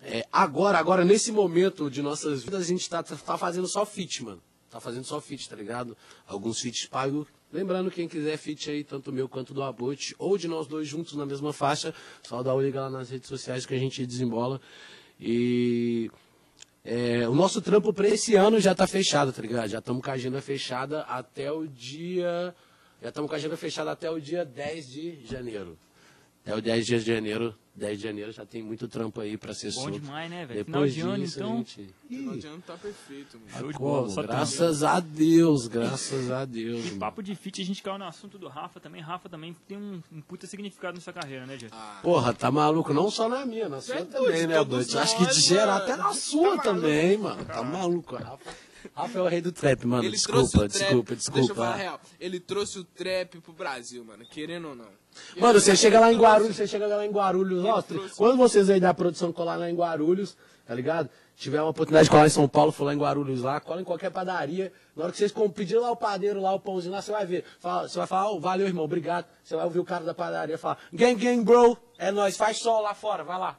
É, 0.01 0.25
agora, 0.31 0.77
agora, 0.77 1.03
nesse 1.03 1.31
momento 1.31 1.89
de 1.89 2.01
nossas 2.01 2.43
vidas, 2.43 2.61
a 2.61 2.65
gente 2.65 2.89
tá, 2.89 3.03
tá 3.03 3.37
fazendo 3.37 3.67
só 3.67 3.85
fit, 3.85 4.23
mano. 4.23 4.41
Tá 4.69 4.79
fazendo 4.79 5.05
só 5.05 5.21
fit, 5.21 5.47
tá 5.49 5.55
ligado? 5.55 5.95
Alguns 6.27 6.59
fits 6.59 6.85
pagos. 6.85 7.27
Lembrando, 7.51 7.89
quem 7.89 8.07
quiser 8.07 8.37
fit 8.37 8.69
aí, 8.69 8.83
tanto 8.83 9.11
meu 9.11 9.29
quanto 9.29 9.53
do 9.53 9.63
Abut, 9.63 10.13
ou 10.19 10.37
de 10.37 10.47
nós 10.47 10.67
dois 10.67 10.87
juntos 10.87 11.13
na 11.13 11.25
mesma 11.25 11.53
faixa, 11.53 11.93
só 12.21 12.43
dá 12.43 12.53
o 12.53 12.61
liga 12.61 12.81
lá 12.81 12.89
nas 12.89 13.09
redes 13.09 13.29
sociais 13.29 13.65
que 13.65 13.73
a 13.73 13.79
gente 13.79 14.05
desembola. 14.05 14.59
E 15.19 16.11
é, 16.83 17.27
o 17.27 17.33
nosso 17.33 17.61
trampo 17.61 17.93
pra 17.93 18.07
esse 18.07 18.35
ano 18.35 18.59
já 18.59 18.75
tá 18.75 18.85
fechado, 18.85 19.31
tá 19.31 19.41
ligado? 19.41 19.69
Já 19.69 19.79
estamos 19.79 20.03
com 20.03 20.09
a 20.11 20.13
agenda 20.13 20.41
fechada 20.41 21.01
até 21.03 21.51
o 21.51 21.65
dia. 21.65 22.53
Já 23.01 23.09
estamos 23.09 23.29
com 23.29 23.35
a 23.35 23.37
agenda 23.37 23.57
fechada 23.57 23.91
até 23.91 24.09
o 24.09 24.19
dia 24.19 24.43
10 24.43 24.89
de 24.89 25.25
janeiro. 25.25 25.77
Até 26.43 26.55
o 26.55 26.61
10 26.61 26.85
de 26.85 26.99
janeiro. 26.99 27.55
10 27.75 27.97
de 27.99 28.03
janeiro 28.05 28.31
já 28.31 28.43
tem 28.43 28.63
muito 28.63 28.87
trampo 28.87 29.21
aí 29.21 29.37
pra 29.37 29.53
ser 29.53 29.67
Bom 29.67 29.81
solto. 29.81 29.99
demais, 29.99 30.31
né, 30.31 30.47
velho? 30.47 30.65
Final 30.65 30.81
Depois 30.81 30.93
de 30.95 31.01
ano, 31.01 31.17
disso, 31.23 31.37
então. 31.39 31.57
gente... 31.57 31.89
Final 32.07 32.35
de 32.37 32.47
ano 32.47 32.63
tá 32.65 32.73
perfeito, 32.75 33.37
mano. 33.37 33.51
Show 33.59 33.67
de 33.71 33.77
como? 33.77 33.89
bola, 33.89 34.09
só 34.09 34.23
Graças 34.23 34.81
a 34.83 34.99
Deus, 34.99 35.67
graças 35.67 36.31
a 36.31 36.43
Deus. 36.43 36.85
mano. 36.85 36.97
Papo 36.97 37.21
de 37.21 37.35
fit, 37.35 37.61
a 37.61 37.65
gente 37.65 37.83
caiu 37.83 37.99
no 37.99 38.05
assunto 38.05 38.39
do 38.39 38.47
Rafa 38.47 38.79
também. 38.79 38.99
Rafa 38.99 39.29
também 39.29 39.55
tem 39.67 39.77
um, 39.77 40.01
um 40.11 40.21
puta 40.21 40.47
significado 40.47 40.95
nessa 40.95 41.13
carreira, 41.13 41.45
né, 41.45 41.55
Jé? 41.59 41.67
Ah, 41.71 41.99
Porra, 42.01 42.33
tá 42.33 42.49
maluco? 42.49 42.91
Não 42.95 43.11
só 43.11 43.29
na 43.29 43.45
minha, 43.45 43.69
na 43.69 43.79
sua 43.79 43.97
É 43.97 44.05
também, 44.05 44.31
doido, 44.31 44.47
né, 44.47 44.55
todos 44.55 44.87
Butch? 44.87 44.95
Acho 44.95 45.17
que 45.17 45.25
de 45.39 45.53
mano. 45.53 45.71
até 45.73 45.95
na 45.97 46.13
sua 46.13 46.55
Tá 46.57 46.63
também, 46.63 47.15
mano. 47.19 47.45
Tá 47.45 47.61
maluco, 47.61 48.15
Rafa. 48.15 48.66
Rafa 48.95 49.19
é 49.19 49.21
o 49.21 49.27
rei 49.27 49.41
do 49.41 49.51
trap, 49.51 49.85
mano. 49.85 50.03
ele 50.03 50.11
desculpa, 50.11 50.67
trap, 50.67 50.69
desculpa, 50.69 51.15
Deixa 51.15 51.51
eu 51.51 51.55
falar 51.55 51.67
a 51.69 51.71
desculpa. 51.71 51.75
real. 51.77 52.01
Ele 52.19 52.39
trouxe 52.39 52.79
o 52.79 52.83
trap 52.83 53.39
pro 53.41 53.53
Brasil, 53.53 54.03
mano. 54.03 54.25
Querendo 54.25 54.69
ou 54.69 54.75
não. 54.75 54.85
Mano, 55.37 55.59
você 55.59 55.75
chega 55.75 55.99
lá 55.99 56.11
em 56.13 56.17
Guarulhos, 56.17 56.55
você 56.55 56.67
chega 56.67 56.85
lá 56.87 57.05
em 57.05 57.09
Guarulhos, 57.11 57.63
ó, 57.65 57.81
trouxe- 57.81 58.15
quando 58.15 58.37
vocês 58.37 58.69
aí 58.69 58.79
da 58.79 58.93
produção 58.93 59.31
colar 59.31 59.55
lá 59.55 59.69
em 59.69 59.75
Guarulhos, 59.75 60.37
tá 60.65 60.75
ligado? 60.75 61.09
Tiver 61.35 61.61
uma 61.61 61.69
oportunidade 61.69 62.05
de 62.05 62.09
colar 62.11 62.25
em 62.25 62.29
São 62.29 62.47
Paulo, 62.47 62.71
for 62.71 62.83
lá 62.85 62.93
em 62.93 62.97
Guarulhos 62.97 63.41
lá, 63.41 63.59
cola 63.59 63.79
em 63.81 63.83
qualquer 63.83 64.09
padaria, 64.11 64.71
na 64.95 65.03
hora 65.03 65.11
que 65.11 65.17
vocês 65.19 65.31
com- 65.31 65.49
pedir 65.49 65.77
lá 65.77 65.91
o 65.91 65.95
padeiro, 65.95 66.41
lá 66.41 66.51
o 66.53 66.59
pãozinho 66.59 66.91
lá, 66.93 67.01
você 67.01 67.11
vai 67.11 67.25
ver, 67.27 67.43
Fala- 67.59 67.87
você 67.87 67.97
vai 67.97 68.07
falar, 68.07 68.31
"Ô, 68.31 68.39
valeu 68.39 68.65
irmão, 68.67 68.83
obrigado, 68.85 69.25
você 69.43 69.55
vai 69.55 69.65
ouvir 69.65 69.79
o 69.79 69.85
cara 69.85 70.03
da 70.03 70.13
padaria 70.15 70.57
falar, 70.57 70.77
gang 70.93 71.13
gang 71.15 71.43
bro, 71.43 71.77
é 71.97 72.11
nóis, 72.11 72.35
faz 72.37 72.57
sol 72.57 72.81
lá 72.81 72.93
fora, 72.95 73.23
vai 73.23 73.37
lá. 73.39 73.55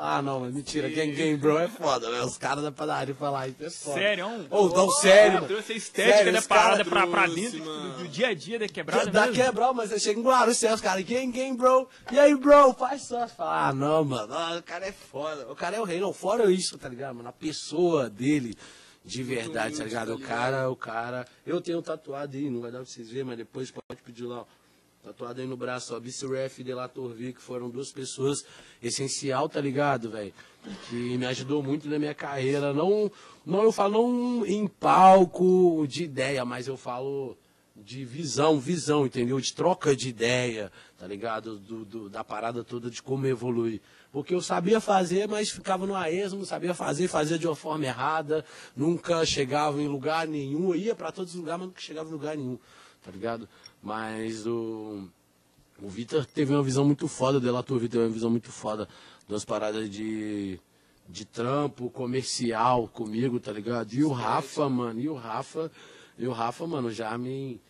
Ah, 0.00 0.22
não, 0.22 0.40
mas 0.40 0.54
mentira, 0.54 0.88
gang 0.88 1.12
gang 1.12 1.36
bro 1.36 1.58
é 1.58 1.66
foda, 1.66 2.08
né? 2.10 2.22
Os 2.22 2.38
caras 2.38 2.62
da 2.62 2.70
padaria 2.70 3.14
falar 3.14 3.48
isso 3.48 3.64
é 3.64 3.70
foda. 3.70 4.00
Sério, 4.00 4.22
é 4.22 4.26
um. 4.26 4.46
Ô, 4.48 4.70
tão 4.70 4.88
sério, 4.92 5.34
mano. 5.34 5.46
Trouxe 5.48 5.72
a 5.72 5.76
estética 5.76 6.16
Sério, 6.16 6.32
da 6.32 6.42
parada 6.42 6.84
pra, 6.84 7.06
pra 7.06 7.26
dentro 7.26 7.58
do, 7.58 7.98
do 7.98 8.08
dia 8.08 8.28
a 8.28 8.34
dia 8.34 8.58
da 8.60 8.68
quebrada. 8.68 9.10
Da 9.10 9.26
mesmo. 9.26 9.34
quebrar, 9.42 9.72
mas 9.72 9.90
você 9.90 9.98
chega 9.98 10.20
em 10.20 10.22
Guarulhos, 10.22 10.62
os 10.62 10.80
caras, 10.80 11.04
quem, 11.04 11.32
quem, 11.32 11.56
bro? 11.56 11.88
E 12.12 12.18
aí, 12.18 12.34
bro, 12.36 12.72
faz 12.74 13.02
só. 13.02 13.26
Fala, 13.26 13.68
ah, 13.68 13.72
não, 13.74 14.04
mano, 14.04 14.32
ah, 14.32 14.56
o 14.58 14.62
cara 14.62 14.86
é 14.86 14.92
foda. 14.92 15.50
O 15.50 15.56
cara 15.56 15.76
é 15.76 15.80
o 15.80 15.84
rei, 15.84 15.98
não, 15.98 16.12
fora 16.12 16.50
isso, 16.50 16.78
tá 16.78 16.88
ligado, 16.88 17.16
mano? 17.16 17.28
A 17.28 17.32
pessoa 17.32 18.08
dele, 18.08 18.56
de 19.04 19.22
verdade, 19.24 19.76
tá 19.76 19.84
ligado? 19.84 20.08
tá 20.08 20.14
O 20.14 20.20
cara, 20.20 20.70
o 20.70 20.76
cara. 20.76 21.26
Eu 21.44 21.60
tenho 21.60 21.82
tatuado 21.82 22.36
aí, 22.36 22.48
não 22.48 22.60
vai 22.60 22.70
dar 22.70 22.78
pra 22.78 22.86
vocês 22.86 23.08
verem, 23.10 23.24
mas 23.24 23.36
depois 23.36 23.70
pode 23.70 24.00
pedir 24.02 24.24
lá, 24.24 24.42
ó. 24.42 24.44
Tatuado 25.04 25.40
aí 25.40 25.46
no 25.46 25.56
braço, 25.56 25.94
ó, 25.94 26.00
Bice-Ref 26.00 26.58
e 26.58 26.64
Delator 26.64 27.08
V, 27.10 27.32
que 27.32 27.40
foram 27.40 27.70
duas 27.70 27.90
pessoas 27.90 28.44
essencial, 28.82 29.48
tá 29.48 29.60
ligado, 29.60 30.10
velho? 30.10 30.34
Que 30.88 31.16
me 31.16 31.24
ajudou 31.26 31.62
muito 31.62 31.88
na 31.88 31.98
minha 31.98 32.14
carreira. 32.14 32.72
Não, 32.74 33.10
não 33.46 33.62
eu 33.62 33.72
falo 33.72 33.92
não 34.12 34.44
em 34.46 34.66
palco 34.66 35.86
de 35.88 36.04
ideia, 36.04 36.44
mas 36.44 36.66
eu 36.66 36.76
falo 36.76 37.36
de 37.76 38.04
visão, 38.04 38.58
visão, 38.58 39.06
entendeu? 39.06 39.40
De 39.40 39.54
troca 39.54 39.94
de 39.94 40.08
ideia, 40.08 40.70
tá 40.98 41.06
ligado? 41.06 41.58
Do, 41.58 41.84
do- 41.84 42.08
da 42.10 42.24
parada 42.24 42.64
toda 42.64 42.90
de 42.90 43.00
como 43.00 43.24
evoluir. 43.26 43.80
Porque 44.12 44.34
eu 44.34 44.40
sabia 44.42 44.80
fazer, 44.80 45.28
mas 45.28 45.48
ficava 45.50 45.86
no 45.86 45.94
a 45.94 46.10
esmo, 46.10 46.44
sabia 46.44 46.74
fazer, 46.74 47.06
fazia 47.08 47.38
de 47.38 47.46
uma 47.46 47.54
forma 47.54 47.84
errada, 47.86 48.44
nunca 48.76 49.24
chegava 49.24 49.80
em 49.80 49.86
lugar 49.86 50.26
nenhum, 50.26 50.70
eu 50.70 50.76
ia 50.76 50.94
pra 50.94 51.12
todos 51.12 51.34
os 51.34 51.38
lugares, 51.38 51.60
mas 51.60 51.68
nunca 51.68 51.80
chegava 51.80 52.08
em 52.08 52.12
lugar 52.12 52.36
nenhum, 52.36 52.58
tá 53.04 53.10
ligado? 53.12 53.48
Mas 53.82 54.46
o. 54.46 55.08
O 55.80 55.88
Vitor 55.88 56.26
teve 56.26 56.52
uma 56.52 56.62
visão 56.62 56.84
muito 56.84 57.06
foda, 57.06 57.38
o 57.38 57.40
Delator 57.40 57.78
Vitor 57.78 58.00
teve 58.00 58.04
uma 58.04 58.12
visão 58.12 58.30
muito 58.30 58.50
foda 58.50 58.88
das 59.28 59.44
paradas 59.44 59.88
de, 59.88 60.58
de 61.08 61.24
trampo 61.24 61.88
comercial 61.88 62.88
comigo, 62.88 63.38
tá 63.38 63.52
ligado? 63.52 63.92
E 63.92 64.02
o 64.02 64.10
Rafa, 64.10 64.68
mano, 64.68 64.98
e 64.98 65.08
o 65.08 65.14
Rafa, 65.14 65.70
e 66.18 66.26
o 66.26 66.32
Rafa, 66.32 66.66
mano, 66.66 66.90
já 66.90 67.16
me, 67.16 67.60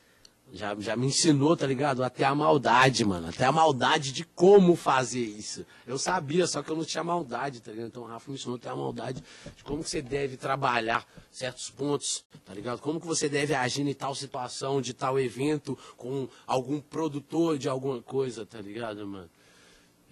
já, 0.53 0.75
já 0.79 0.97
me 0.97 1.07
ensinou, 1.07 1.57
tá 1.57 1.67
ligado? 1.67 2.03
Até 2.03 2.25
a 2.25 2.35
maldade, 2.35 3.05
mano, 3.05 3.29
até 3.29 3.45
a 3.45 3.53
maldade 3.53 4.13
de 4.13 4.25
como 4.25 4.75
fazer 4.75 5.21
isso. 5.21 5.65
Eu 5.87 5.99
sabia, 5.99 6.47
só 6.47 6.63
que 6.63 6.71
eu 6.71 6.77
não 6.77 6.85
tinha 6.85 7.05
maldade, 7.05 7.61
tá 7.61 7.71
ligado? 7.71 7.89
Então 7.89 8.03
o 8.03 8.07
Rafa 8.07 8.31
me 8.31 8.37
ensinou 8.37 8.57
até 8.57 8.69
a 8.69 8.77
maldade 8.77 9.23
de 9.57 9.65
como 9.65 9.83
que 9.83 9.91
você 9.91 10.01
deve 10.01 10.37
trabalhar 10.37 11.07
certos 11.31 11.71
pontos, 11.71 12.25
tá 12.45 12.55
ligado? 12.55 12.81
Como 12.81 13.01
que 13.01 13.07
você 13.07 13.29
deve 13.29 13.55
agir 13.55 13.87
em 13.87 13.95
tal 13.95 14.15
situação, 14.15 14.81
de 14.81 14.95
tal 14.95 15.19
evento, 15.19 15.79
com 15.97 16.29
algum 16.47 16.81
produtor 16.81 17.59
de 17.59 17.69
alguma 17.69 18.01
coisa, 18.01 18.47
tá 18.47 18.61
ligado, 18.61 19.07
mano? 19.07 19.31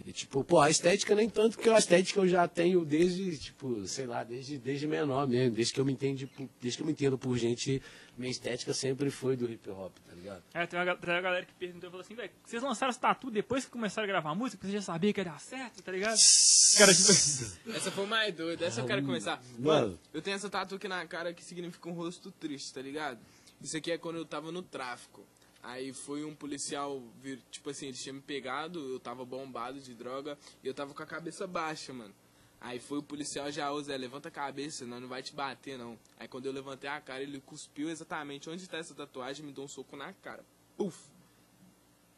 E, 0.06 0.12
tipo, 0.12 0.44
pô, 0.44 0.60
a 0.60 0.70
estética 0.70 1.16
nem 1.16 1.28
tanto, 1.28 1.56
porque 1.56 1.68
a 1.68 1.76
estética 1.76 2.20
eu 2.20 2.28
já 2.28 2.46
tenho 2.46 2.84
desde, 2.84 3.36
tipo, 3.36 3.84
sei 3.88 4.06
lá, 4.06 4.22
desde, 4.22 4.56
desde 4.56 4.86
menor 4.86 5.26
mesmo, 5.26 5.56
desde 5.56 5.74
que 5.74 5.80
eu 5.80 5.84
me 5.84 5.92
entendo, 5.92 6.30
desde 6.60 6.76
que 6.76 6.82
eu 6.82 6.86
me 6.86 6.92
entendo 6.92 7.18
por 7.18 7.36
gente, 7.36 7.82
minha 8.16 8.30
estética 8.30 8.72
sempre 8.72 9.10
foi 9.10 9.36
do 9.36 9.50
hip 9.50 9.68
hop, 9.68 9.92
tá 10.08 10.14
ligado? 10.14 10.44
É, 10.54 10.64
tem 10.64 10.78
uma, 10.78 10.94
tem 10.94 11.12
uma 11.12 11.20
galera 11.20 11.44
que 11.44 11.52
perguntou, 11.54 11.90
falou 11.90 12.04
assim, 12.04 12.14
velho, 12.14 12.30
vocês 12.44 12.62
lançaram 12.62 12.90
esse 12.90 13.00
tatu 13.00 13.32
depois 13.32 13.64
que 13.64 13.70
começaram 13.72 14.04
a 14.04 14.06
gravar 14.06 14.30
a 14.30 14.34
música, 14.36 14.58
porque 14.58 14.70
você 14.70 14.78
já 14.78 14.82
sabia 14.82 15.12
que 15.12 15.18
ia 15.18 15.24
dar 15.24 15.40
certo, 15.40 15.82
tá 15.82 15.90
ligado? 15.90 16.18
Cara, 16.78 16.94
tipo... 16.94 17.10
Essa 17.76 17.90
foi 17.90 18.06
mais 18.06 18.32
doida, 18.32 18.64
essa 18.64 18.82
eu 18.82 18.86
quero 18.86 19.02
começar. 19.02 19.42
Mano, 19.58 19.98
eu 20.14 20.22
tenho 20.22 20.36
essa 20.36 20.48
tatu 20.48 20.76
aqui 20.76 20.86
na 20.86 21.04
cara 21.06 21.34
que 21.34 21.42
significa 21.42 21.88
um 21.88 21.92
rosto 21.92 22.30
triste, 22.30 22.72
tá 22.72 22.80
ligado? 22.80 23.18
Isso 23.60 23.76
aqui 23.76 23.90
é 23.90 23.98
quando 23.98 24.16
eu 24.16 24.24
tava 24.24 24.52
no 24.52 24.62
tráfico. 24.62 25.26
Aí 25.66 25.92
foi 25.92 26.24
um 26.24 26.32
policial 26.32 27.02
vir, 27.20 27.42
tipo 27.50 27.70
assim, 27.70 27.86
eles 27.86 28.00
tinham 28.00 28.14
me 28.14 28.22
pegado, 28.22 28.78
eu 28.78 29.00
tava 29.00 29.24
bombado 29.24 29.80
de 29.80 29.94
droga 29.94 30.38
e 30.62 30.68
eu 30.68 30.72
tava 30.72 30.94
com 30.94 31.02
a 31.02 31.06
cabeça 31.06 31.44
baixa, 31.44 31.92
mano. 31.92 32.14
Aí 32.60 32.78
foi 32.78 32.98
o 32.98 33.02
policial 33.02 33.50
já, 33.50 33.72
ô 33.72 33.82
Zé, 33.82 33.96
levanta 33.96 34.28
a 34.28 34.30
cabeça, 34.30 34.86
não, 34.86 35.00
não 35.00 35.08
vai 35.08 35.24
te 35.24 35.34
bater, 35.34 35.76
não. 35.76 35.98
Aí 36.20 36.28
quando 36.28 36.46
eu 36.46 36.52
levantei 36.52 36.88
a 36.88 37.00
cara, 37.00 37.20
ele 37.20 37.40
cuspiu 37.40 37.90
exatamente 37.90 38.48
onde 38.48 38.64
tá 38.68 38.78
essa 38.78 38.94
tatuagem 38.94 39.42
e 39.42 39.46
me 39.46 39.52
deu 39.52 39.64
um 39.64 39.68
soco 39.68 39.96
na 39.96 40.12
cara. 40.12 40.44
Puf! 40.76 40.96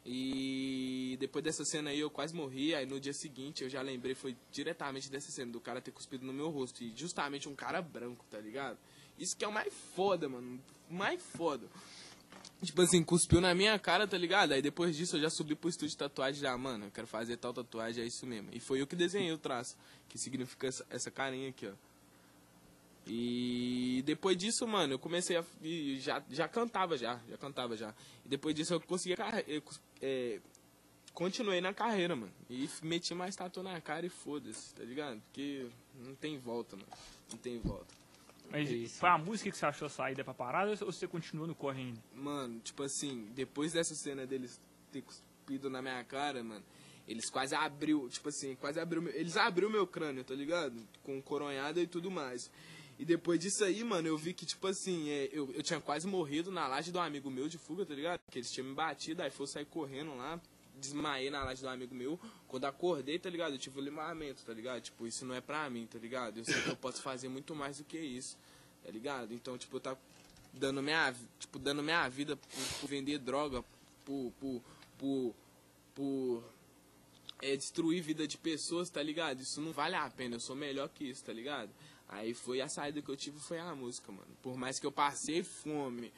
E 0.05 1.17
depois 1.19 1.43
dessa 1.43 1.65
cena 1.65 1.89
aí 1.89 1.99
eu 1.99 2.11
quase 2.11 2.35
morri, 2.35 2.75
aí 2.75 2.85
no 2.85 2.99
dia 2.99 3.13
seguinte 3.13 3.63
eu 3.63 3.69
já 3.69 3.81
lembrei, 3.81 4.13
foi 4.13 4.37
diretamente 4.51 5.09
dessa 5.09 5.31
cena, 5.31 5.51
do 5.51 5.59
cara 5.59 5.81
ter 5.81 5.91
cuspido 5.91 6.23
no 6.23 6.33
meu 6.33 6.51
rosto. 6.51 6.83
E 6.83 6.93
justamente 6.95 7.49
um 7.49 7.55
cara 7.55 7.81
branco, 7.81 8.23
tá 8.29 8.37
ligado? 8.37 8.77
Isso 9.17 9.35
que 9.35 9.43
é 9.43 9.47
o 9.47 9.51
mais 9.51 9.73
foda, 9.95 10.29
mano. 10.29 10.61
Mais 10.87 11.19
foda. 11.19 11.67
Tipo 12.61 12.81
assim, 12.81 13.01
cuspiu 13.03 13.39
na 13.39 13.55
minha 13.55 13.79
cara, 13.79 14.05
tá 14.05 14.17
ligado? 14.17 14.51
Aí 14.51 14.61
depois 14.61 14.95
disso 14.95 15.15
eu 15.15 15.21
já 15.21 15.29
subi 15.29 15.55
pro 15.55 15.69
estúdio 15.69 15.91
de 15.91 15.97
tatuagem 15.97 16.41
já, 16.41 16.57
mano, 16.57 16.85
eu 16.85 16.91
quero 16.91 17.07
fazer 17.07 17.37
tal 17.37 17.53
tatuagem, 17.53 18.03
é 18.03 18.07
isso 18.07 18.25
mesmo. 18.25 18.49
E 18.51 18.59
foi 18.59 18.81
eu 18.81 18.87
que 18.87 18.97
desenhei 18.97 19.31
o 19.31 19.37
traço, 19.37 19.77
que 20.09 20.17
significa 20.17 20.67
essa, 20.67 20.85
essa 20.89 21.09
carinha 21.09 21.49
aqui, 21.49 21.67
ó. 21.67 21.73
E 23.07 24.03
depois 24.05 24.37
disso, 24.37 24.67
mano, 24.67 24.93
eu 24.93 24.99
comecei 24.99 25.35
a. 25.35 25.43
Já, 25.99 26.21
já 26.29 26.47
cantava 26.47 26.95
já, 26.95 27.19
já 27.27 27.37
cantava 27.37 27.75
já. 27.75 27.93
E 28.23 28.29
depois 28.29 28.53
disso 28.53 28.73
eu 28.73 28.81
consegui. 28.81 29.15
Eu, 29.47 29.63
é, 30.01 30.39
continuei 31.13 31.59
na 31.59 31.73
carreira, 31.73 32.15
mano. 32.15 32.31
E 32.49 32.69
meti 32.83 33.15
mais 33.15 33.35
tatu 33.35 33.63
na 33.63 33.81
cara 33.81 34.05
e 34.05 34.09
foda-se, 34.09 34.75
tá 34.75 34.83
ligado? 34.83 35.19
Porque 35.21 35.65
não 35.95 36.13
tem 36.13 36.37
volta, 36.37 36.75
mano. 36.75 36.87
Não 37.31 37.37
tem 37.37 37.57
volta. 37.59 37.98
Mas 38.51 38.71
é 38.71 38.87
foi 38.87 39.09
a 39.09 39.17
música 39.17 39.51
que 39.51 39.57
você 39.57 39.65
achou 39.65 39.89
saída 39.89 40.23
pra 40.23 40.33
parada 40.33 40.71
ou 40.71 40.91
você 40.91 41.07
continuou 41.07 41.47
no 41.47 41.55
corre 41.55 41.81
ainda? 41.81 41.99
Mano, 42.13 42.59
tipo 42.59 42.83
assim, 42.83 43.27
depois 43.35 43.73
dessa 43.73 43.95
cena 43.95 44.25
deles 44.25 44.59
ter 44.91 45.01
cuspido 45.01 45.69
na 45.69 45.81
minha 45.81 46.03
cara, 46.03 46.43
mano, 46.43 46.63
eles 47.07 47.29
quase 47.29 47.55
abriu, 47.55 48.07
tipo 48.09 48.29
assim, 48.29 48.55
quase 48.55 48.79
abriu, 48.79 49.07
eles 49.09 49.37
abriu 49.37 49.69
meu 49.69 49.87
crânio, 49.87 50.23
tá 50.23 50.33
ligado? 50.33 50.75
Com 51.03 51.21
coronhada 51.21 51.79
e 51.81 51.87
tudo 51.87 52.11
mais. 52.11 52.51
E 52.99 53.05
depois 53.05 53.39
disso 53.39 53.63
aí, 53.63 53.83
mano, 53.83 54.09
eu 54.09 54.17
vi 54.17 54.33
que, 54.33 54.45
tipo 54.45 54.67
assim, 54.67 55.09
é, 55.09 55.29
eu, 55.31 55.49
eu 55.53 55.63
tinha 55.63 55.79
quase 55.79 56.05
morrido 56.05 56.51
na 56.51 56.67
laje 56.67 56.91
de 56.91 56.97
um 56.97 57.01
amigo 57.01 57.31
meu 57.31 57.47
de 57.47 57.57
fuga, 57.57 57.85
tá 57.85 57.93
ligado? 57.93 58.19
Que 58.29 58.39
eles 58.39 58.51
tinham 58.51 58.67
me 58.67 58.73
batido, 58.75 59.23
aí 59.23 59.31
foi 59.31 59.47
sair 59.47 59.65
correndo 59.65 60.13
lá, 60.15 60.39
desmaiei 60.79 61.29
na 61.29 61.43
laje 61.43 61.61
do 61.61 61.69
amigo 61.69 61.93
meu. 61.93 62.19
Quando 62.47 62.65
acordei, 62.65 63.19
tá 63.19 63.29
ligado? 63.29 63.53
Eu 63.53 63.59
tive 63.59 63.79
um 63.79 63.83
livramento, 63.83 64.43
tá 64.43 64.53
ligado? 64.53 64.81
Tipo, 64.81 65.05
isso 65.05 65.25
não 65.25 65.35
é 65.35 65.41
pra 65.41 65.69
mim, 65.69 65.85
tá 65.85 65.99
ligado? 65.99 66.37
Eu 66.37 66.45
sei 66.45 66.61
que 66.61 66.69
eu 66.69 66.75
posso 66.75 67.01
fazer 67.01 67.29
muito 67.29 67.55
mais 67.55 67.77
do 67.77 67.83
que 67.83 67.97
isso, 67.97 68.37
tá 68.83 68.91
ligado? 68.91 69.33
Então, 69.33 69.57
tipo, 69.57 69.75
eu 69.75 69.81
tava 69.81 69.99
dando 70.53 70.81
minha, 70.81 71.13
tipo, 71.39 71.59
dando 71.59 71.83
minha 71.83 72.07
vida 72.09 72.35
por, 72.35 72.47
por 72.79 72.87
vender 72.87 73.19
droga, 73.19 73.63
por, 74.05 74.33
por, 74.39 74.61
por, 74.97 75.35
por 75.93 76.43
é, 77.41 77.55
destruir 77.55 78.01
vida 78.01 78.27
de 78.27 78.37
pessoas, 78.37 78.89
tá 78.89 79.01
ligado? 79.01 79.41
Isso 79.41 79.61
não 79.61 79.71
vale 79.71 79.95
a 79.95 80.09
pena, 80.09 80.35
eu 80.35 80.39
sou 80.39 80.55
melhor 80.55 80.89
que 80.89 81.05
isso, 81.05 81.23
tá 81.23 81.33
ligado? 81.33 81.69
Aí 82.07 82.33
foi 82.33 82.59
a 82.59 82.67
saída 82.67 83.01
que 83.01 83.09
eu 83.09 83.15
tive, 83.15 83.39
foi 83.39 83.59
a 83.59 83.75
música, 83.75 84.11
mano. 84.11 84.35
Por 84.41 84.57
mais 84.57 84.79
que 84.79 84.85
eu 84.85 84.91
passei 84.91 85.43
fome, 85.43 86.11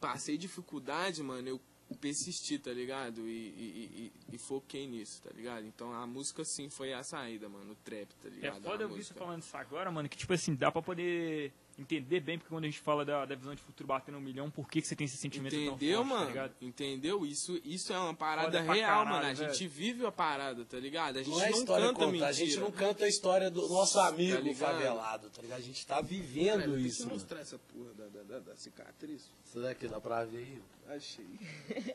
passei 0.00 0.38
dificuldade, 0.38 1.22
mano, 1.22 1.48
eu 1.48 1.60
persistir, 1.96 2.60
tá 2.60 2.72
ligado? 2.72 3.26
E, 3.28 3.32
e, 3.32 4.12
e, 4.30 4.34
e, 4.34 4.38
foquei 4.38 4.86
nisso, 4.86 5.22
tá 5.22 5.30
ligado? 5.34 5.66
Então 5.66 5.92
a 5.92 6.06
música 6.06 6.44
sim 6.44 6.68
foi 6.68 6.92
a 6.92 7.02
saída, 7.02 7.48
mano, 7.48 7.72
o 7.72 7.76
trap, 7.76 8.08
tá 8.22 8.28
ligado? 8.28 8.58
É 8.58 8.60
foda 8.60 8.84
eu 8.84 8.88
vi 8.88 9.02
você 9.02 9.14
falando 9.14 9.42
isso 9.42 9.56
agora, 9.56 9.90
mano, 9.90 10.08
que 10.08 10.16
tipo 10.16 10.32
assim, 10.32 10.54
dá 10.54 10.70
pra 10.70 10.82
poder 10.82 11.52
entender 11.78 12.20
bem, 12.20 12.38
porque 12.38 12.52
quando 12.52 12.64
a 12.64 12.66
gente 12.66 12.80
fala 12.80 13.04
da, 13.04 13.24
da 13.24 13.34
visão 13.34 13.54
de 13.54 13.62
futuro 13.62 13.86
batendo 13.86 14.18
um 14.18 14.20
milhão, 14.20 14.50
por 14.50 14.68
que, 14.68 14.82
que 14.82 14.88
você 14.88 14.96
tem 14.96 15.04
esse 15.04 15.16
sentimento 15.16 15.54
Entendeu, 15.54 16.00
tão 16.00 16.08
forte, 16.08 16.32
tá 16.32 16.34
mano? 16.34 16.48
Tá 16.48 16.54
Entendeu? 16.60 17.24
Isso, 17.24 17.60
isso 17.64 17.92
é 17.92 17.98
uma 17.98 18.14
parada 18.14 18.60
real, 18.60 18.74
caralho, 18.74 19.10
mano. 19.10 19.26
A 19.26 19.32
velho. 19.32 19.52
gente 19.52 19.68
vive 19.68 20.04
a 20.04 20.10
parada, 20.12 20.64
tá 20.64 20.78
ligado? 20.78 21.18
A 21.18 21.22
gente 21.22 21.34
não, 21.34 21.42
é 21.42 21.50
não 21.50 21.64
canta 21.64 21.92
conta, 21.94 22.06
mentira. 22.06 22.26
A 22.26 22.32
gente 22.32 22.56
não 22.58 22.72
canta 22.72 23.04
a 23.04 23.08
história 23.08 23.50
do 23.50 23.68
nosso 23.68 23.98
amigo 24.00 24.48
tá 24.48 24.54
favelado, 24.54 25.30
tá 25.30 25.40
ligado? 25.40 25.58
A 25.58 25.62
gente 25.62 25.86
tá 25.86 26.00
vivendo 26.00 26.60
Cara, 26.60 26.80
isso. 26.80 26.98
Deixa 26.98 27.02
eu 27.02 27.08
mostrar 27.08 27.40
essa 27.40 27.58
porra 27.58 27.94
da, 27.94 28.06
da, 28.08 28.22
da, 28.22 28.38
da 28.40 28.56
cicatriz. 28.56 29.30
Isso 29.44 29.60
daqui 29.60 29.86
dá 29.86 30.00
pra 30.00 30.24
ver 30.24 30.38
aí? 30.38 30.96
Achei. 30.96 31.26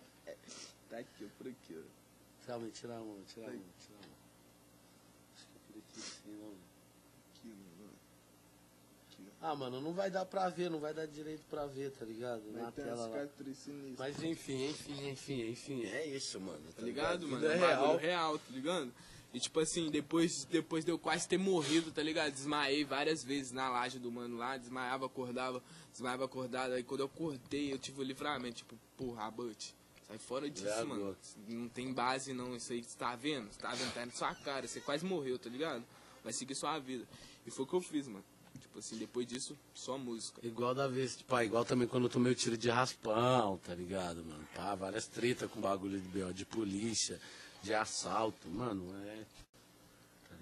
tá 0.89 0.97
aqui, 0.97 1.29
por 1.37 1.47
aqui, 1.47 1.75
ó. 1.77 2.47
Calma, 2.47 2.67
tira 2.69 2.95
a 2.95 2.99
mão, 2.99 3.17
tira 3.27 3.47
a 3.47 3.51
mão, 3.51 3.61
tira 3.79 3.97
a 3.97 4.07
mão. 4.07 4.15
Acho 5.33 5.47
que 5.47 5.57
é 5.57 5.61
por 5.67 5.77
aqui 5.79 6.01
sim, 6.01 6.31
não. 6.39 6.72
Ah, 9.45 9.57
mano, 9.57 9.81
não 9.81 9.91
vai 9.91 10.09
dar 10.09 10.25
pra 10.25 10.47
ver, 10.47 10.71
não 10.71 10.79
vai 10.79 10.93
dar 10.93 11.05
direito 11.05 11.43
pra 11.49 11.65
ver, 11.65 11.91
tá 11.91 12.05
ligado? 12.05 12.41
Vai 12.53 12.61
Na 12.61 12.71
tela 12.71 13.07
lá. 13.07 13.27
Mas 13.99 14.23
enfim, 14.23 14.69
enfim, 14.69 15.09
enfim, 15.09 15.49
enfim, 15.49 15.83
é 15.83 16.07
isso, 16.07 16.39
mano. 16.39 16.61
Tá, 16.67 16.77
tá 16.77 16.81
ligado, 16.81 17.27
mano? 17.27 17.45
É 17.45 17.57
real. 17.57 17.97
real, 17.97 18.39
tá 18.39 18.51
ligado? 18.51 18.93
E 19.33 19.39
tipo 19.41 19.59
assim, 19.59 19.89
depois, 19.89 20.45
depois 20.45 20.85
de 20.85 20.91
eu 20.91 20.97
quase 20.97 21.27
ter 21.27 21.37
morrido, 21.37 21.91
tá 21.91 22.01
ligado? 22.01 22.31
Desmaiei 22.31 22.85
várias 22.85 23.21
vezes 23.21 23.51
na 23.51 23.67
laje 23.67 23.99
do 23.99 24.09
mano 24.09 24.37
lá, 24.37 24.55
desmaiava, 24.55 25.07
acordava, 25.07 25.61
desmaiava, 25.91 26.23
acordava. 26.23 26.75
Aí 26.75 26.83
quando 26.83 27.01
eu 27.01 27.07
acordei, 27.07 27.73
eu 27.73 27.77
tive 27.77 27.99
o 27.99 28.03
livramento, 28.03 28.57
tipo, 28.59 28.77
porra, 28.95 29.23
abate. 29.23 29.75
Sai 30.07 30.17
fora 30.19 30.49
disso, 30.49 30.67
É 30.69 30.83
mano. 30.85 31.17
Não 31.49 31.67
tem 31.67 31.91
base 31.91 32.31
não, 32.31 32.55
isso 32.55 32.71
aí, 32.71 32.81
você 32.81 32.97
tá 32.97 33.13
vendo? 33.17 33.51
Você 33.51 33.59
tá 33.59 33.73
vendo, 33.73 33.93
tá 33.93 34.05
na 34.05 34.11
sua 34.13 34.33
cara, 34.35 34.65
você 34.65 34.79
quase 34.79 35.03
morreu, 35.03 35.37
tá 35.37 35.49
ligado? 35.49 35.83
Vai 36.23 36.31
seguir 36.31 36.55
sua 36.55 36.79
vida. 36.79 37.05
E 37.45 37.51
foi 37.51 37.65
o 37.65 37.67
que 37.67 37.73
eu 37.73 37.81
fiz, 37.81 38.07
mano. 38.07 38.23
Tipo 38.63 38.79
assim, 38.79 38.97
depois 38.97 39.27
disso, 39.27 39.57
só 39.73 39.97
música. 39.97 40.39
Igual 40.45 40.73
da 40.73 40.87
vez, 40.87 41.17
tipo, 41.17 41.35
ah, 41.35 41.43
igual 41.43 41.63
também 41.63 41.87
quando 41.87 42.05
eu 42.05 42.09
tomei 42.09 42.31
o 42.31 42.35
tiro 42.35 42.57
de 42.57 42.69
raspão, 42.69 43.57
tá 43.57 43.75
ligado, 43.75 44.23
mano? 44.25 44.47
Pá, 44.55 44.73
várias 44.73 45.05
tretas 45.05 45.51
com 45.51 45.61
bagulho 45.61 45.99
de 45.99 46.33
de 46.33 46.45
polícia, 46.45 47.19
de 47.61 47.73
assalto, 47.73 48.47
mano, 48.47 48.83
é. 49.05 49.25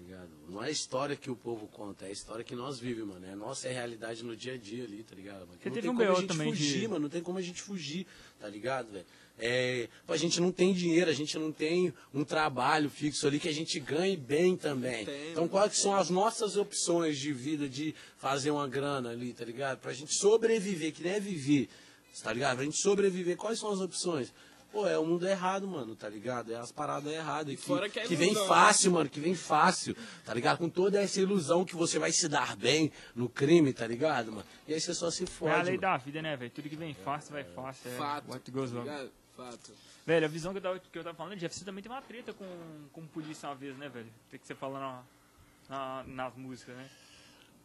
Ligado? 0.04 0.28
Não 0.48 0.62
é 0.62 0.66
a 0.68 0.70
história 0.70 1.14
que 1.14 1.30
o 1.30 1.36
povo 1.36 1.66
conta, 1.68 2.04
é 2.06 2.08
a 2.08 2.12
história 2.12 2.42
que 2.44 2.54
nós 2.56 2.78
vivemos, 2.78 3.14
mano. 3.14 3.26
É 3.26 3.32
a 3.32 3.36
nossa 3.36 3.68
realidade 3.68 4.22
no 4.24 4.34
dia 4.36 4.54
a 4.54 4.56
dia 4.56 4.84
ali, 4.84 5.02
tá 5.04 5.14
ligado? 5.14 5.40
Mano? 5.46 5.52
Você 5.62 5.68
não 5.68 5.74
teve 5.74 5.80
tem 5.82 5.90
um 5.90 5.94
como 5.96 6.06
BO 6.08 6.12
a 6.16 6.20
gente 6.20 6.28
também 6.28 6.48
fugir, 6.50 6.80
de- 6.80 6.88
mano, 6.88 7.00
não 7.00 7.08
tem 7.08 7.22
como 7.22 7.38
a 7.38 7.42
gente 7.42 7.62
fugir, 7.62 8.06
tá 8.40 8.48
ligado, 8.48 8.90
velho? 8.90 9.04
É, 9.38 9.88
a 10.08 10.16
gente 10.16 10.40
não 10.40 10.52
tem 10.52 10.74
dinheiro, 10.74 11.10
a 11.10 11.14
gente 11.14 11.38
não 11.38 11.50
tem 11.52 11.92
um 12.12 12.22
trabalho 12.24 12.90
fixo 12.90 13.26
ali 13.26 13.38
que 13.40 13.48
a 13.48 13.52
gente 13.52 13.78
ganhe 13.80 14.16
bem 14.16 14.56
também. 14.56 15.06
Então, 15.30 15.48
quais 15.48 15.78
são 15.78 15.94
as 15.94 16.10
nossas 16.10 16.56
opções 16.56 17.18
de 17.18 17.32
vida 17.32 17.68
de 17.68 17.94
fazer 18.18 18.50
uma 18.50 18.68
grana 18.68 19.10
ali, 19.10 19.32
tá 19.32 19.44
ligado? 19.44 19.78
Pra 19.78 19.92
gente 19.92 20.14
sobreviver, 20.14 20.92
que 20.92 21.02
nem 21.02 21.12
é 21.14 21.20
viver, 21.20 21.68
tá 22.22 22.32
ligado? 22.32 22.56
Pra 22.56 22.64
gente 22.64 22.76
sobreviver, 22.78 23.36
quais 23.36 23.58
são 23.58 23.70
as 23.70 23.80
opções? 23.80 24.32
Pô, 24.72 24.86
é 24.88 24.98
o 24.98 25.04
mundo 25.04 25.28
errado, 25.28 25.68
mano, 25.68 25.94
tá 25.94 26.08
ligado? 26.08 26.50
É 26.50 26.56
as 26.56 26.72
paradas 26.72 27.12
erradas. 27.12 27.54
Que, 27.54 27.60
fora 27.66 27.88
que 27.90 28.00
é 28.00 28.06
vem 28.06 28.30
ilusão, 28.30 28.48
fácil, 28.48 28.92
mano, 28.92 29.10
que 29.10 29.20
vem 29.20 29.34
fácil, 29.34 29.94
tá 30.24 30.32
ligado? 30.32 30.56
Com 30.58 30.68
toda 30.70 30.98
essa 31.00 31.20
ilusão 31.20 31.62
que 31.64 31.76
você 31.76 31.98
vai 31.98 32.10
se 32.10 32.26
dar 32.26 32.56
bem 32.56 32.90
no 33.14 33.28
crime, 33.28 33.72
tá 33.74 33.86
ligado, 33.86 34.32
mano? 34.32 34.46
E 34.66 34.72
aí 34.72 34.80
você 34.80 34.94
só 34.94 35.10
se 35.10 35.24
É 35.24 35.26
fode. 35.26 35.52
a 35.52 35.56
lei 35.62 35.72
mano. 35.72 35.80
da 35.82 35.96
vida, 35.98 36.22
né, 36.22 36.34
velho? 36.36 36.50
Tudo 36.50 36.70
que 36.70 36.76
vem 36.76 36.94
fácil, 36.94 37.32
vai 37.32 37.44
fácil. 37.44 37.90
É 37.90 37.96
Fato. 37.96 38.30
what 38.30 38.50
goes 38.50 38.70
tá 38.70 38.78
wrong. 38.78 39.10
Fato. 39.36 39.72
Velho, 40.06 40.24
a 40.24 40.28
visão 40.28 40.52
que 40.52 40.58
eu 40.58 40.62
tava, 40.62 40.78
que 40.78 40.98
eu 40.98 41.04
tava 41.04 41.16
falando, 41.16 41.36
Jeff, 41.38 41.54
você 41.54 41.64
também 41.64 41.82
tem 41.82 41.92
uma 41.92 42.00
treta 42.02 42.32
com, 42.32 42.46
com 42.92 43.06
polícia 43.06 43.48
uma 43.50 43.54
vez, 43.54 43.76
né, 43.76 43.88
velho? 43.90 44.08
Tem 44.30 44.40
que 44.40 44.46
você 44.46 44.54
fala 44.54 44.80
na, 44.80 45.02
na- 45.68 46.04
nas 46.06 46.34
músicas, 46.36 46.74
né? 46.76 46.88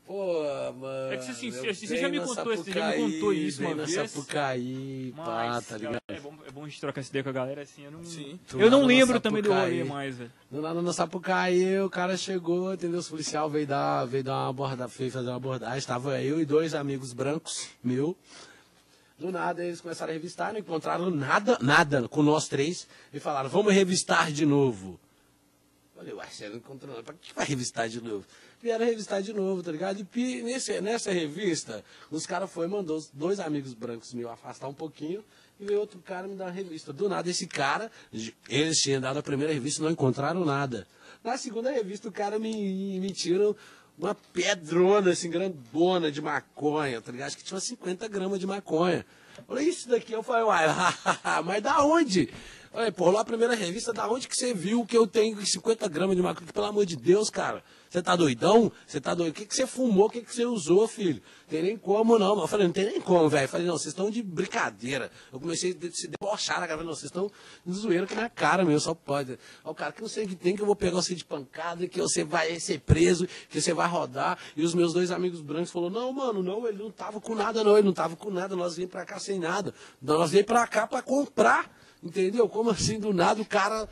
Pô, 0.07 0.41
mano. 0.79 1.13
É 1.13 1.17
que 1.17 1.25
você, 1.25 1.31
assim, 1.31 1.47
eu 1.47 1.75
você 1.75 1.97
já 1.97 2.07
me 2.07 2.21
contou 2.21 2.53
isso, 2.53 2.63
você 2.63 2.71
já 2.71 2.87
me 2.87 2.93
contou 2.95 3.11
Sapucaí, 3.11 3.47
isso 3.47 3.61
uma 3.61 3.75
na 3.75 3.83
vez. 3.83 4.11
Sapucaí, 4.11 5.13
pá, 5.17 5.61
tá 5.61 5.77
ligado? 5.77 6.01
é, 6.07 6.19
bom, 6.21 6.33
é 6.47 6.51
bom 6.51 6.63
a 6.63 6.67
gente 6.69 6.79
trocar 6.79 7.01
essa 7.01 7.09
ideia 7.09 7.23
com 7.23 7.29
a 7.29 7.33
galera, 7.33 7.61
assim, 7.61 7.83
eu 7.83 7.91
não... 7.91 8.03
Sim. 8.05 8.39
Eu 8.57 8.71
não 8.71 8.85
lembro 8.85 9.19
também 9.19 9.43
do 9.43 9.49
Sapucaí. 9.49 9.79
rolê 9.79 9.83
mais, 9.83 10.15
velho. 10.15 10.31
Do 10.49 10.61
nada 10.61 10.81
no 10.81 10.93
Sapucaí, 10.93 11.81
o 11.81 11.89
cara 11.89 12.15
chegou, 12.15 12.73
entendeu? 12.73 12.99
Os 12.99 13.09
policial 13.09 13.49
veio 13.49 13.67
dar, 13.67 14.05
veio 14.05 14.23
dar 14.23 14.43
uma 14.43 14.49
abordagem, 14.49 14.95
veio 14.97 15.11
fazer 15.11 15.27
uma 15.27 15.35
abordagem. 15.35 15.77
Estava 15.77 16.21
eu 16.21 16.39
e 16.39 16.45
dois 16.45 16.73
amigos 16.73 17.11
brancos, 17.11 17.67
meu. 17.83 18.15
Do 19.19 19.29
nada 19.29 19.61
eles 19.61 19.81
começaram 19.81 20.11
a 20.11 20.13
revistar, 20.13 20.53
não 20.53 20.59
encontraram 20.61 21.09
nada, 21.09 21.57
nada 21.61 22.07
com 22.07 22.23
nós 22.23 22.47
três. 22.47 22.87
E 23.13 23.19
falaram, 23.19 23.49
vamos 23.49 23.73
revistar 23.73 24.31
de 24.31 24.45
novo. 24.45 24.97
Falei, 25.93 26.13
ué, 26.13 26.27
você 26.29 26.47
não 26.47 26.57
encontrou 26.57 26.91
nada, 26.91 27.03
pra 27.03 27.13
que 27.19 27.33
vai 27.33 27.45
revistar 27.45 27.89
de 27.89 27.99
novo? 27.99 28.23
Vieram 28.61 28.85
revistar 28.85 29.21
de 29.21 29.33
novo, 29.33 29.61
tá 29.61 29.71
ligado? 29.71 30.05
E 30.15 30.41
nesse, 30.41 30.79
nessa 30.81 31.11
revista, 31.11 31.83
os 32.09 32.25
caras 32.25 32.49
foram 32.51 32.67
e 32.67 32.71
mandou 32.71 33.03
dois 33.13 33.39
amigos 33.39 33.73
brancos 33.73 34.13
me 34.13 34.25
afastar 34.25 34.67
um 34.67 34.73
pouquinho 34.73 35.23
e 35.59 35.65
veio 35.65 35.79
outro 35.79 35.99
cara 35.99 36.27
me 36.27 36.35
dar 36.35 36.45
uma 36.45 36.51
revista. 36.51 36.91
Do 36.93 37.09
nada, 37.09 37.29
esse 37.29 37.47
cara, 37.47 37.91
eles 38.49 38.77
tinham 38.77 39.01
dado 39.01 39.19
a 39.19 39.23
primeira 39.23 39.53
revista 39.53 39.81
e 39.81 39.83
não 39.83 39.91
encontraram 39.91 40.43
nada. 40.45 40.87
Na 41.23 41.37
segunda 41.37 41.71
revista, 41.71 42.07
o 42.07 42.11
cara 42.11 42.39
me, 42.39 42.99
me 42.99 43.11
tira 43.11 43.55
uma 43.97 44.15
pedrona, 44.15 45.11
assim, 45.11 45.29
grandona 45.29 46.11
de 46.11 46.21
maconha, 46.21 47.01
tá 47.01 47.11
ligado? 47.11 47.27
Acho 47.27 47.37
que 47.37 47.43
tinha 47.43 47.59
50 47.59 48.07
gramas 48.07 48.39
de 48.39 48.45
maconha. 48.45 49.05
Falei, 49.47 49.67
isso 49.67 49.89
daqui, 49.89 50.13
eu 50.13 50.23
falei, 50.23 50.43
uai, 50.43 50.65
mas 51.45 51.61
da 51.61 51.83
onde? 51.83 52.29
Pô, 52.95 53.09
lá 53.09 53.21
a 53.21 53.25
primeira 53.25 53.55
revista, 53.55 53.91
da 53.91 54.07
onde 54.07 54.27
que 54.27 54.35
você 54.35 54.53
viu 54.53 54.85
que 54.85 54.95
eu 54.95 55.07
tenho 55.07 55.43
50 55.43 55.87
gramas 55.87 56.15
de 56.15 56.21
maconha? 56.21 56.53
Pelo 56.53 56.67
amor 56.67 56.85
de 56.85 56.95
Deus, 56.95 57.27
cara. 57.27 57.63
Você 57.89 58.03
tá 58.03 58.15
doidão? 58.15 58.71
Você 58.85 59.01
tá 59.01 59.15
doido? 59.15 59.31
O 59.31 59.33
que, 59.33 59.47
que 59.47 59.55
você 59.55 59.65
fumou? 59.65 60.05
O 60.05 60.09
que, 60.11 60.21
que 60.21 60.31
você 60.31 60.45
usou, 60.45 60.87
filho? 60.87 61.19
Tem 61.49 61.63
nem 61.63 61.75
como, 61.75 62.19
não. 62.19 62.39
Eu 62.39 62.45
falei, 62.45 62.67
não 62.67 62.73
tem 62.73 62.85
nem 62.85 63.01
como, 63.01 63.27
velho. 63.27 63.47
Falei, 63.47 63.65
não, 63.65 63.79
vocês 63.79 63.93
estão 63.93 64.11
de 64.11 64.21
brincadeira. 64.21 65.09
Eu 65.33 65.39
comecei 65.39 65.71
a 65.71 65.91
se 65.91 66.07
debochar 66.07 66.59
na 66.59 66.67
cara. 66.67 66.83
Não, 66.83 66.93
vocês 66.93 67.05
estão 67.05 67.31
zoeira 67.67 68.05
com 68.05 68.13
a 68.13 68.17
minha 68.17 68.29
cara, 68.29 68.63
meu, 68.63 68.79
só 68.79 68.93
pode. 68.93 69.31
Aí 69.31 69.37
o 69.63 69.73
cara, 69.73 69.91
que 69.91 70.03
eu 70.03 70.07
sei 70.07 70.27
que 70.27 70.35
tem, 70.35 70.55
que 70.55 70.61
eu 70.61 70.65
vou 70.67 70.75
pegar 70.75 70.97
você 70.97 71.15
de 71.15 71.25
pancada, 71.25 71.87
que 71.87 71.99
você 71.99 72.23
vai 72.23 72.59
ser 72.59 72.81
preso, 72.81 73.27
que 73.49 73.59
você 73.59 73.73
vai 73.73 73.87
rodar. 73.87 74.37
E 74.55 74.63
os 74.63 74.75
meus 74.75 74.93
dois 74.93 75.09
amigos 75.09 75.41
brancos 75.41 75.71
falaram, 75.71 75.93
não, 75.93 76.13
mano, 76.13 76.43
não, 76.43 76.67
ele 76.67 76.77
não 76.77 76.91
tava 76.91 77.19
com 77.19 77.33
nada, 77.33 77.63
não. 77.63 77.75
Ele 77.75 77.87
não 77.87 77.93
tava 77.93 78.15
com 78.15 78.29
nada. 78.29 78.55
Nós 78.55 78.75
viemos 78.75 78.91
pra 78.91 79.03
cá 79.03 79.17
sem 79.17 79.39
nada. 79.39 79.73
Nós 79.99 80.29
viemos 80.29 80.45
pra 80.45 80.67
cá 80.67 80.85
pra 80.85 81.01
comprar. 81.01 81.75
Entendeu? 82.07 82.47
Como 82.47 82.69
assim, 82.69 82.99
do 82.99 83.13
nada 83.13 83.41
o 83.41 83.45
cara 83.45 83.87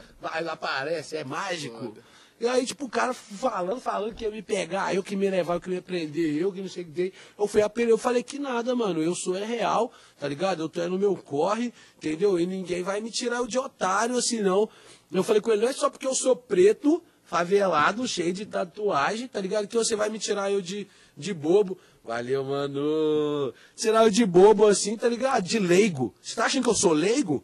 aparece, 0.49 1.17
é 1.17 1.23
mágico. 1.23 1.93
E 2.39 2.47
aí, 2.47 2.65
tipo, 2.65 2.85
o 2.85 2.89
cara 2.89 3.13
falando, 3.13 3.79
falando 3.79 4.13
que 4.13 4.25
ia 4.25 4.31
me 4.31 4.41
pegar, 4.41 4.93
eu 4.93 5.01
que 5.01 5.15
me 5.15 5.29
levar, 5.29 5.55
eu 5.55 5.61
que 5.61 5.69
me 5.69 5.79
prender, 5.79 6.35
eu 6.35 6.51
que 6.51 6.61
não 6.61 6.67
sei 6.67 6.83
o 6.83 6.85
que 6.85 6.91
tem. 6.91 7.13
Eu 7.37 7.47
fui 7.47 7.61
apelar, 7.61 7.89
eu 7.89 7.97
falei 7.97 8.23
que 8.23 8.39
nada, 8.39 8.75
mano. 8.75 9.01
Eu 9.01 9.15
sou 9.15 9.37
é 9.37 9.45
real, 9.45 9.91
tá 10.19 10.27
ligado? 10.27 10.61
Eu 10.61 10.69
tô 10.69 10.81
é 10.81 10.87
no 10.87 10.97
meu 10.97 11.15
corre, 11.15 11.73
entendeu? 11.97 12.39
E 12.39 12.45
ninguém 12.45 12.83
vai 12.83 12.99
me 12.99 13.09
tirar 13.11 13.41
o 13.41 13.47
de 13.47 13.57
otário, 13.57 14.17
assim, 14.17 14.41
não. 14.41 14.69
Eu 15.11 15.23
falei 15.23 15.41
com 15.41 15.51
ele, 15.51 15.61
não 15.61 15.69
é 15.69 15.73
só 15.73 15.89
porque 15.89 16.07
eu 16.07 16.13
sou 16.13 16.35
preto, 16.35 17.01
favelado, 17.23 18.07
cheio 18.07 18.33
de 18.33 18.45
tatuagem, 18.45 19.27
tá 19.27 19.41
ligado? 19.41 19.67
Que 19.67 19.77
você 19.77 19.95
vai 19.95 20.09
me 20.09 20.19
tirar 20.19 20.51
eu 20.51 20.61
de, 20.61 20.87
de 21.17 21.33
bobo. 21.33 21.77
Valeu, 22.03 22.43
mano. 22.43 23.53
Tirar 23.75 24.03
eu 24.03 24.11
de 24.11 24.25
bobo 24.25 24.67
assim, 24.67 24.95
tá 24.95 25.07
ligado? 25.07 25.43
De 25.43 25.57
leigo. 25.57 26.13
Você 26.21 26.35
tá 26.35 26.45
achando 26.45 26.63
que 26.63 26.69
eu 26.69 26.75
sou 26.75 26.93
leigo? 26.93 27.43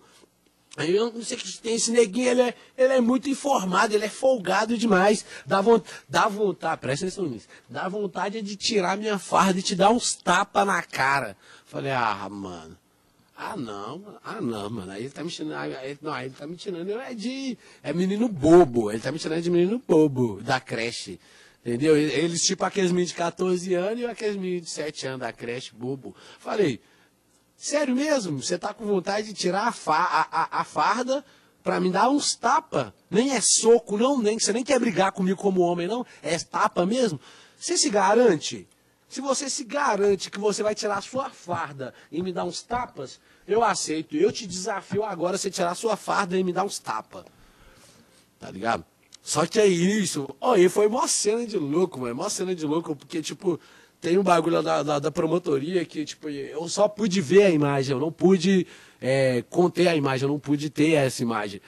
Eu 0.78 1.12
não 1.12 1.22
sei 1.22 1.36
que 1.36 1.58
tem 1.58 1.76
esse 1.76 1.92
neguinho, 1.92 2.30
ele 2.30 2.42
é, 2.42 2.56
ele 2.78 2.94
é 2.94 3.02
muito 3.02 3.30
informado, 3.30 3.94
ele 3.94 4.06
é 4.06 4.10
folgado 4.10 4.78
demais. 4.78 5.26
Dá, 5.46 5.60
vo 5.60 5.84
dá 6.08 6.30
vontade, 6.30 6.80
presta 6.80 7.06
atenção 7.06 7.26
nisso, 7.26 7.48
dá 7.70 7.90
vontade 7.90 8.42
de 8.42 8.56
tirar 8.56 8.98
minha 8.98 9.20
farda 9.20 9.60
e 9.60 9.64
te 9.64 9.76
dar 9.76 9.90
uns 9.90 10.16
tapas 10.16 10.66
na 10.66 10.82
cara. 10.82 11.36
Falei, 11.66 11.92
ah, 11.92 12.28
mano. 12.30 12.78
Ah 13.44 13.58
não, 13.58 14.20
ah 14.24 14.40
não, 14.40 14.70
mano. 14.70 14.92
Aí 14.92 15.02
ele 15.02 15.10
tá 15.10 15.24
me 15.24 15.32
tirando. 15.32 15.56
Aí, 15.56 15.98
não, 16.00 16.14
aí 16.14 16.28
ele 16.28 16.36
tá 16.36 16.46
me 16.46 16.56
tirando. 16.56 16.92
É 16.92 17.14
de. 17.14 17.58
É 17.82 17.92
menino 17.92 18.30
bobo. 18.30 18.92
Ele 18.92 19.00
tá 19.00 19.12
me 19.12 19.18
tirando 19.18 19.42
de 19.42 19.50
menino 19.50 19.82
bobo 19.88 20.40
da 20.42 20.60
creche. 20.60 21.20
Entendeu? 21.66 21.98
Eles, 21.98 22.44
tipo 22.44 22.64
aqueles 22.64 22.92
meninos 22.92 23.10
de 23.10 23.16
14 23.16 23.74
anos 23.74 24.00
e 24.00 24.06
aqueles 24.06 24.36
meninos 24.36 24.66
de 24.66 24.70
7 24.70 25.08
anos 25.08 25.20
da 25.22 25.34
creche, 25.34 25.74
bobo. 25.74 26.16
Falei, 26.40 26.80
Sério 27.62 27.96
mesmo? 27.96 28.42
Você 28.42 28.58
tá 28.58 28.74
com 28.74 28.88
vontade 28.88 29.28
de 29.28 29.34
tirar 29.36 29.68
a, 29.68 29.72
fa 29.72 29.94
a, 29.94 30.22
a, 30.32 30.62
a 30.62 30.64
farda 30.64 31.24
para 31.62 31.80
me 31.80 31.92
dar 31.92 32.10
uns 32.10 32.34
tapa? 32.34 32.92
Nem 33.08 33.36
é 33.36 33.40
soco, 33.40 34.00
não, 34.00 34.20
nem 34.20 34.40
você 34.40 34.52
nem 34.52 34.64
quer 34.64 34.80
brigar 34.80 35.12
comigo 35.12 35.40
como 35.40 35.62
homem, 35.62 35.88
não? 35.88 36.04
É 36.24 36.40
tapa 36.40 36.88
mesmo? 36.88 37.22
Você 37.60 37.78
se 37.78 37.88
garante? 37.92 38.68
Se 39.08 39.22
você 39.22 39.48
se 39.48 39.64
garante 39.64 40.32
que 40.32 40.40
você 40.40 40.64
vai 40.64 40.74
tirar 40.74 40.98
a 40.98 41.02
sua 41.02 41.30
farda 41.30 41.94
e 42.12 42.24
me 42.24 42.34
dar 42.34 42.46
uns 42.46 42.64
tapas, 42.64 43.20
eu 43.48 43.64
aceito. 43.64 44.16
Eu 44.18 44.32
te 44.32 44.48
desafio 44.48 45.04
agora 45.04 45.38
você 45.38 45.52
tirar 45.52 45.70
a 45.70 45.76
sua 45.76 45.96
farda 45.96 46.36
e 46.40 46.44
me 46.44 46.52
dar 46.52 46.64
uns 46.64 46.80
tapas. 46.80 47.26
Tá 48.40 48.50
ligado? 48.50 48.84
Só 49.22 49.46
que 49.46 49.60
é 49.60 49.68
isso. 49.68 50.28
Olha, 50.42 50.68
foi 50.68 50.88
uma 50.88 51.08
cena 51.08 51.46
de 51.46 51.58
louco, 51.58 52.00
mano. 52.00 52.16
Uma 52.16 52.30
cena 52.32 52.56
de 52.56 52.66
louco, 52.66 52.96
porque, 52.96 53.22
tipo, 53.22 53.60
tem 54.02 54.18
um 54.18 54.24
bagulho 54.24 54.64
da, 54.64 54.82
da, 54.82 55.00
da, 55.00 55.12
promotoria 55.12 55.86
que, 55.86 56.04
tipo, 56.04 56.28
eu 56.28 56.68
só 56.68 56.88
pude 56.88 57.22
ver 57.22 57.44
a 57.44 57.50
imagem, 57.52 57.94
eu 57.94 58.00
não 58.00 58.12
pude 58.12 58.66
é, 59.00 59.44
conter 59.48 59.88
a 59.88 59.96
imagem, 59.96 60.28
eu 60.28 60.32
não 60.32 60.40
pude 60.40 60.72
ter 60.72 60.94
essa 60.94 61.22
imagem. 61.22 61.62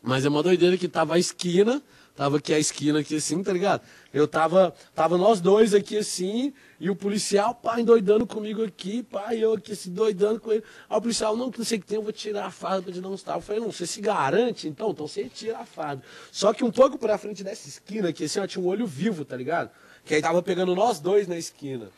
Mas 0.00 0.24
é 0.24 0.28
uma 0.28 0.44
doideira 0.44 0.76
que 0.78 0.86
tava 0.86 1.16
a 1.16 1.18
esquina, 1.18 1.82
tava 2.14 2.36
aqui 2.36 2.54
a 2.54 2.58
esquina 2.58 3.00
aqui 3.00 3.16
assim, 3.16 3.42
tá 3.42 3.52
ligado? 3.52 3.82
Eu 4.14 4.28
tava, 4.28 4.72
tava 4.94 5.18
nós 5.18 5.40
dois 5.40 5.74
aqui 5.74 5.98
assim, 5.98 6.54
e 6.78 6.88
o 6.88 6.94
policial, 6.94 7.52
pá, 7.52 7.80
endoidando 7.80 8.24
comigo 8.28 8.62
aqui, 8.62 9.02
pá, 9.02 9.34
e 9.34 9.40
eu 9.40 9.54
aqui 9.54 9.74
se 9.74 9.90
doidando 9.90 10.38
com 10.38 10.52
ele. 10.52 10.62
Aí 10.88 10.96
o 10.96 11.00
policial, 11.00 11.36
não, 11.36 11.50
que 11.50 11.58
não 11.58 11.64
sei 11.64 11.78
o 11.78 11.80
que 11.80 11.86
tem, 11.88 11.96
eu 11.96 12.02
vou 12.02 12.12
tirar 12.12 12.46
a 12.46 12.50
farda 12.52 12.92
pra 12.92 13.00
dar 13.00 13.08
uns 13.08 13.24
tapas. 13.24 13.42
Eu 13.42 13.46
falei, 13.46 13.60
não, 13.60 13.72
você 13.72 13.88
se 13.88 14.00
garante, 14.00 14.68
então, 14.68 14.90
então 14.90 15.08
você 15.08 15.24
tira 15.24 15.58
a 15.58 15.66
farda. 15.66 16.04
Só 16.30 16.54
que 16.54 16.62
um 16.62 16.70
pouco 16.70 16.96
pra 16.96 17.18
frente 17.18 17.42
dessa 17.42 17.68
esquina 17.68 18.10
aqui, 18.10 18.24
assim, 18.24 18.38
ó, 18.38 18.46
tinha 18.46 18.64
um 18.64 18.68
olho 18.68 18.86
vivo, 18.86 19.24
tá 19.24 19.36
ligado? 19.36 19.70
Que 20.10 20.16
aí 20.16 20.22
tava 20.22 20.42
pegando 20.42 20.74
nós 20.74 20.98
dois 20.98 21.28
na 21.28 21.38
esquina. 21.38 21.88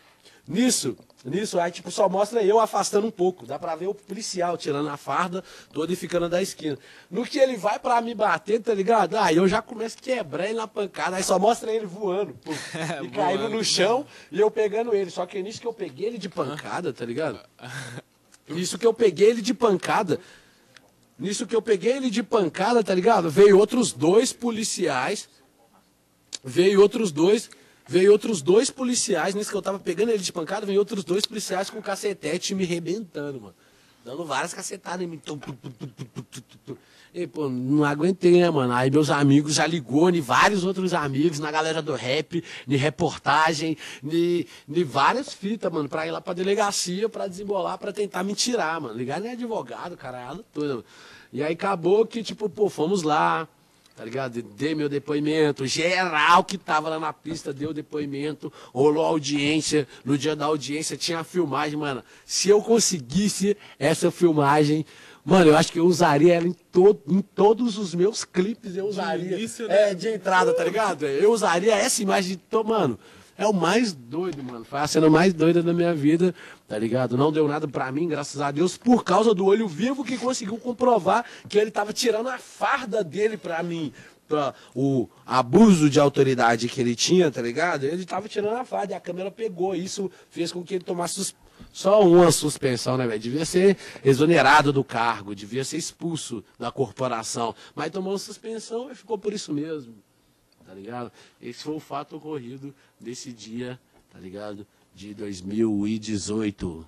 Nisso, 0.47 0.95
nisso, 1.25 1.59
aí 1.59 1.71
tipo, 1.71 1.91
só 1.91 2.11
mostra 2.11 2.43
eu 2.43 2.61
afastando 2.61 3.07
um 3.07 3.11
pouco. 3.11 3.47
Dá 3.47 3.59
pra 3.59 3.75
ver 3.75 3.87
o 3.87 3.95
policial 3.95 4.59
tirando 4.59 4.91
a 4.91 4.99
farda 4.99 5.43
toda 5.73 5.91
e 5.91 5.97
ficando 5.97 6.29
da 6.29 6.43
esquina. 6.43 6.79
No 7.11 7.25
que 7.25 7.39
ele 7.39 7.57
vai 7.57 7.79
pra 7.79 8.03
me 8.03 8.15
bater, 8.15 8.61
tá 8.61 8.75
ligado? 8.75 9.17
Aí 9.17 9.37
eu 9.37 9.49
já 9.49 9.63
começo 9.63 9.97
a 9.99 10.03
quebrar 10.03 10.45
ele 10.45 10.59
na 10.59 10.69
pancada. 10.69 11.17
Aí 11.17 11.23
só 11.23 11.39
mostra 11.39 11.73
ele 11.73 11.87
voando. 11.87 12.35
Pô, 12.45 12.53
e 13.03 13.09
caindo 13.09 13.49
no 13.49 13.65
chão 13.65 14.05
e 14.31 14.39
eu 14.39 14.51
pegando 14.51 14.95
ele. 14.95 15.09
Só 15.11 15.25
que 15.25 15.43
nisso 15.43 15.59
que 15.59 15.67
eu 15.67 15.73
peguei 15.73 16.09
ele 16.09 16.19
de 16.19 16.29
pancada, 16.29 16.93
tá 16.93 17.07
ligado? 17.07 17.41
Nisso 18.47 18.77
que 18.77 18.87
eu 18.87 18.93
peguei 18.93 19.31
ele 19.31 19.41
de 19.41 19.55
pancada. 19.55 20.21
Nisso 21.19 21.47
que 21.47 21.57
eu 21.57 21.63
peguei 21.63 21.93
ele 21.93 22.11
de 22.11 22.23
pancada, 22.23 22.85
tá 22.85 22.95
ligado? 22.95 23.31
Veio 23.31 23.57
outros 23.57 23.91
dois 23.91 24.35
policiais. 24.35 25.31
Veio 26.45 26.83
outros 26.83 27.11
dois 27.11 27.49
Veio 27.87 28.13
outros 28.13 28.41
dois 28.41 28.71
policiais, 28.71 29.35
nesse 29.35 29.51
que 29.51 29.57
eu 29.57 29.63
tava 29.63 29.79
pegando 29.79 30.11
ele 30.11 30.23
de 30.23 30.33
pancada, 30.33 30.65
veio 30.65 30.79
outros 30.79 31.05
dois 31.05 31.27
policiais 31.27 31.69
com 31.69 31.83
cacetete 31.83 32.55
me 32.55 32.65
rebentando, 32.65 33.41
mano. 33.41 33.55
Dando 34.05 34.25
várias 34.25 34.53
cacetadas 34.53 35.01
em 35.01 35.07
mim. 35.07 35.21
E, 37.15 37.27
pô, 37.27 37.49
não 37.49 37.85
aguentei, 37.85 38.41
né, 38.41 38.49
mano? 38.49 38.73
Aí 38.73 38.91
meus 38.91 39.11
amigos 39.11 39.55
já 39.55 39.67
ligou, 39.67 40.11
de 40.11 40.21
vários 40.21 40.65
outros 40.65 40.95
amigos, 40.95 41.39
na 41.39 41.51
galera 41.51 41.83
do 41.83 41.95
rap, 41.95 42.43
de 42.67 42.77
reportagem, 42.77 43.77
de, 44.03 44.47
de 44.67 44.83
várias 44.83 45.33
fitas, 45.35 45.71
mano, 45.71 45.91
pra 45.91 46.07
ir 46.07 46.11
lá 46.11 46.23
pra 46.23 46.33
delegacia, 46.33 47.09
pra 47.11 47.27
desembolar, 47.27 47.77
pra 47.77 47.93
tentar 47.93 48.23
me 48.23 48.35
tirar, 48.35 48.81
mano. 48.81 48.95
Ligar 48.95 49.21
nem 49.21 49.33
advogado, 49.33 49.97
caralho, 49.97 50.43
mano. 50.55 50.83
E 51.33 51.43
aí 51.43 51.53
acabou 51.53 52.07
que, 52.07 52.23
tipo, 52.23 52.49
pô, 52.49 52.71
fomos 52.71 53.03
lá, 53.03 53.47
tá 54.03 54.05
ligado? 54.05 54.43
Dei 54.43 54.75
meu 54.75 54.89
depoimento, 54.89 55.65
geral 55.65 56.43
que 56.43 56.59
tava 56.59 56.89
lá 56.89 56.99
na 56.99 57.13
pista 57.13 57.53
deu 57.53 57.73
depoimento, 57.73 58.53
rolou 58.75 59.05
audiência, 59.05 59.87
no 60.05 60.19
dia 60.19 60.35
da 60.35 60.47
audiência 60.47 60.97
tinha 60.97 61.21
a 61.21 61.25
filmagem, 61.25 61.79
mano. 61.79 62.03
Se 62.27 62.49
eu 62.49 62.61
conseguisse 62.61 63.57
essa 63.79 64.11
filmagem, 64.11 64.85
mano, 65.25 65.51
eu 65.51 65.57
acho 65.57 65.71
que 65.71 65.79
eu 65.79 65.87
usaria 65.87 66.35
ela 66.35 66.49
em, 66.49 66.53
to 66.53 67.01
em 67.09 67.21
todos 67.21 67.79
os 67.79 67.95
meus 67.95 68.25
clipes, 68.25 68.77
eu 68.77 68.87
usaria. 68.87 69.29
De 69.29 69.35
início, 69.35 69.69
né? 69.69 69.91
É, 69.91 69.95
de 69.95 70.09
entrada, 70.09 70.53
tá 70.53 70.65
ligado? 70.65 71.07
Eu 71.07 71.31
usaria 71.31 71.73
essa 71.73 72.03
imagem, 72.03 72.35
de, 72.37 72.65
mano, 72.65 72.99
é 73.37 73.47
o 73.47 73.53
mais 73.53 73.93
doido, 73.93 74.43
mano. 74.43 74.65
Foi 74.65 74.81
a 74.81 74.87
cena 74.87 75.09
mais 75.09 75.33
doida 75.33 75.63
da 75.63 75.73
minha 75.73 75.95
vida, 75.95 76.35
tá 76.69 76.79
ligado? 76.79 77.17
Não 77.17 77.33
deu 77.33 77.49
nada 77.49 77.67
pra 77.67 77.91
mim, 77.91 78.09
graças 78.09 78.41
a 78.41 78.51
Deus, 78.51 78.77
por 78.77 79.05
causa 79.05 79.35
do 79.35 79.47
olho 79.47 79.67
vivo 79.67 80.05
que 80.05 80.19
conseguiu 80.19 80.59
comprovar 80.59 81.25
que 81.49 81.59
ele 81.59 81.71
tava 81.71 81.93
tirando 81.93 82.29
a 82.29 82.39
farda 82.39 83.03
dele 83.03 83.37
pra 83.37 83.63
mim. 83.63 83.93
Pra 84.29 84.55
o 84.75 85.09
abuso 85.27 85.91
de 85.91 85.99
autoridade 85.99 86.69
que 86.69 86.81
ele 86.81 86.95
tinha, 86.95 87.31
tá 87.31 87.43
ligado? 87.43 87.85
Ele 87.85 88.05
tava 88.05 88.29
tirando 88.29 88.57
a 88.57 88.65
farda 88.65 88.93
e 88.93 88.97
a 88.97 89.01
câmera 89.01 89.31
pegou. 89.31 89.75
Isso 89.75 90.11
fez 90.31 90.53
com 90.53 90.63
que 90.63 90.75
ele 90.75 90.85
tomasse 90.85 91.35
só 91.73 92.03
uma 92.03 92.31
suspensão, 92.31 92.97
né, 92.97 93.07
velho? 93.07 93.21
Devia 93.21 93.45
ser 93.45 93.77
exonerado 94.05 94.73
do 94.73 94.85
cargo, 94.85 95.35
devia 95.35 95.65
ser 95.65 95.77
expulso 95.77 96.45
da 96.59 96.71
corporação. 96.71 97.55
Mas 97.75 97.91
tomou 97.91 98.17
suspensão 98.19 98.91
e 98.91 98.95
ficou 98.95 99.19
por 99.19 99.33
isso 99.33 99.53
mesmo 99.53 99.95
tá 100.73 100.75
ligado? 100.75 101.13
Esse 101.41 101.65
foi 101.65 101.75
o 101.75 101.81
fato 101.81 102.17
ocorrido 102.17 102.75
desse 102.99 103.31
dia, 103.31 103.79
tá 104.11 104.19
ligado? 104.19 104.67
De 104.95 105.13
2018, 105.13 106.87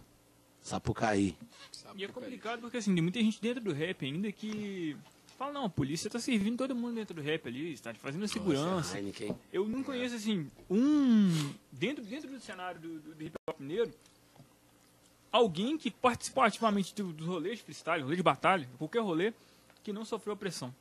Sapucaí. 0.62 1.36
Sapucaí. 1.70 2.00
E 2.00 2.04
é 2.04 2.08
complicado 2.08 2.60
porque, 2.62 2.78
assim, 2.78 2.94
tem 2.94 3.02
muita 3.02 3.20
gente 3.20 3.40
dentro 3.42 3.62
do 3.62 3.72
rap 3.74 4.06
ainda 4.06 4.32
que 4.32 4.96
fala, 5.36 5.52
não, 5.52 5.66
a 5.66 5.68
polícia 5.70 6.08
tá 6.08 6.18
servindo 6.18 6.56
todo 6.56 6.74
mundo 6.74 6.94
dentro 6.94 7.14
do 7.14 7.20
rap 7.20 7.46
ali, 7.46 7.74
está 7.74 7.92
fazendo 7.92 8.26
segurança. 8.26 8.98
Nossa, 8.98 9.36
Eu 9.52 9.68
não 9.68 9.82
conheço, 9.82 10.14
assim, 10.14 10.50
um... 10.70 11.52
Dentro, 11.70 12.02
dentro 12.04 12.30
do 12.30 12.40
cenário 12.40 12.80
do, 12.80 13.00
do, 13.00 13.14
do 13.14 13.22
hip 13.22 13.34
hop 13.46 13.60
mineiro, 13.60 13.92
alguém 15.30 15.76
que 15.76 15.90
participou 15.90 16.42
ativamente 16.42 16.94
dos 16.94 17.12
do 17.12 17.26
rolês 17.26 17.58
de 17.58 17.64
freestyle, 17.64 18.02
rolê 18.02 18.16
de 18.16 18.22
batalha, 18.22 18.66
qualquer 18.78 19.00
rolê, 19.00 19.34
que 19.82 19.92
não 19.92 20.06
sofreu 20.06 20.32
opressão. 20.32 20.74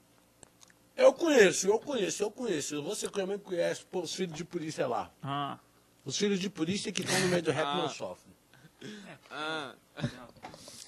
Eu 0.95 1.11
conheço, 1.13 1.67
eu 1.67 1.79
conheço, 1.79 2.23
eu 2.23 2.31
conheço. 2.31 2.81
Você 2.83 3.09
também 3.09 3.37
conhece 3.37 3.83
pô, 3.85 4.01
os 4.01 4.13
filhos 4.13 4.35
de 4.35 4.45
polícia 4.45 4.87
lá. 4.87 5.11
Ah. 5.21 5.57
Os 6.05 6.17
filhos 6.17 6.39
de 6.39 6.49
polícia 6.49 6.91
que 6.91 7.01
estão 7.01 7.19
no 7.21 7.27
meio 7.27 7.41
do 7.41 7.51
rap 7.51 7.65
não 7.77 7.89
sofrem. 7.89 8.33
Ah, 9.31 9.73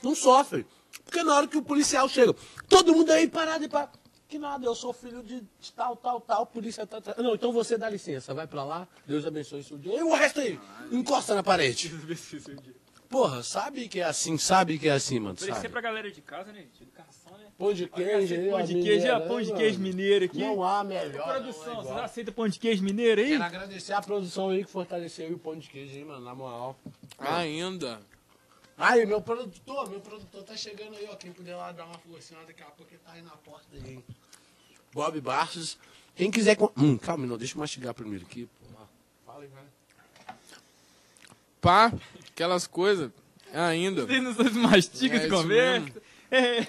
Não 0.03 0.13
sofrem. 0.13 0.65
Porque 1.03 1.23
na 1.23 1.35
hora 1.35 1.47
que 1.47 1.57
o 1.57 1.61
policial 1.61 2.07
chega, 2.09 2.35
todo 2.67 2.93
mundo 2.93 3.11
aí 3.11 3.27
parado 3.27 3.63
e 3.63 3.69
para. 3.69 3.89
Que 4.27 4.39
nada, 4.39 4.65
eu 4.65 4.73
sou 4.75 4.91
filho 4.91 5.23
de 5.23 5.43
tal, 5.75 5.95
tal, 5.95 6.19
tal, 6.19 6.45
polícia 6.47 6.85
tá, 6.85 6.99
tá. 6.99 7.15
Não, 7.21 7.35
então 7.35 7.51
você 7.53 7.77
dá 7.77 7.87
licença, 7.89 8.33
vai 8.33 8.47
pra 8.47 8.63
lá, 8.63 8.87
Deus 9.05 9.25
abençoe 9.25 9.63
seu 9.63 9.77
dia. 9.77 9.97
E 9.97 10.01
o 10.03 10.13
resto 10.15 10.39
aí, 10.41 10.59
encosta 10.91 11.35
na 11.35 11.43
parede. 11.43 11.89
Porra, 13.15 13.41
sabe 13.43 13.87
que 13.87 14.01
é 14.01 14.03
assim, 14.03 14.37
sabe 14.37 14.77
que 14.77 14.89
é 14.89 14.91
assim, 14.91 15.21
mano. 15.21 15.35
Oferecer 15.35 15.55
Sabe? 15.55 15.69
pra 15.69 15.79
galera 15.79 16.11
de 16.11 16.21
casa, 16.21 16.51
né, 16.51 16.63
gente? 16.63 16.83
Educação, 16.83 17.37
né? 17.37 17.45
Pão 17.57 17.73
de 17.73 17.87
queijo, 17.87 18.35
Pão 18.51 18.61
de 18.61 18.73
queijo, 18.73 18.75
mineira, 18.75 19.17
ó, 19.17 19.19
pão 19.21 19.41
de 19.41 19.53
queijo 19.53 19.79
mineiro 19.79 20.25
aqui. 20.25 20.37
Não 20.37 20.61
há 20.61 20.83
melhor. 20.83 21.23
Produção, 21.23 21.75
não 21.75 21.79
é 21.79 21.83
vocês 21.85 21.97
aceitam 21.99 22.33
pão 22.33 22.49
de 22.49 22.59
queijo 22.59 22.83
mineiro 22.83 23.21
aí? 23.21 23.29
Quero 23.29 23.43
agradecer 23.45 23.93
a 23.93 24.01
produção 24.01 24.49
aí 24.49 24.65
que 24.65 24.69
fortaleceu 24.69 25.31
o 25.31 25.39
pão 25.39 25.57
de 25.57 25.69
queijo 25.69 25.95
aí, 25.95 26.03
mano, 26.03 26.25
na 26.25 26.35
moral. 26.35 26.77
ainda. 27.17 28.01
Aí, 28.77 29.05
meu 29.05 29.21
produtor, 29.21 29.89
meu 29.89 30.01
produtor 30.01 30.43
tá 30.43 30.57
chegando 30.57 30.97
aí, 30.97 31.07
ó. 31.09 31.15
Quem 31.15 31.31
puder 31.31 31.55
lá 31.55 31.71
dar 31.71 31.85
uma 31.85 31.97
forcinha 31.97 32.41
daqui 32.45 32.63
a 32.63 32.65
pouco 32.65 32.91
ele 32.91 32.99
tá 33.01 33.13
aí 33.13 33.21
na 33.21 33.37
porta 33.37 33.65
aí, 33.71 33.93
hein? 33.93 34.03
Bob 34.93 35.21
Barços. 35.21 35.77
Quem 36.17 36.29
quiser. 36.29 36.57
Hum, 36.75 36.97
calma, 36.97 37.25
não, 37.25 37.37
deixa 37.37 37.55
eu 37.55 37.59
mastigar 37.59 37.93
primeiro 37.93 38.25
aqui. 38.25 38.49
Porra. 38.59 38.89
Fala 39.25 39.41
aí, 39.41 39.47
vai. 39.47 39.63
Pá, 41.61 41.93
aquelas 42.35 42.67
coisas. 42.67 43.09
Ainda. 43.53 44.05
Vocês 44.05 44.21
não 44.21 44.33
É 45.15 45.19
de 45.19 45.25
isso 45.27 45.35
conversa. 45.35 46.01
É, 46.29 46.67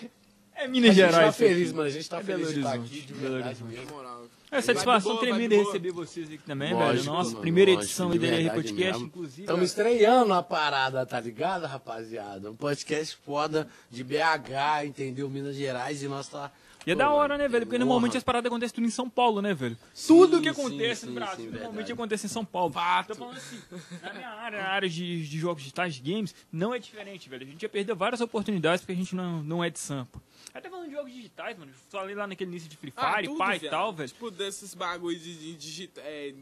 é 0.55 0.65
A 0.65 0.69
Minas 0.69 0.95
gente 0.95 0.97
Gerais. 0.97 1.15
tá 1.17 1.21
isso 1.31 1.45
aqui. 1.45 1.55
feliz, 1.55 1.73
mano. 1.73 1.89
A 1.89 1.91
gente 1.91 2.09
tá 2.09 2.19
É 2.19 2.23
feliz 2.23 2.49
de 2.53 2.59
estar 2.61 2.73
aqui, 2.75 3.01
de 3.01 3.13
verdade 3.15 3.65
mesmo. 3.65 4.07
É 4.49 4.61
satisfação 4.63 5.13
boa, 5.17 5.21
tremenda 5.25 5.57
receber 5.57 5.91
vocês 5.91 6.29
aqui 6.29 6.39
também, 6.47 6.73
Lógico, 6.73 6.93
velho. 7.03 7.05
Nossa, 7.07 7.31
mano, 7.31 7.41
primeira 7.41 7.73
lógico, 7.73 7.85
edição 7.91 8.11
do 8.11 8.13
verdade 8.19 8.55
Podcast, 8.55 8.93
mesmo. 8.93 9.07
inclusive. 9.07 9.43
Estamos 9.43 9.61
ó, 9.61 9.65
estreando 9.65 10.33
a 10.35 10.43
parada, 10.43 11.05
tá 11.05 11.19
ligado, 11.19 11.65
rapaziada? 11.67 12.49
Um 12.53 12.55
podcast 12.55 13.19
foda 13.27 13.69
de 13.91 14.05
BH, 14.05 14.85
entendeu? 14.87 15.29
Minas 15.29 15.57
Gerais 15.57 16.01
e 16.01 16.07
nós 16.07 16.29
tá. 16.29 16.53
E 16.87 16.93
é 16.93 16.95
da 16.95 17.11
hora, 17.11 17.37
né, 17.37 17.49
velho? 17.49 17.67
Porque 17.67 17.79
normalmente 17.79 18.17
as 18.17 18.23
paradas 18.23 18.47
acontecem 18.49 18.75
tudo 18.77 18.87
em 18.87 18.91
São 18.91 19.11
Paulo, 19.11 19.43
né, 19.43 19.53
velho? 19.53 19.77
tudo 20.07 20.41
que 20.41 20.49
acontece 20.49 21.05
no 21.07 21.13
Brasil 21.13 21.51
normalmente 21.51 21.93
acontece 21.93 22.27
em 22.27 22.29
São 22.29 22.45
Paulo. 22.45 22.73
Fato. 22.73 23.09
Tô 23.09 23.15
falando 23.17 23.37
assim, 23.37 23.61
na 24.01 24.15
minha 24.15 24.29
área, 24.29 24.63
na 24.63 24.69
área 24.69 24.89
de, 24.89 25.29
de 25.29 25.39
jogos 25.39 25.63
digitais, 25.63 25.97
de 25.97 26.13
games, 26.13 26.33
não 26.53 26.73
é 26.73 26.79
diferente, 26.79 27.29
velho. 27.29 27.45
A 27.45 27.51
gente 27.51 27.61
já 27.63 27.69
perdeu 27.69 27.97
várias 27.97 28.21
oportunidades 28.21 28.83
porque 28.83 28.93
a 28.93 28.97
gente 28.97 29.17
não, 29.17 29.43
não 29.43 29.65
é 29.65 29.69
de 29.69 29.81
Sampa. 29.81 30.23
Até 30.55 30.71
falando 30.71 30.87
de 30.89 30.95
jogos 30.95 31.13
digitais, 31.13 31.59
mano. 31.59 31.73
Falei 31.91 32.15
lá 32.15 32.27
naquele 32.27 32.51
início 32.53 32.69
de 32.69 32.77
Free 32.77 32.93
Ah, 32.97 33.15
Fire, 33.15 33.27
tudo, 33.27 33.39
pai 33.39 33.57
e 33.63 33.69
tal, 33.69 33.93
velho. 33.93 34.09
Tipo, 34.09 34.31
desses 34.31 34.73
bagulho 34.73 35.19
de, 35.19 35.35
de 35.37 35.57
digita- 35.57 36.01
é, 36.03 36.33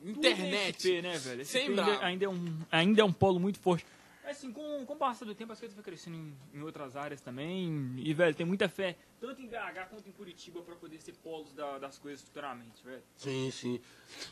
Tudo 0.00 0.10
internet. 0.18 0.92
é 0.92 0.98
SP, 0.98 1.00
né, 1.02 1.16
velho? 1.18 1.44
Sem 1.46 1.68
ainda, 1.68 2.04
ainda, 2.04 2.24
é 2.24 2.28
um, 2.28 2.56
ainda 2.72 3.00
é 3.00 3.04
um 3.04 3.12
polo 3.12 3.38
muito 3.38 3.60
forte. 3.60 3.86
Mas, 4.24 4.36
Assim, 4.38 4.52
com, 4.52 4.84
com 4.86 4.92
o 4.94 4.96
passar 4.96 5.24
do 5.24 5.34
tempo, 5.34 5.52
as 5.52 5.58
coisas 5.58 5.74
vão 5.74 5.82
crescendo 5.84 6.16
em, 6.16 6.36
em 6.54 6.62
outras 6.62 6.96
áreas 6.96 7.20
também. 7.20 7.94
E, 7.98 8.14
velho, 8.14 8.34
tem 8.34 8.46
muita 8.46 8.68
fé, 8.68 8.96
tanto 9.20 9.40
em 9.42 9.46
BH 9.46 9.86
quanto 9.90 10.08
em 10.08 10.12
Curitiba, 10.12 10.62
pra 10.62 10.74
poder 10.76 11.00
ser 11.00 11.12
polos 11.16 11.52
da- 11.52 11.78
das 11.78 11.98
coisas 11.98 12.22
futuramente, 12.24 12.84
velho. 12.84 13.02
Sim, 13.16 13.50
sim. 13.50 13.80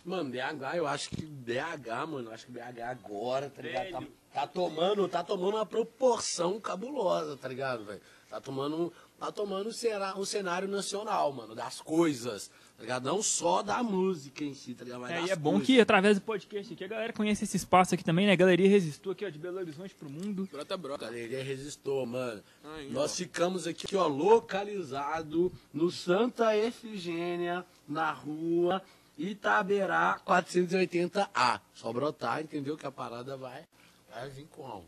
Mano, 0.04 0.30
BH, 0.30 0.76
eu 0.76 0.86
acho 0.86 1.10
que 1.10 1.24
BH, 1.26 2.06
mano, 2.06 2.28
eu 2.28 2.32
acho 2.32 2.46
que 2.46 2.52
BH 2.52 2.80
agora, 2.90 3.50
tá 3.50 3.62
ligado? 3.62 3.90
Tá, 4.32 4.40
tá 4.42 4.46
tomando, 4.46 5.08
tá 5.08 5.24
tomando 5.24 5.56
uma 5.56 5.66
proporção 5.66 6.60
cabulosa, 6.60 7.36
tá 7.36 7.48
ligado, 7.48 7.84
velho? 7.84 8.00
Tá 8.28 8.40
tomando, 8.40 8.92
tá 9.18 9.32
tomando 9.32 9.70
um 10.16 10.24
cenário 10.24 10.68
nacional, 10.68 11.32
mano, 11.32 11.52
das 11.54 11.80
coisas, 11.80 12.48
tá? 12.86 13.00
Não 13.00 13.22
só 13.22 13.62
da 13.62 13.82
música 13.82 14.42
em 14.44 14.54
si, 14.54 14.74
tá 14.74 14.84
ligado? 14.84 15.00
Mas 15.00 15.10
É, 15.10 15.22
e 15.26 15.30
é 15.30 15.36
bom 15.36 15.50
coisas. 15.52 15.66
que 15.66 15.80
através 15.80 16.18
do 16.18 16.22
podcast 16.22 16.72
aqui 16.72 16.84
a 16.84 16.88
galera 16.88 17.12
conhece 17.12 17.44
esse 17.44 17.56
espaço 17.56 17.94
aqui 17.94 18.02
também, 18.04 18.26
né? 18.26 18.32
A 18.32 18.36
Galeria 18.36 18.68
Resistou 18.68 19.12
aqui, 19.12 19.24
ó, 19.24 19.28
de 19.28 19.38
Belo 19.38 19.58
Horizonte 19.58 19.94
pro 19.94 20.08
mundo. 20.10 20.48
Brota, 20.50 20.76
brota. 20.76 21.04
Galeria 21.06 21.42
resistou, 21.44 22.04
mano. 22.06 22.42
Ainda. 22.76 22.92
Nós 22.92 23.16
ficamos 23.16 23.66
aqui, 23.66 23.94
ó, 23.96 24.06
localizado 24.06 25.52
no 25.72 25.90
Santa 25.90 26.56
Efigênia, 26.56 27.64
na 27.88 28.10
rua 28.12 28.82
Itaberá 29.18 30.18
480A. 30.26 31.60
Só 31.74 31.92
brotar, 31.92 32.40
entendeu? 32.42 32.76
Que 32.76 32.86
a 32.86 32.90
parada 32.92 33.36
vai, 33.36 33.64
vai 34.10 34.28
vir 34.30 34.46
com. 34.50 34.82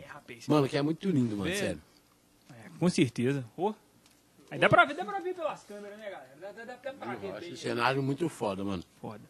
É, 0.00 0.06
rapaz. 0.06 0.46
Mano, 0.46 0.68
que 0.68 0.76
é 0.76 0.82
muito 0.82 1.08
lindo, 1.10 1.36
mano, 1.36 1.50
É. 1.50 1.56
sério. 1.56 1.82
É, 2.50 2.68
com 2.78 2.88
certeza. 2.88 3.44
Ô. 3.56 3.74
Aí 4.52 4.58
dá 4.58 4.68
pra 4.68 4.84
ver, 4.84 4.92
dá 4.94 5.02
pra 5.02 5.18
ver 5.18 5.34
pelas 5.34 5.62
câmeras, 5.64 5.98
né, 5.98 6.10
galera? 6.10 6.36
Dá, 6.38 6.52
dá, 6.52 6.64
dá, 6.64 6.92
pra 6.92 7.14
ver 7.14 7.28
Eu 7.30 7.36
acho 7.36 7.52
o 7.52 7.56
cenário 7.56 8.02
muito 8.02 8.28
foda, 8.28 8.62
mano. 8.62 8.84
Foda. 9.00 9.22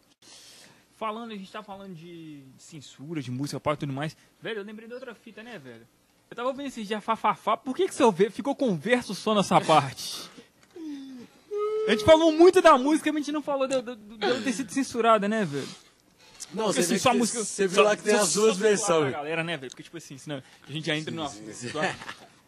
Falando, 0.97 1.31
a 1.31 1.35
gente 1.37 1.49
tá 1.49 1.63
falando 1.63 1.95
de 1.95 2.43
censura, 2.57 3.21
de 3.21 3.31
música, 3.31 3.57
pau 3.57 3.73
e 3.73 3.77
tudo 3.77 3.93
mais. 3.93 4.17
Velho, 4.41 4.59
eu 4.59 4.65
lembrei 4.65 4.85
de 4.85 4.93
outra 4.93 5.15
fita, 5.15 5.41
né, 5.41 5.57
velho? 5.57 5.87
Eu 6.29 6.35
tava 6.35 6.49
ouvindo 6.49 6.67
esses 6.67 6.85
dias 6.85 7.01
fafafá. 7.01 7.55
Por 7.55 7.73
que 7.73 7.87
que 7.87 7.95
seu 7.95 8.11
ver 8.11 8.31
ficou 8.31 8.53
converso 8.53 9.15
só 9.15 9.33
nessa 9.33 9.61
parte? 9.61 10.29
A 11.87 11.91
gente 11.91 12.03
falou 12.03 12.33
muito 12.33 12.61
da 12.61 12.77
música, 12.77 13.09
mas 13.13 13.21
a 13.21 13.23
gente 13.23 13.33
não 13.33 13.41
falou 13.41 13.65
de, 13.65 13.75
ela 13.75 14.41
ter 14.41 14.51
sido 14.51 14.73
censurada, 14.73 15.25
né, 15.29 15.45
velho? 15.45 15.67
Não, 16.53 16.65
Porque, 16.65 16.83
você, 16.83 16.95
assim, 16.95 17.07
a 17.07 17.11
que- 17.13 17.17
música. 17.17 17.43
você 17.45 17.65
viu 17.67 17.75
só- 17.77 17.83
lá 17.83 17.95
que 17.95 18.03
tem 18.03 18.15
só- 18.17 18.23
as 18.23 18.33
duas 18.33 18.57
versões. 18.57 19.11
galera, 19.13 19.41
né, 19.41 19.55
velho? 19.55 19.69
Porque, 19.71 19.83
tipo 19.83 19.95
assim, 19.97 20.17
senão 20.17 20.43
a 20.67 20.71
gente 20.71 20.85
já 20.85 20.97
entra. 20.97 21.13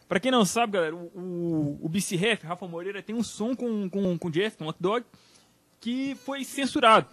Pra 0.07 0.19
quem 0.19 0.31
não 0.31 0.45
sabe, 0.45 0.73
galera, 0.73 0.95
o, 0.95 1.11
o, 1.15 1.79
o 1.85 1.89
BC 1.89 2.15
Ref, 2.15 2.43
Rafa 2.43 2.67
Moreira, 2.67 3.01
tem 3.01 3.15
um 3.15 3.23
som 3.23 3.55
com, 3.55 3.89
com, 3.89 4.17
com 4.17 4.27
o 4.27 4.31
Jeff, 4.31 4.57
com 4.57 4.65
o 4.65 4.67
Hot 4.67 4.77
Dog, 4.79 5.05
que 5.79 6.15
foi 6.23 6.43
censurado. 6.43 7.07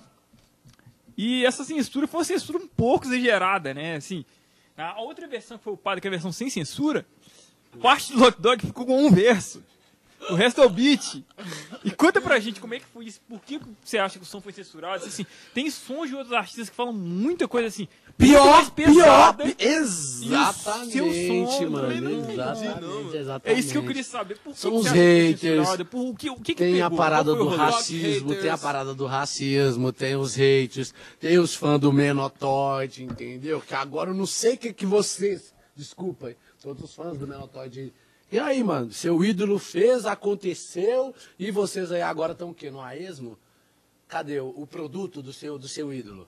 E 1.16 1.44
essa 1.44 1.64
censura 1.64 2.06
foi 2.06 2.20
uma 2.20 2.24
censura 2.24 2.58
um 2.58 2.66
pouco 2.66 3.06
exagerada, 3.06 3.72
né? 3.72 3.96
Assim, 3.96 4.24
a 4.76 5.00
outra 5.00 5.26
versão 5.26 5.56
que 5.56 5.64
foi 5.64 5.72
upada, 5.72 6.00
que 6.00 6.06
é 6.06 6.10
a 6.10 6.10
versão 6.10 6.32
sem 6.32 6.50
censura, 6.50 7.06
parte 7.80 8.12
do 8.12 8.22
Hot 8.22 8.40
Dog 8.40 8.66
ficou 8.66 8.84
com 8.84 9.06
um 9.06 9.10
verso. 9.10 9.62
O 10.30 10.34
resto 10.34 10.60
é 10.60 10.66
o 10.66 10.70
beat. 10.70 11.24
E 11.84 11.90
conta 11.90 12.20
pra 12.20 12.38
gente 12.38 12.60
como 12.60 12.74
é 12.74 12.78
que 12.78 12.86
foi 12.86 13.06
isso. 13.06 13.20
Por 13.28 13.40
que 13.40 13.60
você 13.84 13.98
acha 13.98 14.18
que 14.18 14.24
o 14.24 14.26
som 14.28 14.40
foi 14.40 14.52
censurado? 14.52 15.04
Assim, 15.04 15.26
tem 15.52 15.68
sons 15.70 16.08
de 16.10 16.14
outros 16.14 16.32
artistas 16.32 16.70
que 16.70 16.76
falam 16.76 16.92
muita 16.92 17.48
coisa 17.48 17.66
assim. 17.68 17.88
Pior, 18.16 18.70
pior, 18.72 18.94
pesada. 18.94 19.44
pi- 19.44 19.56
exatamente, 19.58 20.92
seu 20.92 21.46
som, 21.48 21.70
mano, 21.70 22.00
não 22.00 22.10
entendi, 22.20 22.32
exatamente, 22.34 22.80
não, 22.80 23.14
exatamente. 23.14 23.56
É 23.56 23.58
isso 23.60 23.72
que 23.72 23.78
eu 23.78 23.86
queria 23.86 24.04
saber. 24.04 24.38
Por 24.38 24.52
que 24.52 24.58
São 24.60 24.70
que 24.70 24.76
os 24.76 24.88
que 24.92 24.98
haters. 24.98 25.68
Por, 25.90 26.00
o 26.10 26.14
que, 26.14 26.30
o 26.30 26.36
que, 26.36 26.54
que 26.54 26.62
Tem 26.62 26.80
a 26.82 26.84
pegou? 26.90 26.98
parada 26.98 27.34
do 27.34 27.48
racismo, 27.48 28.34
tem 28.34 28.50
a 28.50 28.58
parada 28.58 28.94
do 28.94 29.06
racismo, 29.06 29.92
tem 29.92 30.14
os 30.14 30.34
haters, 30.34 30.92
tem 31.18 31.38
os 31.38 31.54
fãs 31.54 31.80
do 31.80 31.92
Menotoid, 31.92 33.02
entendeu? 33.02 33.60
Que 33.60 33.74
agora 33.74 34.10
eu 34.10 34.14
não 34.14 34.26
sei 34.26 34.54
o 34.54 34.58
que, 34.58 34.72
que 34.72 34.86
vocês. 34.86 35.52
Desculpa 35.74 36.34
todos 36.62 36.84
os 36.84 36.94
fãs 36.94 37.16
do 37.16 37.26
Menotoid. 37.26 37.92
E 38.32 38.38
aí, 38.38 38.64
mano, 38.64 38.90
seu 38.90 39.22
ídolo 39.22 39.58
fez, 39.58 40.06
aconteceu, 40.06 41.14
e 41.38 41.50
vocês 41.50 41.92
aí 41.92 42.00
agora 42.00 42.32
estão 42.32 42.48
o 42.48 42.54
quê? 42.54 42.70
No 42.70 42.80
a 42.80 42.96
esmo? 42.96 43.38
Cadê 44.08 44.40
o, 44.40 44.48
o 44.56 44.66
produto 44.66 45.20
do 45.20 45.34
seu, 45.34 45.58
do 45.58 45.68
seu 45.68 45.92
ídolo? 45.92 46.26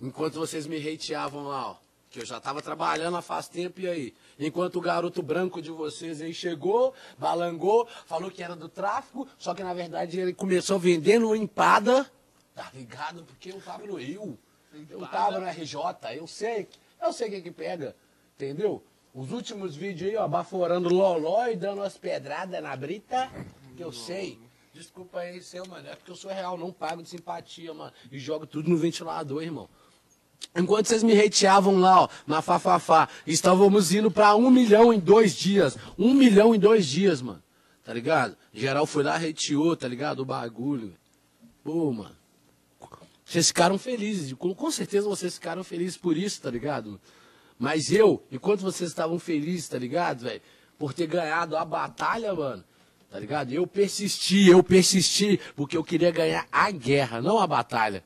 Enquanto 0.00 0.34
vocês 0.34 0.68
me 0.68 0.76
hateavam 0.76 1.48
lá, 1.48 1.70
ó. 1.70 1.76
Que 2.10 2.20
eu 2.20 2.24
já 2.24 2.38
tava 2.38 2.62
trabalhando 2.62 3.16
há 3.16 3.22
faz 3.22 3.48
tempo, 3.48 3.80
e 3.80 3.88
aí? 3.88 4.14
Enquanto 4.38 4.76
o 4.76 4.80
garoto 4.80 5.20
branco 5.20 5.60
de 5.60 5.72
vocês 5.72 6.22
aí 6.22 6.32
chegou, 6.32 6.94
balangou, 7.18 7.88
falou 8.06 8.30
que 8.30 8.40
era 8.40 8.54
do 8.54 8.68
tráfico, 8.68 9.26
só 9.36 9.52
que 9.52 9.64
na 9.64 9.74
verdade 9.74 10.20
ele 10.20 10.32
começou 10.32 10.78
vendendo 10.78 11.34
empada, 11.34 12.08
tá 12.54 12.70
ligado? 12.72 13.24
Porque 13.24 13.50
eu 13.50 13.60
tava 13.60 13.84
no 13.84 13.96
Rio, 13.96 14.38
eu 14.88 15.04
tava 15.08 15.40
no 15.40 15.46
RJ, 15.48 15.76
eu 16.14 16.28
sei, 16.28 16.68
eu 17.02 17.12
sei 17.12 17.26
o 17.26 17.30
que 17.32 17.40
que 17.40 17.50
pega, 17.50 17.96
entendeu? 18.36 18.80
Os 19.14 19.30
últimos 19.30 19.76
vídeos 19.76 20.10
aí, 20.10 20.16
ó, 20.16 20.26
baforando 20.26 20.88
loló 20.88 21.46
e 21.46 21.56
dando 21.56 21.78
umas 21.78 21.98
pedradas 21.98 22.62
na 22.62 22.74
brita, 22.74 23.30
que 23.76 23.84
eu 23.84 23.92
sei. 23.92 24.38
Desculpa 24.72 25.18
aí, 25.18 25.42
seu, 25.42 25.66
mano, 25.66 25.86
é 25.86 25.94
porque 25.94 26.10
eu 26.10 26.16
sou 26.16 26.30
real, 26.30 26.56
não 26.56 26.72
pago 26.72 27.02
de 27.02 27.08
simpatia, 27.10 27.74
mano, 27.74 27.92
e 28.10 28.18
jogo 28.18 28.46
tudo 28.46 28.70
no 28.70 28.76
ventilador, 28.76 29.42
irmão. 29.42 29.68
Enquanto 30.56 30.86
vocês 30.86 31.02
me 31.02 31.18
hateavam 31.18 31.78
lá, 31.78 32.02
ó, 32.02 32.08
na 32.26 32.42
Fafafá, 32.42 33.08
estávamos 33.26 33.92
indo 33.92 34.10
pra 34.10 34.34
um 34.34 34.50
milhão 34.50 34.92
em 34.92 34.98
dois 34.98 35.34
dias. 35.34 35.76
Um 35.98 36.12
milhão 36.12 36.54
em 36.54 36.58
dois 36.58 36.86
dias, 36.86 37.22
mano. 37.22 37.42
Tá 37.84 37.92
ligado? 37.92 38.36
Geral 38.52 38.86
foi 38.86 39.02
lá, 39.02 39.16
hateou, 39.16 39.76
tá 39.76 39.88
ligado? 39.88 40.20
O 40.20 40.24
bagulho. 40.24 40.94
Pô, 41.64 41.92
mano. 41.92 42.16
Vocês 43.24 43.48
ficaram 43.48 43.78
felizes. 43.78 44.32
Com, 44.34 44.70
certeza 44.70 45.08
vocês 45.08 45.34
ficaram 45.34 45.64
felizes 45.64 45.96
por 45.96 46.16
isso, 46.16 46.42
tá 46.42 46.50
ligado? 46.50 47.00
Mas 47.62 47.92
eu, 47.92 48.20
enquanto 48.32 48.62
vocês 48.62 48.90
estavam 48.90 49.20
felizes, 49.20 49.68
tá 49.68 49.78
ligado, 49.78 50.24
velho? 50.24 50.40
Por 50.76 50.92
ter 50.92 51.06
ganhado 51.06 51.56
a 51.56 51.64
batalha, 51.64 52.34
mano. 52.34 52.64
Tá 53.08 53.20
ligado? 53.20 53.52
Eu 53.52 53.68
persisti, 53.68 54.48
eu 54.48 54.64
persisti, 54.64 55.38
porque 55.54 55.76
eu 55.76 55.84
queria 55.84 56.10
ganhar 56.10 56.44
a 56.50 56.72
guerra, 56.72 57.20
não 57.20 57.38
a 57.38 57.46
batalha. 57.46 58.02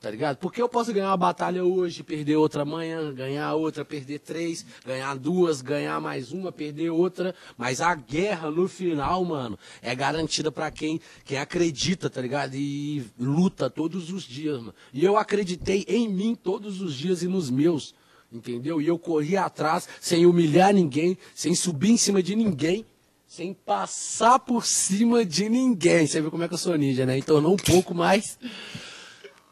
Tá 0.00 0.08
ligado? 0.08 0.36
Porque 0.36 0.62
eu 0.62 0.68
posso 0.68 0.92
ganhar 0.92 1.08
uma 1.08 1.16
batalha 1.16 1.64
hoje, 1.64 2.04
perder 2.04 2.36
outra 2.36 2.62
amanhã, 2.62 3.12
ganhar 3.12 3.52
outra, 3.54 3.84
perder 3.84 4.20
três, 4.20 4.64
ganhar 4.86 5.16
duas, 5.16 5.60
ganhar 5.60 6.00
mais 6.00 6.30
uma, 6.30 6.52
perder 6.52 6.90
outra. 6.90 7.34
Mas 7.58 7.80
a 7.80 7.92
guerra 7.96 8.48
no 8.48 8.68
final, 8.68 9.24
mano, 9.24 9.58
é 9.82 9.92
garantida 9.92 10.52
pra 10.52 10.70
quem, 10.70 11.00
quem 11.24 11.36
acredita, 11.36 12.08
tá 12.08 12.20
ligado? 12.20 12.54
E 12.54 13.04
luta 13.18 13.68
todos 13.68 14.12
os 14.12 14.22
dias, 14.22 14.58
mano. 14.60 14.74
E 14.92 15.04
eu 15.04 15.16
acreditei 15.16 15.84
em 15.88 16.08
mim 16.08 16.36
todos 16.36 16.80
os 16.80 16.94
dias 16.94 17.24
e 17.24 17.26
nos 17.26 17.50
meus. 17.50 17.92
Entendeu? 18.32 18.80
E 18.80 18.86
eu 18.86 18.98
corri 18.98 19.36
atrás 19.36 19.88
sem 20.00 20.24
humilhar 20.24 20.72
ninguém, 20.72 21.18
sem 21.34 21.54
subir 21.54 21.90
em 21.90 21.96
cima 21.96 22.22
de 22.22 22.36
ninguém, 22.36 22.86
sem 23.26 23.52
passar 23.52 24.38
por 24.38 24.64
cima 24.64 25.24
de 25.24 25.48
ninguém. 25.48 26.06
Você 26.06 26.20
viu 26.20 26.30
como 26.30 26.44
é 26.44 26.48
que 26.48 26.54
eu 26.54 26.58
sou 26.58 26.76
ninja, 26.76 27.04
né? 27.04 27.18
Então 27.18 27.40
não 27.40 27.54
um 27.54 27.56
pouco 27.56 27.94
mais. 27.94 28.38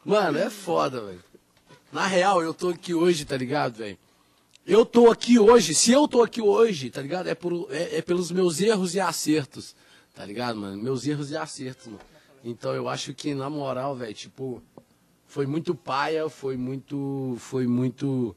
Mano, 0.05 0.37
é 0.37 0.49
foda, 0.49 1.01
velho. 1.01 1.23
Na 1.91 2.07
real, 2.07 2.41
eu 2.41 2.53
tô 2.53 2.69
aqui 2.69 2.93
hoje, 2.93 3.25
tá 3.25 3.35
ligado, 3.35 3.75
velho? 3.77 3.97
Eu 4.65 4.85
tô 4.85 5.09
aqui 5.09 5.39
hoje, 5.39 5.73
se 5.73 5.91
eu 5.91 6.07
tô 6.07 6.21
aqui 6.21 6.41
hoje, 6.41 6.89
tá 6.89 7.01
ligado? 7.01 7.27
É, 7.27 7.35
por, 7.35 7.67
é, 7.71 7.97
é 7.97 8.01
pelos 8.01 8.31
meus 8.31 8.61
erros 8.61 8.93
e 8.93 8.99
acertos, 8.99 9.75
tá 10.13 10.23
ligado, 10.23 10.59
mano? 10.59 10.81
Meus 10.81 11.07
erros 11.07 11.31
e 11.31 11.37
acertos, 11.37 11.87
mano. 11.87 11.99
Então 12.43 12.73
eu 12.73 12.87
acho 12.87 13.13
que, 13.13 13.33
na 13.33 13.49
moral, 13.49 13.95
velho, 13.95 14.13
tipo, 14.13 14.61
foi 15.25 15.45
muito 15.45 15.75
paia, 15.75 16.29
foi 16.29 16.57
muito. 16.57 17.35
Foi 17.39 17.67
muito. 17.67 18.35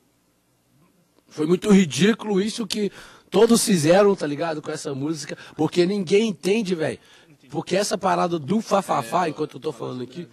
Foi 1.32 1.46
muito 1.46 1.70
ridículo 1.70 2.40
isso 2.40 2.66
que 2.66 2.92
todos 3.30 3.64
fizeram, 3.64 4.14
tá 4.14 4.26
ligado, 4.26 4.60
com 4.60 4.70
essa 4.70 4.94
música, 4.94 5.36
porque 5.56 5.86
ninguém 5.86 6.28
entende, 6.28 6.74
velho. 6.74 6.98
Porque 7.50 7.74
essa 7.74 7.96
parada 7.96 8.38
do 8.38 8.60
Fafafá, 8.60 9.30
enquanto 9.30 9.54
eu 9.54 9.60
tô 9.60 9.72
falando 9.72 10.02
aqui, 10.02 10.28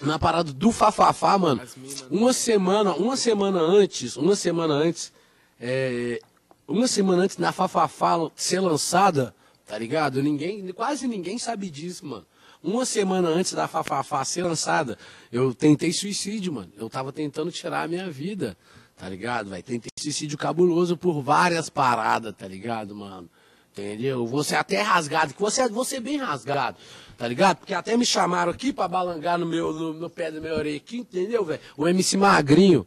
na 0.00 0.16
parada 0.16 0.52
do 0.52 0.70
Fafafá, 0.70 1.36
mano, 1.36 1.60
uma 2.08 2.32
semana, 2.32 2.94
uma 2.94 3.16
semana 3.16 3.60
antes, 3.60 4.16
uma 4.16 4.36
semana 4.36 4.74
antes, 4.74 5.12
é, 5.60 6.20
uma 6.66 6.86
semana 6.86 7.24
antes 7.24 7.36
da 7.36 7.50
Fafafá 7.50 8.30
ser 8.36 8.60
lançada, 8.60 9.34
tá 9.66 9.76
ligado? 9.76 10.22
Ninguém, 10.22 10.72
quase 10.72 11.08
ninguém 11.08 11.38
sabe 11.38 11.68
disso, 11.68 12.06
mano. 12.06 12.26
Uma 12.62 12.84
semana 12.84 13.28
antes 13.28 13.52
da 13.52 13.66
Fafafá 13.66 14.24
ser 14.24 14.44
lançada, 14.44 14.96
eu 15.32 15.52
tentei 15.52 15.92
suicídio, 15.92 16.52
mano. 16.52 16.72
Eu 16.76 16.88
tava 16.88 17.12
tentando 17.12 17.50
tirar 17.50 17.82
a 17.82 17.88
minha 17.88 18.08
vida, 18.08 18.56
tá 18.98 19.08
ligado? 19.08 19.48
Vai 19.48 19.62
tentei 19.62 19.90
suicídio 19.98 20.36
cabuloso 20.36 20.96
por 20.96 21.22
várias 21.22 21.70
paradas, 21.70 22.34
tá 22.36 22.46
ligado, 22.46 22.94
mano? 22.94 23.28
Entendeu? 23.72 24.26
Você 24.26 24.56
até 24.56 24.82
rasgado, 24.82 25.32
que 25.32 25.40
você, 25.40 25.68
você 25.68 26.00
bem 26.00 26.16
rasgado, 26.16 26.76
tá 27.16 27.28
ligado? 27.28 27.58
Porque 27.58 27.72
até 27.72 27.96
me 27.96 28.04
chamaram 28.04 28.50
aqui 28.50 28.72
pra 28.72 28.88
balangar 28.88 29.38
no 29.38 29.46
meu 29.46 29.72
no, 29.72 29.92
no 29.92 30.10
pé 30.10 30.32
da 30.32 30.40
minha 30.40 30.54
orelha 30.54 30.76
aqui, 30.76 30.98
entendeu, 30.98 31.44
velho? 31.44 31.60
O 31.76 31.86
MC 31.86 32.16
Magrinho. 32.16 32.86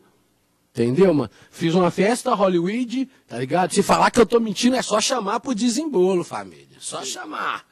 Entendeu, 0.74 1.14
mano? 1.14 1.30
Fiz 1.50 1.74
uma 1.76 1.92
festa 1.92 2.34
Hollywood, 2.34 3.10
tá 3.28 3.38
ligado? 3.38 3.74
Se 3.74 3.84
falar 3.84 4.10
que 4.10 4.20
eu 4.20 4.26
tô 4.26 4.40
mentindo, 4.40 4.76
é 4.76 4.82
só 4.82 5.02
chamar 5.02 5.42
pro 5.42 5.54
desembolo, 5.54 6.24
família. 6.24 6.78
Só 6.80 7.04
chamar. 7.04 7.66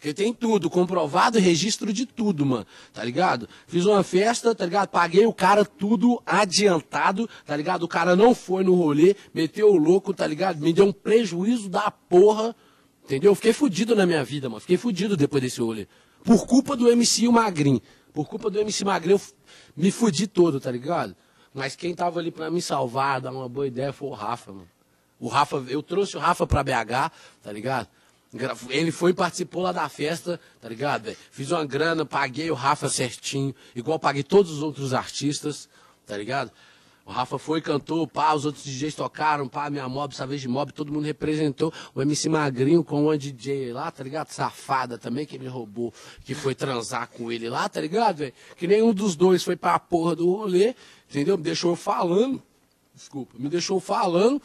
Porque 0.00 0.14
tem 0.14 0.32
tudo, 0.32 0.70
comprovado, 0.70 1.38
registro 1.38 1.92
de 1.92 2.06
tudo, 2.06 2.46
mano. 2.46 2.66
Tá 2.90 3.04
ligado? 3.04 3.46
Fiz 3.66 3.84
uma 3.84 4.02
festa, 4.02 4.54
tá 4.54 4.64
ligado? 4.64 4.88
Paguei 4.88 5.26
o 5.26 5.32
cara 5.32 5.62
tudo 5.62 6.22
adiantado, 6.24 7.28
tá 7.44 7.54
ligado? 7.54 7.82
O 7.82 7.88
cara 7.88 8.16
não 8.16 8.34
foi 8.34 8.64
no 8.64 8.74
rolê, 8.74 9.14
meteu 9.34 9.70
o 9.70 9.76
louco, 9.76 10.14
tá 10.14 10.26
ligado? 10.26 10.58
Me 10.58 10.72
deu 10.72 10.86
um 10.86 10.92
prejuízo 10.92 11.68
da 11.68 11.90
porra. 11.90 12.56
Entendeu? 13.04 13.34
Fiquei 13.34 13.52
fudido 13.52 13.94
na 13.94 14.06
minha 14.06 14.24
vida, 14.24 14.48
mano. 14.48 14.62
Fiquei 14.62 14.78
fudido 14.78 15.18
depois 15.18 15.42
desse 15.42 15.60
rolê. 15.60 15.86
Por 16.24 16.46
culpa 16.46 16.74
do 16.74 16.90
MC 16.90 17.28
o 17.28 17.32
Magrinho. 17.32 17.82
Por 18.14 18.26
culpa 18.26 18.48
do 18.48 18.58
MC 18.58 18.86
Magrinho, 18.86 19.16
eu 19.16 19.20
me 19.76 19.90
fudi 19.90 20.26
todo, 20.26 20.58
tá 20.58 20.70
ligado? 20.70 21.14
Mas 21.52 21.76
quem 21.76 21.94
tava 21.94 22.20
ali 22.20 22.30
pra 22.30 22.50
me 22.50 22.62
salvar, 22.62 23.20
dar 23.20 23.32
uma 23.32 23.50
boa 23.50 23.66
ideia, 23.66 23.92
foi 23.92 24.08
o 24.08 24.12
Rafa, 24.14 24.50
mano. 24.50 24.68
O 25.18 25.28
Rafa, 25.28 25.62
eu 25.68 25.82
trouxe 25.82 26.16
o 26.16 26.20
Rafa 26.20 26.46
pra 26.46 26.64
BH, 26.64 27.12
tá 27.42 27.52
ligado? 27.52 27.86
Ele 28.68 28.92
foi 28.92 29.10
e 29.10 29.14
participou 29.14 29.62
lá 29.62 29.72
da 29.72 29.88
festa, 29.88 30.40
tá 30.60 30.68
ligado? 30.68 31.04
Véio? 31.04 31.16
Fiz 31.32 31.50
uma 31.50 31.64
grana, 31.64 32.06
paguei 32.06 32.48
o 32.50 32.54
Rafa 32.54 32.88
certinho, 32.88 33.52
igual 33.74 33.98
paguei 33.98 34.22
todos 34.22 34.52
os 34.52 34.62
outros 34.62 34.94
artistas, 34.94 35.68
tá 36.06 36.16
ligado? 36.16 36.52
O 37.04 37.10
Rafa 37.10 37.40
foi, 37.40 37.60
cantou, 37.60 38.06
pá, 38.06 38.32
os 38.34 38.44
outros 38.44 38.62
DJs 38.62 38.94
tocaram, 38.94 39.48
pá, 39.48 39.68
minha 39.68 39.88
mob, 39.88 40.14
Savage 40.14 40.46
Mob, 40.46 40.72
todo 40.72 40.92
mundo 40.92 41.06
representou. 41.06 41.72
O 41.92 42.00
MC 42.00 42.28
Magrinho 42.28 42.84
com 42.84 43.02
uma 43.02 43.18
DJ 43.18 43.72
lá, 43.72 43.90
tá 43.90 44.04
ligado? 44.04 44.30
Safada 44.30 44.96
também, 44.96 45.26
que 45.26 45.36
me 45.36 45.48
roubou, 45.48 45.92
que 46.24 46.32
foi 46.32 46.54
transar 46.54 47.08
com 47.08 47.32
ele 47.32 47.48
lá, 47.48 47.68
tá 47.68 47.80
ligado, 47.80 48.18
velho? 48.18 48.32
Que 48.56 48.68
nenhum 48.68 48.94
dos 48.94 49.16
dois 49.16 49.42
foi 49.42 49.56
pra 49.56 49.76
porra 49.76 50.14
do 50.14 50.30
rolê, 50.32 50.76
entendeu? 51.08 51.36
Me 51.36 51.42
deixou 51.42 51.74
falando, 51.74 52.40
desculpa, 52.94 53.34
me 53.36 53.48
deixou 53.48 53.80
falando, 53.80 54.40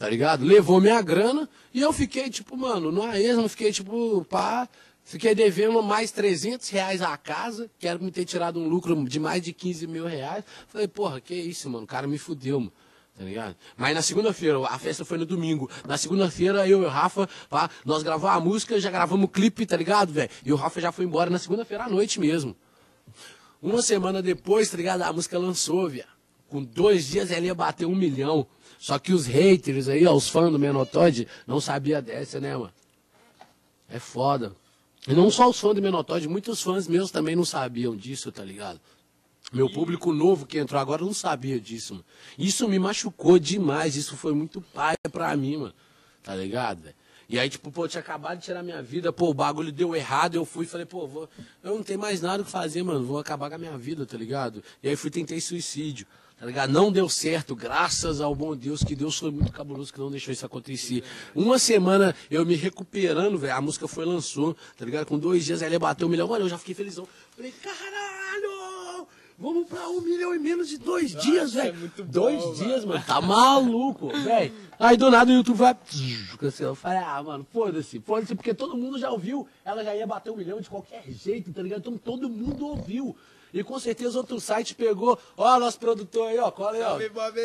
tá 0.00 0.08
ligado? 0.08 0.46
Levou 0.46 0.80
minha 0.80 1.02
grana 1.02 1.46
e 1.74 1.82
eu 1.82 1.92
fiquei, 1.92 2.30
tipo, 2.30 2.56
mano, 2.56 2.90
no 2.90 3.06
esma, 3.12 3.46
fiquei, 3.50 3.70
tipo, 3.70 4.24
pá, 4.24 4.66
fiquei 5.04 5.34
devendo 5.34 5.82
mais 5.82 6.10
300 6.10 6.70
reais 6.70 7.02
à 7.02 7.14
casa, 7.18 7.70
quero 7.78 8.02
me 8.02 8.10
ter 8.10 8.24
tirado 8.24 8.58
um 8.58 8.66
lucro 8.66 9.04
de 9.04 9.20
mais 9.20 9.42
de 9.42 9.52
15 9.52 9.86
mil 9.86 10.06
reais. 10.06 10.42
Falei, 10.68 10.88
porra, 10.88 11.20
que 11.20 11.34
isso, 11.34 11.68
mano, 11.68 11.84
o 11.84 11.86
cara 11.86 12.06
me 12.06 12.16
fudeu, 12.16 12.60
mano. 12.60 12.72
Tá 13.14 13.24
ligado? 13.26 13.54
Mas 13.76 13.94
na 13.94 14.00
segunda-feira, 14.00 14.58
a 14.66 14.78
festa 14.78 15.04
foi 15.04 15.18
no 15.18 15.26
domingo. 15.26 15.70
Na 15.86 15.98
segunda-feira, 15.98 16.66
eu 16.66 16.80
e 16.80 16.86
o 16.86 16.88
Rafa, 16.88 17.28
pá, 17.50 17.68
nós 17.84 18.02
gravamos 18.02 18.34
a 18.34 18.40
música, 18.40 18.80
já 18.80 18.90
gravamos 18.90 19.26
o 19.26 19.28
clipe, 19.28 19.66
tá 19.66 19.76
ligado, 19.76 20.14
velho? 20.14 20.30
E 20.42 20.50
o 20.50 20.56
Rafa 20.56 20.80
já 20.80 20.90
foi 20.90 21.04
embora 21.04 21.28
na 21.28 21.38
segunda-feira 21.38 21.84
à 21.84 21.88
noite 21.90 22.18
mesmo. 22.18 22.56
Uma 23.60 23.82
semana 23.82 24.22
depois, 24.22 24.70
tá 24.70 24.78
ligado? 24.78 25.02
A 25.02 25.12
música 25.12 25.38
lançou, 25.38 25.90
viado. 25.90 26.08
Com 26.48 26.64
dois 26.64 27.06
dias 27.06 27.30
ela 27.30 27.44
ia 27.44 27.54
bater 27.54 27.84
um 27.84 27.94
milhão. 27.94 28.46
Só 28.80 28.98
que 28.98 29.12
os 29.12 29.26
haters 29.26 29.88
aí, 29.88 30.06
ó, 30.06 30.14
os 30.14 30.26
fãs 30.26 30.50
do 30.50 30.58
Menotod, 30.58 31.28
não 31.46 31.60
sabia 31.60 32.00
dessa, 32.00 32.40
né, 32.40 32.56
mano? 32.56 32.72
É 33.90 33.98
foda. 33.98 34.56
E 35.06 35.12
não 35.12 35.30
só 35.30 35.50
os 35.50 35.60
fãs 35.60 35.74
do 35.74 35.82
Menotod, 35.82 36.26
muitos 36.26 36.62
fãs 36.62 36.88
meus 36.88 37.10
também 37.10 37.36
não 37.36 37.44
sabiam 37.44 37.94
disso, 37.94 38.32
tá 38.32 38.42
ligado? 38.42 38.80
Meu 39.52 39.70
público 39.70 40.14
novo 40.14 40.46
que 40.46 40.58
entrou 40.58 40.80
agora 40.80 41.04
não 41.04 41.12
sabia 41.12 41.60
disso, 41.60 41.92
mano. 41.92 42.06
Isso 42.38 42.66
me 42.66 42.78
machucou 42.78 43.38
demais, 43.38 43.96
isso 43.96 44.16
foi 44.16 44.32
muito 44.32 44.62
pai 44.62 44.96
pra 45.12 45.36
mim, 45.36 45.58
mano. 45.58 45.74
Tá 46.22 46.34
ligado, 46.34 46.80
velho? 46.80 46.94
E 47.28 47.38
aí, 47.38 47.50
tipo, 47.50 47.70
pô, 47.70 47.84
eu 47.84 47.88
tinha 47.88 48.00
acabado 48.00 48.38
de 48.38 48.44
tirar 48.44 48.62
minha 48.62 48.82
vida, 48.82 49.12
pô, 49.12 49.28
o 49.28 49.34
bagulho 49.34 49.70
deu 49.70 49.94
errado, 49.94 50.36
eu 50.36 50.46
fui 50.46 50.64
e 50.64 50.68
falei, 50.68 50.86
pô, 50.86 51.06
vou, 51.06 51.28
eu 51.62 51.76
não 51.76 51.82
tenho 51.82 51.98
mais 51.98 52.22
nada 52.22 52.42
o 52.42 52.46
que 52.46 52.50
fazer, 52.50 52.82
mano, 52.82 53.04
vou 53.04 53.18
acabar 53.18 53.50
com 53.50 53.56
a 53.56 53.58
minha 53.58 53.76
vida, 53.76 54.06
tá 54.06 54.16
ligado? 54.16 54.64
E 54.82 54.88
aí 54.88 54.96
fui 54.96 55.10
tentei 55.10 55.38
suicídio, 55.38 56.06
tá 56.40 56.46
ligado? 56.46 56.72
Não 56.72 56.90
deu 56.90 57.06
certo, 57.06 57.54
graças 57.54 58.18
ao 58.18 58.34
bom 58.34 58.56
Deus, 58.56 58.82
que 58.82 58.96
Deus 58.96 59.18
foi 59.18 59.30
muito 59.30 59.52
cabuloso 59.52 59.92
que 59.92 59.98
não 60.00 60.10
deixou 60.10 60.32
isso 60.32 60.46
acontecer. 60.46 61.04
Uma 61.34 61.58
semana 61.58 62.16
eu 62.30 62.46
me 62.46 62.54
recuperando, 62.56 63.36
velho, 63.36 63.54
a 63.54 63.60
música 63.60 63.86
foi 63.86 64.06
lançou, 64.06 64.56
tá 64.76 64.86
ligado? 64.86 65.06
Com 65.06 65.18
dois 65.18 65.44
dias 65.44 65.60
ela 65.60 65.78
bateu 65.78 66.06
um 66.08 66.10
milhão, 66.10 66.26
mano, 66.26 66.46
eu 66.46 66.48
já 66.48 66.56
fiquei 66.56 66.74
felizão. 66.74 67.06
Falei, 67.36 67.52
caralho! 67.62 69.06
Vamos 69.38 69.68
pra 69.68 69.88
um 69.88 70.00
milhão 70.00 70.34
em 70.34 70.38
menos 70.38 70.68
de 70.68 70.78
dois 70.78 71.14
dias, 71.14 71.56
é 71.56 71.72
velho. 71.72 71.92
bom, 71.98 72.04
dois 72.06 72.58
dias, 72.58 72.84
mano. 72.84 73.02
Tá 73.06 73.20
maluco, 73.20 74.08
velho. 74.08 74.52
Aí 74.78 74.96
do 74.96 75.10
nada 75.10 75.30
o 75.30 75.34
YouTube 75.34 75.56
vai. 75.56 75.76
cancelou. 76.38 76.72
Eu 76.72 76.74
falei, 76.74 76.98
ah, 76.98 77.22
mano, 77.22 77.46
foda-se, 77.50 78.00
foda-se, 78.00 78.34
porque 78.34 78.52
todo 78.54 78.76
mundo 78.76 78.98
já 78.98 79.10
ouviu. 79.10 79.46
Ela 79.62 79.84
já 79.84 79.94
ia 79.94 80.06
bater 80.06 80.30
um 80.30 80.36
milhão 80.36 80.60
de 80.60 80.68
qualquer 80.70 81.04
jeito, 81.08 81.52
tá 81.52 81.62
ligado? 81.62 81.80
Então 81.80 81.98
todo 81.98 82.28
mundo 82.30 82.66
ouviu. 82.66 83.16
E 83.52 83.64
com 83.64 83.78
certeza 83.78 84.18
outro 84.18 84.40
site 84.40 84.74
pegou. 84.74 85.18
Ó, 85.36 85.58
nosso 85.58 85.78
produtor 85.78 86.28
aí, 86.28 86.38
ó. 86.38 86.50
Cola 86.50 86.76
aí, 86.76 86.82
ó. 86.82 86.88
Salve, 86.90 87.08
Bob! 87.08 87.38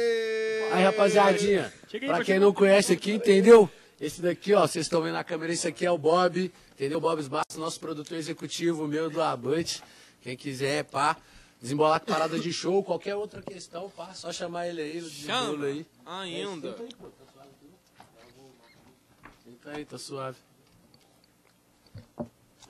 Aí, 0.71 0.83
rapaziadinha. 0.83 1.73
Chega 1.89 2.05
aí, 2.07 2.13
Pra 2.13 2.23
quem 2.23 2.39
não 2.39 2.53
conhece 2.53 2.93
aqui, 2.93 3.11
entendeu? 3.13 3.69
Esse 3.99 4.21
daqui, 4.21 4.53
ó, 4.53 4.67
vocês 4.67 4.85
estão 4.85 5.01
vendo 5.01 5.13
na 5.13 5.23
câmera, 5.23 5.53
esse 5.53 5.67
aqui 5.67 5.85
é 5.85 5.89
o 5.91 5.97
Bob, 5.97 6.51
entendeu? 6.73 6.99
Bob 6.99 7.21
Bastos, 7.23 7.55
nosso 7.55 7.79
produtor 7.79 8.17
executivo, 8.17 8.85
meu 8.87 9.09
do 9.09 9.21
Abante. 9.21 9.81
Quem 10.21 10.35
quiser, 10.35 10.83
pá, 10.83 11.15
desembolar 11.61 11.99
com 12.01 12.07
parada 12.07 12.37
de 12.37 12.51
show, 12.51 12.83
qualquer 12.83 13.15
outra 13.15 13.41
questão, 13.41 13.89
pá, 13.89 14.13
só 14.13 14.33
chamar 14.33 14.67
ele 14.67 14.81
aí, 14.81 15.01
Chama 15.01 15.65
aí. 15.65 15.85
ainda. 16.05 16.71
Senta 16.71 16.83
aí, 16.83 16.89
pô, 16.99 17.07
tá 17.07 17.25
suave? 17.33 17.49
Senta 19.45 19.69
aí, 19.71 19.85
tá 19.85 19.97
suave. 19.97 20.37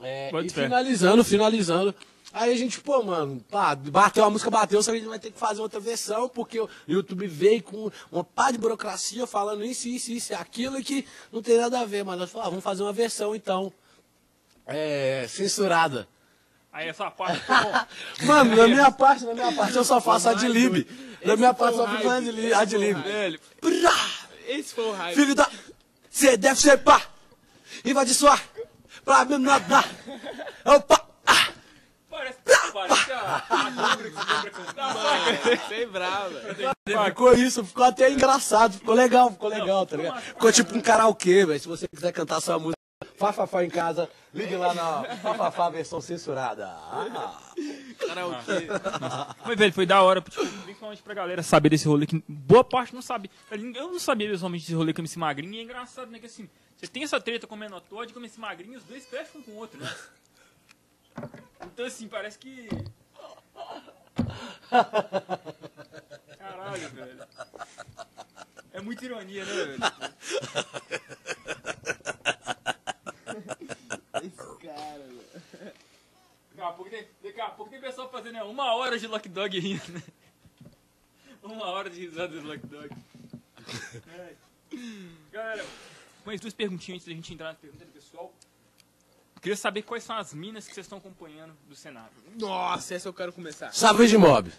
É, 0.00 0.30
e 0.44 0.48
finalizando, 0.50 1.24
finalizando. 1.24 1.94
Aí 2.36 2.52
a 2.52 2.56
gente, 2.56 2.82
pô, 2.82 3.02
mano, 3.02 3.42
pá, 3.50 3.74
bateu, 3.74 4.22
a 4.22 4.28
música 4.28 4.50
bateu, 4.50 4.82
só 4.82 4.90
que 4.90 4.98
a 4.98 5.00
gente 5.00 5.08
vai 5.08 5.18
ter 5.18 5.30
que 5.30 5.38
fazer 5.38 5.62
outra 5.62 5.80
versão, 5.80 6.28
porque 6.28 6.60
o 6.60 6.68
YouTube 6.86 7.26
veio 7.26 7.62
com 7.62 7.90
uma 8.12 8.22
pá 8.22 8.50
de 8.50 8.58
burocracia 8.58 9.26
falando 9.26 9.64
isso, 9.64 9.88
isso, 9.88 10.12
isso, 10.12 10.32
e 10.32 10.36
aquilo 10.36 10.82
que 10.82 11.06
não 11.32 11.40
tem 11.40 11.56
nada 11.56 11.80
a 11.80 11.86
ver, 11.86 12.04
mas 12.04 12.18
nós 12.18 12.30
falamos, 12.30 12.46
ah, 12.46 12.50
vamos 12.50 12.62
fazer 12.62 12.82
uma 12.82 12.92
versão 12.92 13.34
então. 13.34 13.72
É, 14.66 15.24
censurada. 15.30 16.06
Aí 16.70 16.88
essa 16.88 17.10
parte, 17.10 17.40
pô, 17.48 18.26
Mano, 18.26 18.54
na 18.54 18.68
minha 18.68 18.90
parte, 18.90 19.24
na 19.24 19.32
minha 19.32 19.52
parte 19.52 19.74
eu 19.74 19.84
só 19.84 19.98
faço 19.98 20.28
adlib. 20.28 20.86
Na 21.24 21.36
minha 21.36 21.54
parte 21.54 21.72
o 21.72 21.78
só 21.78 21.88
fico 21.88 22.06
hype, 22.06 22.26
fazendo 22.26 22.38
esse 22.38 22.48
foi 22.48 22.50
o 22.50 22.58
adlib. 22.58 23.40
Brá! 23.62 24.10
Esse 24.46 24.74
foi 24.74 24.84
o 24.84 24.92
hype. 24.92 25.14
Filho 25.14 25.34
da. 25.34 25.50
Você 26.10 26.36
deve 26.36 26.60
ser 26.60 26.76
pá! 26.82 27.00
Invade 27.82 28.12
sua! 28.12 28.38
Pra 29.06 29.24
mim 29.24 29.38
nadar! 29.38 29.88
Opa! 30.66 31.05
Parece, 32.16 32.38
parece 32.72 33.12
a 33.12 33.44
a? 33.50 33.98
Sem 35.68 35.86
brava. 35.86 36.32
Ficou 37.04 37.34
isso, 37.34 37.62
ficou 37.62 37.84
até 37.84 38.10
engraçado, 38.10 38.78
ficou 38.78 38.94
legal, 38.94 39.30
ficou 39.30 39.50
legal, 39.50 39.84
tá 39.84 39.98
ligado? 39.98 40.22
Ficou 40.22 40.50
tipo 40.50 40.74
um 40.74 40.80
karaokê, 40.80 41.44
velho. 41.44 41.60
Se 41.60 41.68
você 41.68 41.86
quiser 41.86 42.12
cantar 42.12 42.40
sua 42.40 42.58
música, 42.58 42.74
Fafafá 43.18 43.62
em 43.62 43.68
casa, 43.68 44.08
ligue 44.32 44.56
lá 44.56 44.72
na 44.72 45.04
Fafafá 45.16 45.68
versão 45.68 46.00
censurada. 46.00 46.66
Ah. 46.66 47.38
Karaokê. 47.98 48.66
Mas, 49.44 49.58
velho, 49.58 49.74
foi 49.74 49.84
da 49.84 50.02
hora, 50.02 50.22
tipo, 50.22 50.46
principalmente 50.62 51.02
pra 51.02 51.12
galera 51.12 51.42
saber 51.42 51.68
desse 51.68 51.86
rolê 51.86 52.06
que 52.06 52.24
boa 52.26 52.64
parte 52.64 52.94
não 52.94 53.02
sabe. 53.02 53.30
Eu 53.50 53.92
não 53.92 53.98
sabia 53.98 54.30
pessoalmente 54.30 54.64
desse 54.64 54.74
rolê 54.74 54.94
com 54.94 55.02
esse 55.02 55.18
magrinho 55.18 55.52
e 55.52 55.58
é 55.58 55.62
engraçado, 55.62 56.10
né? 56.10 56.18
Que 56.18 56.24
assim, 56.26 56.48
você 56.78 56.86
tem 56.86 57.02
essa 57.02 57.20
treta 57.20 57.46
com 57.46 57.54
o 57.54 57.58
Menotod 57.58 58.10
e 58.10 58.14
com 58.14 58.24
esse 58.24 58.40
magrinho 58.40 58.72
e 58.72 58.76
os 58.78 58.84
dois 58.84 59.04
fecham 59.04 59.42
um 59.42 59.42
com 59.42 59.50
o 59.50 59.56
outro, 59.56 59.78
né? 59.78 59.94
Então, 61.64 61.86
assim, 61.86 62.08
parece 62.08 62.38
que. 62.38 62.68
Caralho, 66.38 66.88
velho. 66.90 67.26
É 68.72 68.80
muita 68.80 69.04
ironia, 69.04 69.44
né, 69.44 69.52
velho? 69.52 69.78
Esse 74.22 74.66
cara, 74.66 74.98
velho. 74.98 75.24
Daqui 76.50 76.60
a 76.60 76.72
pouco 76.72 76.90
tem, 76.90 77.08
daqui 77.22 77.40
a 77.40 77.50
pouco 77.50 77.70
tem 77.70 77.80
pessoal 77.80 78.10
fazendo 78.10 78.34
né, 78.34 78.42
uma 78.42 78.74
hora 78.74 78.98
de 78.98 79.06
Lock 79.06 79.28
Dog 79.28 79.58
rindo, 79.58 79.92
né? 79.92 80.02
Uma 81.42 81.66
hora 81.66 81.88
de 81.90 82.00
risada 82.00 82.38
de 82.38 82.46
Lock 82.46 82.66
Dog. 82.66 82.90
É. 84.08 84.34
Galera, 85.32 85.64
mais 86.24 86.40
duas 86.40 86.52
perguntinhas 86.54 86.96
antes 86.96 87.06
da 87.06 87.12
gente 87.14 87.32
entrar 87.34 87.48
nas 87.48 87.58
perguntas 87.58 87.86
do 87.86 87.92
pessoal. 87.92 88.34
Queria 89.40 89.56
saber 89.56 89.82
quais 89.82 90.02
são 90.02 90.16
as 90.16 90.34
minas 90.34 90.66
que 90.66 90.74
vocês 90.74 90.86
estão 90.86 90.98
acompanhando 90.98 91.54
do 91.68 91.74
cenário. 91.74 92.10
Nossa, 92.38 92.94
essa 92.94 93.08
eu 93.08 93.12
quero 93.12 93.32
começar. 93.32 93.72
Savage 93.72 94.16
Mob. 94.16 94.50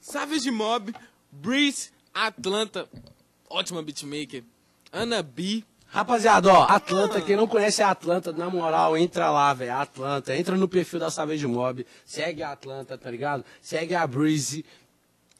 Savage 0.00 0.50
Mob, 0.50 0.94
Breeze, 1.30 1.90
Atlanta, 2.12 2.88
ótima 3.48 3.82
beatmaker. 3.82 4.44
Ana 4.92 5.22
B, 5.22 5.64
Rapaziada, 5.88 6.52
ó, 6.52 6.64
Atlanta, 6.64 7.20
quem 7.20 7.36
não 7.36 7.46
conhece 7.46 7.82
a 7.82 7.90
Atlanta, 7.90 8.32
na 8.32 8.50
moral, 8.50 8.96
entra 8.96 9.30
lá, 9.30 9.54
velho. 9.54 9.72
Atlanta, 9.72 10.36
entra 10.36 10.56
no 10.56 10.68
perfil 10.68 10.98
da 10.98 11.10
Savage 11.10 11.46
Mob, 11.46 11.86
segue 12.04 12.42
a 12.42 12.52
Atlanta, 12.52 12.98
tá 12.98 13.10
ligado? 13.10 13.44
Segue 13.62 13.94
a 13.94 14.06
Breezy, 14.06 14.64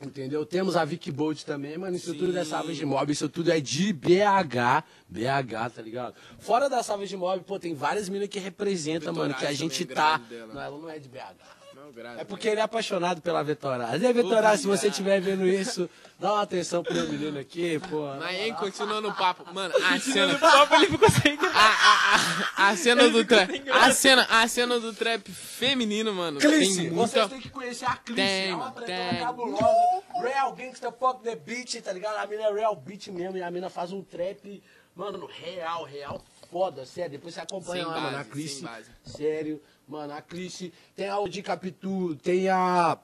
entendeu? 0.00 0.44
Temos 0.44 0.76
a 0.76 0.84
Vicky 0.84 1.10
Bolt 1.10 1.42
também, 1.44 1.76
mano. 1.78 1.96
Isso 1.96 2.14
tudo 2.14 2.36
é 2.36 2.44
Savage 2.44 2.84
Mob, 2.84 3.12
isso 3.12 3.28
tudo 3.28 3.50
é 3.50 3.60
de 3.60 3.92
BH, 3.92 4.84
BH, 5.08 5.70
tá 5.74 5.82
ligado? 5.82 6.14
Fora 6.38 6.68
da 6.68 6.82
Savage 6.82 7.16
Mob, 7.16 7.42
pô, 7.44 7.58
tem 7.58 7.74
várias 7.74 8.08
minas 8.08 8.28
que 8.28 8.38
representam, 8.38 9.12
mano, 9.12 9.34
que 9.34 9.46
a 9.46 9.50
Vitoraz 9.50 9.58
gente 9.58 9.82
é 9.84 9.94
tá. 9.94 10.20
Não, 10.52 10.60
ela 10.60 10.78
não 10.78 10.90
é 10.90 10.98
de 10.98 11.08
BH. 11.08 11.55
Não, 11.86 11.92
grave. 11.92 12.20
É 12.20 12.24
porque 12.24 12.48
ele 12.48 12.60
é 12.60 12.62
apaixonado 12.62 13.20
pela 13.22 13.42
Vetoraz. 13.42 14.02
E 14.02 14.12
Vetoraz, 14.12 14.60
se 14.60 14.66
você 14.66 14.88
estiver 14.88 15.20
vendo 15.20 15.46
isso, 15.46 15.88
dá 16.18 16.32
uma 16.32 16.42
atenção 16.42 16.82
pro 16.82 16.92
meu 16.92 17.08
menino 17.08 17.38
aqui, 17.38 17.78
pô. 17.88 18.06
Mas 18.18 18.36
hein, 18.40 18.54
continuando 18.54 19.08
o 19.08 19.14
papo, 19.14 19.44
mano, 19.54 19.74
a 19.84 19.98
cena. 20.00 20.32
No 20.32 20.38
papo 20.38 20.74
ele 20.74 20.86
ficou 20.86 21.08
sem 21.10 21.38
A, 21.54 21.58
a, 21.58 22.66
a, 22.66 22.68
a 22.70 22.76
cena 22.76 23.08
do 23.08 23.24
trap. 23.24 23.62
A 23.70 23.92
cena, 23.92 24.26
a 24.28 24.48
cena 24.48 24.80
do 24.80 24.92
trap 24.92 25.30
feminino, 25.30 26.12
mano. 26.12 26.40
Clice, 26.40 26.82
tem 26.82 26.90
vocês 26.90 27.22
muita. 27.22 27.28
têm 27.28 27.40
que 27.40 27.50
conhecer 27.50 27.84
a 27.84 27.96
Clice, 27.96 28.16
Tem, 28.16 28.50
é 28.50 28.54
uma 28.54 28.72
pretona 28.72 29.10
tem. 29.10 29.20
cabulosa. 29.20 30.02
Real 30.22 30.52
Gangsta 30.54 30.92
Fuck 30.92 31.22
the 31.22 31.36
Beat, 31.36 31.80
tá 31.82 31.92
ligado? 31.92 32.16
A 32.16 32.26
mina 32.26 32.44
é 32.44 32.52
real 32.52 32.74
beat 32.76 33.08
mesmo, 33.08 33.36
e 33.36 33.42
a 33.42 33.50
mina 33.50 33.70
faz 33.70 33.92
um 33.92 34.02
trap, 34.02 34.62
mano, 34.94 35.26
real, 35.26 35.84
real, 35.84 36.24
foda, 36.50 36.84
sério. 36.84 37.12
Depois 37.12 37.34
você 37.34 37.40
acompanha 37.40 37.84
Sem 37.84 37.92
lá, 37.92 38.00
mano, 38.00 38.16
a 38.16 38.18
base, 38.18 38.30
Clice. 38.30 38.62
base. 38.62 38.90
Sério, 39.04 39.62
mano, 39.86 40.12
a 40.12 40.20
Clice. 40.20 40.72
Tem 40.94 41.08
a 41.08 41.18
Odi 41.18 41.42
Capitu, 41.42 42.16
tem 42.16 42.48
a. 42.48 42.98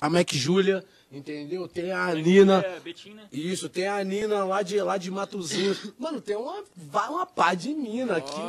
A 0.00 0.10
Mac 0.10 0.32
Julia, 0.32 0.84
entendeu? 1.10 1.68
Tem 1.68 1.92
a 1.92 2.12
Nina. 2.12 2.60
É, 2.66 2.80
Betina. 2.80 3.28
Isso, 3.32 3.68
tem 3.68 3.86
a 3.86 4.02
Nina 4.02 4.44
lá 4.44 4.60
de, 4.60 4.78
lá 4.80 4.98
de 4.98 5.08
Matozinhos. 5.08 5.92
Mano, 5.96 6.20
tem 6.20 6.34
uma, 6.34 6.64
vai 6.76 7.08
uma 7.08 7.24
pá 7.24 7.54
de 7.54 7.72
mina 7.72 8.16
aqui, 8.16 8.40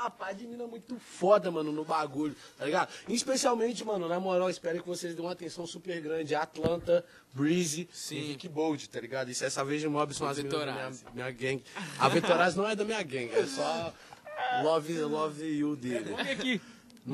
uma 0.00 0.10
pá 0.10 0.32
de 0.32 0.44
mina 0.44 0.66
muito 0.66 0.98
foda, 0.98 1.52
mano, 1.52 1.70
no 1.70 1.84
bagulho, 1.84 2.34
tá 2.58 2.64
ligado? 2.64 2.92
Especialmente, 3.08 3.84
mano, 3.84 4.08
na 4.08 4.18
moral, 4.18 4.50
espero 4.50 4.82
que 4.82 4.88
vocês 4.88 5.14
dêem 5.14 5.24
uma 5.24 5.32
atenção 5.32 5.68
super 5.68 6.00
grande. 6.00 6.34
Atlanta, 6.34 7.04
Breezy 7.32 7.88
Sim. 7.92 8.16
e 8.16 8.20
Rick 8.32 8.48
Bold, 8.48 8.88
tá 8.88 9.00
ligado? 9.00 9.30
Isso 9.30 9.44
essa 9.44 9.64
vez 9.64 9.80
de 9.80 9.88
mob 9.88 10.12
são 10.12 10.26
as 10.26 10.38
minha, 10.40 10.90
minha 11.14 11.30
gang. 11.30 11.62
A 11.96 12.08
Vitoraz 12.08 12.56
não 12.56 12.68
é 12.68 12.74
da 12.74 12.84
minha 12.84 13.02
gang, 13.04 13.30
é 13.32 13.46
só 13.46 13.94
Love, 14.62 14.92
love 15.02 15.44
you 15.44 15.76
dele. 15.76 16.12
Olha 16.12 16.32
aqui. 16.32 16.60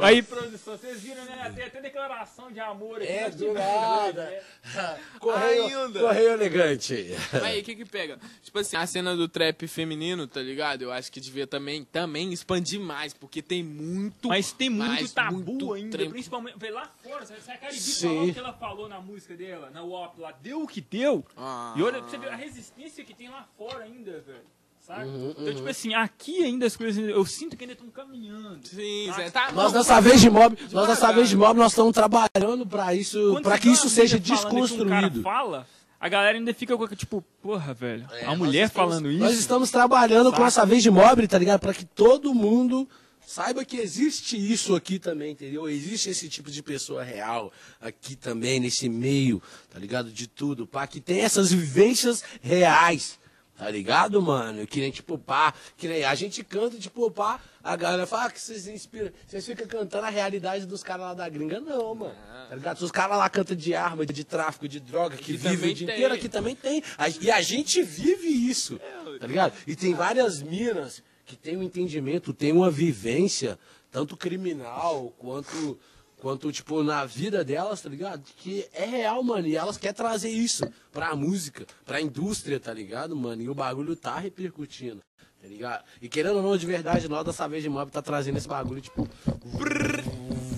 Aí, 0.00 0.22
produção, 0.22 0.76
vocês 0.76 1.00
viram, 1.00 1.24
né? 1.24 1.52
Tem 1.54 1.64
até 1.64 1.80
declaração 1.80 2.50
de 2.50 2.60
amor 2.60 2.96
aqui. 3.02 3.06
É, 3.12 3.22
nós 3.24 3.34
do 3.36 3.52
nada. 3.54 4.24
né? 4.24 5.00
Correio, 5.18 5.78
Ainda. 5.84 6.00
correio 6.00 6.30
elegante. 6.32 7.14
Aí, 7.42 7.60
o 7.60 7.64
que 7.64 7.74
que 7.76 7.84
pega? 7.84 8.18
Tipo 8.42 8.58
assim, 8.58 8.76
a 8.76 8.86
cena 8.86 9.16
do 9.16 9.28
trap 9.28 9.66
feminino, 9.68 10.26
tá 10.26 10.40
ligado? 10.40 10.82
Eu 10.82 10.92
acho 10.92 11.10
que 11.12 11.20
devia 11.20 11.46
também, 11.46 11.84
também 11.84 12.32
expandir 12.32 12.80
mais, 12.80 13.12
porque 13.14 13.40
tem 13.42 13.62
muito. 13.62 14.28
Mas 14.28 14.52
tem 14.52 14.70
muito 14.70 14.88
mais, 14.88 15.12
tabu 15.12 15.38
muito 15.42 15.72
ainda, 15.72 15.96
trampo. 15.98 16.12
principalmente. 16.12 16.58
Vê 16.58 16.70
lá 16.70 16.90
fora, 17.02 17.24
se 17.26 17.32
a 17.50 17.56
Caribe 17.58 17.80
Sim. 17.80 18.08
falou 18.08 18.24
o 18.28 18.32
que 18.32 18.38
ela 18.38 18.52
falou 18.52 18.88
na 18.88 19.00
música 19.00 19.34
dela, 19.36 19.70
na 19.70 19.82
WAP 19.82 20.18
lá, 20.18 20.32
deu 20.32 20.62
o 20.62 20.66
que 20.66 20.80
deu. 20.80 21.24
Ah. 21.36 21.74
E 21.76 21.82
olha 21.82 22.00
pra 22.00 22.08
você 22.08 22.18
ver 22.18 22.28
a 22.30 22.36
resistência 22.36 23.04
que 23.04 23.14
tem 23.14 23.28
lá 23.28 23.46
fora 23.56 23.84
ainda, 23.84 24.20
velho. 24.20 24.44
Uhum, 24.88 25.30
então, 25.38 25.54
tipo 25.54 25.68
assim, 25.68 25.94
aqui 25.94 26.44
ainda 26.44 26.66
as 26.66 26.76
coisas. 26.76 27.02
Eu 27.08 27.24
sinto 27.24 27.56
que 27.56 27.64
ainda 27.64 27.72
estão 27.72 27.88
caminhando. 27.88 28.60
Sim, 28.66 29.06
sabe? 29.08 29.22
Zé, 29.24 29.30
tá. 29.30 29.52
Nós 29.52 29.72
dessa 29.72 30.00
vez 30.00 30.20
de 30.20 30.28
mob, 30.28 30.56
nós 30.72 30.86
dessa 30.88 31.10
vez 31.12 31.28
de 31.28 31.36
mob, 31.36 31.58
nós 31.58 31.72
estamos 31.72 31.92
trabalhando 31.94 32.66
pra 32.66 32.94
isso, 32.94 33.40
para 33.42 33.58
que 33.58 33.68
isso 33.70 33.88
seja 33.88 34.18
falando 34.20 34.24
que 34.26 34.32
Um 34.32 34.36
cara 34.36 34.60
desconstruído. 35.08 35.22
fala, 35.22 35.66
a 35.98 36.08
galera 36.08 36.36
ainda 36.36 36.52
fica 36.52 36.76
com 36.76 36.86
tipo, 36.88 37.24
porra, 37.40 37.72
velho. 37.72 38.06
É, 38.12 38.26
a 38.26 38.36
mulher 38.36 38.66
estamos- 38.66 38.92
falando 38.94 39.10
isso. 39.10 39.20
Nós 39.24 39.38
estamos 39.38 39.70
trabalhando 39.70 40.26
com 40.30 40.36
Saca? 40.36 40.46
essa 40.48 40.66
vez 40.66 40.82
de 40.82 40.90
mob, 40.90 41.26
tá 41.26 41.38
ligado? 41.38 41.60
Pra 41.60 41.72
que 41.72 41.84
todo 41.86 42.34
mundo 42.34 42.86
saiba 43.26 43.64
que 43.64 43.78
existe 43.78 44.36
isso 44.36 44.74
aqui 44.76 44.98
também, 44.98 45.32
entendeu? 45.32 45.66
Existe 45.66 46.10
esse 46.10 46.28
tipo 46.28 46.50
de 46.50 46.62
pessoa 46.62 47.02
real 47.02 47.50
aqui 47.80 48.14
também, 48.14 48.60
nesse 48.60 48.86
meio, 48.90 49.42
tá 49.70 49.78
ligado? 49.78 50.10
De 50.10 50.26
tudo, 50.26 50.66
pá, 50.66 50.86
que 50.86 51.00
tem 51.00 51.20
essas 51.20 51.50
vivências 51.50 52.22
reais. 52.42 53.18
Tá 53.56 53.70
ligado, 53.70 54.20
mano? 54.20 54.66
Que 54.66 54.80
nem 54.80 54.90
tipo, 54.90 55.16
pá, 55.16 55.54
que 55.76 55.86
nem 55.86 56.04
a 56.04 56.14
gente 56.16 56.42
canta, 56.42 56.76
tipo, 56.76 57.08
pá, 57.10 57.40
a 57.62 57.76
galera 57.76 58.04
fala 58.04 58.24
ah, 58.24 58.30
que 58.30 58.40
vocês 58.40 58.66
inspiram, 58.66 59.12
vocês 59.26 59.46
ficam 59.46 59.66
cantando 59.66 60.06
a 60.06 60.10
realidade 60.10 60.66
dos 60.66 60.82
caras 60.82 61.06
lá 61.06 61.14
da 61.14 61.28
gringa, 61.28 61.60
não, 61.60 61.94
mano. 61.94 62.14
Tá 62.48 62.54
ligado? 62.56 62.78
Se 62.78 62.84
os 62.84 62.90
caras 62.90 63.16
lá 63.16 63.30
cantam 63.30 63.56
de 63.56 63.72
arma, 63.72 64.04
de 64.04 64.24
tráfico, 64.24 64.68
de 64.68 64.80
droga, 64.80 65.16
que 65.16 65.22
Aqui 65.22 65.36
vivem 65.36 65.70
o 65.70 65.74
dia 65.74 65.86
tem. 65.86 65.96
inteiro, 65.96 66.14
aqui 66.14 66.28
também 66.28 66.56
tem. 66.56 66.82
E 67.20 67.30
a 67.30 67.40
gente 67.40 67.80
vive 67.80 68.26
isso, 68.26 68.80
tá 69.20 69.26
ligado? 69.26 69.54
E 69.68 69.76
tem 69.76 69.94
várias 69.94 70.42
minas 70.42 71.00
que 71.24 71.36
têm 71.36 71.56
um 71.56 71.62
entendimento, 71.62 72.34
têm 72.34 72.52
uma 72.52 72.70
vivência, 72.70 73.56
tanto 73.90 74.16
criminal 74.16 75.14
quanto, 75.16 75.78
quanto 76.24 76.50
tipo, 76.50 76.82
na 76.82 77.04
vida 77.04 77.44
delas, 77.44 77.82
tá 77.82 77.88
ligado? 77.90 78.22
Que 78.38 78.66
é 78.72 78.86
real, 78.86 79.22
mano. 79.22 79.46
E 79.46 79.56
elas 79.56 79.76
querem 79.76 79.94
trazer 79.94 80.30
isso 80.30 80.64
pra 80.90 81.14
música, 81.14 81.66
pra 81.84 82.00
indústria, 82.00 82.58
tá 82.58 82.72
ligado, 82.72 83.14
mano? 83.14 83.42
E 83.42 83.48
o 83.50 83.54
bagulho 83.54 83.94
tá 83.94 84.18
repercutindo. 84.18 85.02
Tá 85.38 85.46
ligado? 85.46 85.84
E 86.00 86.08
querendo 86.08 86.36
ou 86.36 86.42
não, 86.42 86.56
de 86.56 86.64
verdade, 86.64 87.10
nós 87.10 87.26
da 87.26 87.32
Savage 87.34 87.68
Mob 87.68 87.90
tá 87.90 88.00
trazendo 88.00 88.38
esse 88.38 88.48
bagulho, 88.48 88.80
tipo. 88.80 89.06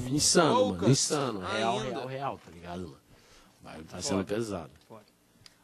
Insano, 0.08 0.66
mano. 0.66 0.88
Insano. 0.88 1.40
Real, 1.40 1.78
real, 1.78 2.06
real, 2.06 2.38
tá 2.44 2.50
ligado, 2.52 2.82
mano? 2.82 3.00
O 3.60 3.64
bagulho 3.64 3.84
tá 3.86 4.00
sendo 4.00 4.24
pesado. 4.24 4.70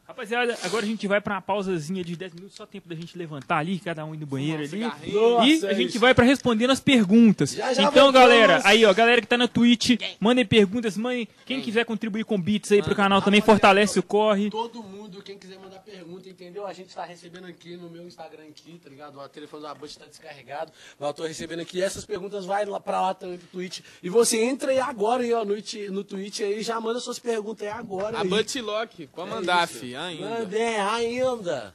Rapaziada, 0.05 0.57
agora 0.63 0.83
a 0.83 0.87
gente 0.87 1.07
vai 1.07 1.21
pra 1.21 1.35
uma 1.35 1.41
pausazinha 1.41 2.03
de 2.03 2.15
10 2.17 2.33
minutos, 2.33 2.57
só 2.57 2.65
tempo 2.65 2.89
da 2.89 2.95
gente 2.95 3.17
levantar 3.17 3.59
ali, 3.59 3.79
cada 3.79 4.03
um 4.05 4.13
ir 4.13 4.17
no 4.17 4.25
banheiro 4.25 4.59
ali. 4.59 4.67
cigarrinho. 4.67 5.13
E 5.43 5.53
Nossa, 5.53 5.67
a 5.67 5.71
é 5.71 5.75
gente 5.75 5.89
isso. 5.91 5.99
vai 5.99 6.13
pra 6.13 6.25
respondendo 6.25 6.71
as 6.71 6.81
perguntas. 6.81 7.51
Já, 7.53 7.73
já 7.73 7.83
então, 7.83 8.11
galera, 8.11 8.61
aí 8.65 8.83
ó, 8.85 8.93
galera 8.93 9.21
que 9.21 9.27
tá 9.27 9.37
na 9.37 9.47
Twitch, 9.47 9.91
mandem 10.19 10.45
perguntas, 10.45 10.97
mandem. 10.97 11.25
Quem 11.45 11.61
quiser 11.61 11.85
contribuir 11.85 12.25
com 12.25 12.39
beats 12.39 12.69
aí 12.73 12.83
pro 12.83 12.93
canal 12.95 13.21
também, 13.21 13.39
fortalece 13.41 13.97
o 13.97 14.03
corre. 14.03 14.49
Todo 14.49 14.83
mundo, 14.83 15.21
quem 15.23 15.37
quiser 15.37 15.57
mandar 15.57 15.79
pergunta, 15.79 16.27
entendeu? 16.27 16.67
A 16.67 16.73
gente 16.73 16.93
tá 16.93 17.05
recebendo 17.05 17.45
aqui 17.47 17.77
no 17.77 17.89
meu 17.89 18.05
Instagram 18.05 18.43
aqui, 18.49 18.77
tá 18.83 18.89
ligado? 18.89 19.17
O 19.17 19.29
telefone 19.29 19.63
da 19.63 19.73
Butch 19.73 19.95
tá 19.95 20.05
descarregado. 20.05 20.71
Mas 20.99 21.07
eu 21.07 21.13
tô 21.13 21.23
recebendo 21.25 21.61
aqui. 21.61 21.81
Essas 21.81 22.05
perguntas 22.05 22.45
vai 22.45 22.65
lá 22.65 22.79
pra 22.79 22.99
lá 23.01 23.13
também 23.13 23.37
pro 23.37 23.47
Twitch. 23.47 23.79
E 24.03 24.09
você 24.09 24.41
entra 24.43 24.71
aí 24.71 24.79
agora 24.79 25.23
aí, 25.23 25.31
ó, 25.33 25.45
no, 25.45 25.53
Twitch- 25.53 25.89
no 25.89 26.03
Twitch 26.03 26.41
aí, 26.41 26.61
já 26.61 26.79
manda 26.81 26.99
suas 26.99 27.19
perguntas 27.19 27.65
aí 27.65 27.73
agora. 27.73 28.17
A 28.17 28.21
aí. 28.21 28.27
Butlock, 28.27 29.07
pode 29.07 29.29
mandar, 29.29 29.63
isso. 29.69 29.79
fi, 29.79 29.92
ainda. 29.95 30.29
Manda, 30.29 30.57
é, 30.57 30.79
ainda. 30.79 31.73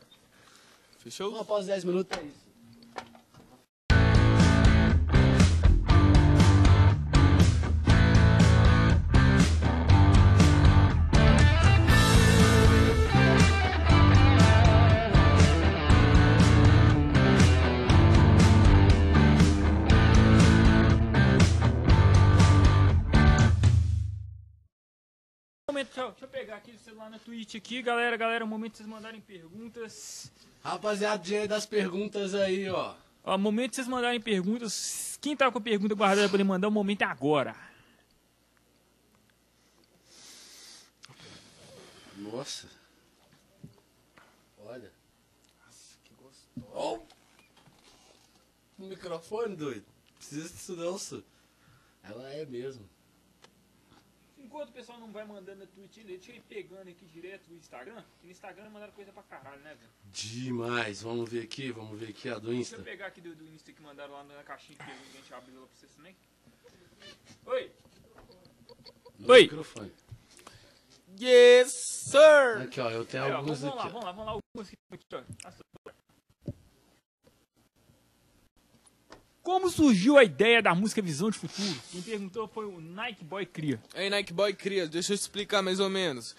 Fechou? 0.98 1.38
Após 1.38 1.66
10 1.66 1.84
minutos 1.84 2.18
é 2.18 2.22
isso. 2.22 2.47
Deixa, 25.84 26.00
eu, 26.00 26.10
deixa 26.10 26.24
eu 26.24 26.28
pegar 26.28 26.56
aqui 26.56 26.72
o 26.72 26.78
celular 26.78 27.10
na 27.10 27.18
Twitch 27.18 27.54
aqui, 27.54 27.82
galera. 27.82 28.16
Galera, 28.16 28.44
o 28.44 28.48
momento 28.48 28.72
de 28.72 28.78
vocês 28.78 28.88
mandarem 28.88 29.20
perguntas. 29.20 30.32
Rapaziadinha 30.62 31.46
das 31.46 31.66
perguntas 31.66 32.34
aí, 32.34 32.68
ó. 32.68 32.94
Ó, 33.24 33.38
momento 33.38 33.70
de 33.70 33.76
vocês 33.76 33.88
mandarem 33.88 34.20
perguntas. 34.20 35.18
Quem 35.20 35.36
tá 35.36 35.50
com 35.50 35.58
a 35.58 35.60
pergunta 35.60 35.94
guardada 35.94 36.22
pra 36.22 36.30
poder 36.30 36.44
mandar, 36.44 36.68
o 36.68 36.72
momento 36.72 37.02
é 37.02 37.04
agora. 37.04 37.54
Nossa. 42.16 42.68
Olha. 44.58 44.92
Nossa, 45.64 45.98
que 46.04 46.14
gostoso. 46.14 46.48
Oh! 46.74 46.98
O 48.78 48.86
microfone, 48.86 49.56
doido. 49.56 49.84
Precisa 50.16 50.48
disso 50.48 50.76
não, 50.76 50.98
só. 50.98 51.20
Ela 52.02 52.32
é 52.32 52.44
mesmo. 52.44 52.88
Enquanto 54.48 54.70
o 54.70 54.72
pessoal 54.72 54.98
não 54.98 55.12
vai 55.12 55.26
mandando 55.26 55.58
na 55.60 55.66
Twitch, 55.66 55.98
deixa 56.06 56.32
eu 56.32 56.36
ir 56.36 56.40
pegando 56.40 56.88
aqui 56.88 57.04
direto 57.04 57.50
o 57.50 57.54
Instagram. 57.54 58.02
Que 58.18 58.24
no 58.24 58.32
Instagram 58.32 58.70
mandaram 58.70 58.94
coisa 58.94 59.12
pra 59.12 59.22
caralho, 59.24 59.60
né, 59.60 59.74
velho? 59.74 59.90
Demais. 60.06 61.02
Vamos 61.02 61.28
ver 61.28 61.42
aqui, 61.42 61.70
vamos 61.70 62.00
ver 62.00 62.08
aqui 62.08 62.30
a 62.30 62.38
do 62.38 62.46
Deixa 62.46 62.60
Insta. 62.62 62.76
eu 62.76 62.82
pegar 62.82 63.08
aqui 63.08 63.20
do, 63.20 63.36
do 63.36 63.46
Insta 63.46 63.70
que 63.74 63.82
mandaram 63.82 64.14
lá 64.14 64.24
na 64.24 64.42
caixinha 64.42 64.78
que 64.78 64.82
a 64.90 65.20
gente 65.20 65.34
abriu 65.34 65.60
lá 65.60 65.66
pra 65.66 65.76
vocês 65.76 65.92
também. 65.94 66.16
Oi! 67.44 67.70
No 69.18 69.30
Oi. 69.34 69.42
microfone. 69.42 69.92
Yes, 71.20 71.70
sir! 71.72 72.62
Aqui, 72.62 72.80
ó, 72.80 72.90
eu 72.90 73.04
tenho 73.04 73.24
Aí, 73.24 73.32
ó, 73.32 73.36
alguns 73.36 73.60
vamos 73.60 73.76
lá, 73.76 73.82
aqui. 73.84 73.90
ó. 73.90 73.92
vamos 74.00 74.04
lá, 74.06 74.12
vamos 74.12 74.26
lá. 74.26 74.32
Algumas 74.32 74.72
aqui, 74.90 75.04
ó. 75.12 75.52
Como 79.48 79.70
surgiu 79.70 80.18
a 80.18 80.24
ideia 80.24 80.60
da 80.60 80.74
música 80.74 81.00
Visão 81.00 81.30
de 81.30 81.38
Futuro? 81.38 81.74
Quem 81.90 82.02
perguntou 82.02 82.46
foi 82.46 82.66
o 82.66 82.82
Nike 82.82 83.24
Boy 83.24 83.46
Cria. 83.46 83.80
Aí, 83.94 84.10
Nike 84.10 84.30
Boy 84.30 84.52
Cria, 84.52 84.86
deixa 84.86 85.14
eu 85.14 85.16
te 85.16 85.22
explicar 85.22 85.62
mais 85.62 85.80
ou 85.80 85.88
menos. 85.88 86.36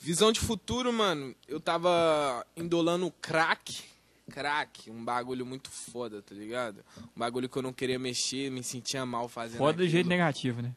Visão 0.00 0.30
de 0.30 0.38
futuro, 0.38 0.92
mano, 0.92 1.34
eu 1.48 1.58
tava 1.58 2.46
indolando 2.56 3.12
crack. 3.20 3.82
Crack, 4.30 4.88
um 4.92 5.04
bagulho 5.04 5.44
muito 5.44 5.72
foda, 5.72 6.22
tá 6.22 6.36
ligado? 6.36 6.84
Um 7.16 7.18
bagulho 7.18 7.48
que 7.48 7.58
eu 7.58 7.62
não 7.62 7.72
queria 7.72 7.98
mexer, 7.98 8.48
me 8.48 8.62
sentia 8.62 9.04
mal 9.04 9.28
fazendo 9.28 9.58
Foda 9.58 9.78
aquilo. 9.78 9.88
jeito 9.88 10.08
negativo, 10.08 10.62
né? 10.62 10.72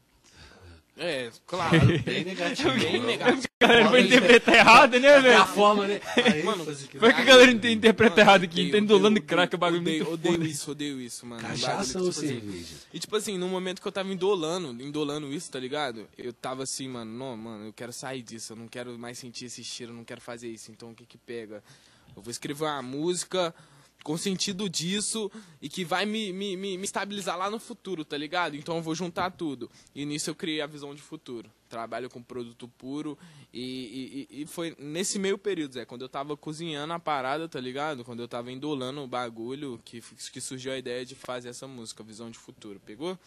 É, 0.98 1.30
claro. 1.46 1.78
Bem 2.04 2.24
negativo. 2.24 2.70
Bem 2.72 3.02
negativo. 3.02 3.46
A 3.60 3.66
galera 3.66 3.88
foi 3.90 4.00
interpretar 4.02 4.54
errado, 4.54 4.98
né, 4.98 5.08
É 5.08 5.16
a 5.16 5.20
velho? 5.20 5.46
forma, 5.46 5.86
né? 5.86 6.00
Mano, 6.44 6.64
que 6.64 6.98
Foi 6.98 7.12
que 7.12 7.20
a 7.20 7.24
galera 7.24 7.50
inte- 7.50 7.68
interpreta 7.68 8.20
errado 8.20 8.44
aqui. 8.44 8.70
Tá 8.70 8.78
indolando 8.78 9.08
odeio, 9.18 9.22
crack, 9.26 9.54
o 9.54 9.58
bagulho 9.58 9.82
odeio, 9.82 10.04
muito 10.06 10.28
Odeio 10.30 10.42
isso, 10.44 10.70
odeio 10.70 11.00
isso, 11.00 11.26
mano. 11.26 11.42
Cachaça 11.42 11.98
ou 12.00 12.10
tipo 12.10 12.18
assim, 12.18 12.28
cerveja? 12.28 12.74
E 12.94 12.98
tipo 12.98 13.14
assim, 13.16 13.36
no 13.36 13.46
momento 13.48 13.82
que 13.82 13.86
eu 13.88 13.92
tava 13.92 14.10
indolando, 14.10 14.82
indolando 14.82 15.30
isso, 15.32 15.50
tá 15.50 15.58
ligado? 15.60 16.08
Eu 16.16 16.32
tava 16.32 16.62
assim, 16.62 16.88
mano, 16.88 17.12
não, 17.12 17.36
mano, 17.36 17.66
eu 17.66 17.72
quero 17.74 17.92
sair 17.92 18.22
disso, 18.22 18.54
eu 18.54 18.56
não 18.56 18.66
quero 18.66 18.98
mais 18.98 19.18
sentir 19.18 19.46
esse 19.46 19.62
cheiro, 19.62 19.92
eu 19.92 19.96
não 19.96 20.04
quero 20.04 20.20
fazer 20.22 20.48
isso. 20.48 20.70
Então 20.70 20.92
o 20.92 20.94
que 20.94 21.04
que 21.04 21.18
pega? 21.18 21.62
Eu 22.16 22.22
vou 22.22 22.30
escrever 22.30 22.64
uma 22.64 22.80
música 22.80 23.54
com 24.06 24.16
sentido 24.16 24.68
disso 24.70 25.28
e 25.60 25.68
que 25.68 25.84
vai 25.84 26.06
me, 26.06 26.32
me, 26.32 26.56
me, 26.56 26.78
me 26.78 26.84
estabilizar 26.84 27.36
lá 27.36 27.50
no 27.50 27.58
futuro, 27.58 28.04
tá 28.04 28.16
ligado? 28.16 28.54
Então 28.54 28.76
eu 28.76 28.82
vou 28.82 28.94
juntar 28.94 29.32
tudo. 29.32 29.68
E 29.92 30.06
nisso 30.06 30.30
eu 30.30 30.34
criei 30.36 30.60
a 30.60 30.66
visão 30.68 30.94
de 30.94 31.02
futuro. 31.02 31.50
Trabalho 31.68 32.08
com 32.08 32.22
produto 32.22 32.68
puro 32.68 33.18
e, 33.52 34.28
e, 34.30 34.42
e- 34.42 34.46
foi 34.46 34.76
nesse 34.78 35.18
meio 35.18 35.36
período, 35.36 35.74
Zé, 35.74 35.84
quando 35.84 36.02
eu 36.02 36.08
tava 36.08 36.36
cozinhando 36.36 36.92
a 36.92 37.00
parada, 37.00 37.48
tá 37.48 37.58
ligado? 37.60 38.04
Quando 38.04 38.20
eu 38.20 38.28
tava 38.28 38.52
indolando 38.52 39.00
o 39.02 39.08
bagulho, 39.08 39.80
que, 39.84 40.00
que 40.00 40.40
surgiu 40.40 40.70
a 40.70 40.78
ideia 40.78 41.04
de 41.04 41.16
fazer 41.16 41.48
essa 41.48 41.66
música, 41.66 42.04
Visão 42.04 42.30
de 42.30 42.38
Futuro. 42.38 42.78
Pegou? 42.86 43.18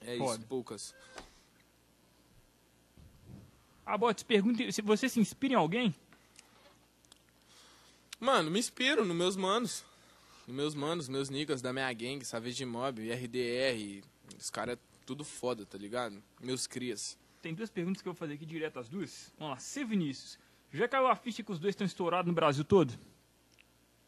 É 0.00 0.14
isso, 0.14 0.24
Foda. 0.24 0.46
poucas. 0.48 0.94
A 3.84 3.98
Bots 3.98 4.22
pergunta 4.22 4.72
se 4.72 4.80
você 4.80 5.10
se 5.10 5.20
inspira 5.20 5.52
em 5.52 5.56
alguém. 5.58 5.94
Mano, 8.20 8.50
me 8.50 8.58
inspiro 8.58 9.04
nos 9.04 9.16
meus 9.16 9.36
manos. 9.36 9.84
Nos 10.46 10.56
meus 10.56 10.74
manos, 10.74 11.08
meus 11.08 11.30
niggas 11.30 11.62
da 11.62 11.72
minha 11.72 11.92
gang, 11.92 12.24
Savage 12.24 12.64
Mob, 12.64 13.00
RDR. 13.10 14.04
Os 14.38 14.50
caras 14.50 14.78
tudo 15.04 15.24
foda, 15.24 15.66
tá 15.66 15.76
ligado? 15.76 16.22
Meus 16.40 16.66
crias. 16.66 17.18
Tem 17.42 17.52
duas 17.52 17.70
perguntas 17.70 18.00
que 18.00 18.08
eu 18.08 18.12
vou 18.12 18.18
fazer 18.18 18.34
aqui 18.34 18.46
direto 18.46 18.78
as 18.78 18.88
duas. 18.88 19.32
Vamos 19.38 19.54
lá, 19.54 19.60
C. 19.60 19.84
Vinícius. 19.84 20.38
Já 20.72 20.88
caiu 20.88 21.06
a 21.06 21.14
ficha 21.14 21.42
que 21.42 21.52
os 21.52 21.58
dois 21.58 21.72
estão 21.72 21.86
estourados 21.86 22.26
no 22.26 22.32
Brasil 22.34 22.64
todo? 22.64 22.92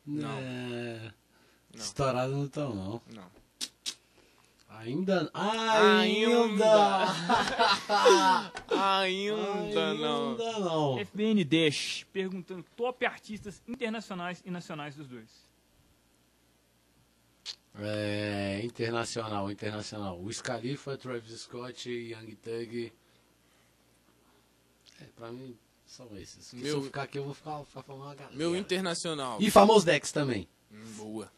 Não. 0.04 0.38
É... 0.38 1.12
Não. 1.74 1.84
Estourado 1.84 2.32
não 2.32 2.46
estão, 2.46 2.74
não. 2.74 3.02
Não. 3.12 3.30
Ainda. 4.78 5.30
Ainda. 5.32 5.98
Ainda! 6.00 7.06
Ainda 8.68 9.94
não. 9.94 10.30
Ainda 10.32 10.58
não. 10.60 10.98
FBN 11.04 11.44
Dash 11.44 12.04
perguntando 12.12 12.64
top 12.76 13.04
artistas 13.06 13.62
internacionais 13.66 14.42
e 14.44 14.50
nacionais 14.50 14.94
dos 14.94 15.08
dois. 15.08 15.46
É, 17.78 18.60
internacional, 18.64 19.50
internacional. 19.50 20.18
O 20.20 20.32
Scalifa, 20.32 20.96
Travis 20.96 21.40
Scott, 21.42 21.88
Young 21.90 22.34
Thug. 22.36 22.92
É, 25.00 25.04
pra 25.14 25.30
mim, 25.30 25.56
são 25.84 26.06
esses. 26.16 26.50
Que 26.50 26.56
Se 26.56 26.62
Meu- 26.62 26.76
eu 26.76 26.82
ficar 26.82 27.02
aqui, 27.02 27.18
eu 27.18 27.24
vou 27.24 27.34
ficar, 27.34 27.62
ficar 27.64 27.82
falando 27.82 28.02
uma 28.04 28.14
galera. 28.14 28.34
Meu 28.36 28.56
internacional. 28.56 29.38
E 29.40 29.50
Famous 29.50 29.84
Dex 29.84 30.10
também. 30.10 30.48
Hum, 30.72 30.84
Boa. 30.96 31.30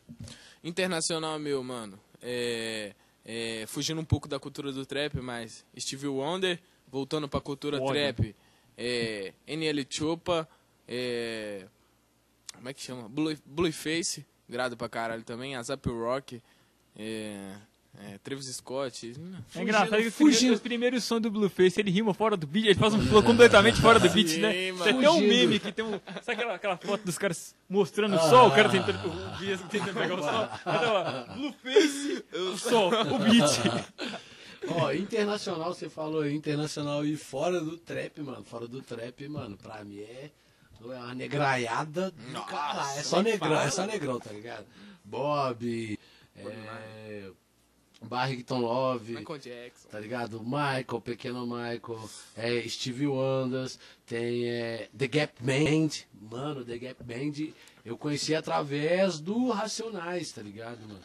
Internacional 0.63 1.39
meu, 1.39 1.63
mano. 1.63 1.99
É, 2.23 2.95
é, 3.31 3.67
fugindo 3.67 4.01
um 4.01 4.05
pouco 4.07 4.27
da 4.27 4.41
cultura 4.41 4.73
do 4.73 4.87
trap, 4.87 5.21
mas 5.21 5.63
Stevie 5.79 6.09
Wonder, 6.09 6.59
voltando 6.91 7.29
pra 7.29 7.43
cultura 7.43 7.77
Foda. 7.77 7.93
trap. 7.93 8.35
É, 8.75 9.35
NL 9.47 9.87
Chopa, 9.91 10.49
é, 10.87 11.67
como 12.55 12.71
é 12.71 12.73
que 12.73 12.81
chama? 12.81 13.07
Blue, 13.07 13.37
Blueface, 13.45 14.25
grado 14.49 14.79
pra 14.79 14.89
caralho 14.89 15.23
também. 15.25 15.55
Azap 15.57 15.87
Rock, 15.91 16.41
é, 16.97 17.55
é, 18.01 18.19
Travis 18.19 18.47
Scott. 18.47 19.15
É 19.55 19.63
engraçado 19.63 20.01
que 20.01 20.07
os 20.07 20.15
fugindo. 20.15 20.39
primeiros, 20.39 20.57
os 20.57 20.61
primeiros 20.61 21.05
sons 21.05 21.21
do 21.21 21.31
Blueface, 21.31 21.81
ele 21.81 21.91
rima 21.91 22.15
fora 22.15 22.37
do 22.37 22.47
beat, 22.47 22.67
ele 22.67 22.75
faz 22.75 22.95
um 22.95 23.01
flow 23.01 23.23
completamente 23.23 23.81
fora 23.81 23.99
do 23.99 24.09
beat, 24.09 24.39
né? 24.39 24.53
Tem 24.53 24.99
até 24.99 25.11
um 25.11 25.21
meme 25.21 25.59
que 25.59 25.73
tem 25.73 25.85
um. 25.85 26.01
Sabe 26.23 26.33
aquela, 26.33 26.55
aquela 26.55 26.77
foto 26.77 27.05
dos 27.05 27.19
caras 27.19 27.55
mostrando 27.69 28.17
o 28.17 28.21
sol, 28.21 28.49
o 28.49 28.51
cara 28.53 28.69
tentando. 28.69 28.99
O 29.09 29.39
Bias 29.39 29.61
tentando 29.69 29.95
pegar 29.95 30.15
o 30.15 30.23
sol. 30.23 30.49
Blueface, 31.35 32.25
o 32.33 32.57
sol, 32.57 32.91
o 32.93 33.19
beat. 33.19 34.19
Ó, 34.71 34.93
internacional, 34.93 35.73
você 35.73 35.89
falou 35.89 36.23
aí, 36.23 36.35
internacional 36.35 37.05
e 37.05 37.17
fora 37.17 37.61
do 37.61 37.79
trap, 37.79 38.21
mano. 38.21 38.45
Fora 38.45 38.67
do 38.67 38.83
trap, 38.83 39.29
mano, 39.29 39.57
pra 39.57 39.85
mim 39.85 40.01
é, 40.01 40.31
é 40.81 40.85
uma 40.85 41.15
negraiada 41.15 42.11
do 42.11 42.33
Nossa, 42.33 42.47
caralho. 42.51 42.99
É 42.99 43.03
só 43.03 43.23
negrão, 43.23 43.51
fala. 43.51 43.65
é 43.65 43.71
só 43.71 43.87
negrão, 43.87 44.19
tá 44.19 44.31
ligado? 44.33 44.67
Bob, 45.05 45.99
é, 46.37 47.31
Barrington 48.01 48.61
Love, 48.61 49.15
Michael 49.15 49.39
Jackson. 49.39 49.89
tá 49.89 49.99
ligado? 49.99 50.41
Michael, 50.43 51.01
Pequeno 51.03 51.47
Michael, 51.47 52.09
é, 52.37 52.69
Stevie 52.69 53.07
Wonders, 53.09 53.79
tem 54.07 54.49
é, 54.49 54.89
The 54.97 55.09
Gap 55.09 55.35
Band. 55.43 55.89
Mano, 56.31 56.65
The 56.65 56.79
Gap 56.79 57.03
Band 57.03 57.53
eu 57.85 57.97
conheci 57.97 58.35
através 58.35 59.19
do 59.19 59.49
Racionais, 59.51 60.31
tá 60.33 60.43
ligado, 60.43 60.81
mano? 60.87 61.01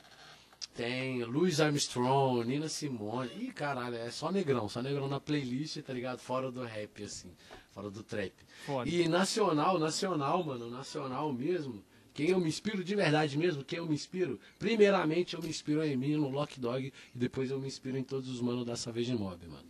Tem 0.75 1.23
Louis 1.23 1.59
Armstrong, 1.59 2.45
Nina 2.47 2.67
Simone. 2.67 3.29
Ih, 3.39 3.51
caralho, 3.53 3.95
é 3.95 4.09
só 4.09 4.31
negrão, 4.31 4.67
só 4.67 4.81
negrão 4.81 5.07
na 5.07 5.19
playlist, 5.19 5.77
tá 5.81 5.93
ligado? 5.93 6.19
Fora 6.19 6.51
do 6.51 6.63
rap, 6.63 7.03
assim, 7.03 7.31
fora 7.71 7.91
do 7.91 8.01
trap. 8.01 8.33
Foda. 8.65 8.89
E 8.89 9.07
nacional, 9.07 9.77
nacional, 9.77 10.43
mano, 10.43 10.69
nacional 10.71 11.31
mesmo. 11.31 11.83
Quem 12.13 12.29
eu 12.29 12.39
me 12.39 12.47
inspiro 12.47 12.83
de 12.83 12.95
verdade 12.95 13.37
mesmo, 13.37 13.63
quem 13.63 13.79
eu 13.79 13.87
me 13.87 13.95
inspiro? 13.95 14.39
Primeiramente 14.59 15.35
eu 15.35 15.41
me 15.41 15.49
inspiro 15.49 15.83
em 15.83 15.97
mim, 15.97 16.15
no 16.15 16.29
Lock 16.29 16.59
Dog, 16.59 16.93
e 17.13 17.17
depois 17.17 17.49
eu 17.49 17.59
me 17.59 17.67
inspiro 17.67 17.97
em 17.97 18.03
todos 18.03 18.29
os 18.29 18.39
manos 18.39 18.65
da 18.65 18.75
Savage 18.75 19.13
Mob, 19.15 19.47
mano. 19.47 19.67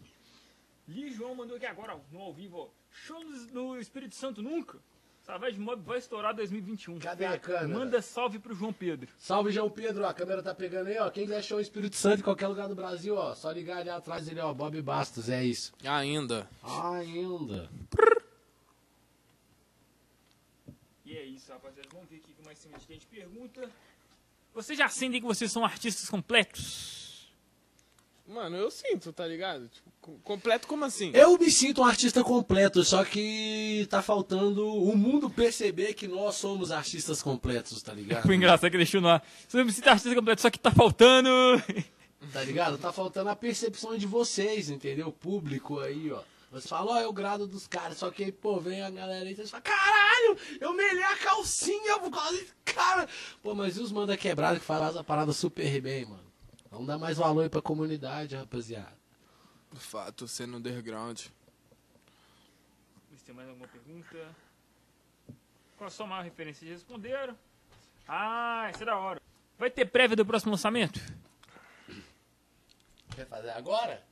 Li 0.88 1.14
João 1.14 1.34
mandou 1.34 1.56
aqui 1.56 1.66
agora, 1.66 1.98
no 2.12 2.20
ao 2.20 2.34
vivo, 2.34 2.58
ó. 2.58 2.70
Show 2.92 3.24
no, 3.54 3.80
Espírito 3.80 4.16
Santo 4.16 4.42
nunca? 4.42 4.78
Savage 5.22 5.58
Mob 5.58 5.82
vai 5.84 6.00
estourar 6.00 6.36
2021. 6.36 7.00
Cadê 7.00 7.26
a 7.26 7.40
câmera? 7.40 7.80
Manda 7.80 8.02
salve 8.02 8.40
pro 8.40 8.54
João 8.54 8.74
Pedro. 8.74 9.08
Salve, 9.18 9.52
João 9.52 9.70
Pedro, 9.70 10.04
ó, 10.04 10.08
a 10.08 10.14
câmera 10.14 10.44
tá 10.44 10.54
pegando 10.54 10.88
aí, 10.88 10.98
ó. 10.98 11.10
Quem 11.10 11.24
quiser 11.24 11.42
show 11.42 11.62
Espírito 11.62 11.96
Santo 11.96 12.20
em 12.20 12.24
qualquer 12.24 12.48
lugar 12.48 12.68
do 12.68 12.76
Brasil, 12.76 13.16
ó, 13.16 13.34
só 13.34 13.50
ligar 13.50 13.78
ali 13.78 13.90
atrás 13.90 14.26
dele, 14.26 14.42
ó, 14.42 14.54
Bob 14.54 14.82
Bastos, 14.82 15.30
é 15.30 15.42
isso. 15.42 15.74
Ainda. 15.86 16.50
Ainda. 16.62 17.70
E 21.06 21.16
é 21.16 21.24
isso, 21.24 21.52
rapaziada. 21.52 21.88
Vamos 21.94 22.10
ver 22.10 22.18
aqui 22.18 22.33
mais 22.54 22.60
cima 22.60 22.78
de 22.78 22.86
gente 22.94 23.06
pergunta. 23.08 23.70
Vocês 24.54 24.78
já 24.78 24.88
sentem 24.88 25.20
que 25.20 25.26
vocês 25.26 25.52
são 25.52 25.66
artistas 25.66 26.08
completos? 26.10 27.32
Mano, 28.28 28.56
eu 28.56 28.70
sinto, 28.72 29.12
tá 29.12 29.26
ligado? 29.28 29.68
Tipo, 29.68 29.92
com- 30.00 30.18
completo 30.20 30.68
como 30.68 30.86
assim? 30.86 31.12
Eu 31.14 31.38
me 31.38 31.50
sinto 31.52 31.82
um 31.82 31.84
artista 31.86 32.24
completo, 32.24 32.84
só 32.84 33.04
que 33.04 33.86
tá 33.90 34.02
faltando 34.02 34.66
o 34.66 34.96
mundo 34.96 35.30
perceber 35.30 35.94
que 35.94 36.08
nós 36.08 36.36
somos 36.36 36.72
artistas 36.72 37.22
completos, 37.22 37.82
tá 37.82 37.92
ligado? 37.94 38.24
Foi 38.26 38.36
engraçado 38.36 38.72
que 38.72 38.78
deixou 38.78 39.02
no 39.02 39.10
ar. 39.10 39.26
Você 39.48 39.58
não 39.58 39.66
precisa 39.66 39.90
artista 39.90 40.16
completo, 40.16 40.42
só 40.42 40.50
que 40.50 40.60
tá 40.60 40.72
faltando. 40.72 41.30
Tá 42.32 42.42
ligado? 42.44 42.78
Tá 42.78 42.94
faltando 42.94 43.30
a 43.30 43.36
percepção 43.36 43.98
de 43.98 44.06
vocês, 44.08 44.70
entendeu? 44.70 45.08
O 45.08 45.12
público 45.12 45.80
aí, 45.80 46.10
ó. 46.12 46.22
Você 46.54 46.68
fala, 46.68 46.92
ó, 46.92 47.00
é 47.00 47.08
o 47.08 47.12
grado 47.12 47.48
dos 47.48 47.66
caras. 47.66 47.98
Só 47.98 48.12
que 48.12 48.24
aí, 48.24 48.32
pô, 48.32 48.60
vem 48.60 48.84
a 48.84 48.90
galera 48.90 49.26
aí 49.26 49.32
e 49.32 49.36
você 49.36 49.48
fala, 49.48 49.64
caralho, 49.64 50.38
eu 50.62 50.72
melhei 50.74 51.04
a 51.04 51.18
calcinha 51.18 52.00
por 52.00 52.12
causa 52.12 52.32
desse 52.34 52.54
cara. 52.64 53.10
Pô, 53.42 53.56
mas 53.56 53.76
e 53.76 53.82
os 53.82 53.92
manda 53.92 54.16
quebrado 54.16 54.60
que 54.60 54.66
faz 54.66 54.96
a 54.96 55.04
parada 55.04 55.34
super 55.34 55.82
bem, 55.82 56.06
mano? 56.06 56.32
Vamos 56.70 56.86
dar 56.86 57.00
mais 57.00 57.18
valor 57.18 57.42
aí 57.42 57.50
pra 57.50 57.62
comunidade, 57.62 58.36
rapaziada. 58.36 58.96
Fato, 59.74 60.28
sendo 60.28 60.58
underground. 60.58 61.18
Se 61.18 61.32
tem 63.26 63.34
mais 63.34 63.50
alguma 63.50 63.68
pergunta. 63.68 64.36
Qual 65.76 65.88
a 65.88 65.92
sua 65.92 66.06
maior 66.06 66.24
referência? 66.24 66.68
Já 66.68 66.74
responderam. 66.74 67.36
Ah, 68.08 68.70
isso 68.72 68.84
é 68.84 68.86
da 68.86 68.96
hora. 68.96 69.20
Vai 69.58 69.72
ter 69.72 69.86
prévia 69.86 70.16
do 70.16 70.26
próximo 70.26 70.52
lançamento? 70.52 71.00
Quer 73.16 73.26
fazer 73.26 73.50
agora? 73.52 74.04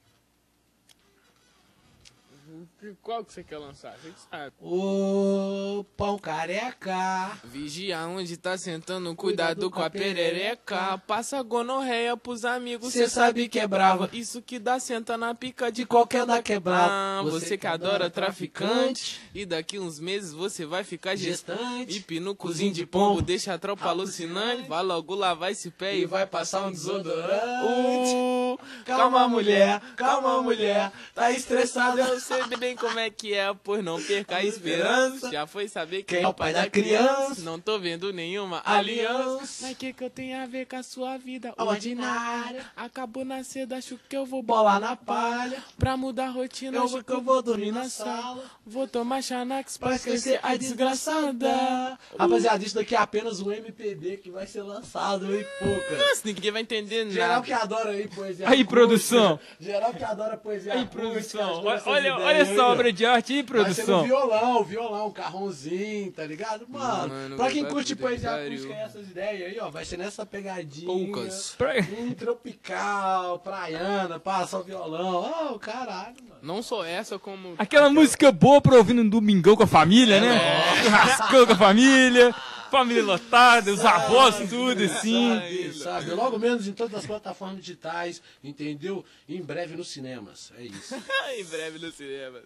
Qual 3.01 3.23
que 3.23 3.33
você 3.33 3.43
quer 3.43 3.57
lançar? 3.57 3.95
Você 4.01 4.09
que 4.09 4.19
sabe. 4.29 4.53
Ô, 4.59 5.85
pão 5.95 6.17
careca. 6.17 7.31
Vigia 7.43 7.99
onde 8.07 8.37
tá 8.37 8.57
sentando, 8.57 9.15
cuidado 9.15 9.69
com 9.69 9.81
a 9.81 9.89
perereca. 9.89 10.97
Passa 10.99 11.41
gonorreia 11.41 12.17
pros 12.17 12.43
amigos, 12.43 12.93
Cê 12.93 13.07
sabe 13.07 13.47
que 13.47 13.59
é 13.59 13.67
brava. 13.67 14.09
Isso 14.13 14.41
que 14.41 14.59
dá 14.59 14.79
senta 14.79 15.17
na 15.17 15.33
pica 15.33 15.71
de 15.71 15.81
De 15.81 15.85
qualquer 15.85 16.25
da 16.25 16.41
quebrada. 16.41 16.91
Ah, 16.91 17.21
você 17.23 17.57
que 17.57 17.67
adora 17.67 18.09
traficante. 18.09 19.19
E 19.33 19.45
daqui 19.45 19.79
uns 19.79 19.99
meses 19.99 20.33
você 20.33 20.65
vai 20.65 20.83
ficar 20.83 21.15
gestante. 21.15 21.59
Gestante. 21.61 21.97
E 21.97 22.01
pino 22.01 22.35
cozinho 22.35 22.73
de 22.73 22.85
pombo, 22.85 23.21
deixa 23.21 23.53
a 23.53 23.57
tropa 23.57 23.87
alucinante. 23.87 24.67
Vai 24.67 24.83
logo 24.83 25.15
lavar 25.15 25.51
esse 25.51 25.71
pé 25.71 25.95
E 25.95 26.01
e 26.01 26.05
vai 26.05 26.25
passar 26.25 26.67
um 26.67 26.71
desodorante. 26.71 28.13
Uh, 28.13 28.59
Calma, 28.85 29.27
mulher, 29.27 29.81
calma, 29.95 30.41
mulher. 30.41 30.91
Tá 31.15 31.31
estressada. 31.31 32.01
Eu 32.01 32.19
sei 32.19 32.40
bem 32.57 32.75
como 32.75 32.99
é 32.99 33.09
que 33.09 33.33
é, 33.33 33.53
pois 33.63 33.83
não 33.83 34.01
perca 34.01 34.37
a 34.37 34.43
esperança. 34.45 35.31
Já 35.31 35.47
foi 35.47 35.67
saber 35.67 36.03
Quem 36.03 36.23
é 36.23 36.27
o 36.27 36.33
pai 36.33 36.53
da 36.53 36.69
criança? 36.69 37.41
Não 37.41 37.59
tô 37.59 37.79
vendo 37.79 38.11
nenhuma 38.13 38.61
Aliança. 38.65 39.65
Mas 39.67 39.77
que 39.77 39.93
que 39.93 40.03
eu 40.03 40.09
tenho 40.09 40.41
a 40.41 40.45
ver 40.45 40.65
com 40.65 40.75
a 40.75 40.83
sua 40.83 41.17
vida 41.17 41.53
Ordinária. 41.57 42.65
Acabou 42.75 43.23
na 43.25 43.43
cedo, 43.43 43.73
acho 43.73 43.99
que 44.09 44.15
eu 44.15 44.25
vou 44.25 44.41
Bola 44.41 44.79
na 44.79 44.95
palha. 44.95 45.63
Pra 45.77 45.95
mudar 45.95 46.27
a 46.27 46.29
rotina, 46.29 46.77
Eu 46.77 46.83
acho 46.83 47.03
que 47.03 47.11
eu 47.11 47.21
vou 47.21 47.41
dormir 47.41 47.71
na 47.71 47.89
sala. 47.89 48.43
Vou 48.65 48.87
tomar 48.87 49.21
Xanax 49.21 49.77
pra 49.77 49.89
Pra 49.89 49.95
esquecer 49.97 50.39
a 50.41 50.55
desgraçada. 50.55 51.97
Rapaziada, 52.17 52.63
isso 52.63 52.75
daqui 52.75 52.95
é 52.95 52.97
apenas 52.97 53.41
um 53.41 53.51
MPB 53.51 54.17
que 54.17 54.29
vai 54.31 54.47
ser 54.47 54.61
lançado, 54.61 55.33
hein, 55.35 55.45
pouca. 55.59 55.97
Nossa, 55.97 56.21
ninguém 56.25 56.51
vai 56.51 56.61
entender 56.61 57.09
Geral 57.11 57.41
que 57.41 57.51
nada. 57.51 57.63
adora 57.63 57.89
aí 57.91 58.07
poesia. 58.07 58.49
Aí, 58.49 58.63
produção. 58.63 59.39
Geral 59.59 59.93
que 59.93 60.03
adora 60.03 60.37
poesia. 60.37 60.73
Aí, 60.73 60.85
produção. 60.85 61.63
Olha, 61.85 62.15
olha, 62.15 62.30
olha 62.33 62.43
aí, 62.45 62.51
essa 62.53 62.63
ó. 62.65 62.71
obra 62.71 62.91
de 62.93 63.05
arte 63.05 63.33
aí, 63.33 63.41
Vai 63.43 63.73
ser 63.73 63.81
no 63.81 63.85
produção. 63.85 64.03
violão, 64.03 64.63
violão, 64.63 65.11
carronzinho, 65.11 66.11
tá 66.11 66.25
ligado? 66.25 66.65
Mano, 66.67 67.13
Mano, 67.13 67.35
pra 67.37 67.49
quem 67.51 67.63
curte 67.65 67.95
poesia 67.95 68.31
acústica 68.35 68.73
e 68.73 68.77
essas 68.77 69.07
ideias 69.09 69.51
aí, 69.53 69.59
ó, 69.59 69.69
vai 69.69 69.85
ser 69.85 69.97
nessa 69.97 70.25
pegadinha. 70.25 70.85
Poucas. 70.87 71.55
Pra- 71.57 71.73
Um 71.99 72.13
tropical, 72.13 73.39
praiana, 73.39 74.19
passa 74.19 74.57
o 74.57 74.63
violão. 74.63 75.51
Oh, 75.53 75.59
caralho, 75.59 76.15
mano. 76.27 76.39
Não 76.41 76.61
só 76.63 76.83
essa, 76.83 77.17
como. 77.19 77.53
Aquela 77.57 77.89
música 77.89 78.31
boa 78.31 78.61
pra 78.61 78.75
ouvir 78.75 78.93
num 78.93 79.07
domingão 79.07 79.55
com 79.55 79.63
a 79.63 79.67
família, 79.67 80.19
né? 80.19 80.39
Churrascão 80.83 81.45
com 81.45 81.53
a 81.53 81.57
família, 81.57 82.33
família 82.71 83.03
lotada, 83.03 83.71
os 83.71 83.83
avós, 83.85 84.37
tudo 84.49 84.81
assim. 84.83 85.35
Sabe, 85.35 85.73
sabe? 85.73 86.11
Logo 86.11 86.39
menos 86.39 86.67
em 86.67 86.73
todas 86.73 86.95
as 86.99 87.05
plataformas 87.05 87.57
digitais, 87.59 88.21
entendeu? 88.43 89.05
E 89.27 89.35
em 89.35 89.41
breve 89.41 89.75
nos 89.75 89.89
cinemas. 89.89 90.51
É 90.57 90.63
isso. 90.63 90.95
em 91.37 91.43
breve 91.45 91.77
no 91.79 91.91
cinema. 91.91 92.39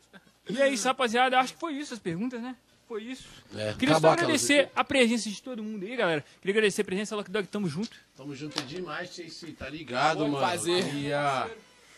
E 0.49 0.61
é 0.61 0.68
isso, 0.69 0.88
rapaziada. 0.88 1.39
Acho 1.39 1.53
que 1.53 1.60
foi 1.60 1.73
isso 1.73 1.93
as 1.93 1.99
perguntas, 1.99 2.41
né? 2.41 2.56
Foi 2.88 3.02
isso. 3.03 3.23
É, 3.56 3.73
Queria 3.73 3.99
só 3.99 4.10
agradecer 4.10 4.69
a 4.76 4.84
presença 4.84 5.27
de 5.30 5.41
todo 5.41 5.64
mundo 5.64 5.84
aí, 5.85 5.95
galera. 5.95 6.23
Queria 6.39 6.53
agradecer 6.53 6.81
a 6.81 6.85
presença, 6.85 7.15
Lock 7.15 7.31
Dog, 7.31 7.47
tamo 7.47 7.68
junto. 7.68 7.97
Tamo 8.15 8.35
junto 8.35 8.61
demais, 8.64 9.10
Chase, 9.15 9.53
tá 9.53 9.68
ligado, 9.69 10.19
Vamos 10.19 10.34
mano? 10.34 10.45
fazer. 10.47 10.84
Queria- 10.85 11.49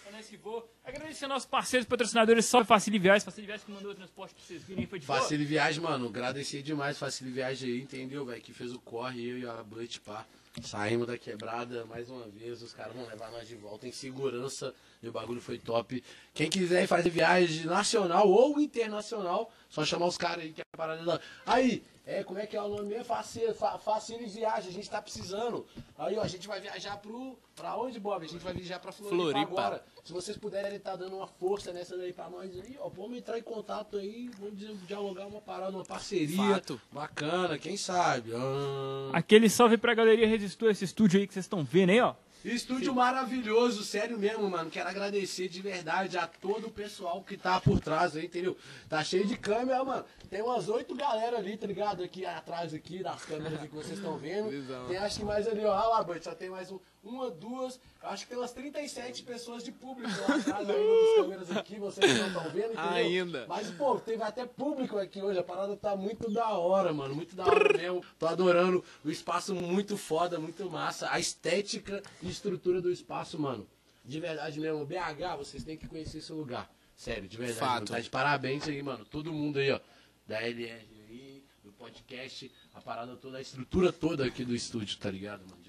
É 0.08 0.12
nóis 0.12 0.28
que 0.28 0.38
voa. 0.38 0.66
Agradecer 0.88 1.28
nossos 1.28 1.46
parceiros 1.46 1.86
patrocinadores, 1.86 2.46
salve 2.46 2.66
Facile 2.66 2.98
Viagens. 2.98 3.26
Facile 3.26 3.46
Viagens 3.46 3.66
que 3.66 3.72
mandou 3.74 3.92
o 3.92 3.96
transporte 3.96 4.34
pra 4.34 4.42
vocês 4.42 4.64
virem 4.64 4.88
foi 4.88 5.00
de. 5.00 5.06
Facile 5.06 5.44
Viagem, 5.44 5.84
mano. 5.84 6.08
Agradecer 6.08 6.62
demais 6.62 6.98
Facile 6.98 7.30
Viagem 7.30 7.70
aí, 7.70 7.82
entendeu, 7.82 8.26
velho? 8.26 8.42
Que 8.42 8.54
fez 8.54 8.72
o 8.72 8.80
corre, 8.80 9.22
eu 9.22 9.38
e 9.38 9.46
a 9.46 9.62
Blut, 9.64 10.00
pá. 10.00 10.26
Saímos 10.62 11.06
da 11.06 11.18
quebrada 11.18 11.86
mais 11.88 12.10
uma 12.10 12.26
vez. 12.30 12.62
Os 12.62 12.72
caras 12.72 12.96
vão 12.96 13.06
levar 13.06 13.30
nós 13.32 13.46
de 13.50 13.56
volta 13.56 13.86
em 13.86 13.92
segurança. 13.92 14.74
E 15.04 15.10
o 15.10 15.12
bagulho 15.12 15.42
foi 15.42 15.58
top. 15.60 16.02
Quem 16.34 16.50
quiser 16.50 16.88
fazer 16.88 17.10
viagem 17.10 17.66
nacional 17.66 18.30
ou 18.30 18.58
internacional, 18.58 19.52
só 19.70 19.84
chamar 19.84 20.06
os 20.06 20.18
caras 20.18 20.46
aí 20.46 20.54
que 20.54 20.62
é 20.62 20.66
a 20.72 20.78
parada. 20.78 21.22
Aí, 21.46 21.84
é, 22.08 22.24
como 22.24 22.40
é 22.40 22.48
que 22.48 22.56
é 22.56 22.62
o 22.62 22.68
nome 22.70 22.88
mesmo? 22.88 23.04
Facile, 23.04 23.54
fa, 23.54 23.78
Facile 23.78 24.26
Viagem, 24.26 24.70
a 24.70 24.74
gente 24.74 24.90
tá 24.90 25.02
precisando. 25.02 25.66
Aí, 25.98 26.18
ó, 26.18 26.22
a 26.24 26.28
gente 26.28 26.48
vai 26.48 26.60
viajar 26.62 26.98
pro. 26.98 27.38
Pra 27.56 27.76
onde, 27.76 28.00
Bob? 28.00 28.24
A 28.24 28.28
gente 28.28 28.44
vai 28.44 28.54
viajar 28.54 28.80
pra 28.80 28.92
Floripa, 28.92 29.16
Floripa. 29.32 29.52
agora. 29.52 29.84
Se 30.06 30.14
vocês 30.14 30.38
puderem 30.38 30.78
estar 30.78 30.96
dando 30.96 31.18
uma 31.18 31.28
força 31.28 31.74
nessa 31.74 31.98
daí 31.98 32.14
pra 32.14 32.30
nós 32.30 32.50
aí, 32.58 32.78
ó, 32.80 32.88
vamos 32.88 33.18
entrar 33.18 33.38
em 33.38 33.42
contato 33.44 33.98
aí, 33.98 34.30
vamos 34.40 34.58
di- 34.58 34.74
dialogar 34.88 35.26
uma 35.28 35.42
parada, 35.42 35.76
uma 35.76 35.84
parceria. 35.84 36.38
Fato. 36.54 36.80
Bacana, 36.92 37.58
quem 37.58 37.76
sabe? 37.76 38.32
Ah. 38.34 39.10
Aquele 39.14 39.50
salve 39.50 39.78
pra 39.78 39.94
Galeria 39.94 40.28
Resistor, 40.28 40.70
esse 40.72 40.86
estúdio 40.86 41.20
aí 41.20 41.28
que 41.28 41.34
vocês 41.34 41.46
estão 41.46 41.64
vendo 41.64 41.90
aí, 41.90 42.00
ó. 42.00 42.14
Estúdio 42.46 42.94
maravilhoso, 42.94 43.84
sério 43.84 44.18
mesmo, 44.18 44.50
mano. 44.50 44.70
Quero 44.70 44.88
agradecer 44.88 45.50
de 45.50 45.62
verdade 45.62 46.18
a 46.18 46.28
todo 46.28 46.68
o 46.68 46.72
pessoal 46.72 47.22
que 47.24 47.36
tá 47.36 47.60
por 47.60 47.80
trás 47.80 48.16
aí, 48.16 48.26
entendeu? 48.26 48.56
Tá 48.88 49.04
cheio 49.04 49.26
de 49.26 49.36
câmera, 49.38 49.84
mano. 49.84 50.06
Tem 50.30 50.42
umas 50.42 50.70
oito 50.70 50.96
galera 50.96 51.38
ali, 51.38 51.58
tá 51.58 51.68
ligado? 51.68 52.04
Aqui 52.04 52.26
atrás 52.26 52.74
aqui, 52.74 53.02
das 53.02 53.26
câmeras 53.26 53.60
que 53.62 53.76
vocês 53.76 53.98
estão 53.98 54.18
vendo. 54.18 54.50
Tem 54.88 54.98
acho 54.98 55.20
que 55.20 55.26
mais 55.26 55.48
ali, 55.48 55.66
ó. 55.66 55.72
Olha 55.72 55.88
lá, 55.88 56.04
Bud, 56.04 56.24
só 56.24 56.36
tem 56.36 56.50
mais 56.50 56.72
um, 56.72 56.80
uma, 57.08 57.32
duas. 57.32 57.80
Acho 58.02 58.24
que 58.24 58.30
tem 58.30 58.38
umas 58.38 58.52
37 58.52 59.24
pessoas 59.24 59.64
de 59.64 59.72
público 59.72 60.12
lá 60.28 60.36
atrás 60.36 60.70
ainda 60.70 60.74
das 60.74 61.16
câmeras 61.16 61.52
aqui, 61.52 61.80
vocês 61.80 62.18
não 62.18 62.28
estão 62.28 62.44
vendo, 62.44 62.74
entendeu? 62.74 62.90
Ainda. 62.90 63.46
Mas, 63.48 63.72
pô, 63.72 64.00
teve 64.00 64.24
até 64.24 64.46
público 64.46 64.98
aqui 64.98 65.22
hoje. 65.22 65.40
A 65.40 65.44
parada 65.44 65.76
tá 65.76 65.96
muito 65.96 66.30
da 66.30 66.50
hora, 66.50 66.94
mano. 66.94 67.16
Muito 67.16 67.36
da 67.36 67.46
hora 67.46 67.78
mesmo. 67.78 68.04
Tô 68.20 68.28
adorando 68.28 68.84
o 69.04 69.10
espaço 69.10 69.56
muito 69.56 69.98
foda, 69.98 70.40
muito 70.40 70.70
massa. 70.70 71.10
A 71.12 71.20
estética 71.20 72.02
e 72.22 72.30
estrutura 72.30 72.82
do 72.82 72.92
espaço, 72.92 73.40
mano. 73.40 73.68
De 74.04 74.20
verdade 74.20 74.60
mesmo. 74.60 74.86
BH, 74.86 75.38
vocês 75.38 75.64
têm 75.64 75.78
que 75.78 75.88
conhecer 75.88 76.20
esse 76.20 76.32
lugar. 76.32 76.70
Sério, 76.96 77.28
de 77.28 77.38
verdade. 77.38 77.60
Fato. 77.60 77.92
Tá 77.92 78.00
de 78.00 78.10
parabéns 78.10 78.68
aí, 78.68 78.82
mano. 78.82 79.06
Todo 79.06 79.32
mundo 79.32 79.60
aí, 79.60 79.72
ó. 79.72 79.80
Da 80.26 80.42
LR 80.42 80.86
aí, 81.08 81.44
do 81.64 81.72
podcast, 81.72 82.52
a 82.74 82.82
parada 82.82 83.16
toda, 83.16 83.38
a 83.38 83.42
estrutura 83.42 83.94
toda 83.94 84.26
aqui 84.26 84.44
do 84.44 84.56
estúdio, 84.56 84.98
tá 84.98 85.10
ligado, 85.10 85.42
mano? 85.42 85.66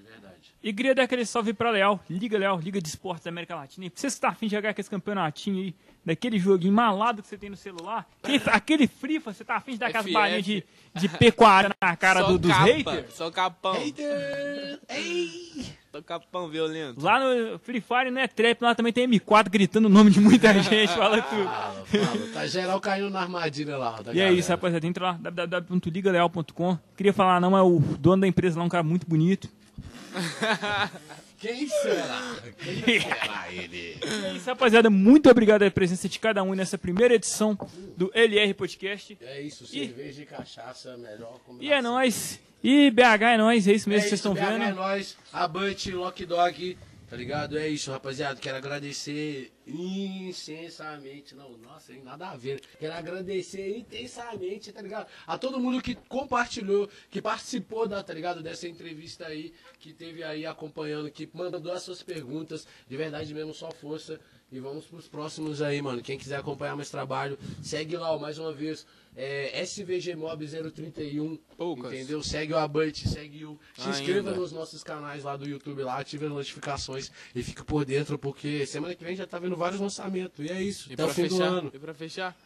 E 0.61 0.73
queria 0.73 0.93
dar 0.93 1.03
aquele 1.03 1.25
salve 1.25 1.53
pra 1.53 1.71
Leal, 1.71 2.01
Liga 2.09 2.37
Leal, 2.37 2.59
Liga 2.59 2.81
de 2.81 2.87
Esportes 2.89 3.23
da 3.23 3.29
América 3.29 3.55
Latina. 3.55 3.85
E 3.85 3.89
pra 3.89 3.99
você 4.01 4.09
que 4.13 4.19
tá 4.19 4.27
afim 4.29 4.47
de 4.47 4.55
jogar 4.55 4.71
aquele 4.71 4.87
campeonatinho 4.89 5.57
aí, 5.63 5.75
daquele 6.05 6.37
joguinho 6.37 6.73
malado 6.73 7.21
que 7.21 7.27
você 7.29 7.37
tem 7.37 7.49
no 7.49 7.55
celular, 7.55 8.05
aquele, 8.21 8.41
aquele 8.47 8.87
FIFA, 8.87 9.31
você 9.33 9.45
tá 9.45 9.55
afim 9.55 9.71
de 9.73 9.77
dar 9.77 9.87
aquelas 9.87 10.11
balinhas 10.11 10.43
de, 10.43 10.63
de 10.95 11.07
P40 11.07 11.71
na 11.81 11.95
cara 11.95 12.23
do- 12.23 12.37
dos 12.37 12.51
capa, 12.51 12.65
haters? 12.65 13.13
Só 13.13 13.31
capão. 13.31 13.73
Hater! 13.73 14.79
Ei! 14.89 15.65
Só 15.93 16.01
capão 16.03 16.49
violento. 16.49 17.01
Lá 17.03 17.19
no 17.19 17.57
Free 17.59 17.79
Fire 17.81 18.11
não 18.11 18.21
é 18.21 18.27
trap, 18.27 18.61
lá 18.61 18.75
também 18.75 18.91
tem 18.93 19.07
M4 19.09 19.49
gritando 19.49 19.85
o 19.85 19.89
nome 19.89 20.11
de 20.11 20.19
muita 20.19 20.53
gente, 20.61 20.89
fala 20.93 21.21
tudo. 21.21 21.43
Fala, 21.45 21.85
fala. 21.85 22.27
Tá 22.33 22.45
geral 22.47 22.79
caindo 22.81 23.09
na 23.09 23.21
armadilha 23.21 23.77
lá. 23.77 24.01
da 24.01 24.11
E 24.13 24.17
é 24.19 24.23
galera. 24.23 24.33
isso, 24.37 24.49
rapaziada. 24.51 24.85
Entra 24.85 25.05
lá, 25.05 25.13
www.ligaleal.com. 25.13 26.77
Queria 26.97 27.13
falar, 27.13 27.39
não, 27.39 27.57
é 27.57 27.61
o 27.61 27.79
dono 27.79 28.21
da 28.21 28.27
empresa 28.27 28.59
lá, 28.59 28.65
um 28.65 28.69
cara 28.69 28.83
muito 28.83 29.07
bonito. 29.07 29.49
Quem 31.39 31.67
será? 31.69 32.35
Quem 32.57 33.01
será 33.01 33.45
ele? 33.51 33.97
É 34.01 34.33
isso, 34.33 34.45
rapaziada. 34.49 34.89
Muito 34.89 35.29
obrigado 35.29 35.59
pela 35.59 35.71
presença 35.71 36.09
de 36.09 36.19
cada 36.19 36.43
um 36.43 36.53
nessa 36.53 36.77
primeira 36.77 37.15
edição 37.15 37.57
do 37.95 38.11
LR 38.13 38.53
Podcast. 38.53 39.17
É 39.21 39.41
isso, 39.41 39.65
cerveja 39.65 40.21
e 40.21 40.25
cachaça, 40.25 40.97
melhor 40.97 41.39
combinação. 41.45 41.61
E 41.61 41.71
é 41.71 41.81
nóis. 41.81 42.39
E 42.61 42.91
BH 42.91 43.23
é 43.23 43.37
nóis, 43.37 43.67
é 43.69 43.71
isso 43.71 43.87
mesmo 43.87 44.01
que 44.01 44.07
É 44.07 44.09
vocês 44.09 44.19
isso, 44.19 44.27
estão 44.27 44.33
BH 44.33 44.51
vendo. 44.51 44.63
É 44.63 44.73
nóis, 44.73 45.15
a 45.31 45.47
Bunt, 45.47 45.85
Lock 45.93 46.25
Dog, 46.25 46.77
tá 47.09 47.15
ligado? 47.15 47.57
É 47.57 47.67
isso, 47.67 47.91
rapaziada. 47.91 48.39
Quero 48.39 48.57
agradecer 48.57 49.51
intensamente. 49.65 51.33
Não, 51.33 51.57
nossa, 51.57 51.91
hein, 51.91 52.01
nada 52.03 52.29
a 52.29 52.37
ver. 52.37 52.61
Quero 52.79 52.93
agradecer 52.93 53.77
intensamente, 53.77 54.71
tá 54.71 54.81
ligado? 54.81 55.07
A 55.25 55.37
todo 55.37 55.59
mundo 55.59 55.81
que 55.81 55.95
compartilhou, 55.95 56.87
que 57.09 57.21
participou 57.21 57.87
da, 57.87 58.03
tá 58.03 58.13
ligado? 58.13 58.43
Dessa 58.43 58.67
entrevista 58.67 59.25
aí, 59.25 59.53
que 59.79 59.91
teve 59.91 60.23
aí 60.23 60.45
acompanhando, 60.45 61.09
que 61.09 61.27
mandou 61.33 61.71
as 61.71 61.81
suas 61.81 62.03
perguntas. 62.03 62.67
De 62.87 62.95
verdade 62.95 63.33
mesmo, 63.33 63.53
só 63.53 63.71
força. 63.71 64.19
E 64.51 64.59
vamos 64.59 64.85
pros 64.85 65.07
próximos 65.07 65.61
aí, 65.61 65.81
mano. 65.81 66.01
Quem 66.01 66.17
quiser 66.17 66.37
acompanhar 66.37 66.75
mais 66.75 66.89
trabalho, 66.89 67.37
segue 67.61 67.95
lá, 67.95 68.11
ó, 68.11 68.17
mais 68.17 68.39
uma 68.39 68.51
vez. 68.51 68.85
É, 69.21 69.61
SVG 69.65 70.15
Mob 70.15 70.47
031. 70.47 71.37
Poucas. 71.57 71.91
Entendeu? 71.91 72.23
Segue 72.23 72.53
o 72.53 72.57
Abante, 72.57 73.05
segue 73.05 73.43
o. 73.43 73.59
Se 73.77 73.89
inscreva 73.89 74.29
Ainda. 74.29 74.39
nos 74.39 74.53
nossos 74.53 74.81
canais 74.81 75.25
lá 75.25 75.35
do 75.35 75.45
YouTube 75.45 75.83
lá, 75.83 75.97
ative 75.99 76.25
as 76.27 76.31
notificações 76.31 77.11
e 77.35 77.43
fique 77.43 77.61
por 77.61 77.83
dentro, 77.83 78.17
porque 78.17 78.65
semana 78.65 78.95
que 78.95 79.03
vem 79.03 79.17
já 79.17 79.27
tá 79.27 79.37
vendo 79.37 79.57
vários 79.57 79.81
lançamentos. 79.81 80.45
E 80.45 80.49
é 80.49 80.61
isso. 80.61 80.89
E 80.89 80.93
até 80.93 81.03
o 81.03 81.07
pra 81.07 81.15
fim 81.15 81.23
do 81.23 81.29
fechar, 81.35 81.43
ano. 81.47 81.71
e 81.73 81.79
pra 81.79 81.93
fechar. 81.93 82.37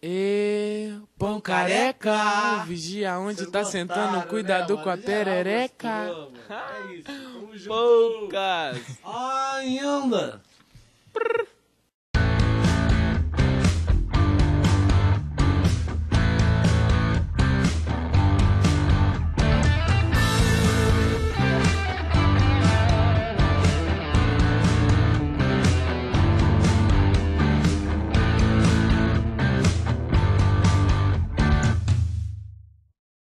E 0.00 0.92
pão 1.18 1.40
careca, 1.40 2.62
vigia 2.64 3.18
onde 3.18 3.38
Vocês 3.40 3.50
tá 3.50 3.62
gostaram, 3.62 3.88
sentando, 3.88 4.16
né, 4.18 4.26
cuidado 4.26 4.74
mano? 4.74 4.84
com 4.84 4.90
a 4.90 4.96
gostamos. 4.96 6.38
É 6.48 6.94
isso. 6.94 7.68
Poucas. 7.68 8.78
Ainda. 9.02 10.40